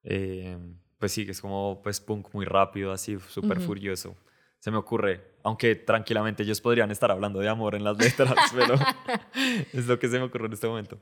Eh, 0.02 0.56
pues 0.96 1.12
sí, 1.12 1.26
que 1.26 1.32
es 1.32 1.42
como 1.42 1.82
pues 1.82 2.00
punk 2.00 2.32
muy 2.32 2.46
rápido, 2.46 2.90
así 2.90 3.18
súper 3.28 3.58
Ujú. 3.58 3.66
furioso. 3.66 4.16
Se 4.60 4.70
me 4.70 4.78
ocurre, 4.78 5.34
aunque 5.42 5.74
tranquilamente 5.74 6.42
ellos 6.42 6.62
podrían 6.62 6.90
estar 6.90 7.10
hablando 7.10 7.38
de 7.38 7.50
amor 7.50 7.74
en 7.74 7.84
las 7.84 7.98
letras, 7.98 8.34
pero 8.54 8.76
es 9.74 9.86
lo 9.86 9.98
que 9.98 10.08
se 10.08 10.18
me 10.18 10.24
ocurre 10.24 10.46
en 10.46 10.54
este 10.54 10.68
momento. 10.68 10.98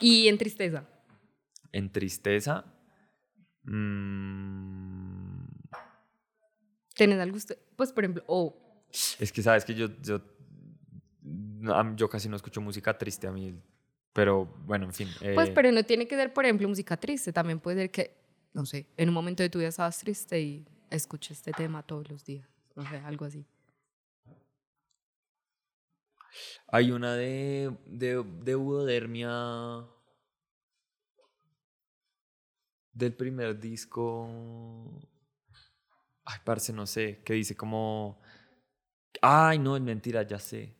Y 0.00 0.28
en 0.28 0.38
tristeza. 0.38 0.88
En 1.72 1.90
tristeza, 1.90 2.64
mm, 3.64 5.46
¿Tenés 6.94 7.18
algo? 7.18 7.38
Pues 7.74 7.90
por 7.92 8.04
ejemplo, 8.04 8.22
o 8.28 8.56
Es 9.18 9.32
que 9.32 9.42
sabes 9.42 9.64
que 9.64 9.74
yo, 9.74 9.88
yo, 10.00 10.20
yo 11.96 12.08
casi 12.08 12.28
no 12.28 12.36
escucho 12.36 12.60
música 12.60 12.96
triste 12.96 13.26
a 13.26 13.32
mí, 13.32 13.54
pero 14.12 14.46
bueno, 14.66 14.86
en 14.86 14.92
fin. 14.92 15.08
Pues, 15.34 15.48
eh, 15.48 15.52
pero 15.54 15.72
no 15.72 15.84
tiene 15.84 16.06
que 16.06 16.16
ser, 16.16 16.32
por 16.32 16.44
ejemplo, 16.44 16.68
música 16.68 16.96
triste. 16.96 17.32
También 17.32 17.60
puede 17.60 17.82
ser 17.82 17.90
que, 17.90 18.16
no 18.52 18.64
sé, 18.66 18.86
en 18.96 19.08
un 19.08 19.14
momento 19.14 19.42
de 19.42 19.50
tu 19.50 19.58
vida 19.58 19.68
estabas 19.68 19.98
triste 19.98 20.40
y 20.40 20.66
escuches 20.90 21.38
este 21.38 21.52
tema 21.52 21.82
todos 21.82 22.08
los 22.10 22.24
días. 22.24 22.48
No 22.74 22.88
sé, 22.88 22.96
algo 22.98 23.24
así. 23.24 23.46
Hay 26.68 26.90
una 26.90 27.14
de, 27.14 27.74
de, 27.86 28.22
de 28.22 28.52
Eudodermia 28.52 29.86
del 32.92 33.14
primer 33.14 33.58
disco. 33.58 34.28
Ay, 36.24 36.40
parce, 36.44 36.72
no 36.72 36.86
sé, 36.86 37.22
que 37.24 37.34
dice 37.34 37.54
como. 37.54 38.20
Ay, 39.22 39.58
no, 39.58 39.76
es 39.76 39.82
mentira, 39.82 40.22
ya 40.22 40.38
sé. 40.38 40.75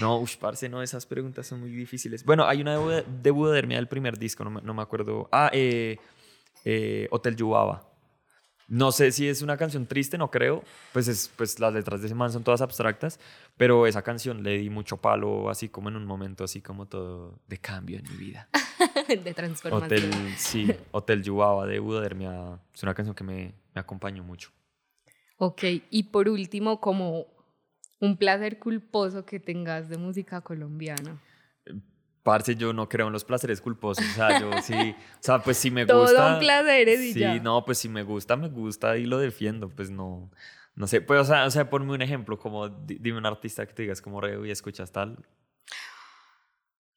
No, 0.00 0.18
ush, 0.18 0.36
parce, 0.36 0.68
no, 0.68 0.82
esas 0.82 1.06
preguntas 1.06 1.46
son 1.46 1.60
muy 1.60 1.70
difíciles. 1.70 2.24
Bueno, 2.24 2.46
hay 2.46 2.60
una 2.60 2.76
de, 2.78 3.04
de 3.22 3.28
Eudodermia 3.30 3.76
del 3.76 3.88
primer 3.88 4.18
disco, 4.18 4.44
no 4.44 4.50
me, 4.50 4.62
no 4.62 4.74
me 4.74 4.82
acuerdo. 4.82 5.28
Ah, 5.30 5.50
eh, 5.52 5.98
eh, 6.64 7.08
Hotel 7.10 7.36
Yubaba. 7.36 7.90
No 8.66 8.92
sé 8.92 9.12
si 9.12 9.28
es 9.28 9.42
una 9.42 9.56
canción 9.56 9.86
triste, 9.86 10.16
no 10.16 10.30
creo. 10.30 10.64
Pues, 10.92 11.06
es, 11.08 11.30
pues 11.36 11.60
las 11.60 11.72
letras 11.74 12.00
de 12.00 12.06
ese 12.06 12.14
man 12.14 12.32
son 12.32 12.42
todas 12.42 12.62
abstractas. 12.62 13.20
Pero 13.56 13.86
esa 13.86 14.02
canción 14.02 14.42
le 14.42 14.58
di 14.58 14.70
mucho 14.70 14.96
palo, 14.96 15.50
así 15.50 15.68
como 15.68 15.90
en 15.90 15.96
un 15.96 16.06
momento, 16.06 16.44
así 16.44 16.62
como 16.62 16.86
todo 16.86 17.38
de 17.46 17.58
cambio 17.58 17.98
en 17.98 18.04
mi 18.10 18.16
vida. 18.16 18.48
de 19.08 19.34
transformación. 19.34 19.84
Hotel, 19.84 20.34
sí, 20.38 20.74
Hotel 20.92 21.22
Yubaba 21.22 21.66
de 21.66 21.76
Eudodermia 21.76 22.58
es 22.74 22.82
una 22.82 22.94
canción 22.94 23.14
que 23.14 23.24
me, 23.24 23.54
me 23.74 23.80
acompañó 23.80 24.24
mucho. 24.24 24.50
Ok, 25.36 25.64
y 25.90 26.04
por 26.04 26.28
último, 26.28 26.80
como 26.80 27.26
un 28.04 28.16
placer 28.16 28.58
culposo 28.58 29.24
que 29.24 29.40
tengas 29.40 29.88
de 29.88 29.98
música 29.98 30.40
colombiana. 30.40 31.20
Parce, 32.22 32.54
yo 32.56 32.72
no 32.72 32.88
creo 32.88 33.08
en 33.08 33.12
los 33.12 33.24
placeres 33.24 33.60
culposos. 33.60 34.04
O 34.10 34.14
sea, 34.14 34.40
yo 34.40 34.50
sí, 34.62 34.72
o 34.74 35.16
sea, 35.20 35.42
pues 35.42 35.58
si 35.58 35.70
me 35.70 35.84
Todo 35.84 36.00
gusta. 36.02 36.34
un 36.34 36.38
placeres 36.40 37.00
y 37.00 37.12
sí, 37.12 37.20
ya. 37.20 37.38
no, 37.38 37.64
pues 37.64 37.78
si 37.78 37.88
me 37.88 38.02
gusta, 38.02 38.36
me 38.36 38.48
gusta 38.48 38.96
y 38.96 39.04
lo 39.04 39.18
defiendo. 39.18 39.68
Pues 39.68 39.90
no, 39.90 40.30
no 40.74 40.86
sé. 40.86 41.02
Pues, 41.02 41.20
o 41.20 41.24
sea, 41.24 41.44
o 41.44 41.50
sea, 41.50 41.68
ponme 41.68 41.92
un 41.92 42.00
ejemplo, 42.00 42.38
como 42.38 42.68
di- 42.70 42.98
dime 42.98 43.18
un 43.18 43.26
artista 43.26 43.66
que 43.66 43.74
te 43.74 43.82
digas 43.82 44.00
como 44.00 44.20
re 44.22 44.38
y 44.46 44.50
escuchas 44.50 44.90
tal. 44.90 45.18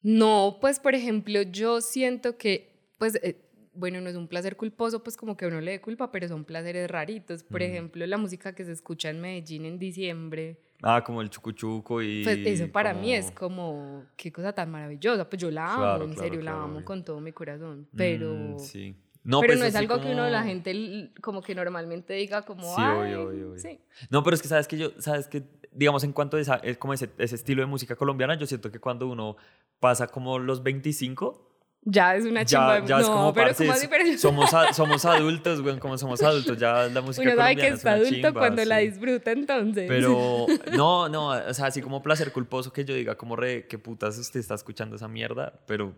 No, 0.00 0.58
pues 0.60 0.78
por 0.80 0.94
ejemplo, 0.94 1.42
yo 1.42 1.80
siento 1.80 2.36
que, 2.38 2.92
pues, 2.98 3.16
eh, 3.16 3.36
bueno, 3.74 4.00
no 4.00 4.08
es 4.08 4.16
un 4.16 4.28
placer 4.28 4.56
culposo, 4.56 5.02
pues 5.02 5.16
como 5.16 5.36
que 5.36 5.44
a 5.44 5.48
uno 5.48 5.60
le 5.60 5.72
dé 5.72 5.80
culpa, 5.80 6.10
pero 6.10 6.26
son 6.28 6.44
placeres 6.44 6.90
raritos. 6.90 7.42
Por 7.42 7.60
Mm. 7.60 7.64
ejemplo, 7.64 8.06
la 8.06 8.16
música 8.16 8.54
que 8.54 8.64
se 8.64 8.72
escucha 8.72 9.10
en 9.10 9.20
Medellín 9.20 9.64
en 9.66 9.78
diciembre, 9.78 10.58
Ah, 10.82 11.02
como 11.02 11.22
el 11.22 11.28
chucuchuco 11.30 12.00
y. 12.02 12.22
pues 12.22 12.38
eso 12.46 12.70
para 12.70 12.94
mí 12.94 13.12
es 13.12 13.30
como- 13.32 13.48
como, 13.72 14.04
qué 14.16 14.30
cosa 14.32 14.52
tan 14.52 14.70
maravillosa. 14.70 15.28
Pues 15.28 15.42
yo 15.42 15.50
la 15.50 15.66
amo, 15.66 15.76
Claro, 15.82 16.04
en 16.04 16.10
claro, 16.12 16.22
serio, 16.22 16.38
la 16.42 16.50
claro, 16.52 16.64
amo 16.64 16.74
obvio. 16.76 16.84
con 16.84 17.04
todo 17.04 17.20
mi 17.20 17.32
corazón. 17.32 17.88
Pero, 17.96 18.32
Mm, 18.34 18.58
sí. 18.60 18.94
No, 19.24 19.40
pero 19.40 19.50
pues 19.50 19.58
no 19.60 19.66
es 19.66 19.74
algo 19.74 20.00
que 20.00 20.12
uno, 20.12 20.28
la 20.28 20.38
como- 20.38 20.48
gente, 20.48 21.12
como 21.20 21.42
que 21.42 21.54
normalmente 21.54 22.14
diga 22.14 22.42
como, 22.42 22.62
Sí, 22.62 22.74
Ay, 22.78 23.14
obvio, 23.14 23.28
obvio, 23.28 23.48
obvio. 23.50 23.58
sí. 23.58 23.80
No, 24.10 24.22
pero 24.22 24.34
es 24.36 24.42
que 24.42 24.48
sabes 24.48 24.68
que 24.68 24.78
yo, 24.78 24.90
sabes 24.98 25.26
que, 25.26 25.42
digamos, 25.72 26.04
en 26.04 26.12
cuanto 26.12 26.36
a 26.36 26.40
esa, 26.40 26.54
es 26.56 26.78
como 26.78 26.94
ese, 26.94 27.10
ese 27.18 27.34
estilo 27.34 27.60
de 27.62 27.66
música 27.66 27.96
colombiana, 27.96 28.36
yo 28.36 28.46
siento 28.46 28.70
que 28.70 28.78
cuando 28.78 29.08
uno 29.08 29.36
pasa 29.80 30.06
como 30.06 30.38
los 30.38 30.62
25, 30.62 31.47
Ya 31.90 32.14
es 32.16 32.24
una 32.26 32.44
chimba. 32.44 32.80
ya, 32.80 32.84
ya 32.86 32.96
no, 32.96 33.00
es 33.02 33.06
como, 33.08 33.32
pero 33.32 33.54
como 33.54 33.72
así, 33.72 33.84
es- 33.84 33.88
pero... 33.88 34.18
somos, 34.18 34.52
a- 34.52 34.72
somos 34.74 35.04
adultos, 35.06 35.62
güey, 35.62 35.78
como 35.78 35.96
somos 35.96 36.22
adultos, 36.22 36.58
ya 36.58 36.86
la 36.88 37.00
música 37.00 37.26
Uno 37.26 37.36
sabe 37.36 37.56
que 37.56 37.68
es 37.68 37.82
una 37.82 37.92
adulto 37.92 38.10
chimba, 38.14 38.32
cuando 38.32 38.64
la 38.66 38.78
sí. 38.80 38.88
disfruta 38.90 39.30
entonces. 39.32 39.84
Pero, 39.88 40.46
no, 40.72 41.08
no, 41.08 41.28
o 41.28 41.54
sea, 41.54 41.66
así 41.66 41.80
como 41.80 42.02
placer 42.02 42.30
culposo 42.30 42.72
que 42.72 42.84
yo 42.84 42.94
diga, 42.94 43.16
como 43.16 43.36
re, 43.36 43.66
qué 43.66 43.78
putas 43.78 44.18
usted 44.18 44.38
está 44.40 44.54
escuchando 44.54 44.96
esa 44.96 45.08
mierda, 45.08 45.60
pero 45.66 45.94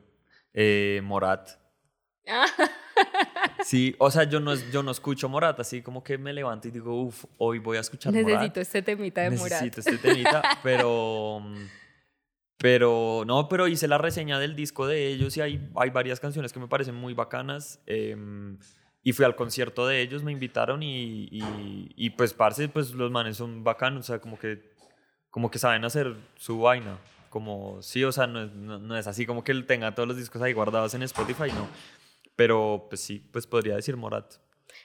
eh, 0.54 1.00
Morat. 1.02 1.50
Sí, 3.64 3.94
o 3.98 4.10
sea, 4.10 4.24
yo 4.24 4.40
no, 4.40 4.52
es- 4.52 4.70
yo 4.72 4.82
no 4.82 4.90
escucho 4.90 5.28
Morat, 5.28 5.58
así 5.60 5.82
como 5.82 6.02
que 6.02 6.16
me 6.18 6.32
levanto 6.32 6.68
y 6.68 6.70
digo, 6.70 7.02
uff, 7.02 7.24
hoy 7.38 7.58
voy 7.58 7.76
a 7.76 7.80
escuchar 7.80 8.12
Morat. 8.12 8.26
Necesito 8.26 8.60
este 8.60 8.82
temita 8.82 9.22
de 9.22 9.30
Morat. 9.30 9.62
Necesito 9.62 9.80
este 9.80 9.98
temita, 9.98 10.42
pero... 10.62 11.42
Pero, 12.62 13.24
no, 13.26 13.48
pero 13.48 13.68
hice 13.68 13.88
la 13.88 13.96
reseña 13.96 14.38
del 14.38 14.54
disco 14.54 14.86
de 14.86 15.06
ellos 15.06 15.34
y 15.38 15.40
hay, 15.40 15.70
hay 15.76 15.88
varias 15.88 16.20
canciones 16.20 16.52
que 16.52 16.60
me 16.60 16.68
parecen 16.68 16.94
muy 16.94 17.14
bacanas. 17.14 17.80
em, 17.86 18.58
y 19.02 19.12
fui 19.14 19.24
al 19.24 19.34
concierto 19.34 19.86
de 19.86 20.02
ellos, 20.02 20.22
me 20.22 20.30
invitaron 20.30 20.82
y, 20.82 21.22
y, 21.30 21.90
y 21.96 22.10
pues, 22.10 22.34
parce, 22.34 22.68
pues 22.68 22.92
los 22.92 23.10
manes 23.10 23.38
son 23.38 23.64
bacanos, 23.64 24.00
o 24.00 24.06
sea, 24.08 24.20
como 24.20 24.38
que, 24.38 24.74
como 25.30 25.50
que 25.50 25.58
saben 25.58 25.86
hacer 25.86 26.14
su 26.36 26.60
vaina. 26.60 26.98
Como, 27.30 27.80
sí, 27.80 28.04
o 28.04 28.12
sea, 28.12 28.26
no 28.26 28.42
es, 28.42 28.52
no, 28.52 28.78
no 28.78 28.94
es 28.94 29.06
así 29.06 29.24
como 29.24 29.42
que 29.42 29.52
él 29.52 29.64
tenga 29.64 29.94
todos 29.94 30.06
los 30.06 30.18
discos 30.18 30.42
ahí 30.42 30.52
guardados 30.52 30.92
en 30.92 31.02
Spotify, 31.04 31.50
no. 31.54 31.66
Pero, 32.36 32.88
pues 32.90 33.00
sí, 33.00 33.26
pues 33.32 33.46
podría 33.46 33.76
decir 33.76 33.96
Morat. 33.96 34.34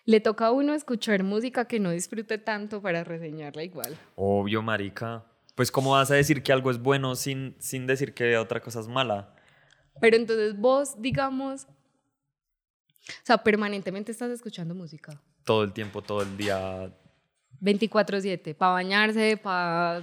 Le 0.05 0.21
toca 0.21 0.47
a 0.47 0.51
uno 0.51 0.73
escuchar 0.73 1.23
música 1.23 1.65
que 1.65 1.81
no 1.81 1.91
disfrute 1.91 2.37
tanto 2.37 2.81
para 2.81 3.03
reseñarla 3.03 3.63
igual. 3.63 3.97
Obvio, 4.15 4.61
marica. 4.61 5.25
Pues, 5.55 5.71
¿cómo 5.71 5.91
vas 5.91 6.11
a 6.11 6.15
decir 6.15 6.43
que 6.43 6.51
algo 6.51 6.69
es 6.69 6.79
bueno 6.79 7.15
sin, 7.15 7.55
sin 7.59 7.87
decir 7.87 8.13
que 8.13 8.37
otra 8.37 8.59
cosa 8.61 8.81
es 8.81 8.87
mala? 8.87 9.33
Pero 10.01 10.17
entonces 10.17 10.57
vos, 10.59 11.01
digamos, 11.01 11.63
o 11.63 13.23
sea, 13.23 13.37
permanentemente 13.37 14.11
estás 14.11 14.29
escuchando 14.31 14.75
música. 14.75 15.21
Todo 15.45 15.63
el 15.63 15.71
tiempo, 15.71 16.01
todo 16.01 16.21
el 16.23 16.35
día. 16.37 16.91
24/7, 17.61 18.53
para 18.53 18.73
bañarse, 18.73 19.37
para 19.37 20.01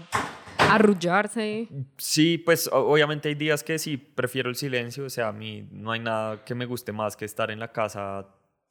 arrullarse. 0.58 1.68
Sí, 1.98 2.38
pues 2.38 2.70
obviamente 2.72 3.28
hay 3.28 3.34
días 3.34 3.62
que 3.62 3.78
sí 3.78 3.98
prefiero 3.98 4.48
el 4.48 4.56
silencio. 4.56 5.04
O 5.04 5.10
sea, 5.10 5.28
a 5.28 5.32
mí 5.32 5.68
no 5.70 5.92
hay 5.92 6.00
nada 6.00 6.44
que 6.44 6.54
me 6.54 6.64
guste 6.64 6.92
más 6.92 7.14
que 7.16 7.26
estar 7.26 7.50
en 7.50 7.58
la 7.60 7.70
casa 7.72 8.26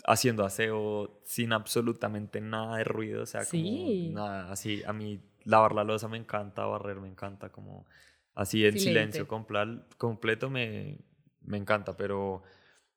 haciendo 0.05 0.43
aseo 0.43 1.21
sin 1.23 1.53
absolutamente 1.53 2.41
nada 2.41 2.77
de 2.77 2.83
ruido. 2.85 3.21
O 3.21 3.25
sea, 3.27 3.43
Sí. 3.43 4.07
como 4.13 4.25
nada 4.25 4.51
así. 4.51 4.81
A 4.87 4.93
mí 4.93 5.19
lavar 5.45 5.73
la 5.73 5.83
losa 5.83 6.07
me 6.07 6.17
encanta, 6.17 6.65
barrer 6.65 6.99
me 6.99 7.07
encanta, 7.07 7.49
como 7.49 7.85
así 8.33 8.65
en 8.65 8.79
silencio 8.79 9.27
completo 9.27 10.49
me, 10.49 10.99
me 11.41 11.57
encanta. 11.57 11.95
Pero, 11.95 12.43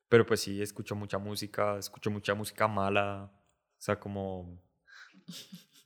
pero 0.09 0.27
pues 0.27 0.41
sí, 0.41 0.63
escucho 0.63 0.95
mucha 0.95 1.19
música, 1.19 1.79
escucho 1.79 2.11
mucha 2.11 2.35
música 2.35 2.69
mala. 2.69 3.31
O 3.79 3.83
sea, 3.85 3.99
como... 3.99 4.63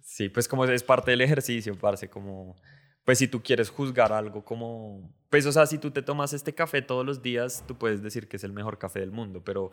Sí, 0.03 0.29
pues 0.29 0.49
como 0.49 0.65
es 0.65 0.83
parte 0.83 1.11
del 1.11 1.21
ejercicio, 1.21 1.77
parce, 1.79 2.09
como... 2.09 2.57
Pues 3.05 3.19
si 3.19 3.29
tú 3.29 3.43
quieres 3.43 3.71
juzgar 3.71 4.13
algo 4.13 4.45
como... 4.45 5.15
Pues 5.31 5.47
o 5.47 5.53
sea, 5.53 5.67
si 5.67 5.79
tú 5.79 5.91
te 5.91 6.03
tomas 6.03 6.33
este 6.33 6.55
café 6.55 6.83
todos 6.83 7.07
los 7.07 7.23
días, 7.23 7.65
tú 7.67 7.77
puedes 7.77 8.03
decir 8.03 8.29
que 8.29 8.37
es 8.37 8.45
el 8.45 8.53
mejor 8.53 8.79
café 8.79 9.01
del 9.01 9.13
mundo, 9.13 9.43
pero 9.45 9.71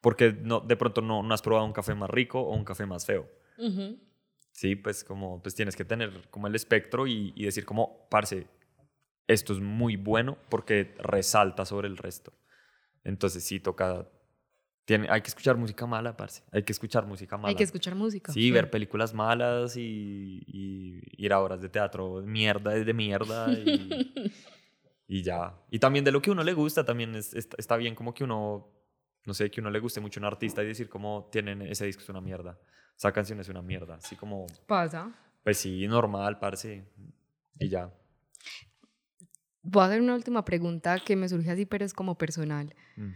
porque 0.00 0.32
no, 0.32 0.60
de 0.60 0.76
pronto 0.76 1.00
no, 1.00 1.22
no 1.22 1.34
has 1.34 1.42
probado 1.42 1.66
un 1.66 1.72
café 1.72 1.94
más 1.94 2.10
rico 2.10 2.40
o 2.40 2.54
un 2.54 2.64
café 2.64 2.86
más 2.86 3.06
feo. 3.06 3.28
Ujú. 3.58 3.98
Sí, 4.56 4.74
pues 4.74 5.04
como, 5.04 5.42
pues 5.42 5.54
tienes 5.54 5.76
que 5.76 5.84
tener 5.84 6.30
como 6.30 6.46
el 6.46 6.54
espectro 6.54 7.06
y, 7.06 7.34
y 7.36 7.44
decir 7.44 7.66
como, 7.66 8.08
parce, 8.08 8.46
esto 9.26 9.52
es 9.52 9.60
muy 9.60 9.96
bueno 9.96 10.38
porque 10.48 10.94
resalta 10.98 11.66
sobre 11.66 11.88
el 11.88 11.98
resto. 11.98 12.32
Entonces 13.04 13.44
sí, 13.44 13.60
toca, 13.60 14.08
tiene, 14.86 15.08
hay 15.10 15.20
que 15.20 15.28
escuchar 15.28 15.58
música 15.58 15.84
mala, 15.84 16.16
parce, 16.16 16.42
hay 16.52 16.62
que 16.62 16.72
escuchar 16.72 17.04
música 17.06 17.36
mala. 17.36 17.50
Hay 17.50 17.54
que 17.54 17.64
escuchar 17.64 17.94
música. 17.96 18.32
Sí, 18.32 18.50
ver 18.50 18.70
películas 18.70 19.12
malas 19.12 19.76
y, 19.76 20.42
y 20.46 21.02
ir 21.22 21.34
a 21.34 21.40
horas 21.40 21.60
de 21.60 21.68
teatro 21.68 22.22
mierda 22.22 22.70
de 22.70 22.94
mierda 22.94 23.58
y, 23.58 24.32
y 25.06 25.22
ya. 25.22 25.54
Y 25.70 25.78
también 25.80 26.02
de 26.02 26.12
lo 26.12 26.22
que 26.22 26.30
uno 26.30 26.42
le 26.42 26.54
gusta, 26.54 26.82
también 26.82 27.14
es- 27.14 27.34
está, 27.34 27.56
está 27.58 27.76
bien 27.76 27.94
como 27.94 28.14
que 28.14 28.24
uno, 28.24 28.72
no 29.26 29.34
sé, 29.34 29.50
que 29.50 29.60
uno 29.60 29.68
le 29.70 29.80
guste 29.80 30.00
mucho 30.00 30.18
un 30.18 30.24
artista 30.24 30.62
y 30.62 30.66
decir 30.66 30.88
como 30.88 31.28
tienen 31.30 31.60
ese 31.60 31.84
disco 31.84 32.02
es 32.02 32.08
una 32.08 32.22
mierda, 32.22 32.58
esa 32.96 33.12
canción 33.12 33.40
es 33.40 33.48
una 33.48 33.62
mierda, 33.62 33.96
así 33.96 34.16
como, 34.16 34.46
Pasa. 34.66 35.12
pues 35.44 35.58
sí, 35.58 35.86
normal, 35.86 36.38
parce, 36.38 36.84
y 37.58 37.68
ya. 37.68 37.92
Voy 39.62 39.82
a 39.82 39.86
hacer 39.86 40.00
una 40.00 40.14
última 40.14 40.44
pregunta 40.44 40.98
que 40.98 41.16
me 41.16 41.28
surge 41.28 41.50
así, 41.50 41.66
pero 41.66 41.84
es 41.84 41.92
como 41.92 42.16
personal. 42.16 42.74
Mm. 42.96 43.12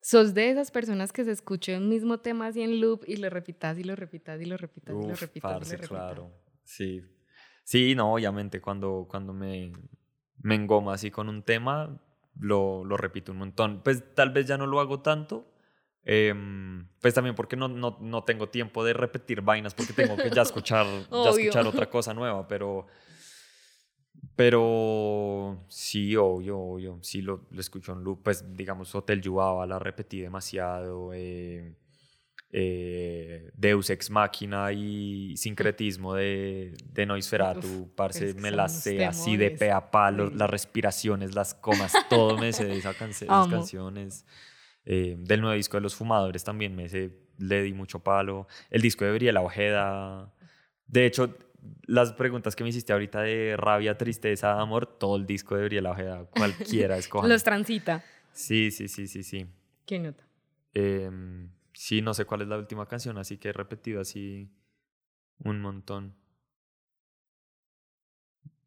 ¿Sos 0.00 0.34
de 0.34 0.50
esas 0.50 0.70
personas 0.70 1.12
que 1.12 1.24
se 1.24 1.30
escuchó 1.30 1.72
el 1.72 1.82
mismo 1.82 2.18
tema 2.18 2.48
así 2.48 2.62
en 2.62 2.80
loop 2.80 3.04
y 3.06 3.16
lo 3.16 3.30
repitas 3.30 3.78
y 3.78 3.84
lo 3.84 3.94
repitas 3.94 4.40
y 4.40 4.46
lo 4.46 4.56
repitas 4.56 4.96
y 4.96 5.06
lo 5.06 5.14
repitas 5.14 5.42
y 5.42 5.48
lo 5.48 5.58
parce, 5.58 5.76
repitas? 5.76 5.88
claro, 5.88 6.30
sí. 6.64 7.02
Sí, 7.64 7.94
no, 7.94 8.14
obviamente 8.14 8.60
cuando, 8.60 9.06
cuando 9.08 9.32
me, 9.32 9.72
me 10.38 10.56
engoma 10.56 10.94
así 10.94 11.10
con 11.12 11.28
un 11.28 11.42
tema, 11.44 12.00
lo, 12.38 12.84
lo 12.84 12.96
repito 12.96 13.30
un 13.32 13.38
montón. 13.38 13.82
Pues 13.84 14.14
tal 14.14 14.30
vez 14.30 14.46
ya 14.46 14.58
no 14.58 14.66
lo 14.66 14.80
hago 14.80 15.00
tanto, 15.00 15.51
em, 16.04 16.86
pues 17.00 17.14
también 17.14 17.34
porque 17.34 17.56
no, 17.56 17.68
no, 17.68 17.98
no 18.00 18.24
tengo 18.24 18.48
tiempo 18.48 18.84
de 18.84 18.92
repetir 18.92 19.40
vainas 19.42 19.74
porque 19.74 19.92
tengo 19.92 20.16
que 20.16 20.30
ya 20.30 20.42
escuchar, 20.48 20.86
ya 21.24 21.30
escuchar 21.30 21.66
otra 21.66 21.88
cosa 21.90 22.12
nueva, 22.14 22.46
pero... 22.48 22.86
Pero 24.36 25.64
sí, 25.68 26.16
obvio, 26.16 26.58
obvio, 26.58 26.98
sí 27.02 27.20
lo, 27.22 27.46
lo 27.50 27.60
escucho 27.60 27.92
en 27.92 28.02
loop, 28.02 28.22
pues 28.22 28.44
digamos 28.56 28.94
Hotel 28.94 29.20
Yubaba 29.20 29.66
la 29.66 29.78
repetí 29.78 30.20
demasiado, 30.20 31.12
eh, 31.12 31.74
eh, 32.50 33.50
Deus 33.54 33.90
Ex 33.90 34.10
Machina 34.10 34.72
y 34.72 35.36
Sincretismo 35.36 36.14
de, 36.14 36.74
de 36.92 37.06
Noisferatu, 37.06 37.66
Uf, 37.82 37.88
parce, 37.94 38.28
es 38.30 38.34
que 38.34 38.40
me 38.40 38.50
la 38.50 38.68
sé 38.68 39.04
así 39.04 39.36
de 39.36 39.50
pe 39.50 39.70
a 39.70 39.90
palo, 39.90 40.28
Sí. 40.30 40.34
las 40.36 40.48
respiraciones, 40.50 41.34
las 41.34 41.54
comas, 41.54 41.92
todo 42.08 42.38
me 42.38 42.52
sé 42.52 42.64
de 42.66 42.78
esa 42.78 42.94
canc- 42.94 43.10
esas 43.10 43.48
canciones. 43.48 44.24
Eh, 44.84 45.16
del 45.18 45.40
nuevo 45.40 45.54
disco 45.54 45.76
de 45.76 45.80
Los 45.82 45.94
Fumadores 45.94 46.42
también 46.44 46.74
me 46.74 46.88
sé, 46.88 47.16
le 47.38 47.62
di 47.62 47.72
mucho 47.72 48.00
palo. 48.00 48.46
El 48.70 48.82
disco 48.82 49.04
de 49.04 49.12
Briela 49.12 49.40
Ojeda. 49.40 50.32
De 50.86 51.06
hecho, 51.06 51.36
las 51.86 52.12
preguntas 52.12 52.56
que 52.56 52.64
me 52.64 52.70
hiciste 52.70 52.92
ahorita 52.92 53.20
de 53.22 53.56
rabia, 53.56 53.96
tristeza, 53.96 54.60
amor, 54.60 54.86
todo 54.86 55.16
el 55.16 55.26
disco 55.26 55.56
de 55.56 55.64
Briela 55.64 55.90
Ojeda, 55.90 56.24
cualquiera 56.26 56.96
escoja. 56.98 57.28
Los 57.28 57.42
transita. 57.44 58.04
Sí, 58.32 58.70
sí, 58.70 58.88
sí, 58.88 59.06
sí, 59.06 59.22
sí. 59.22 59.46
¿Qué 59.86 59.98
nota? 59.98 60.24
Em, 60.74 61.50
sí, 61.72 62.02
no 62.02 62.14
sé 62.14 62.24
cuál 62.24 62.42
es 62.42 62.48
la 62.48 62.58
última 62.58 62.86
canción, 62.86 63.18
así 63.18 63.38
que 63.38 63.50
he 63.50 63.52
repetido 63.52 64.00
así 64.00 64.50
un 65.38 65.60
montón. 65.60 66.14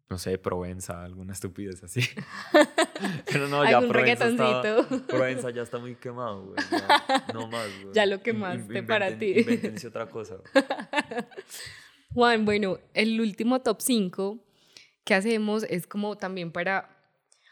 No 0.07 0.19
sé, 0.19 0.37
Provenza, 0.37 1.03
alguna 1.03 1.33
estupidez 1.33 1.83
así. 1.83 2.01
Pero 3.31 3.47
no, 3.47 3.67
ya 3.69 3.81
Provenza, 3.81 4.27
está. 4.29 4.87
Provenza 5.07 5.49
ya 5.49 5.63
está 5.63 5.79
muy 5.79 5.95
quemado, 5.95 6.45
güey. 6.45 6.57
no 7.33 7.47
más, 7.47 7.67
güey. 7.81 7.93
Ya 7.93 8.05
lo 8.05 8.21
quemaste 8.21 8.83
para 8.83 9.09
inventen- 9.09 9.19
ti. 9.19 9.39
invéntense 9.39 9.87
otra 9.87 10.07
cosa. 10.07 10.35
güey. 10.35 10.63
Juan, 12.13 12.45
bueno, 12.45 12.77
el 12.93 13.19
último 13.19 13.61
top 13.61 13.81
5 13.81 14.41
que 15.03 15.13
hacemos 15.15 15.63
es 15.69 15.87
como 15.87 16.17
también 16.17 16.51
para, 16.51 16.89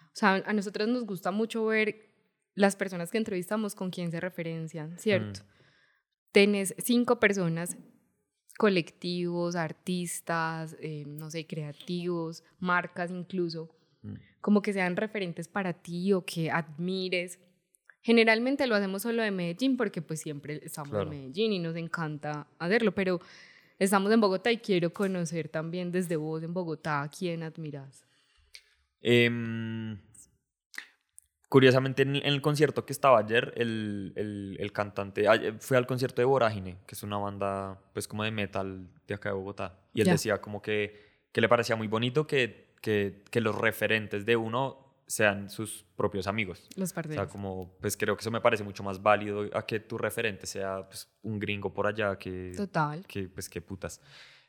o 0.05 0.15
sea, 0.15 0.35
a 0.45 0.53
nosotros 0.53 0.87
nos 0.87 1.05
gusta 1.05 1.31
mucho 1.31 1.65
ver 1.65 2.09
las 2.55 2.75
personas 2.75 3.09
que 3.11 3.17
entrevistamos 3.17 3.75
con 3.75 3.89
quién 3.89 4.11
se 4.11 4.19
referencian, 4.19 4.97
¿cierto? 4.99 5.41
Tenés 6.31 6.75
cinco 6.77 7.19
personas, 7.19 7.77
colectivos, 8.57 9.55
artistas, 9.55 10.75
eh, 10.79 11.03
no 11.07 11.29
sé, 11.31 11.45
creativos, 11.47 12.43
marcas 12.59 13.11
incluso, 13.11 13.69
Mm. 14.03 14.15
como 14.41 14.61
que 14.61 14.73
sean 14.73 14.95
referentes 14.97 15.47
para 15.47 15.71
ti 15.73 16.11
o 16.13 16.25
que 16.25 16.51
admires. 16.51 17.39
Generalmente 18.01 18.67
lo 18.67 18.75
hacemos 18.75 19.01
solo 19.01 19.23
de 19.23 19.31
Medellín 19.31 19.77
porque 19.77 20.01
pues 20.01 20.19
siempre 20.19 20.59
estamos 20.63 20.89
Claro. 20.89 21.03
en 21.03 21.09
Medellín 21.09 21.53
y 21.53 21.59
nos 21.59 21.75
encanta 21.77 22.45
hacerlo, 22.59 22.91
pero 22.93 23.21
estamos 23.79 24.11
en 24.11 24.19
Bogotá 24.19 24.51
y 24.51 24.57
quiero 24.57 24.91
conocer 24.91 25.47
también 25.47 25.91
desde 25.91 26.17
vos 26.17 26.43
en 26.43 26.53
Bogotá 26.53 27.01
a 27.03 27.09
quién 27.09 27.43
admiras. 27.43 28.03
Em, 29.01 29.97
curiosamente, 31.53 32.01
en, 32.01 32.15
en 32.15 32.25
el 32.25 32.41
concierto 32.41 32.83
que 32.83 32.93
estaba 32.93 33.19
ayer, 33.19 33.53
el, 33.57 34.11
el, 34.15 34.57
el 34.59 34.71
cantante, 34.71 35.25
fui 35.59 35.77
al 35.77 35.85
concierto 35.85 36.19
de 36.19 36.25
Vorágine, 36.25 36.77
que 36.87 36.95
es 36.95 37.03
una 37.03 37.17
banda 37.17 37.79
pues 37.93 38.07
como 38.07 38.23
de 38.23 38.31
metal 38.31 38.87
de 39.05 39.13
acá 39.13 39.29
de 39.29 39.35
Bogotá, 39.35 39.77
y 39.93 40.01
él 40.01 40.07
Ya. 40.07 40.13
decía 40.13 40.41
como 40.41 40.63
que, 40.63 41.27
que 41.31 41.41
le 41.41 41.47
parecía 41.47 41.75
muy 41.75 41.85
bonito 41.85 42.25
que, 42.25 42.73
que, 42.81 43.21
que 43.29 43.39
los 43.39 43.55
referentes 43.55 44.25
de 44.25 44.35
uno 44.35 44.95
sean 45.05 45.47
sus 45.51 45.85
propios 45.95 46.25
amigos. 46.25 46.67
Los 46.75 46.91
O 46.97 47.03
sea, 47.03 47.27
como, 47.27 47.77
pues 47.79 47.97
creo 47.97 48.15
que 48.17 48.21
eso 48.21 48.31
me 48.31 48.41
parece 48.41 48.63
mucho 48.63 48.81
más 48.81 48.99
válido 49.03 49.47
a 49.53 49.63
que 49.63 49.79
tu 49.79 49.99
referente 49.99 50.47
sea 50.47 50.87
pues, 50.87 51.07
un 51.21 51.37
gringo 51.37 51.71
por 51.71 51.85
allá 51.85 52.17
que, 52.17 52.51
Total. 52.57 53.05
que 53.05 53.29
pues 53.29 53.47
qué 53.47 53.61
putas. 53.61 54.01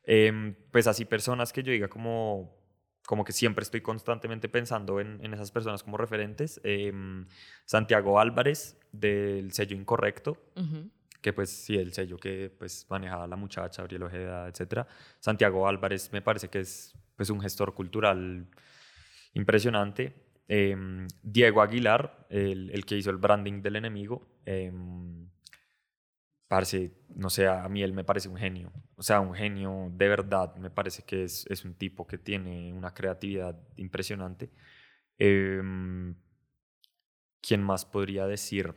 Em, 0.04 0.54
pues 0.70 0.86
así 0.86 1.04
personas 1.04 1.52
que 1.52 1.62
yo 1.62 1.70
diga 1.70 1.88
como, 1.88 2.63
como 3.06 3.24
que 3.24 3.32
siempre 3.32 3.62
estoy 3.62 3.80
constantemente 3.80 4.48
pensando 4.48 5.00
en, 5.00 5.18
en 5.22 5.34
esas 5.34 5.50
personas 5.50 5.82
como 5.82 5.96
referentes. 5.96 6.60
Em, 6.64 7.26
Santiago 7.64 8.18
Álvarez 8.18 8.78
del 8.92 9.52
sello 9.52 9.76
Incorrecto, 9.76 10.38
que 11.20 11.32
pues 11.32 11.50
sí, 11.50 11.76
el 11.76 11.92
sello 11.92 12.16
que 12.16 12.50
pues 12.58 12.86
maneja 12.88 13.26
la 13.26 13.36
muchacha, 13.36 13.82
Abriel 13.82 14.04
Ojeda, 14.04 14.48
etc. 14.48 14.86
Santiago 15.20 15.68
Álvarez 15.68 16.10
me 16.12 16.22
parece 16.22 16.48
que 16.48 16.60
es 16.60 16.94
pues 17.16 17.30
un 17.30 17.40
gestor 17.40 17.74
cultural 17.74 18.46
impresionante. 19.34 20.14
Em, 20.48 21.06
Diego 21.22 21.62
Aguilar, 21.62 22.26
el, 22.28 22.70
el 22.70 22.84
que 22.84 22.96
hizo 22.96 23.10
el 23.10 23.16
branding 23.16 23.62
del 23.62 23.76
enemigo, 23.76 24.26
em, 24.44 25.28
parce, 26.54 26.92
no 27.16 27.30
sé, 27.30 27.48
a 27.48 27.68
mí 27.68 27.82
él 27.82 27.92
me 27.92 28.04
parece 28.04 28.28
un 28.28 28.36
genio. 28.36 28.70
O 28.94 29.02
sea, 29.02 29.18
un 29.18 29.34
genio 29.34 29.90
de 29.90 30.06
verdad. 30.06 30.54
Me 30.54 30.70
parece 30.70 31.02
que 31.02 31.24
es, 31.24 31.44
es 31.50 31.64
un 31.64 31.74
tipo 31.74 32.06
que 32.06 32.16
tiene 32.16 32.72
una 32.72 32.94
creatividad 32.94 33.58
impresionante. 33.76 34.50
Em, 35.18 36.14
¿Quién 37.40 37.60
más 37.60 37.84
podría 37.84 38.28
decir? 38.28 38.72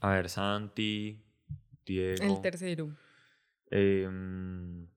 A 0.00 0.10
ver, 0.10 0.28
Santi, 0.28 1.22
Diego. 1.86 2.24
El 2.24 2.40
tercero. 2.40 2.88
em, 3.70 4.88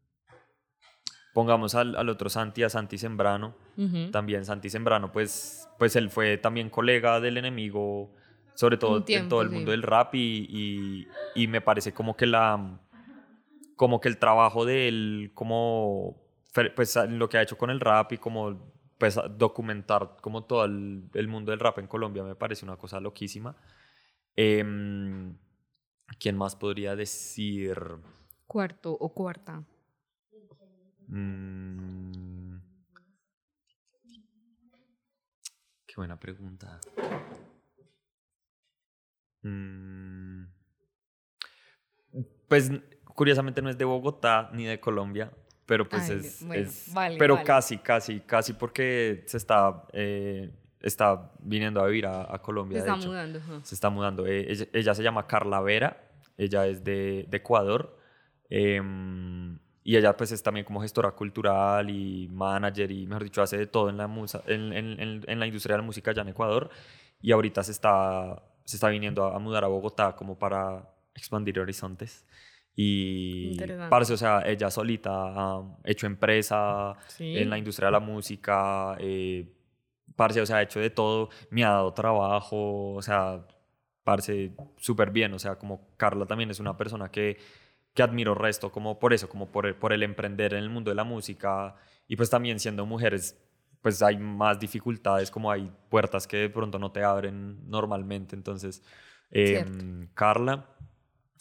pongamos 1.36 1.76
al, 1.76 1.96
al 1.96 2.10
otro 2.10 2.28
Santi, 2.32 2.64
a 2.64 2.70
Santi 2.70 2.98
Sembrano. 2.98 3.56
Ujú. 3.78 4.10
También 4.10 4.46
Santi 4.46 4.72
Sembrano, 4.72 5.12
pues, 5.12 5.70
pues 5.78 5.96
él 5.96 6.10
fue 6.10 6.40
también 6.40 6.72
colega 6.72 7.20
del 7.20 7.38
enemigo, 7.38 8.16
sobre 8.54 8.78
todo 8.78 9.04
tiempo, 9.04 9.24
en 9.24 9.30
todo 9.30 9.42
el 9.42 9.50
sí. 9.50 9.56
mundo 9.56 9.72
del 9.72 9.84
rap 9.84 10.16
y, 10.16 10.48
y, 10.50 11.08
y 11.36 11.48
me 11.48 11.62
parece 11.62 11.94
como 11.94 12.16
que 12.16 12.28
la 12.28 12.80
como 13.76 14.00
que 14.00 14.10
el 14.10 14.18
trabajo 14.18 14.66
de 14.66 14.88
él 14.88 15.32
como 15.34 16.22
pues 16.76 16.96
lo 17.10 17.30
que 17.30 17.38
ha 17.38 17.42
hecho 17.42 17.58
con 17.58 17.70
el 17.70 17.80
rap 17.80 18.12
y 18.12 18.18
como 18.18 18.72
pues 18.98 19.18
documentar 19.38 20.18
como 20.22 20.44
todo 20.44 20.66
el, 20.66 21.10
el 21.14 21.28
mundo 21.28 21.52
del 21.52 21.60
rap 21.60 21.80
en 21.80 21.88
Colombia 21.88 22.24
me 22.24 22.36
parece 22.36 22.66
una 22.66 22.78
cosa 22.78 23.00
loquísima. 23.00 23.56
Em, 24.36 25.36
¿Quién 26.20 26.38
más 26.38 26.56
podría 26.56 26.96
decir? 26.96 27.78
Cuarto 28.46 28.92
o 28.92 29.14
cuarta. 29.14 29.64
Mm. 31.08 32.58
Qué 35.88 35.96
buena 35.98 36.20
pregunta. 36.20 36.80
Mm. 39.44 40.46
Pues 42.48 42.72
curiosamente 43.06 43.62
no 43.62 43.70
es 43.70 43.78
de 43.78 43.86
Bogotá 43.86 44.50
ni 44.54 44.66
de 44.66 44.80
Colombia, 44.80 45.32
pero 45.66 45.88
pues 45.88 46.10
Ay, 46.10 46.18
es, 46.18 46.46
bueno, 46.46 46.64
es- 46.64 46.94
vale, 46.94 47.18
pero 47.18 47.36
vale. 47.36 47.46
casi, 47.46 47.78
casi, 47.78 48.20
casi 48.22 48.54
porque 48.54 49.24
se 49.28 49.38
está, 49.38 49.84
eh, 49.94 50.52
está 50.82 51.32
viniendo 51.40 51.82
a 51.82 51.88
vivir 51.88 52.06
a, 52.08 52.24
a 52.24 52.38
Se 52.38 52.42
Colombia. 52.42 52.78
de 52.84 52.88
está 52.88 52.98
hecho. 53.00 53.08
mudando. 53.08 53.40
Se 53.64 53.76
está 53.76 53.90
mudando. 53.90 54.28
Eh, 54.28 54.52
ella, 54.52 54.66
ella 54.74 54.94
se 54.96 55.04
llama 55.04 55.28
Carla 55.28 55.62
Vera, 55.62 56.12
ella 56.38 56.68
es 56.68 56.84
de, 56.84 57.26
de 57.30 57.38
Ecuador. 57.38 57.98
em, 58.50 59.58
y 59.84 59.96
ella 59.96 60.16
pues 60.18 60.32
es 60.32 60.44
también 60.44 60.64
como 60.66 60.82
gestora 60.82 61.12
cultural 61.12 61.90
y 61.90 62.28
manager 62.28 62.92
y 62.92 63.08
mejor 63.08 63.24
dicho 63.24 63.42
hace 63.42 63.58
de 63.58 63.66
todo 63.66 63.90
en 63.90 63.98
la, 63.98 64.08
musa, 64.08 64.44
en, 64.46 64.74
en- 64.74 65.00
en- 65.00 65.24
en 65.26 65.40
la 65.40 65.48
industria 65.48 65.76
de 65.76 65.82
la 65.82 65.86
música 65.86 66.12
allá 66.12 66.22
en 66.24 66.28
Ecuador. 66.30 66.70
Y 67.22 67.32
ahorita 67.32 67.64
se 67.64 67.72
está, 67.72 68.44
se 68.72 68.78
está 68.78 68.90
viniendo 68.90 69.24
a, 69.26 69.36
a 69.36 69.40
mudar 69.40 69.64
a 69.64 69.68
Bogotá 69.68 70.16
como 70.16 70.38
para 70.40 70.90
expandir 71.14 71.60
horizontes. 71.60 72.26
Y, 72.76 73.58
parce, 73.90 74.14
o 74.14 74.18
sea, 74.18 74.44
ella 74.46 74.72
solita 74.72 75.12
ha 75.14 75.62
hecho 75.84 76.08
empresa 76.08 76.96
Sí. 77.08 77.38
en 77.38 77.50
la 77.50 77.58
industria 77.58 77.88
de 77.88 77.92
la 77.92 78.00
música, 78.00 78.96
eh, 79.00 79.46
parce, 80.16 80.40
o 80.42 80.46
sea, 80.46 80.58
ha 80.58 80.62
hecho 80.62 80.80
de 80.80 80.90
todo, 80.90 81.30
me 81.50 81.64
ha 81.66 81.70
dado 81.72 81.94
trabajo, 81.94 82.94
o 82.94 83.02
sea, 83.02 83.46
parce, 84.04 84.54
súper 84.78 85.12
bien, 85.12 85.34
o 85.34 85.40
sea, 85.40 85.58
como 85.58 85.90
Carla 85.98 86.26
también 86.26 86.50
es 86.50 86.60
una 86.60 86.78
persona 86.78 87.12
que, 87.12 87.38
que 87.94 88.04
admiro 88.04 88.36
resto, 88.36 88.72
como 88.72 89.00
por 89.00 89.14
eso, 89.14 89.28
como 89.28 89.52
por 89.52 89.66
el, 89.66 89.76
por 89.76 89.92
el 89.92 90.02
emprender 90.04 90.54
en 90.54 90.64
el 90.64 90.70
mundo 90.70 90.92
de 90.92 90.96
la 90.96 91.04
música, 91.04 91.76
y 92.08 92.16
pues 92.16 92.30
también 92.30 92.58
siendo 92.60 92.86
mujeres, 92.86 93.38
pues 93.82 94.02
hay 94.02 94.18
más 94.18 94.60
dificultades, 94.60 95.32
como 95.32 95.52
hay 95.52 95.72
puertas 95.90 96.28
que 96.28 96.38
de 96.38 96.50
pronto 96.50 96.80
no 96.80 96.92
te 96.92 97.04
abren 97.04 97.70
normalmente, 97.70 98.36
entonces, 98.36 98.84
em, 99.32 100.08
Carla, 100.14 100.76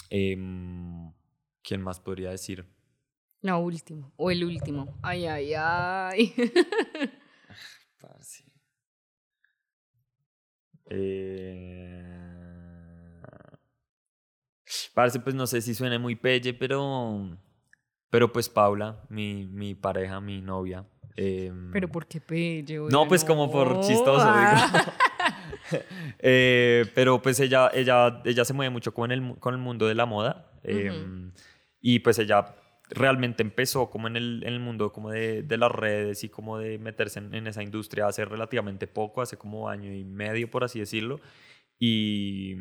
em, 0.09 1.13
¿quién 1.63 1.83
más 1.83 2.01
podría 2.01 2.31
decir? 2.31 2.67
La 3.43 3.57
última. 3.57 4.11
O 4.17 4.31
el 4.31 4.45
último. 4.45 4.99
Ay, 5.03 5.27
ay, 5.27 5.55
ay. 5.55 6.35
Eh... 10.93 12.21
Parce, 14.95 15.21
pues 15.21 15.35
no 15.35 15.47
sé 15.47 15.63
si 15.63 15.75
suene 15.75 15.99
muy 15.99 16.17
pelle, 16.17 16.53
pero. 16.53 17.39
Pero 18.11 18.33
pues 18.33 18.49
Paula, 18.49 19.05
mi, 19.09 19.47
mi 19.47 19.75
pareja, 19.75 20.21
mi 20.21 20.41
novia. 20.41 20.85
Em, 21.17 21.71
Pero 21.73 21.89
¿por 21.89 22.07
qué 22.07 22.21
pello? 22.21 22.89
no, 22.91 23.07
pues 23.09 23.25
como 23.25 23.51
por 23.51 23.81
chistoso, 23.81 24.25
Ah. 24.27 24.71
digo. 24.73 24.93
Eh, 26.19 26.85
pero 26.97 27.23
pues 27.23 27.39
ella, 27.39 27.71
ella, 27.73 28.21
ella 28.25 28.45
se 28.45 28.53
mueve 28.53 28.71
mucho 28.71 28.93
con 28.93 29.13
el, 29.13 29.37
con 29.39 29.55
el 29.55 29.61
mundo 29.61 29.87
de 29.87 29.95
la 29.95 30.05
moda. 30.07 30.51
em, 30.65 31.31
Y 31.81 32.01
pues 32.01 32.19
ella 32.19 32.57
realmente 32.89 33.43
empezó 33.45 33.89
como 33.89 34.09
en 34.09 34.17
el, 34.17 34.43
en 34.45 34.53
el 34.55 34.61
mundo 34.61 34.93
como 34.93 35.11
de, 35.11 35.43
de 35.45 35.57
las 35.57 35.71
redes 35.71 36.25
y 36.25 36.29
como 36.29 36.59
de 36.59 36.79
meterse 36.79 37.21
en, 37.21 37.35
en 37.35 37.47
esa 37.47 37.63
industria 37.63 38.09
hace 38.09 38.25
relativamente 38.25 38.89
poco, 38.89 39.23
hace 39.23 39.37
como 39.37 39.69
año 39.69 39.93
y 39.95 40.05
medio, 40.05 40.51
por 40.51 40.65
así 40.65 40.81
decirlo. 40.81 41.21
Y, 41.79 42.57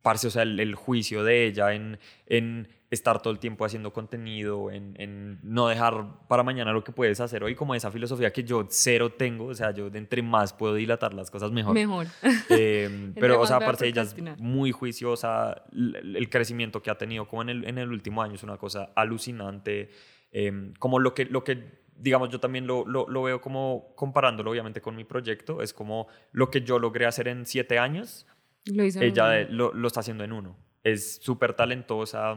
parce, 0.00 0.28
o 0.28 0.30
sea, 0.30 0.42
el, 0.42 0.60
el 0.60 0.74
juicio 0.76 1.24
de 1.24 1.46
ella 1.46 1.74
en, 1.74 1.98
en 2.26 2.68
estar 2.92 3.20
todo 3.22 3.32
el 3.32 3.38
tiempo 3.40 3.64
haciendo 3.64 3.92
contenido, 3.92 4.70
en, 4.70 4.94
en 5.00 5.40
no 5.42 5.66
dejar 5.66 6.26
para 6.28 6.42
mañana 6.42 6.72
lo 6.72 6.84
que 6.84 6.92
puedes 6.92 7.18
hacer 7.20 7.42
hoy, 7.42 7.54
como 7.54 7.74
esa 7.74 7.90
filosofía 7.90 8.32
que 8.32 8.44
yo 8.44 8.66
cero 8.68 9.10
tengo, 9.12 9.46
o 9.46 9.54
sea, 9.54 9.70
yo 9.72 9.88
de 9.90 9.98
entre 9.98 10.22
más 10.22 10.52
puedo 10.52 10.74
dilatar 10.74 11.14
las 11.14 11.30
cosas 11.30 11.50
mejor. 11.52 11.74
Mejor. 11.74 12.06
Eh, 12.50 13.12
pero, 13.18 13.40
o 13.40 13.46
sea, 13.46 13.56
aparte 13.56 13.88
ella 13.88 14.02
es 14.02 14.14
muy 14.38 14.72
juiciosa. 14.72 15.64
l- 15.72 15.98
El 16.18 16.28
crecimiento 16.28 16.82
que 16.82 16.90
ha 16.90 16.98
tenido 16.98 17.26
como 17.26 17.42
en 17.42 17.48
el, 17.48 17.64
en 17.64 17.78
el 17.78 17.88
último 17.90 18.22
año 18.22 18.34
es 18.34 18.42
una 18.42 18.58
cosa 18.58 18.90
alucinante. 18.94 19.88
Eh, 20.30 20.72
como 20.78 20.98
lo 20.98 21.14
que, 21.14 21.24
lo 21.24 21.42
que, 21.44 21.82
digamos, 21.96 22.28
yo 22.28 22.40
también 22.40 22.66
lo, 22.66 22.84
lo, 22.86 23.08
lo 23.08 23.22
veo 23.22 23.40
como 23.40 23.94
comparándolo 23.96 24.50
obviamente 24.50 24.80
con 24.82 24.94
mi 24.96 25.04
proyecto, 25.04 25.62
es 25.62 25.72
como 25.72 26.08
lo 26.32 26.50
que 26.50 26.60
yo 26.60 26.78
logré 26.78 27.06
hacer 27.06 27.28
en 27.28 27.46
siete 27.46 27.78
años, 27.78 28.26
Lo 28.66 28.84
hizo 28.84 29.00
ella 29.00 29.40
lo, 29.48 29.72
lo 29.72 29.86
está 29.88 30.00
haciendo 30.00 30.24
en 30.24 30.32
uno. 30.32 30.56
Es 30.84 31.16
súper 31.22 31.54
talentosa. 31.54 32.36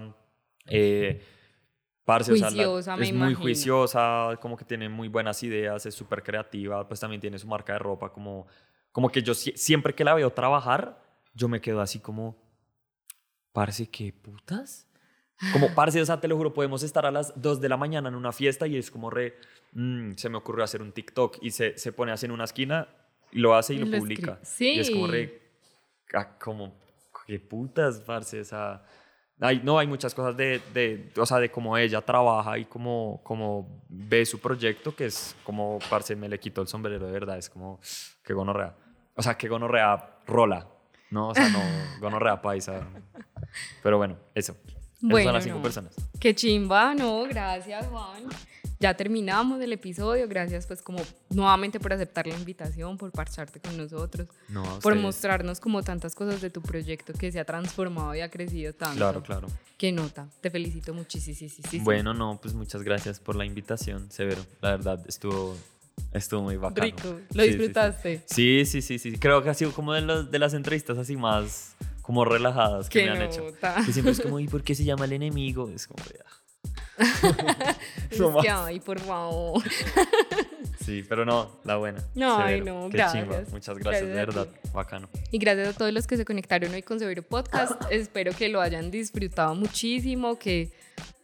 Eh, 0.67 1.21
parce, 2.03 2.31
o 2.31 2.35
sea, 2.35 2.49
la- 2.49 2.55
Juiciosa, 2.65 2.97
me 2.97 3.03
es 3.05 3.11
muy 3.11 3.19
imagino. 3.19 3.39
juiciosa, 3.41 4.37
como 4.41 4.55
que 4.57 4.65
tiene 4.65 4.89
muy 4.89 5.07
buenas 5.07 5.41
ideas, 5.43 5.85
es 5.85 5.95
súper 5.95 6.23
creativa, 6.23 6.87
pues 6.87 6.99
también 6.99 7.21
tiene 7.21 7.37
su 7.39 7.47
marca 7.47 7.73
de 7.73 7.79
ropa, 7.79 8.11
como, 8.11 8.47
como 8.91 9.09
que 9.09 9.21
yo 9.21 9.33
sie- 9.33 9.55
siempre 9.55 9.93
que 9.95 10.03
la 10.03 10.13
veo 10.13 10.31
trabajar, 10.31 11.01
yo 11.33 11.47
me 11.47 11.61
quedo 11.61 11.81
así 11.81 11.99
como, 11.99 12.35
parce, 13.51 13.89
¿qué 13.89 14.13
putas? 14.13 14.87
Como, 15.51 15.73
parce, 15.75 16.01
o 16.01 16.05
sea, 16.05 16.19
te 16.19 16.27
lo 16.27 16.37
juro, 16.37 16.53
podemos 16.53 16.83
estar 16.83 17.05
a 17.05 17.11
las 17.11 17.33
2 17.41 17.59
de 17.61 17.69
la 17.69 17.77
mañana 17.77 18.09
en 18.09 18.15
una 18.15 18.31
fiesta 18.31 18.67
y 18.67 18.77
es 18.77 18.91
como 18.91 19.09
re, 19.09 19.35
mm, 19.73 20.13
se 20.15 20.29
me 20.29 20.37
ocurrió 20.37 20.63
hacer 20.63 20.81
un 20.81 20.91
TikTok 20.91 21.37
y 21.41 21.51
se, 21.51 21.77
se 21.77 21.91
pone 21.91 22.11
así 22.11 22.25
en 22.25 22.31
una 22.31 22.45
esquina 22.45 22.87
y 23.31 23.39
lo 23.39 23.55
hace 23.55 23.73
y, 23.73 23.77
Y 23.77 23.79
lo 23.79 23.85
lo 23.87 23.97
publica. 23.99 24.39
escribe. 24.41 24.73
Y 24.73 24.79
es 24.79 24.89
como 24.91 25.05
Sí. 25.07 25.11
re, 25.11 25.41
ah, 26.13 26.37
como, 26.39 26.73
qué 27.25 27.39
putas, 27.39 27.99
parce, 28.01 28.39
o 28.41 28.45
sea, 28.45 28.83
hay, 29.41 29.61
no, 29.63 29.77
hay 29.77 29.87
muchas 29.87 30.13
cosas 30.13 30.37
de, 30.37 30.61
de, 30.73 31.11
o 31.17 31.25
sea, 31.25 31.39
de 31.39 31.51
cómo 31.51 31.77
ella 31.77 32.01
trabaja 32.01 32.57
y 32.57 32.65
cómo, 32.65 33.21
cómo 33.23 33.83
ve 33.89 34.25
su 34.25 34.39
proyecto, 34.39 34.95
que 34.95 35.05
es 35.05 35.35
como, 35.43 35.79
parce, 35.89 36.15
me 36.15 36.29
le 36.29 36.39
quitó 36.39 36.61
el 36.61 36.67
sombrero 36.67 37.05
de 37.05 37.11
verdad, 37.11 37.37
es 37.37 37.49
como, 37.49 37.79
qué 38.23 38.33
gonorrea. 38.33 38.75
O 39.15 39.21
sea, 39.21 39.37
qué 39.37 39.47
gonorrea 39.47 40.19
rola, 40.25 40.67
¿no? 41.09 41.29
O 41.29 41.35
sea, 41.35 41.49
no, 41.49 41.59
gonorrea 41.99 42.41
paisa. 42.41 42.87
Pero 43.83 43.97
bueno, 43.97 44.17
eso. 44.33 44.55
Esas 44.97 45.09
Bueno, 45.09 45.27
son 45.27 45.33
las 45.33 45.43
cinco 45.43 45.57
no. 45.57 45.63
personas. 45.63 45.93
Qué 46.19 46.33
chimba, 46.35 46.93
no, 46.95 47.23
gracias 47.23 47.85
Juan. 47.87 48.23
Ya 48.77 48.93
terminamos 48.93 49.61
el 49.61 49.71
episodio, 49.71 50.27
gracias 50.27 50.67
pues 50.67 50.81
como 50.81 50.99
nuevamente 51.29 51.79
por 51.79 51.93
aceptar 51.93 52.27
la 52.27 52.35
invitación, 52.35 52.97
por 52.97 53.09
parcharte 53.11 53.59
con 53.61 53.77
nosotros, 53.77 54.27
No, 54.49 54.63
por 54.63 54.75
ustedes. 54.77 55.01
mostrarnos 55.01 55.59
como 55.61 55.81
tantas 55.81 56.13
cosas 56.13 56.41
de 56.41 56.49
tu 56.49 56.61
proyecto 56.61 57.13
que 57.13 57.31
se 57.31 57.39
ha 57.39 57.45
transformado 57.45 58.13
y 58.15 58.19
ha 58.19 58.29
crecido 58.29 58.73
tanto. 58.73 58.97
Claro, 58.97 59.23
claro. 59.23 59.47
Qué 59.77 59.91
nota, 59.93 60.27
te 60.41 60.49
felicito 60.51 60.93
muchísimo. 60.93 61.83
Bueno, 61.85 62.13
no, 62.13 62.37
pues 62.41 62.53
muchas 62.53 62.83
gracias 62.83 63.19
por 63.21 63.35
la 63.37 63.45
invitación, 63.45 64.11
Severo. 64.11 64.45
La 64.61 64.71
verdad, 64.71 65.01
estuvo, 65.07 65.55
estuvo 66.11 66.41
muy 66.43 66.57
bacano. 66.57 66.85
Rico, 66.85 67.07
lo 67.07 67.17
Sí, 67.17 67.23
sí, 67.29 67.39
sí. 67.39 67.47
disfrutaste. 67.57 68.23
Sí, 68.25 68.65
sí, 68.65 68.81
sí, 68.81 68.99
sí. 68.99 69.17
Creo 69.17 69.41
que 69.41 69.49
ha 69.49 69.53
sido 69.53 69.71
como 69.71 69.93
de, 69.93 70.01
los, 70.01 70.29
de 70.29 70.37
las 70.39 70.53
entrevistas 70.53 70.97
así 70.97 71.15
más 71.15 71.75
como 72.05 72.23
relajadas 72.23 72.87
que 72.87 73.03
me 73.03 73.09
han 73.09 73.21
hecho. 73.23 73.47
Que 73.85 73.91
siempre 73.91 74.11
es 74.11 74.21
como, 74.21 74.39
¿y 74.39 74.47
por 74.47 74.63
qué 74.63 74.75
se 74.75 74.83
llama 74.83 75.05
el 75.05 75.13
enemigo? 75.13 75.69
Es 75.69 75.87
como, 75.87 76.03
ya. 76.05 76.25
Es 78.09 78.21
que, 78.41 78.49
ay, 78.49 78.79
por 78.79 78.99
favor. 78.99 79.63
Sí, 80.85 81.03
pero 81.09 81.25
no, 81.25 81.59
la 81.63 81.77
buena. 81.77 82.03
No, 82.13 82.37
ay, 82.37 82.61
no, 82.61 82.89
Qué 82.91 82.97
gracias. 82.97 83.23
chimba. 83.23 83.41
Muchas 83.51 83.75
gracias, 83.79 84.07
de 84.07 84.13
Gracias 84.13 84.35
a 84.37 84.43
verdad. 84.43 84.61
Bacano. 84.71 85.09
Y 85.31 85.39
gracias 85.39 85.69
a 85.69 85.73
todos 85.73 85.91
los 85.91 86.05
que 86.05 86.15
se 86.15 86.25
conectaron 86.25 86.71
hoy 86.71 86.83
con 86.83 86.99
Severo 86.99 87.23
Podcast. 87.23 87.81
Espero 87.89 88.31
que 88.33 88.49
lo 88.49 88.61
hayan 88.61 88.91
disfrutado 88.91 89.55
muchísimo, 89.55 90.37
que 90.37 90.71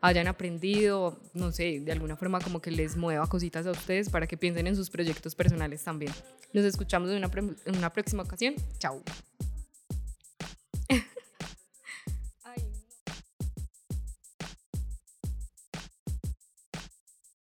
hayan 0.02 0.28
aprendido, 0.28 1.20
no 1.36 1.52
sé, 1.52 1.80
de 1.80 1.92
alguna 1.92 2.16
forma 2.16 2.40
como 2.40 2.60
que 2.60 2.72
les 2.72 2.98
mueva 2.98 3.28
cositas 3.28 3.68
a 3.68 3.72
ustedes 3.72 4.10
para 4.10 4.26
que 4.26 4.36
piensen 4.36 4.66
en 4.66 4.76
sus 4.76 4.90
proyectos 4.90 5.36
personales 5.36 5.84
también. 5.84 6.12
Nos 6.54 6.66
escuchamos 6.66 7.12
en 7.12 7.18
una, 7.18 7.30
en 7.66 7.78
una 7.78 7.92
próxima 7.92 8.24
ocasión. 8.24 8.56
Chao. 8.80 9.04